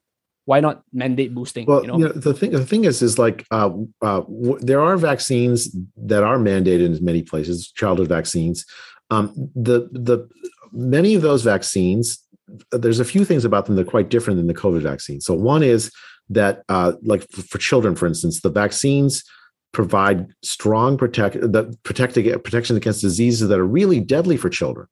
why 0.45 0.61
not 0.61 0.83
mandate 0.93 1.35
boosting? 1.35 1.67
Well, 1.67 1.83
you 1.83 1.89
know, 1.89 1.99
you 1.99 2.05
know 2.07 2.13
the 2.13 2.35
thing 2.35 2.51
the 2.53 2.65
thing 2.65 2.85
is 2.85 3.03
is 3.03 3.19
like 3.19 3.47
uh, 3.51 3.71
uh, 4.01 4.21
w- 4.21 4.59
there 4.61 4.81
are 4.81 4.97
vaccines 4.97 5.77
that 6.11 6.25
are 6.25 6.39
mandated 6.39 6.97
in 6.97 7.05
many 7.05 7.23
places, 7.23 7.71
childhood 7.71 8.09
vaccines. 8.09 8.65
Um, 9.11 9.27
the 9.55 9.89
the 9.93 10.27
many 10.73 11.15
of 11.15 11.23
those 11.23 11.43
vaccines, 11.43 12.25
there's 12.73 13.01
a 13.01 13.05
few 13.05 13.25
things 13.25 13.45
about 13.45 13.67
them 13.67 13.77
that 13.77 13.87
are 13.87 13.91
quite 13.91 14.09
different 14.09 14.39
than 14.39 14.47
the 14.47 14.55
COVID 14.55 14.83
vaccine. 14.83 15.21
So 15.21 15.35
one 15.35 15.63
is 15.63 15.93
that, 16.31 16.63
uh, 16.69 16.93
like 17.03 17.29
for 17.31 17.59
children, 17.59 17.95
for 17.95 18.07
instance, 18.07 18.41
the 18.41 18.51
vaccines 18.51 19.25
provide 19.73 20.27
strong 20.43 20.97
protect 20.97 21.35
that 21.35 21.77
protect 21.83 22.15
protection 22.43 22.77
against 22.77 23.03
diseases 23.03 23.49
that 23.49 23.59
are 23.59 23.67
really 23.67 24.01
deadly 24.01 24.37
for 24.37 24.49
children. 24.49 24.87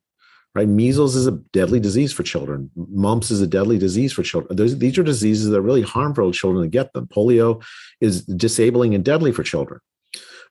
Right, 0.55 0.69
measles 0.69 1.17
is 1.17 1.27
a 1.27 1.33
deadly 1.53 1.81
disease 1.81 2.15
for 2.15 2.23
children. 2.23 2.71
Mumps 2.75 3.31
is 3.31 3.43
a 3.43 3.47
deadly 3.47 3.77
disease 3.77 4.15
for 4.15 4.23
children. 4.23 4.57
These 4.57 4.99
are 4.99 5.03
diseases 5.03 5.51
that 5.51 5.59
are 5.59 5.63
really 5.63 5.83
harmful 5.83 6.33
to 6.33 6.39
children 6.39 6.63
to 6.63 6.69
get 6.71 6.95
them. 6.95 7.07
Polio 7.09 7.63
is 8.01 8.25
disabling 8.25 8.95
and 8.95 9.05
deadly 9.05 9.33
for 9.33 9.43
children. 9.43 9.81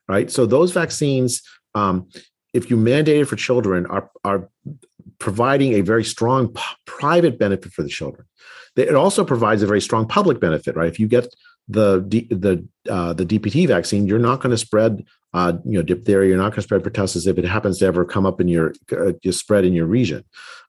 Right, 0.08 0.30
so 0.30 0.46
those 0.46 0.70
vaccines 0.70 1.42
um, 1.74 2.08
if 2.56 2.70
you 2.70 2.76
mandate 2.76 3.20
it 3.20 3.26
for 3.26 3.36
children, 3.36 3.84
are, 3.86 4.10
are 4.24 4.48
providing 5.18 5.74
a 5.74 5.80
very 5.80 6.04
strong 6.04 6.48
p- 6.48 6.62
private 6.84 7.38
benefit 7.38 7.72
for 7.72 7.82
the 7.82 7.88
children. 7.88 8.26
It 8.76 8.94
also 8.94 9.24
provides 9.24 9.62
a 9.62 9.66
very 9.66 9.80
strong 9.80 10.06
public 10.06 10.38
benefit, 10.38 10.76
right? 10.76 10.88
If 10.88 11.00
you 11.00 11.08
get 11.08 11.34
the 11.68 12.04
D, 12.06 12.28
the 12.30 12.66
uh, 12.88 13.12
the 13.12 13.24
DPT 13.24 13.66
vaccine, 13.66 14.06
you're 14.06 14.18
not 14.18 14.40
going 14.40 14.50
to 14.50 14.58
spread 14.58 15.04
uh, 15.32 15.54
you 15.64 15.78
know 15.78 15.82
diphtheria. 15.82 16.28
You're 16.28 16.38
not 16.38 16.50
going 16.50 16.56
to 16.56 16.62
spread 16.62 16.82
pertussis 16.82 17.26
if 17.26 17.38
it 17.38 17.44
happens 17.44 17.78
to 17.78 17.86
ever 17.86 18.04
come 18.04 18.26
up 18.26 18.40
in 18.40 18.48
your 18.48 18.74
uh, 18.92 19.12
spread 19.30 19.64
in 19.64 19.72
your 19.72 19.86
region. 19.86 20.24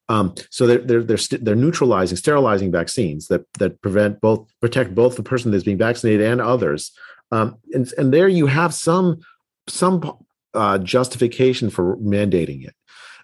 Um, 0.10 0.34
so 0.50 0.66
they're 0.66 0.80
they're 0.80 1.04
they're, 1.04 1.18
st- 1.18 1.44
they're 1.44 1.56
neutralizing, 1.56 2.18
sterilizing 2.18 2.72
vaccines 2.72 3.28
that 3.28 3.46
that 3.60 3.82
prevent 3.82 4.22
both 4.22 4.48
protect 4.62 4.96
both 4.96 5.16
the 5.16 5.24
person 5.24 5.52
that's 5.52 5.64
being 5.64 5.78
vaccinated 5.78 6.26
and 6.26 6.42
others. 6.42 6.92
Um, 7.32 7.58
and 7.74 7.92
and 7.98 8.14
there 8.14 8.28
you 8.28 8.48
have 8.48 8.74
some 8.74 9.20
some 9.68 10.18
uh, 10.54 10.78
justification 10.78 11.70
for 11.70 11.98
mandating 11.98 12.66
it. 12.66 12.74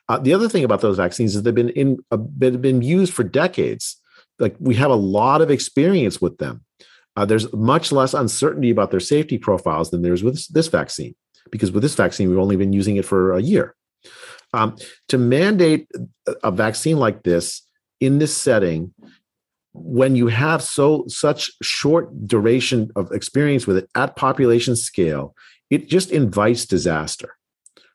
Uh, 0.09 0.17
the 0.17 0.34
other 0.34 0.49
thing 0.49 0.63
about 0.63 0.81
those 0.81 0.97
vaccines 0.97 1.35
is 1.35 1.43
they've 1.43 1.55
been 1.55 1.69
in 1.69 1.97
uh, 2.11 2.17
been, 2.17 2.61
been 2.61 2.81
used 2.81 3.13
for 3.13 3.23
decades. 3.23 3.99
Like 4.39 4.55
we 4.59 4.75
have 4.75 4.91
a 4.91 4.95
lot 4.95 5.41
of 5.41 5.51
experience 5.51 6.21
with 6.21 6.38
them. 6.38 6.63
Uh, 7.15 7.25
there's 7.25 7.51
much 7.53 7.91
less 7.91 8.13
uncertainty 8.13 8.69
about 8.69 8.91
their 8.91 8.99
safety 8.99 9.38
profiles 9.38 9.91
than 9.91 10.01
there's 10.01 10.23
with 10.23 10.34
this, 10.34 10.47
this 10.47 10.67
vaccine, 10.67 11.15
because 11.51 11.71
with 11.71 11.84
this 11.84 11.95
vaccine 11.95 12.30
we've 12.30 12.39
only 12.39 12.55
been 12.55 12.73
using 12.73 12.95
it 12.95 13.05
for 13.05 13.34
a 13.34 13.41
year. 13.41 13.75
Um, 14.53 14.77
to 15.07 15.17
mandate 15.17 15.89
a 16.43 16.51
vaccine 16.51 16.97
like 16.97 17.23
this 17.23 17.63
in 17.99 18.19
this 18.19 18.35
setting 18.35 18.93
when 19.73 20.15
you 20.15 20.27
have 20.27 20.61
so 20.61 21.05
such 21.07 21.49
short 21.61 22.27
duration 22.27 22.91
of 22.95 23.11
experience 23.11 23.65
with 23.65 23.77
it 23.77 23.89
at 23.95 24.15
population 24.15 24.75
scale, 24.75 25.35
it 25.71 25.88
just 25.89 26.11
invites 26.11 26.65
disaster 26.65 27.35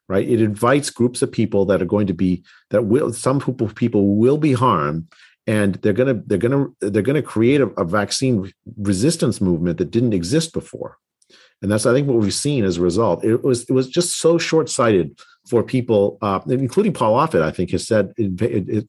right 0.09 0.29
it 0.29 0.41
invites 0.41 0.91
groups 0.91 1.23
of 1.23 1.31
people 1.31 1.65
that 1.65 1.83
are 1.83 1.87
going 1.87 2.07
to 2.07 2.15
be 2.15 2.43
that 2.71 2.87
will 2.87 3.13
some 3.13 3.41
people 3.41 3.69
people 3.69 4.17
will 4.17 4.39
be 4.39 4.53
harmed 4.53 5.07
and 5.47 5.77
they're 5.77 5.93
going 5.93 6.15
to 6.15 6.23
they're 6.27 6.39
to 6.81 6.91
they're 6.91 7.03
to 7.15 7.23
create 7.23 7.61
a, 7.61 7.67
a 7.81 7.85
vaccine 7.85 8.53
resistance 8.77 9.41
movement 9.41 9.79
that 9.79 9.91
didn't 9.91 10.13
exist 10.13 10.53
before 10.53 10.99
and 11.61 11.71
that's 11.71 11.87
I 11.87 11.93
think 11.93 12.07
what 12.07 12.19
we've 12.19 12.33
seen 12.33 12.65
as 12.65 12.77
a 12.77 12.83
result. 12.83 13.25
It 13.25 13.43
was 13.43 13.63
it 13.65 13.73
was 13.73 13.89
just 13.89 14.19
so 14.19 14.39
short 14.39 14.69
sighted 14.69 15.19
for 15.49 15.63
people, 15.63 16.19
uh, 16.23 16.41
including 16.49 16.93
Paul 16.93 17.15
Offit. 17.15 17.43
I 17.43 17.51
think 17.51 17.71
has 17.71 17.87
said 17.87 18.13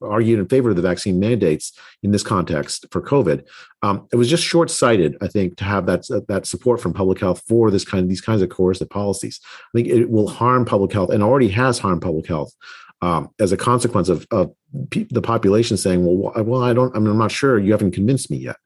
argued 0.01 0.39
in 0.39 0.47
favor 0.47 0.69
of 0.69 0.75
the 0.75 0.81
vaccine 0.81 1.19
mandates 1.19 1.77
in 2.03 2.11
this 2.11 2.23
context 2.23 2.85
for 2.91 3.01
COVID. 3.01 3.45
Um, 3.81 4.07
it 4.11 4.15
was 4.15 4.29
just 4.29 4.43
short 4.43 4.69
sighted, 4.69 5.15
I 5.21 5.27
think, 5.27 5.57
to 5.57 5.63
have 5.63 5.85
that 5.85 6.05
that 6.27 6.45
support 6.45 6.81
from 6.81 6.93
public 6.93 7.19
health 7.19 7.41
for 7.47 7.71
this 7.71 7.85
kind 7.85 8.03
of 8.03 8.09
these 8.09 8.21
kinds 8.21 8.41
of 8.41 8.49
coercive 8.49 8.89
policies. 8.89 9.39
I 9.43 9.77
think 9.77 9.87
it 9.87 10.09
will 10.09 10.27
harm 10.27 10.65
public 10.65 10.91
health 10.91 11.09
and 11.09 11.23
already 11.23 11.49
has 11.49 11.79
harmed 11.79 12.01
public 12.01 12.27
health. 12.27 12.53
Um, 13.01 13.29
as 13.39 13.53
a 13.53 13.57
consequence 13.57 14.09
of, 14.09 14.27
of 14.29 14.53
pe- 14.89 15.07
the 15.09 15.21
population 15.21 15.77
saying, 15.77 16.05
"Well, 16.05 16.33
well, 16.43 16.61
I 16.61 16.73
don't. 16.73 16.93
I'm 16.95 17.17
not 17.17 17.31
sure. 17.31 17.57
You 17.57 17.71
haven't 17.71 17.91
convinced 17.91 18.29
me 18.29 18.37
yet." 18.37 18.57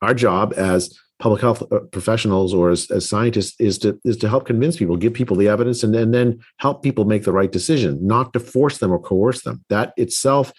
Our 0.00 0.14
job 0.14 0.54
as 0.56 0.96
public 1.18 1.40
health 1.40 1.62
uh, 1.72 1.80
professionals 1.90 2.54
or 2.54 2.70
as, 2.70 2.90
as 2.90 3.08
scientists 3.08 3.56
is 3.60 3.78
to 3.78 3.98
is 4.04 4.16
to 4.16 4.28
help 4.28 4.46
convince 4.46 4.76
people 4.76 4.96
give 4.96 5.14
people 5.14 5.36
the 5.36 5.48
evidence 5.48 5.82
and, 5.82 5.94
and 5.94 6.14
then 6.14 6.38
help 6.58 6.82
people 6.82 7.04
make 7.04 7.24
the 7.24 7.32
right 7.32 7.52
decision 7.52 7.98
not 8.06 8.32
to 8.32 8.40
force 8.40 8.78
them 8.78 8.92
or 8.92 9.00
coerce 9.00 9.42
them. 9.42 9.64
That 9.68 9.92
itself 9.96 10.52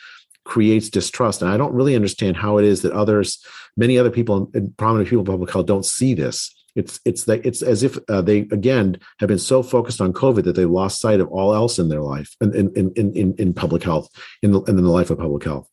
creates 0.46 0.90
distrust 0.90 1.44
and 1.44 1.52
i 1.52 1.58
don't 1.58 1.74
really 1.74 1.96
understand 1.96 2.36
how 2.36 2.58
it 2.58 2.66
is 2.66 2.82
that 2.82 2.92
others 2.94 3.46
many 3.80 3.98
other 3.98 4.12
people 4.12 4.52
and 4.54 4.76
prominent 4.78 5.10
people 5.10 5.22
in 5.22 5.26
public 5.26 5.52
health 5.52 5.66
don't 5.66 5.86
see 5.86 6.14
this. 6.14 6.54
It's 6.76 7.00
it's 7.04 7.24
that 7.26 7.46
it's 7.46 7.62
as 7.62 7.82
if 7.82 7.98
uh, 8.10 8.22
they 8.22 8.40
again 8.52 9.00
have 9.20 9.28
been 9.28 9.40
so 9.40 9.64
focused 9.64 10.02
on 10.02 10.14
covid 10.14 10.44
that 10.44 10.56
they 10.56 10.66
lost 10.66 11.02
sight 11.02 11.20
of 11.20 11.28
all 11.30 11.56
else 11.56 11.80
in 11.80 11.90
their 11.90 12.02
life 12.02 12.36
and 12.42 12.54
in 12.54 12.72
in 12.76 12.94
in, 12.94 13.36
in 13.38 13.54
public 13.54 13.84
health 13.84 14.08
in 14.44 14.52
the, 14.52 14.62
in 14.64 14.76
the 14.76 14.84
life 14.84 15.10
of 15.10 15.18
public 15.18 15.44
health. 15.44 15.68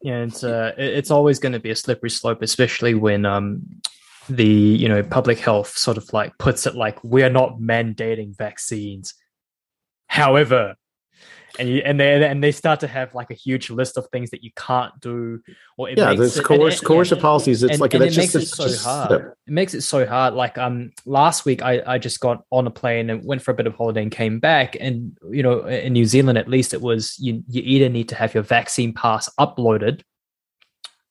Yeah, 0.00 0.22
it's 0.24 0.42
uh, 0.42 0.72
it's 0.78 1.10
always 1.10 1.38
going 1.38 1.52
to 1.52 1.60
be 1.60 1.70
a 1.70 1.76
slippery 1.76 2.10
slope, 2.10 2.42
especially 2.42 2.94
when 2.94 3.26
um, 3.26 3.62
the 4.28 4.44
you 4.44 4.88
know 4.88 5.02
public 5.02 5.38
health 5.38 5.76
sort 5.76 5.96
of 5.96 6.12
like 6.12 6.36
puts 6.38 6.66
it 6.66 6.74
like 6.74 7.02
we're 7.02 7.30
not 7.30 7.58
mandating 7.58 8.36
vaccines. 8.36 9.14
However 10.06 10.76
and 11.58 11.68
you, 11.68 11.82
and 11.84 12.00
they 12.00 12.24
and 12.24 12.42
they 12.42 12.52
start 12.52 12.80
to 12.80 12.86
have 12.86 13.14
like 13.14 13.30
a 13.30 13.34
huge 13.34 13.70
list 13.70 13.98
of 13.98 14.06
things 14.08 14.30
that 14.30 14.42
you 14.42 14.50
can't 14.56 14.98
do 15.00 15.40
or 15.76 15.88
it 15.90 15.98
yeah 15.98 16.14
there's 16.14 16.40
coercive, 16.40 16.84
coercive 16.84 17.20
policies 17.20 17.62
it's 17.62 17.72
and, 17.72 17.80
like 17.80 17.94
and 17.94 18.04
it 18.04 18.16
makes 18.16 18.32
just, 18.32 18.52
it 18.52 18.56
so 18.56 18.64
just, 18.64 18.84
hard. 18.84 19.10
yeah. 19.10 19.16
it 19.46 19.52
makes 19.52 19.74
it 19.74 19.82
so 19.82 20.06
hard. 20.06 20.34
Like 20.34 20.56
um 20.58 20.92
last 21.04 21.44
week 21.44 21.62
i 21.62 21.82
i 21.86 21.98
just 21.98 22.20
got 22.20 22.44
on 22.50 22.66
a 22.66 22.70
plane 22.70 23.10
and 23.10 23.24
went 23.24 23.42
for 23.42 23.50
a 23.50 23.54
bit 23.54 23.66
of 23.66 23.74
holiday 23.74 24.02
and 24.02 24.10
came 24.10 24.38
back 24.40 24.76
and 24.80 25.16
you 25.30 25.42
know 25.42 25.66
in 25.66 25.92
new 25.92 26.04
zealand 26.04 26.38
at 26.38 26.48
least 26.48 26.72
it 26.72 26.80
was 26.80 27.16
you 27.18 27.42
you 27.48 27.62
either 27.64 27.88
need 27.88 28.08
to 28.08 28.14
have 28.14 28.34
your 28.34 28.42
vaccine 28.42 28.92
pass 28.92 29.28
uploaded 29.38 30.02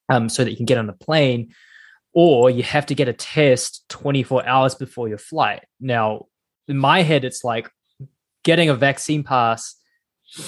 um 0.09 0.27
so 0.27 0.43
that 0.43 0.51
you 0.51 0.57
can 0.57 0.65
get 0.65 0.77
on 0.77 0.87
the 0.87 0.93
plane 0.93 1.53
or 2.13 2.49
you 2.49 2.63
have 2.63 2.85
to 2.87 2.95
get 2.95 3.07
a 3.07 3.13
test 3.13 3.87
24 3.89 4.45
hours 4.45 4.75
before 4.75 5.07
your 5.07 5.17
flight. 5.17 5.63
Now, 5.79 6.25
in 6.67 6.77
my 6.77 7.01
head, 7.03 7.23
it's 7.23 7.43
like 7.43 7.69
getting 8.43 8.69
a 8.69 8.75
vaccine 8.75 9.23
pass 9.23 9.75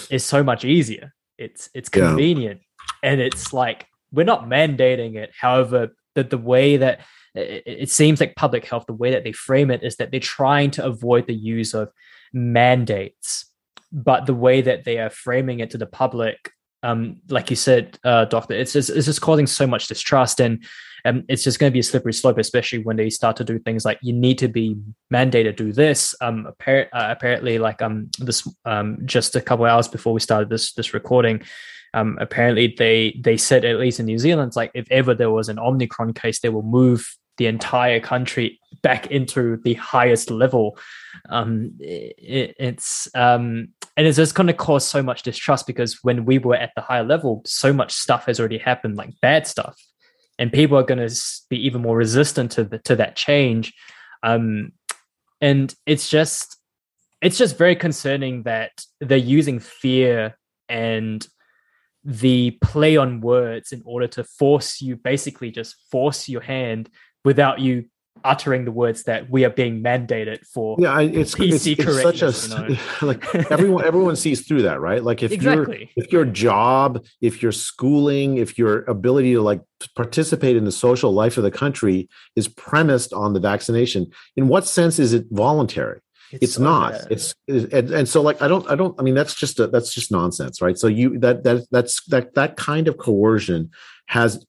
is 0.09 0.25
so 0.25 0.43
much 0.43 0.65
easier. 0.65 1.13
It's 1.37 1.69
it's 1.73 1.89
convenient, 1.89 2.61
yeah. 3.03 3.11
and 3.11 3.21
it's 3.21 3.53
like 3.53 3.87
we're 4.11 4.23
not 4.23 4.45
mandating 4.47 5.15
it. 5.15 5.31
However, 5.37 5.89
the 6.15 6.23
the 6.23 6.37
way 6.37 6.77
that 6.77 7.01
it, 7.33 7.63
it 7.65 7.89
seems 7.89 8.19
like 8.19 8.35
public 8.35 8.65
health, 8.65 8.85
the 8.87 8.93
way 8.93 9.11
that 9.11 9.23
they 9.23 9.31
frame 9.31 9.71
it 9.71 9.83
is 9.83 9.97
that 9.97 10.11
they're 10.11 10.19
trying 10.19 10.71
to 10.71 10.85
avoid 10.85 11.27
the 11.27 11.33
use 11.33 11.73
of 11.73 11.89
mandates, 12.31 13.45
but 13.91 14.25
the 14.25 14.33
way 14.33 14.61
that 14.61 14.83
they 14.85 14.99
are 14.99 15.09
framing 15.09 15.59
it 15.59 15.71
to 15.71 15.77
the 15.77 15.85
public 15.85 16.51
um, 16.83 17.21
like 17.29 17.49
you 17.49 17.55
said, 17.55 17.97
uh, 18.03 18.25
Doctor, 18.25 18.53
it's 18.53 18.73
just, 18.73 18.89
it's 18.89 19.05
just 19.05 19.21
causing 19.21 19.47
so 19.47 19.65
much 19.65 19.87
distrust, 19.87 20.39
and 20.39 20.63
um, 21.05 21.23
it's 21.27 21.43
just 21.43 21.59
going 21.59 21.69
to 21.69 21.73
be 21.73 21.79
a 21.79 21.83
slippery 21.83 22.13
slope, 22.13 22.37
especially 22.37 22.79
when 22.79 22.95
they 22.95 23.09
start 23.09 23.35
to 23.37 23.43
do 23.43 23.59
things 23.59 23.85
like 23.85 23.99
you 24.01 24.13
need 24.13 24.37
to 24.39 24.47
be 24.47 24.77
mandated 25.11 25.57
to 25.57 25.63
do 25.63 25.73
this. 25.73 26.15
Um, 26.21 26.47
uh, 26.47 26.83
apparently, 26.93 27.57
like 27.57 27.81
um, 27.81 28.09
this 28.19 28.47
um, 28.65 28.99
just 29.05 29.35
a 29.35 29.41
couple 29.41 29.65
hours 29.65 29.87
before 29.87 30.13
we 30.13 30.19
started 30.19 30.49
this 30.49 30.73
this 30.73 30.93
recording, 30.93 31.41
um, 31.93 32.17
apparently 32.21 32.73
they 32.77 33.19
they 33.23 33.37
said 33.37 33.65
at 33.65 33.79
least 33.79 33.99
in 33.99 34.05
New 34.05 34.19
Zealand, 34.19 34.55
like 34.55 34.71
if 34.73 34.89
ever 34.91 35.13
there 35.13 35.31
was 35.31 35.49
an 35.49 35.59
Omicron 35.59 36.13
case, 36.13 36.39
they 36.39 36.49
will 36.49 36.63
move 36.63 37.17
the 37.37 37.47
entire 37.47 37.99
country 37.99 38.59
back 38.81 39.07
into 39.07 39.57
the 39.63 39.73
highest 39.75 40.29
level. 40.29 40.77
Um, 41.29 41.71
it, 41.79 42.55
it's 42.59 43.07
um, 43.15 43.69
and 43.95 44.07
it's 44.07 44.17
just 44.17 44.35
going 44.35 44.47
to 44.47 44.53
cause 44.53 44.87
so 44.87 45.03
much 45.03 45.23
distrust 45.23 45.67
because 45.67 46.03
when 46.03 46.25
we 46.25 46.37
were 46.37 46.55
at 46.55 46.71
the 46.75 46.81
higher 46.81 47.03
level, 47.03 47.41
so 47.45 47.73
much 47.73 47.93
stuff 47.93 48.25
has 48.25 48.39
already 48.39 48.57
happened, 48.57 48.97
like 48.97 49.19
bad 49.21 49.47
stuff, 49.47 49.79
and 50.37 50.51
people 50.51 50.77
are 50.77 50.83
going 50.83 51.07
to 51.07 51.15
be 51.49 51.65
even 51.65 51.81
more 51.81 51.97
resistant 51.97 52.51
to 52.51 52.63
the, 52.63 52.79
to 52.79 52.95
that 52.95 53.15
change. 53.15 53.73
Um, 54.21 54.71
and 55.41 55.73
it's 55.85 56.09
just 56.09 56.57
it's 57.21 57.37
just 57.37 57.57
very 57.57 57.75
concerning 57.75 58.43
that 58.43 58.71
they're 58.99 59.17
using 59.17 59.59
fear 59.59 60.37
and 60.67 61.25
the 62.03 62.51
play 62.61 62.97
on 62.97 63.21
words 63.21 63.71
in 63.71 63.81
order 63.85 64.07
to 64.07 64.23
force 64.23 64.81
you 64.81 64.97
basically 64.97 65.51
just 65.51 65.75
force 65.89 66.27
your 66.27 66.41
hand 66.41 66.89
without 67.23 67.59
you 67.59 67.85
uttering 68.25 68.63
the 68.63 68.71
words 68.71 69.03
that 69.03 69.29
we 69.29 69.43
are 69.43 69.49
being 69.49 69.83
mandated 69.83 70.45
for 70.45 70.77
yeah 70.79 70.99
it's, 71.01 71.35
PC 71.35 71.73
it's, 71.73 71.79
it's 71.79 72.01
such 72.01 72.21
a 72.21 72.69
you 72.69 72.75
know? 72.75 72.81
like 73.07 73.35
everyone 73.51 73.83
everyone 73.83 74.15
sees 74.15 74.47
through 74.47 74.61
that 74.61 74.79
right 74.79 75.03
like 75.03 75.21
if 75.23 75.31
exactly. 75.31 75.91
your 75.95 76.05
if 76.05 76.11
your 76.11 76.25
job 76.25 77.03
if 77.21 77.41
your 77.41 77.51
schooling 77.51 78.37
if 78.37 78.57
your 78.57 78.83
ability 78.83 79.33
to 79.33 79.41
like 79.41 79.61
participate 79.95 80.55
in 80.55 80.63
the 80.63 80.71
social 80.71 81.11
life 81.11 81.37
of 81.37 81.43
the 81.43 81.51
country 81.51 82.07
is 82.35 82.47
premised 82.47 83.11
on 83.13 83.33
the 83.33 83.39
vaccination 83.39 84.07
in 84.37 84.47
what 84.47 84.65
sense 84.65 84.99
is 84.99 85.13
it 85.13 85.25
voluntary 85.31 85.99
it's, 86.33 86.43
it's 86.43 86.53
so 86.55 86.63
not 86.63 86.91
bad. 86.91 87.07
it's 87.09 87.35
and, 87.47 87.91
and 87.91 88.09
so 88.09 88.21
like 88.21 88.41
i 88.41 88.47
don't 88.47 88.69
i 88.69 88.75
don't 88.75 88.99
i 88.99 89.03
mean 89.03 89.15
that's 89.15 89.35
just 89.35 89.59
a, 89.59 89.67
that's 89.67 89.93
just 89.93 90.11
nonsense 90.11 90.61
right 90.61 90.77
so 90.77 90.87
you 90.87 91.17
that 91.19 91.43
that 91.43 91.65
that's 91.71 92.03
that 92.05 92.33
that 92.35 92.57
kind 92.57 92.87
of 92.87 92.97
coercion 92.97 93.69
has 94.07 94.45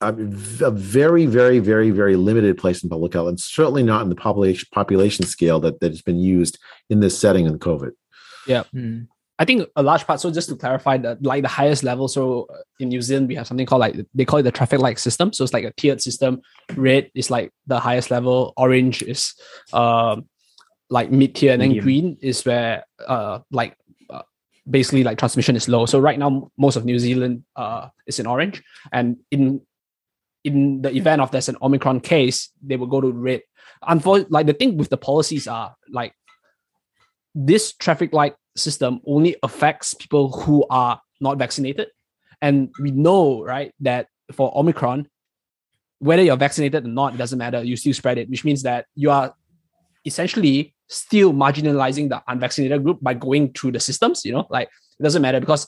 a, 0.00 0.14
a, 0.62 0.70
very, 0.70 1.26
very, 1.26 1.58
very, 1.58 1.90
very 1.90 2.16
limited 2.16 2.56
place 2.56 2.82
in 2.82 2.88
public 2.88 3.12
health, 3.12 3.28
and 3.28 3.40
certainly 3.40 3.82
not 3.82 4.02
in 4.02 4.08
the 4.08 4.14
population 4.14 4.68
population 4.72 5.26
scale 5.26 5.60
that 5.60 5.80
that 5.80 5.90
has 5.90 6.02
been 6.02 6.18
used 6.18 6.58
in 6.88 7.00
this 7.00 7.18
setting 7.18 7.46
in 7.46 7.58
COVID. 7.58 7.92
Yeah. 8.46 8.64
Mm. 8.74 9.08
I 9.38 9.44
think 9.44 9.68
a 9.74 9.82
large 9.82 10.06
part. 10.06 10.20
So 10.20 10.30
just 10.30 10.48
to 10.50 10.56
clarify, 10.56 10.98
that 10.98 11.22
like 11.22 11.42
the 11.42 11.48
highest 11.48 11.82
level. 11.82 12.06
So 12.06 12.46
uh, 12.52 12.58
in 12.78 12.90
New 12.90 13.02
Zealand, 13.02 13.28
we 13.28 13.34
have 13.34 13.46
something 13.46 13.66
called 13.66 13.80
like 13.80 13.96
they 14.14 14.24
call 14.24 14.38
it 14.38 14.44
the 14.44 14.52
traffic 14.52 14.78
light 14.78 14.98
system. 14.98 15.32
So 15.32 15.42
it's 15.42 15.52
like 15.52 15.64
a 15.64 15.72
tiered 15.72 16.00
system. 16.00 16.42
Red 16.76 17.10
is 17.14 17.30
like 17.30 17.50
the 17.66 17.80
highest 17.80 18.10
level. 18.10 18.52
Orange 18.56 19.02
is 19.02 19.34
um 19.72 20.26
like 20.92 21.10
mid 21.10 21.34
tier, 21.34 21.52
and 21.52 21.62
then 21.62 21.70
Medium. 21.70 21.84
green 21.84 22.18
is 22.20 22.44
where 22.44 22.84
uh 23.08 23.40
like 23.50 23.76
basically 24.68 25.02
like 25.02 25.18
transmission 25.18 25.56
is 25.56 25.68
low. 25.68 25.86
So 25.86 25.98
right 25.98 26.18
now, 26.18 26.50
most 26.56 26.76
of 26.76 26.84
New 26.84 26.98
Zealand 26.98 27.44
uh, 27.56 27.88
is 28.06 28.18
in 28.18 28.26
orange, 28.26 28.62
and 28.92 29.16
in 29.30 29.60
in 30.44 30.82
the 30.82 30.94
event 30.94 31.20
of 31.20 31.30
there's 31.30 31.48
an 31.48 31.56
Omicron 31.62 32.00
case, 32.00 32.50
they 32.62 32.76
will 32.76 32.86
go 32.86 33.00
to 33.00 33.10
red. 33.12 33.42
Unfortunately, 33.82 34.32
like 34.32 34.46
the 34.46 34.54
thing 34.54 34.76
with 34.76 34.90
the 34.90 34.96
policies 34.96 35.46
are 35.46 35.74
like 35.90 36.14
this 37.34 37.72
traffic 37.72 38.12
light 38.12 38.34
system 38.56 39.00
only 39.06 39.36
affects 39.42 39.94
people 39.94 40.30
who 40.32 40.66
are 40.70 41.00
not 41.20 41.38
vaccinated, 41.38 41.88
and 42.40 42.70
we 42.80 42.90
know 42.90 43.42
right 43.42 43.72
that 43.80 44.06
for 44.32 44.56
Omicron, 44.56 45.08
whether 45.98 46.22
you're 46.22 46.36
vaccinated 46.36 46.84
or 46.84 46.88
not, 46.88 47.14
it 47.14 47.18
doesn't 47.18 47.38
matter. 47.38 47.62
You 47.62 47.76
still 47.76 47.94
spread 47.94 48.18
it, 48.18 48.28
which 48.30 48.44
means 48.44 48.62
that 48.62 48.86
you 48.94 49.10
are 49.10 49.34
essentially 50.04 50.74
still 50.92 51.32
marginalizing 51.32 52.08
the 52.08 52.22
unvaccinated 52.28 52.84
group 52.84 52.98
by 53.00 53.14
going 53.14 53.52
through 53.52 53.72
the 53.72 53.80
systems. 53.80 54.24
You 54.24 54.32
know, 54.32 54.46
like 54.50 54.68
it 54.98 55.02
doesn't 55.02 55.22
matter 55.22 55.40
because 55.40 55.66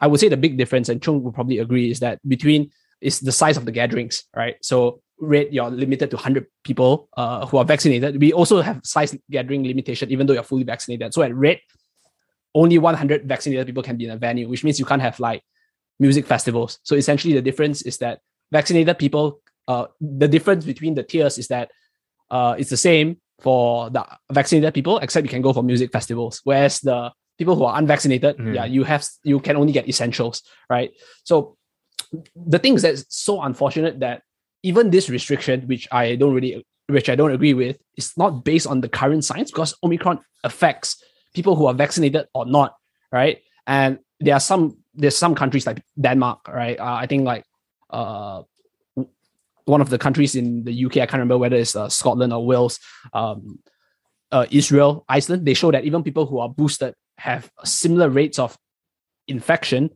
I 0.00 0.06
would 0.06 0.20
say 0.20 0.28
the 0.28 0.36
big 0.36 0.56
difference, 0.56 0.88
and 0.88 1.02
Chung 1.02 1.22
will 1.22 1.32
probably 1.32 1.58
agree, 1.58 1.90
is 1.90 2.00
that 2.00 2.20
between 2.26 2.70
is 3.00 3.20
the 3.20 3.32
size 3.32 3.56
of 3.56 3.64
the 3.64 3.72
gatherings, 3.72 4.24
right? 4.34 4.56
So 4.62 5.00
red, 5.18 5.48
you're 5.52 5.70
limited 5.70 6.10
to 6.10 6.16
100 6.16 6.46
people 6.64 7.08
uh, 7.16 7.46
who 7.46 7.58
are 7.58 7.64
vaccinated. 7.64 8.20
We 8.20 8.32
also 8.32 8.60
have 8.60 8.80
size 8.84 9.16
gathering 9.30 9.64
limitation, 9.64 10.10
even 10.10 10.26
though 10.26 10.32
you're 10.32 10.42
fully 10.42 10.64
vaccinated. 10.64 11.12
So 11.14 11.22
at 11.22 11.34
red, 11.34 11.60
only 12.54 12.78
100 12.78 13.28
vaccinated 13.28 13.66
people 13.66 13.82
can 13.82 13.96
be 13.96 14.06
in 14.06 14.10
a 14.10 14.16
venue, 14.16 14.48
which 14.48 14.64
means 14.64 14.78
you 14.78 14.84
can't 14.84 15.02
have 15.02 15.20
like 15.20 15.42
music 15.98 16.26
festivals. 16.26 16.78
So 16.82 16.96
essentially, 16.96 17.34
the 17.34 17.42
difference 17.42 17.82
is 17.82 17.98
that 17.98 18.20
vaccinated 18.50 18.98
people, 18.98 19.40
uh, 19.68 19.86
the 20.00 20.28
difference 20.28 20.64
between 20.64 20.94
the 20.94 21.02
tiers 21.02 21.38
is 21.38 21.48
that 21.48 21.70
uh, 22.30 22.56
it's 22.58 22.70
the 22.70 22.76
same 22.76 23.18
for 23.40 23.90
the 23.90 24.04
vaccinated 24.32 24.74
people, 24.74 24.98
except 24.98 25.24
you 25.24 25.30
can 25.30 25.42
go 25.42 25.52
for 25.52 25.62
music 25.62 25.92
festivals. 25.92 26.40
Whereas 26.44 26.80
the 26.80 27.12
people 27.38 27.56
who 27.56 27.64
are 27.64 27.78
unvaccinated, 27.78 28.36
mm. 28.36 28.54
yeah, 28.54 28.64
you 28.64 28.84
have 28.84 29.06
you 29.24 29.40
can 29.40 29.56
only 29.56 29.72
get 29.72 29.88
essentials, 29.88 30.42
right? 30.68 30.90
So 31.24 31.56
the 32.34 32.58
thing 32.58 32.74
is 32.74 32.82
that's 32.82 33.04
so 33.08 33.42
unfortunate 33.42 34.00
that 34.00 34.22
even 34.62 34.90
this 34.90 35.08
restriction, 35.08 35.62
which 35.62 35.88
I 35.90 36.16
don't 36.16 36.34
really, 36.34 36.64
which 36.88 37.08
I 37.08 37.14
don't 37.14 37.32
agree 37.32 37.54
with, 37.54 37.78
is 37.96 38.12
not 38.16 38.44
based 38.44 38.66
on 38.66 38.80
the 38.80 38.88
current 38.88 39.24
science 39.24 39.50
because 39.50 39.74
Omicron 39.82 40.20
affects 40.44 41.02
people 41.34 41.56
who 41.56 41.66
are 41.66 41.74
vaccinated 41.74 42.26
or 42.34 42.46
not, 42.46 42.74
right? 43.12 43.38
And 43.66 43.98
there 44.18 44.34
are 44.34 44.40
some 44.40 44.76
there's 44.94 45.16
some 45.16 45.34
countries 45.34 45.66
like 45.66 45.82
Denmark, 45.98 46.48
right? 46.48 46.78
Uh, 46.78 46.94
I 46.94 47.06
think 47.06 47.24
like 47.24 47.44
uh, 47.90 48.42
one 49.70 49.80
of 49.80 49.90
the 49.90 49.98
countries 49.98 50.34
in 50.34 50.64
the 50.64 50.84
UK, 50.86 50.98
I 50.98 51.06
can't 51.06 51.14
remember 51.14 51.38
whether 51.38 51.56
it's 51.56 51.76
uh, 51.76 51.88
Scotland 51.88 52.32
or 52.32 52.44
Wales, 52.44 52.78
um, 53.12 53.58
uh, 54.32 54.46
Israel, 54.50 55.04
Iceland. 55.08 55.46
They 55.46 55.54
show 55.54 55.70
that 55.70 55.84
even 55.84 56.02
people 56.02 56.26
who 56.26 56.38
are 56.38 56.48
boosted 56.48 56.94
have 57.18 57.50
similar 57.64 58.08
rates 58.08 58.38
of 58.38 58.56
infection 59.28 59.90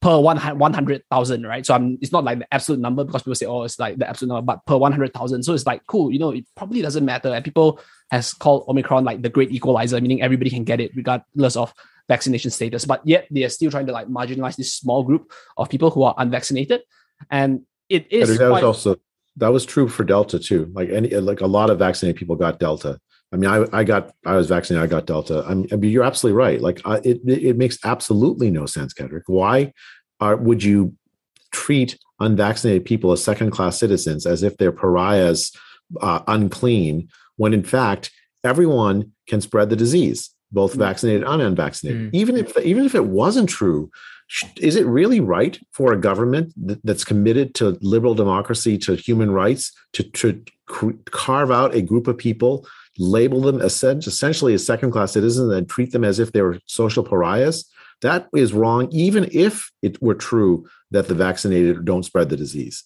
per 0.00 0.18
100,000, 0.20 1.46
right? 1.46 1.66
So 1.66 1.74
I'm, 1.74 1.98
it's 2.00 2.12
not 2.12 2.24
like 2.24 2.38
the 2.38 2.54
absolute 2.54 2.80
number 2.80 3.04
because 3.04 3.22
people 3.22 3.34
say, 3.34 3.46
oh, 3.46 3.64
it's 3.64 3.78
like 3.78 3.98
the 3.98 4.08
absolute 4.08 4.32
number, 4.32 4.42
but 4.42 4.64
per 4.64 4.76
100,000. 4.76 5.42
So 5.42 5.54
it's 5.54 5.66
like, 5.66 5.84
cool, 5.86 6.12
you 6.12 6.18
know, 6.18 6.30
it 6.30 6.44
probably 6.56 6.82
doesn't 6.82 7.04
matter. 7.04 7.32
And 7.32 7.44
people 7.44 7.80
has 8.10 8.32
called 8.32 8.64
Omicron 8.68 9.04
like 9.04 9.22
the 9.22 9.28
great 9.28 9.50
equalizer, 9.50 10.00
meaning 10.00 10.22
everybody 10.22 10.50
can 10.50 10.64
get 10.64 10.80
it 10.80 10.92
regardless 10.94 11.56
of 11.56 11.74
vaccination 12.08 12.50
status. 12.50 12.84
But 12.84 13.02
yet 13.04 13.26
they 13.30 13.42
are 13.42 13.48
still 13.48 13.70
trying 13.70 13.86
to 13.86 13.92
like 13.92 14.06
marginalize 14.06 14.56
this 14.56 14.72
small 14.72 15.02
group 15.02 15.32
of 15.56 15.68
people 15.68 15.90
who 15.90 16.04
are 16.04 16.14
unvaccinated. 16.16 16.82
And 17.30 17.62
it 17.88 18.12
is 18.12 18.38
that 18.38 18.50
quite- 18.50 18.62
was 18.62 18.84
also 18.86 18.96
that 19.38 19.52
was 19.52 19.64
true 19.64 19.88
for 19.88 20.04
Delta 20.04 20.38
too. 20.38 20.70
Like 20.72 20.90
any 20.90 21.08
like 21.10 21.40
a 21.40 21.46
lot 21.46 21.70
of 21.70 21.78
vaccinated 21.78 22.18
people 22.18 22.36
got 22.36 22.58
Delta. 22.58 22.98
I 23.32 23.36
mean, 23.36 23.50
I, 23.50 23.66
I 23.72 23.84
got 23.84 24.12
I 24.24 24.36
was 24.36 24.48
vaccinated. 24.48 24.84
I 24.84 24.90
got 24.90 25.06
Delta. 25.06 25.44
I 25.46 25.54
mean, 25.54 25.90
you're 25.90 26.04
absolutely 26.04 26.36
right. 26.36 26.60
Like 26.60 26.80
I, 26.84 26.96
it 27.04 27.20
it 27.26 27.56
makes 27.56 27.78
absolutely 27.84 28.50
no 28.50 28.66
sense, 28.66 28.94
Kedrick. 28.94 29.22
Why 29.26 29.72
are 30.20 30.36
would 30.36 30.62
you 30.62 30.94
treat 31.52 31.98
unvaccinated 32.20 32.84
people 32.84 33.12
as 33.12 33.22
second 33.22 33.50
class 33.50 33.78
citizens 33.78 34.26
as 34.26 34.42
if 34.42 34.56
they're 34.56 34.72
pariahs, 34.72 35.52
uh, 36.00 36.20
unclean, 36.26 37.08
when 37.36 37.54
in 37.54 37.62
fact 37.62 38.10
everyone 38.44 39.12
can 39.28 39.40
spread 39.40 39.70
the 39.70 39.76
disease, 39.76 40.30
both 40.50 40.74
mm. 40.74 40.78
vaccinated 40.78 41.24
and 41.24 41.42
unvaccinated. 41.42 42.12
Mm. 42.12 42.14
Even 42.14 42.36
if 42.36 42.58
even 42.58 42.84
if 42.84 42.94
it 42.94 43.06
wasn't 43.06 43.48
true, 43.48 43.90
is 44.56 44.76
it 44.76 44.86
really 44.86 45.20
right 45.20 45.58
for 45.72 45.92
a 45.92 46.00
government 46.00 46.52
that's 46.84 47.04
committed 47.04 47.54
to 47.56 47.78
liberal 47.80 48.14
democracy, 48.14 48.76
to 48.78 48.94
human 48.94 49.30
rights, 49.30 49.72
to, 49.94 50.02
to 50.02 50.42
carve 51.10 51.50
out 51.50 51.74
a 51.74 51.82
group 51.82 52.06
of 52.06 52.18
people 52.18 52.66
label 52.98 53.40
them 53.40 53.60
essentially 53.60 54.54
as 54.54 54.66
second 54.66 54.90
class 54.90 55.12
citizens 55.12 55.52
and 55.52 55.68
treat 55.68 55.92
them 55.92 56.04
as 56.04 56.18
if 56.18 56.32
they 56.32 56.42
were 56.42 56.58
social 56.66 57.04
pariahs. 57.04 57.64
That 58.02 58.28
is 58.34 58.52
wrong, 58.52 58.88
even 58.92 59.28
if 59.32 59.70
it 59.82 60.00
were 60.02 60.14
true 60.14 60.68
that 60.90 61.08
the 61.08 61.14
vaccinated 61.14 61.84
don't 61.84 62.04
spread 62.04 62.28
the 62.28 62.36
disease. 62.36 62.84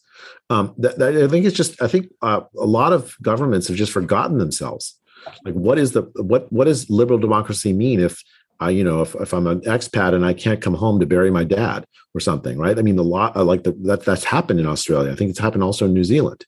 Um, 0.48 0.74
that, 0.78 0.98
that, 0.98 1.16
I 1.16 1.28
think 1.28 1.44
it's 1.44 1.56
just, 1.56 1.81
I 1.82 1.89
think 1.89 2.12
uh, 2.23 2.43
a 2.59 2.66
lot 2.66 2.93
of 2.93 3.16
governments 3.20 3.69
have 3.69 3.77
just 3.77 3.93
forgotten 3.93 4.39
themselves. 4.39 4.98
Like, 5.44 5.55
what 5.55 5.78
is 5.78 5.93
the 5.93 6.02
what 6.16 6.52
what 6.52 6.64
does 6.64 6.90
liberal 6.90 7.19
democracy 7.19 7.73
mean 7.73 8.01
if 8.01 8.23
I, 8.62 8.70
you 8.70 8.84
know, 8.84 9.02
if, 9.02 9.14
if 9.16 9.32
I'm 9.32 9.47
an 9.47 9.60
expat 9.62 10.14
and 10.14 10.24
I 10.24 10.32
can't 10.32 10.60
come 10.60 10.74
home 10.74 11.01
to 11.01 11.06
bury 11.06 11.30
my 11.30 11.44
dad 11.44 11.84
or 12.14 12.20
something, 12.20 12.59
right? 12.59 12.78
I 12.78 12.82
mean, 12.82 12.97
the 12.97 13.05
lot 13.05 13.36
uh, 13.36 13.44
like 13.44 13.64
the, 13.64 13.72
that 13.82 14.05
that's 14.05 14.24
happened 14.24 14.60
in 14.60 14.66
Australia. 14.66 15.12
I 15.12 15.16
think 15.16 15.30
it's 15.30 15.39
happened 15.39 15.64
also 15.64 15.86
in 15.86 15.94
New 15.94 16.05
Zealand. 16.05 16.44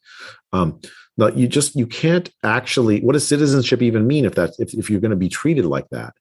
Um, 0.53 0.81
but 1.17 1.37
you 1.37 1.47
just 1.47 1.77
you 1.77 1.87
can't 1.87 2.31
actually 2.43 3.01
what 3.01 3.13
does 3.13 3.27
citizenship 3.27 3.83
even 3.83 4.07
mean 4.07 4.25
if 4.25 4.35
that 4.35 4.51
if, 4.59 4.75
if 4.75 4.91
you're 4.91 5.01
going 5.01 5.11
to 5.11 5.17
be 5.17 5.29
treated 5.29 5.65
like 5.65 5.89
that 5.91 6.15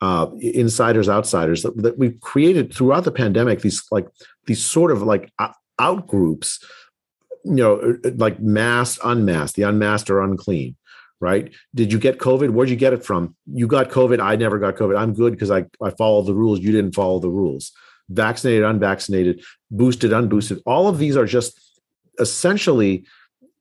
uh, 0.00 0.26
insiders 0.40 1.08
outsiders 1.08 1.62
that, 1.62 1.76
that 1.82 1.98
we've 1.98 2.18
created 2.20 2.74
throughout 2.74 3.04
the 3.04 3.12
pandemic 3.12 3.60
these 3.60 3.82
like 3.90 4.08
these 4.46 4.64
sort 4.64 4.90
of 4.90 5.02
like 5.02 5.32
out 5.78 6.06
groups 6.06 6.64
you 7.44 7.54
know 7.54 7.98
like 8.16 8.40
masked 8.40 9.00
unmasked 9.04 9.56
the 9.56 9.62
unmasked 9.62 10.10
or 10.10 10.20
unclean 10.20 10.76
right? 11.20 11.52
Did 11.74 11.92
you 11.92 11.98
get 11.98 12.18
covid? 12.18 12.50
Where'd 12.50 12.70
you 12.70 12.76
get 12.76 12.92
it 12.92 13.04
from? 13.04 13.36
You 13.46 13.66
got 13.66 13.90
covid 13.90 14.20
i 14.20 14.36
never 14.36 14.58
got 14.58 14.76
covid. 14.76 14.98
I'm 14.98 15.14
good 15.14 15.32
because 15.32 15.50
i 15.50 15.64
i 15.82 15.90
followed 15.90 16.26
the 16.26 16.34
rules 16.34 16.60
you 16.60 16.72
didn't 16.72 16.94
follow 16.94 17.18
the 17.18 17.30
rules. 17.30 17.72
Vaccinated 18.08 18.64
unvaccinated 18.64 19.42
boosted 19.70 20.10
unboosted. 20.10 20.60
All 20.66 20.88
of 20.88 20.98
these 20.98 21.16
are 21.16 21.26
just 21.26 21.60
essentially 22.18 23.06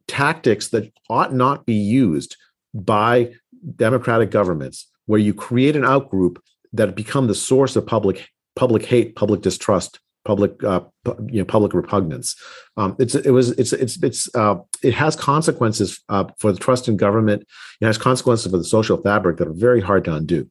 tactics 0.08 0.70
that 0.70 0.92
ought 1.10 1.34
not 1.34 1.66
be 1.66 1.76
used 1.76 2.36
by 2.74 3.34
democratic 3.76 4.32
governments 4.32 4.88
where 5.06 5.20
you 5.20 5.34
create 5.34 5.76
an 5.76 5.84
outgroup 5.84 6.38
that 6.74 6.96
become 6.96 7.28
the 7.28 7.36
source 7.36 7.76
of 7.76 7.86
public 7.86 8.30
public 8.56 8.86
hate 8.86 9.16
public 9.16 9.42
distrust 9.42 10.00
public 10.30 10.64
uh, 10.64 10.82
you 11.34 11.40
know 11.40 11.46
public 11.56 11.74
repugnance 11.74 12.36
um, 12.78 12.96
it's 13.00 13.16
it 13.16 13.32
was 13.32 13.48
it's 13.62 13.74
it's 13.74 13.96
it's 14.08 14.22
uh, 14.36 14.56
it 14.84 14.94
has 14.94 15.16
consequences 15.16 15.90
uh, 16.10 16.26
for 16.38 16.52
the 16.52 16.60
trust 16.66 16.88
in 16.88 16.96
government 17.06 17.42
it 17.82 17.86
has 17.86 17.98
consequences 17.98 18.52
for 18.52 18.60
the 18.60 18.70
social 18.78 18.98
fabric 19.08 19.38
that 19.38 19.48
are 19.48 19.60
very 19.68 19.82
hard 19.82 20.06
to 20.06 20.14
undo 20.14 20.48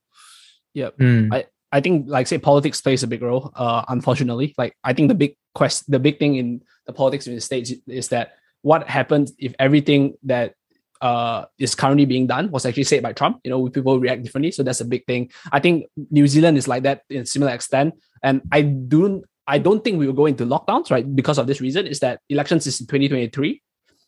yeah 0.74 0.90
mm. 0.98 1.32
i 1.32 1.46
i 1.70 1.80
think 1.80 2.06
like 2.08 2.26
say 2.26 2.38
politics 2.38 2.80
plays 2.80 3.04
a 3.04 3.06
big 3.06 3.22
role 3.22 3.52
uh 3.54 3.84
unfortunately 3.88 4.52
like 4.58 4.74
i 4.82 4.92
think 4.92 5.06
the 5.08 5.20
big 5.24 5.36
quest 5.54 5.88
the 5.88 6.02
big 6.06 6.18
thing 6.18 6.34
in 6.34 6.60
the 6.86 6.92
politics 6.92 7.28
in 7.28 7.34
the 7.36 7.40
states 7.40 7.72
is 7.86 8.08
that 8.08 8.26
what 8.62 8.88
happens 8.88 9.32
if 9.38 9.54
everything 9.60 10.14
that 10.24 10.54
uh, 11.00 11.44
is 11.58 11.74
currently 11.74 12.04
being 12.04 12.26
done 12.26 12.50
was 12.50 12.66
actually 12.66 12.84
said 12.84 13.02
by 13.02 13.12
Trump. 13.12 13.40
You 13.44 13.50
know, 13.50 13.68
people 13.68 14.00
react 14.00 14.22
differently, 14.24 14.50
so 14.50 14.62
that's 14.62 14.80
a 14.80 14.84
big 14.84 15.06
thing. 15.06 15.30
I 15.52 15.60
think 15.60 15.86
New 16.10 16.26
Zealand 16.26 16.58
is 16.58 16.66
like 16.66 16.82
that 16.82 17.02
in 17.08 17.24
similar 17.26 17.52
extent, 17.52 17.94
and 18.22 18.42
I 18.50 18.62
don't, 18.62 19.24
I 19.48 19.58
don't 19.58 19.82
think 19.82 19.98
we 19.98 20.06
will 20.06 20.14
go 20.14 20.26
into 20.26 20.44
lockdowns, 20.44 20.90
right? 20.90 21.04
Because 21.16 21.38
of 21.38 21.46
this 21.46 21.60
reason, 21.60 21.86
is 21.86 22.00
that 22.00 22.20
elections 22.28 22.66
is 22.66 22.80
in 22.80 22.86
twenty 22.86 23.08
twenty 23.08 23.28
three. 23.28 23.62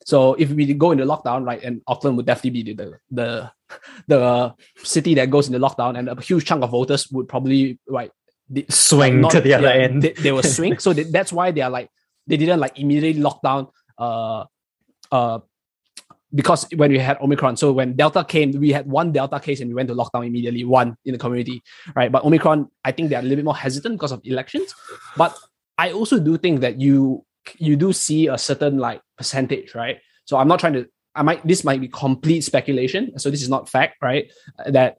So 0.04 0.34
if 0.34 0.50
we 0.50 0.72
go 0.74 0.92
into 0.92 1.04
lockdown, 1.04 1.46
right, 1.46 1.62
and 1.62 1.80
Auckland 1.86 2.16
would 2.18 2.26
definitely 2.26 2.62
be 2.62 2.74
the 2.74 2.98
the 3.10 3.50
the 4.06 4.54
city 4.84 5.14
that 5.14 5.30
goes 5.30 5.48
into 5.48 5.58
lockdown, 5.58 5.98
and 5.98 6.08
a 6.08 6.20
huge 6.20 6.44
chunk 6.44 6.62
of 6.62 6.70
voters 6.70 7.10
would 7.10 7.26
probably 7.26 7.78
right 7.88 8.12
swing 8.68 9.22
not, 9.22 9.30
to 9.30 9.40
the 9.40 9.54
other 9.54 9.68
yeah, 9.68 9.84
end. 9.84 10.02
They, 10.02 10.12
they 10.12 10.32
will 10.32 10.42
swing. 10.58 10.78
so 10.78 10.92
they, 10.92 11.04
that's 11.04 11.32
why 11.32 11.50
they 11.50 11.62
are 11.62 11.70
like 11.70 11.88
they 12.26 12.36
didn't 12.36 12.60
like 12.60 12.78
immediately 12.78 13.20
lock 13.20 13.40
down 13.42 13.68
uh, 13.98 14.44
uh, 15.10 15.38
because 16.34 16.66
when 16.76 16.90
we 16.92 16.98
had 16.98 17.18
Omicron, 17.20 17.56
so 17.56 17.72
when 17.72 17.96
Delta 17.96 18.24
came, 18.24 18.52
we 18.52 18.70
had 18.70 18.86
one 18.86 19.12
Delta 19.12 19.40
case 19.40 19.60
and 19.60 19.68
we 19.68 19.74
went 19.74 19.88
to 19.88 19.94
lockdown 19.94 20.26
immediately, 20.26 20.64
one 20.64 20.96
in 21.04 21.12
the 21.12 21.18
community, 21.18 21.62
right? 21.94 22.10
But 22.10 22.24
Omicron, 22.24 22.68
I 22.84 22.92
think 22.92 23.10
they're 23.10 23.18
a 23.18 23.22
little 23.22 23.36
bit 23.36 23.44
more 23.44 23.56
hesitant 23.56 23.96
because 23.96 24.12
of 24.12 24.20
elections. 24.24 24.74
But 25.16 25.36
I 25.78 25.92
also 25.92 26.18
do 26.20 26.36
think 26.36 26.60
that 26.60 26.80
you 26.80 27.24
you 27.58 27.74
do 27.74 27.92
see 27.92 28.28
a 28.28 28.38
certain 28.38 28.78
like 28.78 29.00
percentage, 29.16 29.74
right? 29.74 29.98
So 30.24 30.36
I'm 30.36 30.48
not 30.48 30.60
trying 30.60 30.74
to. 30.74 30.86
I 31.14 31.22
might 31.22 31.44
this 31.46 31.64
might 31.64 31.80
be 31.80 31.88
complete 31.88 32.42
speculation, 32.42 33.18
so 33.18 33.30
this 33.30 33.42
is 33.42 33.48
not 33.48 33.68
fact, 33.68 33.96
right? 34.00 34.30
That 34.66 34.98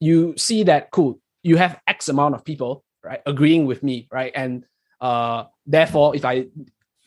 you 0.00 0.34
see 0.36 0.64
that 0.64 0.90
cool, 0.90 1.20
you 1.42 1.56
have 1.56 1.80
X 1.86 2.08
amount 2.08 2.34
of 2.34 2.44
people, 2.44 2.84
right, 3.02 3.20
agreeing 3.24 3.66
with 3.66 3.82
me, 3.82 4.08
right, 4.12 4.32
and 4.34 4.64
uh, 5.00 5.44
therefore, 5.66 6.14
if 6.14 6.24
I 6.24 6.46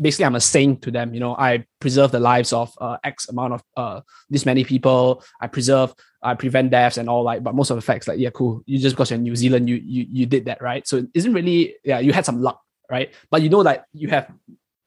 basically 0.01 0.25
I'm 0.25 0.35
a 0.35 0.41
saint 0.41 0.81
to 0.81 0.91
them. 0.91 1.13
You 1.13 1.19
know, 1.19 1.35
I 1.35 1.65
preserve 1.79 2.11
the 2.11 2.19
lives 2.19 2.51
of 2.51 2.73
uh, 2.81 2.97
X 3.03 3.29
amount 3.29 3.53
of 3.53 3.63
uh, 3.77 4.01
this 4.29 4.45
many 4.45 4.63
people. 4.63 5.23
I 5.39 5.47
preserve, 5.47 5.93
I 6.21 6.33
prevent 6.33 6.71
deaths 6.71 6.97
and 6.97 7.07
all 7.07 7.23
like. 7.23 7.43
But 7.43 7.55
most 7.55 7.69
of 7.69 7.75
the 7.75 7.81
facts, 7.81 8.07
like, 8.07 8.19
yeah, 8.19 8.31
cool. 8.31 8.63
You 8.65 8.79
just 8.79 8.95
because 8.95 9.11
you're 9.11 9.17
in 9.17 9.23
New 9.23 9.35
Zealand, 9.35 9.69
you 9.69 9.75
you 9.75 10.05
you 10.09 10.25
did 10.25 10.45
that, 10.45 10.61
right? 10.61 10.87
So 10.87 10.97
it 10.97 11.07
isn't 11.13 11.33
really, 11.33 11.75
yeah, 11.83 11.99
you 11.99 12.13
had 12.13 12.25
some 12.25 12.41
luck, 12.41 12.59
right? 12.89 13.13
But 13.29 13.41
you 13.41 13.49
know 13.49 13.63
that 13.63 13.85
you 13.93 14.09
have 14.09 14.31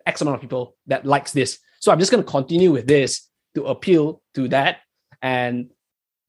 X 0.06 0.20
amount 0.20 0.36
of 0.36 0.40
people 0.40 0.76
that 0.86 1.06
likes 1.06 1.32
this. 1.32 1.58
So 1.80 1.92
I'm 1.92 1.98
just 1.98 2.10
gonna 2.10 2.24
continue 2.24 2.72
with 2.72 2.86
this 2.86 3.28
to 3.54 3.66
appeal 3.66 4.22
to 4.34 4.48
that, 4.48 4.78
and 5.22 5.70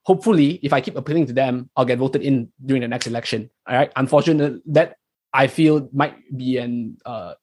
hopefully, 0.03 0.59
if 0.61 0.71
I 0.73 0.81
keep 0.81 0.95
appealing 0.95 1.25
to 1.27 1.33
them, 1.33 1.69
I'll 1.75 1.85
get 1.85 1.97
voted 1.97 2.21
in 2.21 2.51
during 2.63 2.81
the 2.81 2.87
next 2.87 3.07
election. 3.07 3.49
All 3.67 3.75
right. 3.75 3.91
Unfortunately, 3.95 4.61
that 4.67 4.97
I 5.33 5.47
feel 5.47 5.89
might 5.91 6.15
be 6.35 6.57
an 6.57 6.97
uh, 7.05 7.33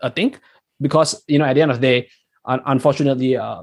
a 0.00 0.10
thing 0.10 0.34
because 0.80 1.22
you 1.26 1.38
know 1.38 1.44
at 1.44 1.54
the 1.54 1.62
end 1.62 1.70
of 1.70 1.80
the 1.80 1.86
day, 1.86 2.08
un- 2.44 2.62
unfortunately, 2.66 3.36
uh, 3.36 3.62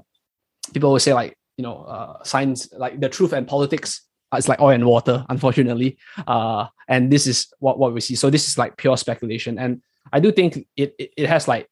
people 0.73 0.91
will 0.91 0.99
say 0.99 1.13
like 1.13 1.37
you 1.57 1.63
know 1.63 1.83
uh, 1.83 2.23
science 2.23 2.71
like 2.73 2.99
the 2.99 3.09
truth 3.09 3.33
and 3.33 3.47
politics 3.47 4.01
it's 4.33 4.49
like 4.49 4.59
oil 4.59 4.71
and 4.71 4.85
water 4.85 5.25
unfortunately. 5.29 5.97
Uh 6.27 6.67
and 6.87 7.11
this 7.11 7.25
is 7.27 7.47
what 7.59 7.79
what 7.79 7.93
we 7.93 8.01
see. 8.01 8.15
So 8.15 8.29
this 8.29 8.47
is 8.47 8.57
like 8.57 8.75
pure 8.77 8.97
speculation. 8.97 9.57
And 9.59 9.81
i 10.13 10.19
do 10.19 10.31
think 10.31 10.67
it 10.75 10.93
it, 10.97 11.11
it 11.17 11.27
has 11.29 11.47
like 11.47 11.69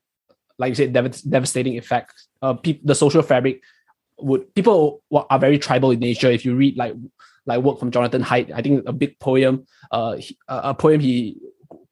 like 0.57 0.70
you 0.70 0.76
said 0.76 0.94
dev- 0.94 1.22
devastating 1.30 1.76
effects. 1.76 2.30
uh 2.41 2.53
pe- 2.53 2.80
the 2.84 2.95
social 2.95 3.22
fabric 3.22 3.61
would 4.20 4.53
people 4.56 5.03
are 5.11 5.40
very 5.40 5.57
tribal 5.57 5.91
in 5.91 5.99
nature. 5.99 6.32
If 6.32 6.45
you 6.45 6.56
read 6.56 6.78
like 6.78 6.94
like 7.45 7.60
work 7.60 7.78
from 7.80 7.91
jonathan 7.91 8.24
haidt 8.24 8.52
i 8.52 8.61
think 8.61 8.88
a 8.88 8.94
big 8.94 9.20
poem 9.20 9.65
uh 9.91 10.15
a 10.48 10.74
poem 10.74 10.99
he 10.99 11.36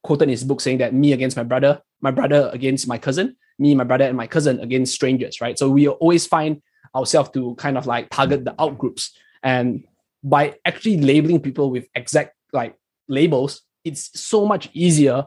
quoted 0.01 0.23
in 0.23 0.29
his 0.29 0.43
book 0.43 0.61
saying 0.61 0.77
that 0.77 0.93
me 0.93 1.11
against 1.11 1.35
my 1.35 1.43
brother 1.43 1.81
my 2.01 2.11
brother 2.11 2.49
against 2.53 2.87
my 2.87 2.97
cousin, 2.97 3.35
me, 3.59 3.75
my 3.75 3.83
brother, 3.83 4.05
and 4.05 4.17
my 4.17 4.27
cousin 4.27 4.59
against 4.59 4.93
strangers, 4.93 5.41
right? 5.41 5.57
So 5.57 5.69
we 5.69 5.87
always 5.87 6.25
find 6.25 6.61
ourselves 6.95 7.29
to 7.31 7.55
kind 7.55 7.77
of 7.77 7.85
like 7.85 8.09
target 8.09 8.43
the 8.45 8.55
out 8.59 8.77
groups. 8.77 9.15
And 9.43 9.85
by 10.23 10.55
actually 10.65 10.99
labeling 10.99 11.39
people 11.39 11.71
with 11.71 11.87
exact 11.95 12.35
like 12.53 12.75
labels, 13.07 13.61
it's 13.83 14.19
so 14.19 14.45
much 14.45 14.69
easier 14.73 15.25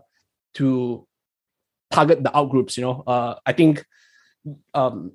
to 0.54 1.06
target 1.90 2.22
the 2.22 2.36
out 2.36 2.50
groups. 2.50 2.76
You 2.76 2.82
know, 2.84 3.04
uh, 3.06 3.36
I 3.46 3.52
think, 3.52 3.84
um, 4.74 5.12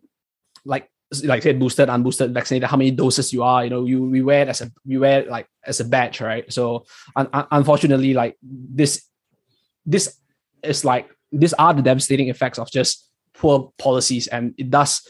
like 0.66 0.90
like 1.24 1.42
said, 1.42 1.60
boosted, 1.60 1.90
unboosted, 1.90 2.34
vaccinated, 2.34 2.70
how 2.70 2.78
many 2.78 2.92
doses 2.92 3.34
you 3.34 3.44
are. 3.44 3.64
You 3.64 3.70
know, 3.70 3.86
you 3.86 4.04
we 4.04 4.22
wear 4.22 4.44
it 4.44 4.50
as 4.50 4.62
a 4.62 4.72
we 4.86 4.98
wear 4.98 5.26
like 5.26 5.48
as 5.66 5.80
a 5.80 5.86
badge, 5.86 6.22
right? 6.22 6.52
So 6.52 6.86
un- 7.16 7.30
unfortunately, 7.52 8.14
like 8.14 8.38
this, 8.42 9.06
this 9.86 10.18
is 10.62 10.86
like 10.86 11.10
these 11.32 11.54
are 11.54 11.74
the 11.74 11.82
devastating 11.82 12.30
effects 12.30 12.60
of 12.60 12.70
just 12.72 13.10
poor 13.34 13.72
policies, 13.78 14.28
and 14.28 14.54
it 14.58 14.70
does, 14.70 15.02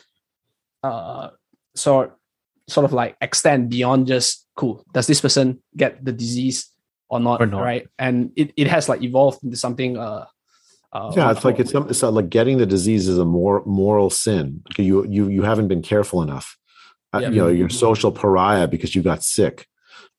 uh, 0.84 1.30
sort 1.76 2.16
sort 2.68 2.86
of 2.86 2.94
like 2.94 3.16
extend 3.22 3.70
beyond 3.70 4.08
just 4.08 4.46
cool. 4.56 4.84
Does 4.94 5.08
this 5.08 5.22
person 5.22 5.62
get 5.76 6.04
the 6.04 6.12
disease 6.12 6.70
or 7.10 7.20
not? 7.20 7.41
Or 7.41 7.46
not. 7.48 7.62
Right, 7.64 7.88
and 7.98 8.32
it, 8.36 8.52
it 8.56 8.68
has 8.68 8.88
like 8.90 9.02
evolved 9.02 9.44
into 9.44 9.58
something. 9.58 9.98
Uh, 9.98 10.26
uh, 10.91 11.12
yeah, 11.16 11.32
it's 11.32 11.46
like 11.46 11.60
it's, 11.60 11.72
some- 11.72 11.90
it's 11.90 12.02
like 12.02 12.30
getting 12.30 12.58
the 12.58 12.66
disease 12.66 13.08
is 13.08 13.18
a 13.18 13.26
more 13.26 13.64
moral 13.66 14.10
sin. 14.10 14.64
You 14.78 15.06
you 15.06 15.28
you 15.30 15.44
haven't 15.44 15.68
been 15.68 15.82
careful 15.82 16.22
enough. 16.22 16.58
Uh, 17.14 17.20
Yeah. 17.20 17.30
You 17.30 17.36
know, 17.41 17.48
you're 17.48 17.70
social 17.70 18.12
pariah 18.12 18.68
because 18.68 18.94
you 18.96 19.02
got 19.02 19.24
sick. 19.24 19.68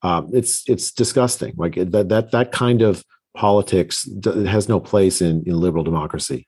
Um, 0.02 0.31
it's 0.32 0.62
it's 0.68 0.90
disgusting. 0.93 1.55
Like 1.56 1.74
that 1.74 2.09
that 2.09 2.31
that 2.32 2.52
kind 2.52 2.82
of 2.82 3.05
politics 3.46 3.96
d- 4.24 4.46
has 4.54 4.68
no 4.68 4.78
place 4.90 5.16
in 5.26 5.34
in 5.48 5.54
liberal 5.66 5.84
democracy. 5.90 6.40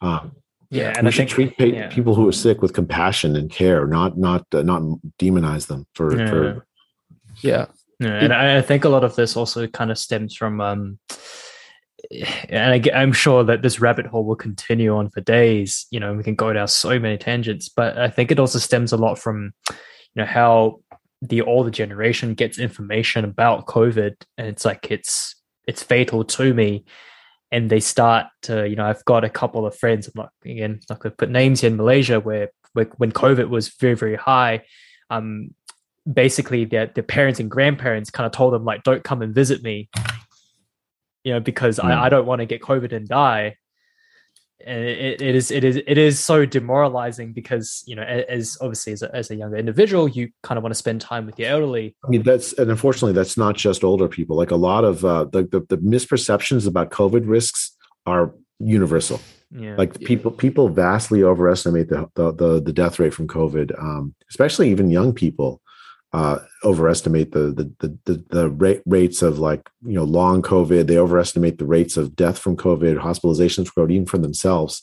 Um, 0.00 0.24
Yeah, 0.70 0.90
we 0.92 0.98
and 0.98 1.08
I 1.08 1.10
should 1.10 1.30
think 1.30 1.36
treat 1.36 1.52
pa- 1.58 1.76
yeah. 1.78 1.88
people 1.96 2.14
who 2.14 2.26
are 2.28 2.36
sick 2.46 2.58
with 2.62 2.72
compassion 2.80 3.30
and 3.36 3.48
care, 3.60 3.86
not 3.86 4.10
not 4.28 4.42
uh, 4.58 4.62
not 4.72 4.82
demonize 5.22 5.66
them 5.70 5.82
for 5.96 6.06
Yeah. 6.16 6.30
for 6.30 6.40
yeah, 7.50 7.64
Yeah, 8.04 8.22
and 8.24 8.32
I 8.32 8.58
I 8.60 8.62
think 8.68 8.84
a 8.84 8.88
lot 8.96 9.04
of 9.04 9.14
this 9.14 9.36
also 9.36 9.66
kind 9.78 9.90
of 9.90 9.98
stems 9.98 10.32
from, 10.40 10.60
um, 10.60 10.98
and 12.48 12.68
I, 12.76 12.78
I'm 13.00 13.12
sure 13.12 13.44
that 13.44 13.62
this 13.62 13.80
rabbit 13.80 14.06
hole 14.06 14.24
will 14.28 14.36
continue 14.48 14.92
on 14.98 15.10
for 15.10 15.20
days. 15.22 15.86
You 15.90 16.00
know, 16.00 16.12
we 16.18 16.22
can 16.22 16.34
go 16.36 16.52
down 16.52 16.68
so 16.68 16.98
many 16.98 17.18
tangents, 17.18 17.68
but 17.80 17.90
I 17.98 18.10
think 18.14 18.30
it 18.30 18.38
also 18.38 18.58
stems 18.58 18.92
a 18.92 18.96
lot 18.96 19.18
from, 19.18 19.52
you 20.14 20.22
know, 20.22 20.26
how 20.26 20.80
the 21.30 21.42
older 21.42 21.70
generation 21.70 22.34
gets 22.34 22.58
information 22.58 23.24
about 23.24 23.66
COVID, 23.66 24.14
and 24.36 24.46
it's 24.46 24.64
like 24.64 24.90
it's 24.90 25.34
it's 25.68 25.84
fatal 25.84 26.24
to 26.24 26.52
me, 26.52 26.84
and 27.52 27.70
they 27.70 27.80
start 27.80 28.26
to, 28.42 28.68
you 28.68 28.74
know, 28.74 28.86
I've 28.86 29.04
got 29.04 29.22
a 29.22 29.30
couple 29.30 29.66
of 29.66 29.76
friends. 29.76 30.08
I'm 30.08 30.14
not 30.16 30.30
again 30.44 30.80
not 30.90 30.98
going 30.98 31.12
to 31.12 31.16
put 31.16 31.30
names 31.30 31.60
here 31.60 31.70
in 31.70 31.76
Malaysia 31.76 32.18
where, 32.18 32.48
where 32.72 32.86
when 32.96 33.12
COVID 33.12 33.48
was 33.48 33.68
very 33.68 33.94
very 33.94 34.16
high. 34.16 34.64
Um, 35.10 35.54
basically 36.10 36.64
their, 36.64 36.86
their 36.86 37.04
parents 37.04 37.38
and 37.38 37.50
grandparents 37.50 38.10
kind 38.10 38.26
of 38.26 38.32
told 38.32 38.54
them 38.54 38.64
like 38.64 38.82
don't 38.82 39.04
come 39.04 39.20
and 39.20 39.34
visit 39.34 39.62
me 39.62 39.90
you 41.22 41.32
know 41.32 41.40
because 41.40 41.78
Mm. 41.78 41.90
I, 41.90 42.06
I 42.06 42.08
don't 42.08 42.26
want 42.26 42.40
to 42.40 42.46
get 42.46 42.62
covid 42.62 42.92
and 42.92 43.06
die 43.06 43.56
and 44.66 44.84
it, 44.84 45.22
it 45.22 45.34
is 45.36 45.50
it 45.50 45.62
is 45.64 45.76
it 45.76 45.98
is 45.98 46.18
so 46.18 46.44
demoralizing 46.44 47.32
because 47.32 47.84
you 47.86 47.94
know 47.94 48.02
as 48.02 48.58
obviously 48.60 48.92
as 48.92 49.02
a, 49.02 49.14
as 49.14 49.30
a 49.30 49.36
younger 49.36 49.56
individual 49.56 50.08
you 50.08 50.30
kind 50.42 50.58
of 50.58 50.64
want 50.64 50.72
to 50.72 50.78
spend 50.78 51.00
time 51.00 51.26
with 51.26 51.36
the 51.36 51.46
elderly 51.46 51.94
I 52.04 52.08
mean, 52.08 52.22
that's 52.22 52.52
and 52.54 52.70
unfortunately, 52.70 53.12
that's 53.12 53.36
not 53.36 53.56
just 53.56 53.84
older 53.84 54.08
people. 54.08 54.36
Like 54.36 54.50
a 54.50 54.56
lot 54.56 54.84
of 54.84 55.04
uh, 55.04 55.24
the, 55.24 55.42
the 55.42 55.60
the 55.68 55.78
misperceptions 55.78 56.66
about 56.66 56.90
COVID 56.90 57.24
risks 57.26 57.76
are 58.06 58.34
universal. 58.58 59.20
yeah 59.50 59.76
Like 59.76 60.00
people 60.00 60.30
people 60.30 60.68
vastly 60.68 61.22
overestimate 61.22 61.88
the 61.88 62.08
the 62.14 62.32
the, 62.32 62.60
the 62.60 62.72
death 62.72 62.98
rate 62.98 63.14
from 63.14 63.28
COVID. 63.28 63.78
Um, 63.78 64.14
especially 64.30 64.70
even 64.70 64.90
young 64.90 65.12
people 65.12 65.60
uh, 66.12 66.38
overestimate 66.64 67.32
the 67.32 67.50
the 67.50 67.72
the 67.80 67.98
the, 68.04 68.24
the 68.30 68.48
rate, 68.50 68.82
rates 68.86 69.22
of 69.22 69.38
like 69.38 69.68
you 69.84 69.94
know 69.94 70.04
long 70.04 70.42
COVID. 70.42 70.86
They 70.86 70.98
overestimate 70.98 71.58
the 71.58 71.66
rates 71.66 71.96
of 71.96 72.16
death 72.16 72.38
from 72.38 72.56
COVID, 72.56 72.98
hospitalizations 72.98 73.68
from 73.68 73.86
COVID, 73.86 73.92
even 73.92 74.06
for 74.06 74.18
themselves. 74.18 74.82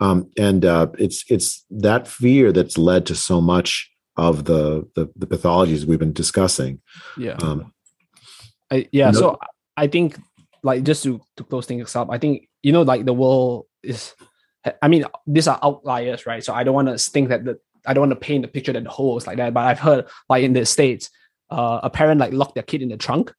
Um, 0.00 0.30
and 0.38 0.64
uh, 0.64 0.88
it's 0.98 1.24
it's 1.28 1.64
that 1.70 2.08
fear 2.08 2.52
that's 2.52 2.78
led 2.78 3.06
to 3.06 3.14
so 3.14 3.40
much 3.40 3.90
of 4.16 4.44
the 4.44 4.86
the, 4.94 5.10
the 5.16 5.26
pathologies 5.26 5.84
we've 5.84 5.98
been 5.98 6.12
discussing. 6.12 6.80
yeah. 7.16 7.36
Um, 7.42 7.72
I, 8.70 8.86
yeah, 8.92 9.10
No- 9.10 9.18
so 9.18 9.38
I 9.76 9.86
think 9.86 10.18
like 10.62 10.82
just 10.82 11.02
to 11.04 11.20
to 11.36 11.44
close 11.44 11.66
things 11.66 11.96
up, 11.96 12.08
I 12.10 12.18
think 12.18 12.48
you 12.62 12.72
know 12.72 12.82
like 12.82 13.04
the 13.04 13.14
world 13.14 13.66
is. 13.82 14.14
I 14.82 14.88
mean, 14.88 15.06
these 15.26 15.48
are 15.48 15.58
outliers, 15.62 16.26
right? 16.26 16.44
So 16.44 16.52
I 16.52 16.64
don't 16.64 16.74
want 16.74 16.88
to 16.88 16.98
think 16.98 17.30
that 17.30 17.46
the 17.46 17.58
I 17.86 17.94
don't 17.94 18.02
want 18.02 18.12
to 18.12 18.26
paint 18.26 18.42
the 18.42 18.48
picture 18.48 18.72
that 18.72 18.84
the 18.84 18.90
whole 18.90 19.16
is 19.18 19.26
like 19.26 19.38
that. 19.38 19.54
But 19.54 19.66
I've 19.66 19.78
heard 19.78 20.06
like 20.28 20.44
in 20.44 20.52
the 20.52 20.66
states, 20.66 21.10
uh, 21.50 21.80
a 21.82 21.90
parent 21.90 22.20
like 22.20 22.32
locked 22.32 22.54
their 22.54 22.62
kid 22.62 22.82
in 22.82 22.88
the 22.88 22.96
trunk 22.96 23.32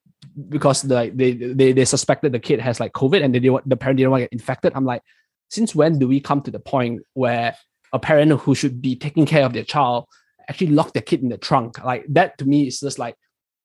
because 0.49 0.85
like 0.85 1.15
they, 1.15 1.34
they 1.34 1.72
they 1.72 1.85
suspected 1.85 2.31
the 2.31 2.39
kid 2.39 2.59
has 2.59 2.80
like 2.80 2.93
COVID 2.93 3.23
and 3.23 3.34
they 3.34 3.39
didn't 3.39 3.53
want, 3.53 3.69
the 3.69 3.77
parent 3.77 3.97
didn't 3.97 4.11
want 4.11 4.22
to 4.22 4.26
get 4.26 4.34
infected. 4.34 4.73
I'm 4.76 4.85
like, 4.85 5.01
since 5.49 5.76
when 5.76 5.99
do 5.99 6.07
we 6.07 6.19
come 6.19 6.41
to 6.41 6.51
the 6.51 6.59
point 6.59 7.01
where 7.13 7.55
a 7.93 7.99
parent 7.99 8.31
who 8.31 8.55
should 8.55 8.81
be 8.81 8.95
taking 8.95 9.26
care 9.26 9.45
of 9.45 9.53
their 9.53 9.63
child 9.63 10.05
actually 10.49 10.68
lock 10.68 10.93
their 10.93 11.01
kid 11.01 11.22
in 11.22 11.30
the 11.30 11.38
trunk? 11.38 11.84
Like 11.84 12.05
that 12.09 12.38
to 12.39 12.45
me 12.45 12.68
is 12.68 12.80
just 12.80 12.99
like 12.99 13.15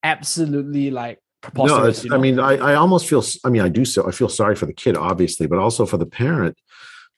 absolutely 0.03 0.90
like 0.90 1.20
preposterous. 1.43 1.98
no, 1.98 2.05
you 2.05 2.11
know? 2.11 2.16
I 2.16 2.19
mean, 2.19 2.40
I, 2.40 2.73
I 2.73 2.74
almost 2.74 3.09
feel. 3.09 3.23
I 3.44 3.51
mean, 3.51 3.62
I 3.62 3.69
do 3.69 3.85
so. 3.85 4.07
I 4.07 4.11
feel 4.11 4.28
sorry 4.28 4.57
for 4.57 4.66
the 4.66 4.73
kid, 4.73 4.97
obviously, 4.97 5.47
but 5.47 5.59
also 5.59 5.86
for 5.86 5.97
the 5.97 6.07
parent. 6.07 6.57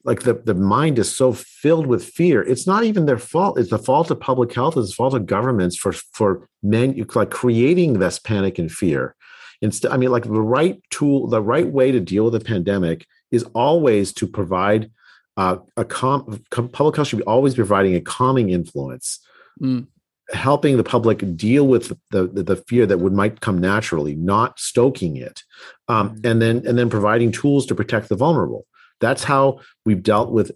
Like 0.04 0.22
the 0.22 0.34
the 0.34 0.54
mind 0.54 0.98
is 0.98 1.14
so 1.14 1.32
filled 1.32 1.86
with 1.86 2.04
fear. 2.04 2.42
It's 2.42 2.66
not 2.66 2.84
even 2.84 3.06
their 3.06 3.18
fault. 3.18 3.58
It's 3.58 3.70
the 3.70 3.78
fault 3.78 4.10
of 4.10 4.20
public 4.20 4.54
health. 4.54 4.76
It's 4.76 4.90
the 4.90 4.94
fault 4.94 5.14
of 5.14 5.26
governments 5.26 5.76
for 5.76 5.92
for 5.92 6.48
men 6.62 6.94
like 7.14 7.30
creating 7.30 7.94
this 7.98 8.18
panic 8.18 8.58
and 8.58 8.70
fear. 8.70 9.14
Instead, 9.60 9.90
I 9.90 9.96
mean, 9.96 10.10
like 10.12 10.24
the 10.24 10.40
right 10.40 10.80
tool, 10.90 11.26
the 11.26 11.42
right 11.42 11.66
way 11.66 11.90
to 11.90 11.98
deal 12.00 12.24
with 12.26 12.34
a 12.36 12.40
pandemic 12.40 13.06
is 13.32 13.42
always 13.54 14.12
to 14.14 14.26
provide 14.26 14.90
uh, 15.36 15.56
a 15.76 15.84
calm. 15.84 16.42
com- 16.50 16.68
Public 16.68 16.96
health 16.96 17.08
should 17.08 17.18
be 17.18 17.24
always 17.24 17.54
providing 17.56 17.94
a 17.94 18.00
calming 18.00 18.50
influence. 18.50 19.18
Mm. 19.60 19.88
helping 20.30 20.76
the 20.76 20.84
public 20.84 21.36
deal 21.36 21.66
with 21.66 21.88
the, 22.10 22.28
the 22.28 22.42
the 22.42 22.56
fear 22.68 22.84
that 22.86 22.98
would 23.00 23.12
might 23.14 23.40
come 23.40 23.58
naturally, 23.58 24.14
not 24.14 24.60
stoking 24.60 25.16
it, 25.16 25.42
um, 25.88 26.10
Mhm. 26.10 26.26
and 26.30 26.42
then 26.42 26.56
and 26.66 26.78
then 26.78 26.90
providing 26.90 27.32
tools 27.32 27.66
to 27.66 27.74
protect 27.74 28.08
the 28.08 28.14
vulnerable. 28.14 28.66
That's 29.00 29.24
how 29.24 29.60
we've 29.84 30.02
dealt 30.02 30.30
with 30.30 30.52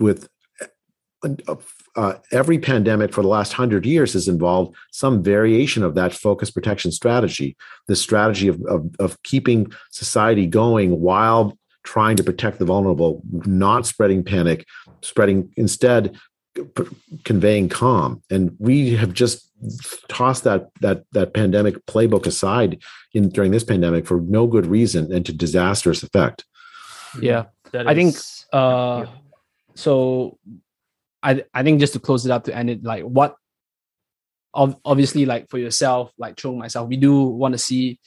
with 0.00 0.28
uh, 1.24 1.56
uh, 1.96 2.14
every 2.32 2.58
pandemic 2.58 3.12
for 3.12 3.22
the 3.22 3.28
last 3.28 3.54
hundred 3.54 3.86
years 3.86 4.12
has 4.12 4.28
involved 4.28 4.76
some 4.92 5.22
variation 5.22 5.82
of 5.82 5.94
that 5.94 6.12
focus 6.12 6.50
protection 6.50 6.92
strategy. 6.92 7.56
The 7.88 7.96
strategy 7.96 8.48
of, 8.48 8.62
of 8.66 8.94
of 8.98 9.22
keeping 9.22 9.72
society 9.90 10.46
going 10.46 11.00
while 11.00 11.56
trying 11.82 12.16
to 12.16 12.24
protect 12.24 12.58
the 12.58 12.64
vulnerable, 12.64 13.22
not 13.30 13.86
spreading 13.86 14.24
panic, 14.24 14.66
spreading 15.02 15.52
instead 15.56 16.16
conveying 17.24 17.68
calm 17.68 18.22
and 18.30 18.54
we 18.60 18.94
have 18.94 19.12
just 19.12 19.50
tossed 20.08 20.44
that 20.44 20.70
that 20.80 21.04
that 21.10 21.34
pandemic 21.34 21.84
playbook 21.86 22.26
aside 22.26 22.80
in 23.12 23.28
during 23.28 23.50
this 23.50 23.64
pandemic 23.64 24.06
for 24.06 24.20
no 24.20 24.46
good 24.46 24.66
reason 24.66 25.12
and 25.12 25.26
to 25.26 25.32
disastrous 25.32 26.04
effect 26.04 26.44
Yeah. 27.20 27.44
That 27.74 27.88
I 27.88 27.94
think, 27.94 28.14
Uh, 28.52 29.06
Yeah. 29.06 29.12
so 29.74 30.38
I 31.22 31.42
I 31.52 31.62
think 31.64 31.80
just 31.80 31.92
to 31.94 31.98
close 31.98 32.24
it 32.24 32.30
up 32.30 32.44
to 32.44 32.54
end 32.56 32.70
it, 32.70 32.84
like 32.84 33.02
what, 33.02 33.34
ob- 34.54 34.78
obviously, 34.84 35.26
like 35.26 35.50
for 35.50 35.58
yourself, 35.58 36.12
like 36.16 36.36
Chung 36.36 36.56
myself, 36.58 36.88
we 36.88 36.96
do 36.96 37.24
want 37.24 37.52
to 37.52 37.58
see 37.58 37.98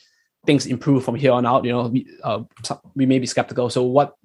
things 0.45 0.65
improve 0.65 1.03
from 1.03 1.15
here 1.15 1.33
on 1.33 1.45
out. 1.45 1.65
You 1.65 1.73
know, 1.73 1.87
we 1.87 2.07
uh, 2.23 2.43
we 2.95 3.05
may 3.05 3.19
be 3.19 3.27
skeptical. 3.27 3.69
So 3.69 3.83
what 3.83 4.15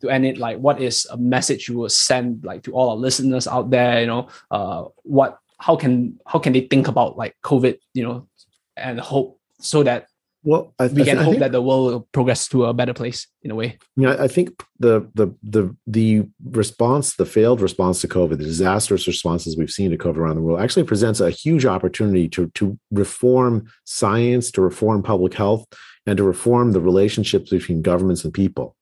to 0.00 0.08
end 0.08 0.24
it, 0.24 0.38
like 0.38 0.56
what 0.58 0.80
is 0.80 1.06
a 1.10 1.16
message 1.18 1.68
you 1.68 1.76
will 1.76 1.90
send 1.92 2.44
like 2.44 2.62
to 2.64 2.72
all 2.72 2.90
our 2.90 2.96
listeners 2.96 3.46
out 3.46 3.68
there? 3.70 4.00
You 4.00 4.06
know, 4.06 4.28
uh, 4.50 4.84
what 5.04 5.38
how 5.58 5.76
can 5.76 6.18
how 6.24 6.38
can 6.38 6.54
they 6.54 6.64
think 6.64 6.88
about 6.88 7.18
like 7.18 7.36
COVID? 7.44 7.76
You 7.92 8.04
know, 8.04 8.28
and 8.76 8.98
hope 8.98 9.38
so 9.60 9.82
that 9.84 10.06
well 10.42 10.74
I, 10.78 10.86
we 10.88 11.02
I 11.02 11.04
can 11.04 11.18
I 11.18 11.22
hope 11.22 11.38
that 11.38 11.52
the 11.52 11.62
world 11.62 11.92
will 11.92 12.08
progress 12.12 12.48
to 12.48 12.64
a 12.66 12.74
better 12.74 12.94
place 12.94 13.26
in 13.42 13.50
a 13.50 13.54
way. 13.54 13.78
you 13.96 14.04
know, 14.04 14.16
I 14.18 14.28
think 14.28 14.62
the 14.78 15.08
the 15.14 15.34
the 15.42 15.74
the 15.86 16.24
response, 16.44 17.16
the 17.16 17.26
failed 17.26 17.60
response 17.60 18.00
to 18.00 18.08
COVID, 18.08 18.30
the 18.30 18.44
disastrous 18.44 19.06
responses 19.06 19.56
we've 19.56 19.70
seen 19.70 19.90
to 19.90 19.98
COVID 19.98 20.16
around 20.16 20.36
the 20.36 20.42
world, 20.42 20.60
actually 20.60 20.84
presents 20.84 21.20
a 21.20 21.30
huge 21.30 21.64
opportunity 21.66 22.28
to 22.30 22.48
to 22.54 22.78
reform 22.90 23.70
science, 23.84 24.50
to 24.52 24.62
reform 24.62 25.02
public 25.02 25.34
health, 25.34 25.66
and 26.06 26.16
to 26.16 26.24
reform 26.24 26.72
the 26.72 26.80
relationships 26.80 27.50
between 27.50 27.82
governments 27.82 28.24
and 28.24 28.34
people. 28.34 28.76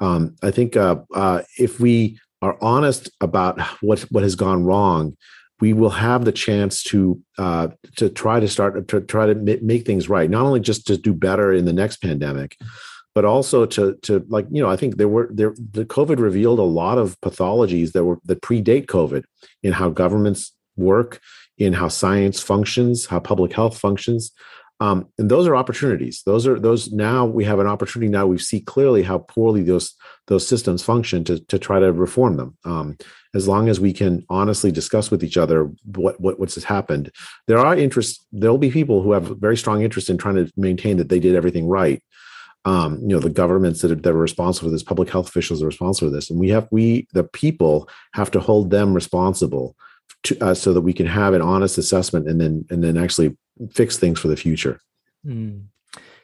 Um, 0.00 0.36
I 0.42 0.50
think 0.50 0.76
uh, 0.76 0.96
uh, 1.14 1.42
if 1.58 1.80
we 1.80 2.18
are 2.42 2.56
honest 2.62 3.10
about 3.20 3.60
what 3.82 4.00
what 4.10 4.22
has 4.22 4.34
gone 4.34 4.64
wrong, 4.64 5.16
we 5.60 5.72
will 5.72 5.90
have 5.90 6.24
the 6.24 6.32
chance 6.32 6.82
to 6.84 7.20
uh, 7.38 7.68
to 7.96 8.08
try 8.08 8.40
to 8.40 8.48
start 8.48 8.88
to 8.88 9.00
try 9.00 9.26
to 9.26 9.34
make 9.34 9.86
things 9.86 10.08
right. 10.08 10.30
Not 10.30 10.46
only 10.46 10.60
just 10.60 10.86
to 10.86 10.96
do 10.96 11.12
better 11.12 11.52
in 11.52 11.64
the 11.64 11.72
next 11.72 11.98
pandemic, 11.98 12.56
but 13.14 13.24
also 13.24 13.66
to 13.66 13.94
to 14.02 14.24
like 14.28 14.46
you 14.50 14.62
know 14.62 14.70
I 14.70 14.76
think 14.76 14.96
there 14.96 15.08
were 15.08 15.28
there 15.32 15.54
the 15.72 15.84
COVID 15.84 16.18
revealed 16.18 16.58
a 16.58 16.62
lot 16.62 16.98
of 16.98 17.20
pathologies 17.20 17.92
that 17.92 18.04
were 18.04 18.18
that 18.24 18.42
predate 18.42 18.86
COVID 18.86 19.24
in 19.62 19.72
how 19.72 19.90
governments 19.90 20.52
work, 20.76 21.20
in 21.58 21.72
how 21.72 21.88
science 21.88 22.40
functions, 22.40 23.06
how 23.06 23.20
public 23.20 23.52
health 23.52 23.78
functions. 23.78 24.32
Um, 24.80 25.08
and 25.18 25.30
those 25.30 25.46
are 25.46 25.54
opportunities. 25.54 26.22
Those 26.24 26.46
are 26.46 26.58
those 26.58 26.90
now 26.90 27.26
we 27.26 27.44
have 27.44 27.58
an 27.58 27.66
opportunity 27.66 28.10
now 28.10 28.26
we 28.26 28.38
see 28.38 28.60
clearly 28.60 29.02
how 29.02 29.18
poorly 29.18 29.62
those 29.62 29.94
those 30.26 30.46
systems 30.46 30.82
function 30.82 31.22
to 31.24 31.38
to 31.46 31.58
try 31.58 31.78
to 31.78 31.92
reform 31.92 32.36
them. 32.36 32.56
Um, 32.64 32.96
as 33.34 33.46
long 33.46 33.68
as 33.68 33.78
we 33.78 33.92
can 33.92 34.24
honestly 34.30 34.72
discuss 34.72 35.10
with 35.10 35.22
each 35.22 35.36
other 35.36 35.70
what, 35.84 36.18
what 36.18 36.40
what's 36.40 36.62
happened, 36.64 37.12
there 37.46 37.58
are 37.58 37.76
interests. 37.76 38.24
There 38.32 38.50
will 38.50 38.58
be 38.58 38.70
people 38.70 39.02
who 39.02 39.12
have 39.12 39.38
very 39.38 39.56
strong 39.56 39.82
interest 39.82 40.08
in 40.08 40.16
trying 40.16 40.36
to 40.36 40.50
maintain 40.56 40.96
that 40.96 41.10
they 41.10 41.20
did 41.20 41.36
everything 41.36 41.68
right. 41.68 42.02
Um, 42.64 42.98
you 43.00 43.08
know, 43.08 43.20
the 43.20 43.30
governments 43.30 43.80
that 43.82 43.90
are, 43.90 43.94
that 43.94 44.10
are 44.10 44.18
responsible 44.18 44.68
for 44.68 44.72
this, 44.72 44.82
public 44.82 45.08
health 45.08 45.28
officials 45.28 45.62
are 45.62 45.66
responsible 45.66 46.10
for 46.10 46.14
this, 46.14 46.30
and 46.30 46.40
we 46.40 46.48
have 46.50 46.68
we 46.70 47.06
the 47.12 47.24
people 47.24 47.88
have 48.14 48.30
to 48.30 48.40
hold 48.40 48.70
them 48.70 48.94
responsible 48.94 49.76
to, 50.24 50.38
uh, 50.42 50.54
so 50.54 50.72
that 50.72 50.80
we 50.82 50.92
can 50.92 51.06
have 51.06 51.34
an 51.34 51.42
honest 51.42 51.76
assessment 51.76 52.28
and 52.28 52.40
then 52.40 52.64
and 52.70 52.82
then 52.82 52.96
actually 52.96 53.36
fix 53.72 53.96
things 53.96 54.18
for 54.20 54.28
the 54.28 54.36
future. 54.36 54.80
Mm. 55.26 55.64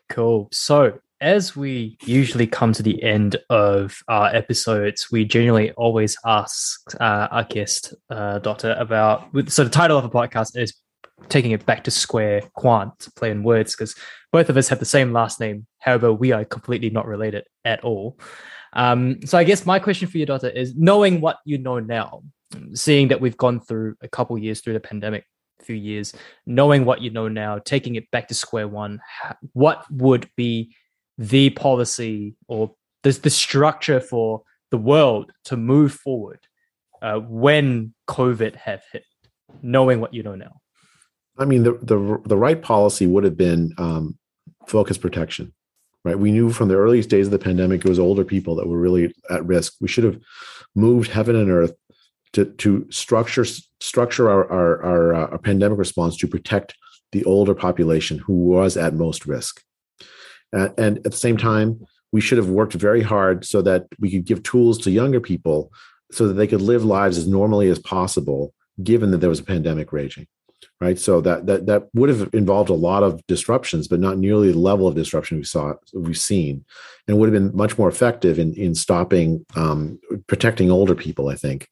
Cool. 0.08 0.48
So 0.52 0.98
as 1.20 1.56
we 1.56 1.96
usually 2.04 2.46
come 2.46 2.72
to 2.74 2.82
the 2.82 3.02
end 3.02 3.36
of 3.48 3.98
our 4.08 4.34
episodes, 4.34 5.08
we 5.10 5.24
generally 5.24 5.72
always 5.72 6.16
ask 6.24 6.82
uh, 7.00 7.28
our 7.30 7.44
guest, 7.44 7.94
uh, 8.10 8.38
Doctor, 8.38 8.76
about. 8.78 9.28
So 9.48 9.64
the 9.64 9.70
title 9.70 9.96
of 9.96 10.02
the 10.02 10.10
podcast 10.10 10.56
is 10.56 10.74
taking 11.28 11.52
it 11.52 11.64
back 11.64 11.84
to 11.84 11.90
square 11.90 12.42
quant, 12.54 13.08
play 13.16 13.30
in 13.30 13.42
words, 13.42 13.74
because 13.74 13.94
both 14.32 14.50
of 14.50 14.56
us 14.56 14.68
have 14.68 14.78
the 14.78 14.84
same 14.84 15.12
last 15.12 15.40
name. 15.40 15.66
However, 15.78 16.12
we 16.12 16.32
are 16.32 16.44
completely 16.44 16.90
not 16.90 17.06
related 17.06 17.44
at 17.64 17.82
all. 17.82 18.18
Um, 18.74 19.24
so 19.24 19.38
I 19.38 19.44
guess 19.44 19.64
my 19.64 19.78
question 19.78 20.08
for 20.08 20.18
you, 20.18 20.26
Doctor, 20.26 20.50
is 20.50 20.74
knowing 20.76 21.22
what 21.22 21.38
you 21.46 21.56
know 21.56 21.78
now, 21.78 22.22
seeing 22.74 23.08
that 23.08 23.20
we've 23.22 23.36
gone 23.36 23.60
through 23.60 23.96
a 24.02 24.08
couple 24.08 24.36
years 24.36 24.60
through 24.60 24.74
the 24.74 24.80
pandemic, 24.80 25.24
few 25.66 25.76
years, 25.76 26.12
knowing 26.46 26.84
what 26.84 27.02
you 27.02 27.10
know 27.10 27.28
now, 27.28 27.58
taking 27.58 27.96
it 27.96 28.10
back 28.10 28.28
to 28.28 28.34
square 28.34 28.68
one, 28.68 29.00
what 29.52 29.84
would 29.90 30.30
be 30.36 30.74
the 31.18 31.50
policy 31.50 32.36
or 32.48 32.74
the, 33.02 33.10
the 33.10 33.30
structure 33.30 34.00
for 34.00 34.42
the 34.70 34.78
world 34.78 35.32
to 35.44 35.56
move 35.56 35.92
forward 35.92 36.40
uh, 37.02 37.18
when 37.18 37.94
COVID 38.08 38.56
have 38.56 38.82
hit, 38.92 39.04
knowing 39.62 40.00
what 40.00 40.14
you 40.14 40.22
know 40.22 40.34
now? 40.34 40.60
I 41.38 41.44
mean, 41.44 41.62
the 41.64 41.72
the 41.82 42.20
the 42.24 42.36
right 42.36 42.60
policy 42.60 43.06
would 43.06 43.24
have 43.24 43.36
been 43.36 43.72
um, 43.78 44.18
focus 44.66 44.98
protection, 44.98 45.52
right? 46.04 46.18
We 46.18 46.32
knew 46.32 46.50
from 46.50 46.68
the 46.68 46.76
earliest 46.76 47.10
days 47.10 47.26
of 47.26 47.32
the 47.32 47.38
pandemic 47.38 47.84
it 47.84 47.88
was 47.88 47.98
older 47.98 48.24
people 48.24 48.54
that 48.56 48.66
were 48.66 48.78
really 48.78 49.14
at 49.30 49.44
risk. 49.44 49.74
We 49.80 49.88
should 49.88 50.04
have 50.04 50.18
moved 50.74 51.10
heaven 51.10 51.36
and 51.36 51.50
earth 51.50 51.74
to, 52.32 52.44
to 52.44 52.86
structure 52.90 53.44
structure 53.80 54.28
our 54.30 54.50
our, 54.50 54.82
our, 54.82 55.14
uh, 55.14 55.26
our 55.32 55.38
pandemic 55.38 55.78
response 55.78 56.16
to 56.18 56.28
protect 56.28 56.74
the 57.12 57.24
older 57.24 57.54
population 57.54 58.18
who 58.18 58.34
was 58.34 58.76
at 58.76 58.94
most 58.94 59.26
risk. 59.26 59.62
Uh, 60.56 60.68
and 60.78 60.98
at 60.98 61.04
the 61.04 61.12
same 61.12 61.36
time, 61.36 61.80
we 62.12 62.20
should 62.20 62.38
have 62.38 62.48
worked 62.48 62.72
very 62.74 63.02
hard 63.02 63.44
so 63.44 63.62
that 63.62 63.86
we 63.98 64.10
could 64.10 64.24
give 64.24 64.42
tools 64.42 64.78
to 64.78 64.90
younger 64.90 65.20
people 65.20 65.72
so 66.12 66.28
that 66.28 66.34
they 66.34 66.46
could 66.46 66.62
live 66.62 66.84
lives 66.84 67.18
as 67.18 67.26
normally 67.26 67.68
as 67.68 67.78
possible, 67.80 68.54
given 68.82 69.10
that 69.10 69.18
there 69.18 69.30
was 69.30 69.40
a 69.40 69.44
pandemic 69.44 69.92
raging 69.92 70.26
right? 70.80 70.98
So 70.98 71.20
that 71.22 71.46
that 71.46 71.66
that 71.66 71.88
would 71.94 72.08
have 72.08 72.28
involved 72.32 72.70
a 72.70 72.74
lot 72.74 73.02
of 73.02 73.26
disruptions, 73.26 73.88
but 73.88 74.00
not 74.00 74.18
nearly 74.18 74.52
the 74.52 74.58
level 74.58 74.86
of 74.86 74.94
disruption 74.94 75.38
we 75.38 75.44
saw 75.44 75.74
we've 75.94 76.18
seen, 76.18 76.64
and 77.06 77.18
would 77.18 77.32
have 77.32 77.42
been 77.42 77.56
much 77.56 77.78
more 77.78 77.88
effective 77.88 78.38
in 78.38 78.54
in 78.54 78.74
stopping 78.74 79.44
um, 79.54 79.98
protecting 80.26 80.70
older 80.70 80.94
people. 80.94 81.28
I 81.28 81.34
think. 81.34 81.68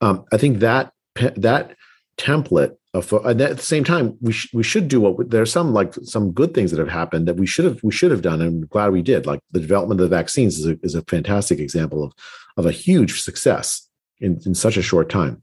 Um, 0.00 0.24
I 0.32 0.36
think 0.36 0.58
that 0.58 0.92
that 1.14 1.76
template 2.16 2.76
of 2.94 3.12
and 3.12 3.40
at 3.40 3.56
the 3.56 3.62
same 3.62 3.84
time 3.84 4.16
we 4.20 4.32
sh- 4.32 4.52
we 4.52 4.62
should 4.62 4.88
do 4.88 5.00
what 5.00 5.30
there 5.30 5.42
are 5.42 5.46
some 5.46 5.72
like 5.72 5.94
some 6.02 6.32
good 6.32 6.54
things 6.54 6.70
that 6.70 6.80
have 6.80 6.88
happened 6.88 7.28
that 7.28 7.36
we 7.36 7.46
should 7.46 7.64
have 7.64 7.80
we 7.82 7.92
should 7.92 8.10
have 8.10 8.22
done 8.22 8.40
and 8.40 8.62
I'm 8.62 8.66
glad 8.66 8.92
we 8.92 9.02
did 9.02 9.26
like 9.26 9.40
the 9.52 9.60
development 9.60 10.00
of 10.00 10.08
the 10.08 10.16
vaccines 10.16 10.58
is 10.58 10.66
a, 10.66 10.78
is 10.82 10.94
a 10.94 11.02
fantastic 11.02 11.58
example 11.58 12.02
of 12.02 12.12
of 12.56 12.66
a 12.66 12.72
huge 12.72 13.20
success 13.22 13.87
in, 14.20 14.40
in 14.44 14.54
such 14.54 14.76
a 14.76 14.82
short 14.82 15.08
time. 15.08 15.42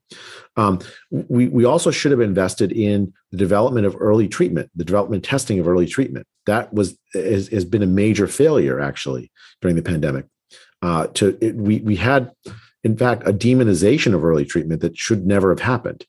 Um, 0.57 0.79
we, 1.09 1.47
we 1.47 1.65
also 1.65 1.91
should 1.91 2.11
have 2.11 2.21
invested 2.21 2.71
in 2.71 3.13
the 3.31 3.37
development 3.37 3.85
of 3.85 3.95
early 3.99 4.27
treatment, 4.27 4.69
the 4.75 4.85
development 4.85 5.23
testing 5.23 5.59
of 5.59 5.67
early 5.67 5.87
treatment. 5.87 6.27
That 6.45 6.73
was 6.73 6.97
has, 7.13 7.47
has 7.49 7.65
been 7.65 7.83
a 7.83 7.87
major 7.87 8.27
failure 8.27 8.79
actually 8.79 9.31
during 9.61 9.75
the 9.75 9.81
pandemic. 9.81 10.25
Uh, 10.81 11.07
to 11.07 11.37
it, 11.41 11.55
we 11.55 11.79
we 11.79 11.95
had, 11.95 12.31
in 12.83 12.95
fact, 12.95 13.27
a 13.27 13.33
demonization 13.33 14.13
of 14.13 14.23
early 14.23 14.45
treatment 14.45 14.81
that 14.81 14.97
should 14.97 15.25
never 15.25 15.49
have 15.49 15.61
happened, 15.61 16.05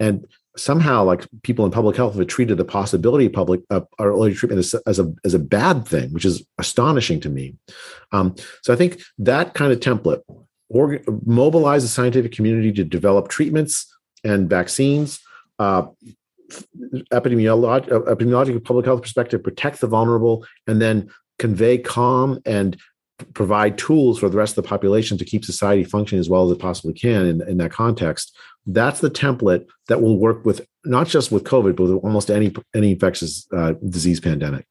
and 0.00 0.26
somehow 0.56 1.04
like 1.04 1.26
people 1.42 1.64
in 1.64 1.70
public 1.70 1.96
health 1.96 2.16
have 2.16 2.26
treated 2.26 2.56
the 2.56 2.64
possibility 2.64 3.26
of 3.26 3.32
public 3.32 3.60
uh, 3.70 3.80
early 4.00 4.34
treatment 4.34 4.58
as, 4.58 4.74
as, 4.86 4.98
a 4.98 5.12
as 5.24 5.34
a 5.34 5.38
bad 5.38 5.86
thing, 5.86 6.12
which 6.12 6.24
is 6.24 6.44
astonishing 6.58 7.20
to 7.20 7.28
me. 7.28 7.54
Um, 8.12 8.34
so 8.62 8.72
I 8.72 8.76
think 8.76 9.00
that 9.18 9.54
kind 9.54 9.72
of 9.72 9.80
template 9.80 10.22
or, 10.68 11.00
mobilize 11.24 11.82
the 11.82 11.88
scientific 11.88 12.32
community 12.32 12.72
to 12.72 12.84
develop 12.84 13.28
treatments 13.28 13.92
and 14.24 14.48
vaccines, 14.48 15.20
uh, 15.58 15.86
uh, 16.52 16.56
epidemiological 17.12 18.64
public 18.64 18.86
health 18.86 19.02
perspective, 19.02 19.42
protect 19.42 19.80
the 19.80 19.86
vulnerable, 19.86 20.46
and 20.66 20.80
then 20.80 21.10
convey 21.38 21.78
calm 21.78 22.40
and 22.46 22.76
provide 23.34 23.76
tools 23.76 24.18
for 24.18 24.28
the 24.28 24.36
rest 24.36 24.56
of 24.56 24.62
the 24.64 24.68
population 24.68 25.18
to 25.18 25.24
keep 25.24 25.44
society 25.44 25.84
functioning 25.84 26.20
as 26.20 26.28
well 26.28 26.44
as 26.44 26.52
it 26.52 26.60
possibly 26.60 26.92
can 26.92 27.26
in, 27.26 27.42
in 27.48 27.56
that 27.58 27.72
context. 27.72 28.36
That's 28.66 29.00
the 29.00 29.10
template 29.10 29.66
that 29.88 30.00
will 30.00 30.18
work 30.18 30.44
with 30.44 30.66
not 30.84 31.08
just 31.08 31.32
with 31.32 31.44
COVID, 31.44 31.76
but 31.76 31.84
with 31.84 32.04
almost 32.04 32.30
any 32.30 32.54
any 32.74 32.92
infectious 32.92 33.46
uh, 33.52 33.74
disease 33.88 34.20
pandemic. 34.20 34.66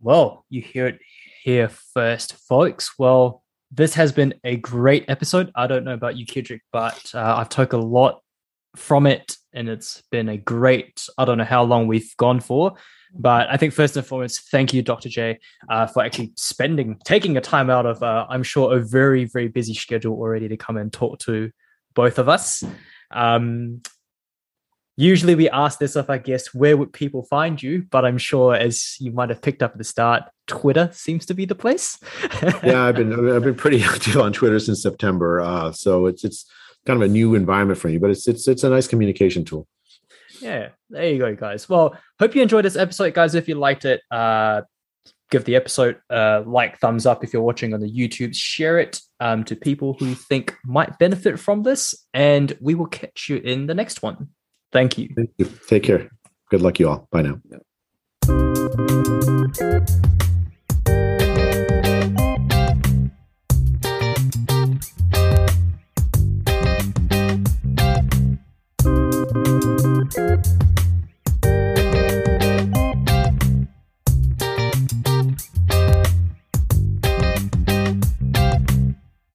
Well, 0.00 0.44
you 0.50 0.60
hear 0.60 0.88
it 0.88 0.98
here 1.42 1.68
first, 1.68 2.34
folks. 2.34 2.92
Well, 2.98 3.41
this 3.72 3.94
has 3.94 4.12
been 4.12 4.34
a 4.44 4.56
great 4.56 5.06
episode. 5.08 5.50
I 5.54 5.66
don't 5.66 5.84
know 5.84 5.94
about 5.94 6.16
you, 6.16 6.26
Kedrick, 6.26 6.60
but 6.72 7.10
uh, 7.14 7.36
I've 7.38 7.48
took 7.48 7.72
a 7.72 7.78
lot 7.78 8.20
from 8.76 9.06
it, 9.06 9.36
and 9.52 9.68
it's 9.68 10.02
been 10.10 10.28
a 10.28 10.36
great. 10.36 11.06
I 11.16 11.24
don't 11.24 11.38
know 11.38 11.44
how 11.44 11.62
long 11.62 11.86
we've 11.86 12.14
gone 12.18 12.40
for, 12.40 12.74
but 13.14 13.48
I 13.50 13.56
think 13.56 13.72
first 13.72 13.96
and 13.96 14.06
foremost, 14.06 14.50
thank 14.50 14.74
you, 14.74 14.82
Dr. 14.82 15.08
J, 15.08 15.38
uh, 15.70 15.86
for 15.86 16.02
actually 16.04 16.32
spending, 16.36 16.98
taking 17.04 17.36
a 17.36 17.40
time 17.40 17.70
out 17.70 17.86
of, 17.86 18.02
uh, 18.02 18.26
I'm 18.28 18.42
sure, 18.42 18.76
a 18.76 18.80
very, 18.80 19.24
very 19.24 19.48
busy 19.48 19.74
schedule 19.74 20.14
already 20.14 20.48
to 20.48 20.56
come 20.56 20.76
and 20.76 20.92
talk 20.92 21.18
to 21.20 21.50
both 21.94 22.18
of 22.18 22.28
us. 22.28 22.62
Um, 23.10 23.82
usually 24.96 25.34
we 25.34 25.48
ask 25.50 25.78
this 25.78 25.96
of 25.96 26.10
our 26.10 26.18
guests, 26.18 26.54
where 26.54 26.76
would 26.76 26.92
people 26.92 27.22
find 27.24 27.62
you? 27.62 27.86
But 27.90 28.04
I'm 28.04 28.18
sure, 28.18 28.54
as 28.54 28.96
you 29.00 29.12
might 29.12 29.30
have 29.30 29.42
picked 29.42 29.62
up 29.62 29.72
at 29.72 29.78
the 29.78 29.84
start, 29.84 30.24
Twitter 30.46 30.90
seems 30.92 31.26
to 31.26 31.34
be 31.34 31.44
the 31.44 31.54
place. 31.54 31.98
yeah, 32.62 32.84
I've 32.84 32.96
been 32.96 33.12
I've 33.12 33.42
been 33.42 33.54
pretty 33.54 33.82
active 33.84 34.16
on 34.18 34.32
Twitter 34.32 34.58
since 34.58 34.82
September, 34.82 35.40
uh, 35.40 35.72
so 35.72 36.06
it's 36.06 36.24
it's 36.24 36.50
kind 36.86 37.02
of 37.02 37.08
a 37.08 37.12
new 37.12 37.34
environment 37.34 37.78
for 37.78 37.88
me, 37.88 37.98
but 37.98 38.10
it's 38.10 38.28
it's 38.28 38.48
it's 38.48 38.64
a 38.64 38.70
nice 38.70 38.86
communication 38.86 39.44
tool. 39.44 39.66
Yeah, 40.40 40.70
there 40.90 41.08
you 41.08 41.18
go, 41.18 41.34
guys. 41.36 41.68
Well, 41.68 41.96
hope 42.18 42.34
you 42.34 42.42
enjoyed 42.42 42.64
this 42.64 42.76
episode, 42.76 43.14
guys. 43.14 43.34
If 43.34 43.48
you 43.48 43.54
liked 43.54 43.84
it, 43.84 44.02
uh, 44.10 44.62
give 45.30 45.44
the 45.44 45.54
episode 45.54 45.98
a 46.10 46.42
like, 46.44 46.78
thumbs 46.80 47.06
up 47.06 47.22
if 47.22 47.32
you're 47.32 47.42
watching 47.42 47.72
on 47.74 47.80
the 47.80 47.90
YouTube. 47.90 48.34
Share 48.34 48.80
it 48.80 49.00
um, 49.20 49.44
to 49.44 49.54
people 49.54 49.94
who 49.94 50.06
you 50.06 50.14
think 50.16 50.56
might 50.64 50.98
benefit 50.98 51.38
from 51.38 51.62
this, 51.62 51.94
and 52.12 52.56
we 52.60 52.74
will 52.74 52.86
catch 52.86 53.28
you 53.28 53.36
in 53.36 53.66
the 53.66 53.74
next 53.74 54.02
one. 54.02 54.30
Thank 54.72 54.98
you. 54.98 55.08
Thank 55.14 55.30
you. 55.38 55.44
Take 55.66 55.82
care. 55.84 56.08
Good 56.50 56.62
luck, 56.62 56.78
you 56.80 56.88
all. 56.88 57.08
Bye 57.10 57.22
now. 57.22 57.38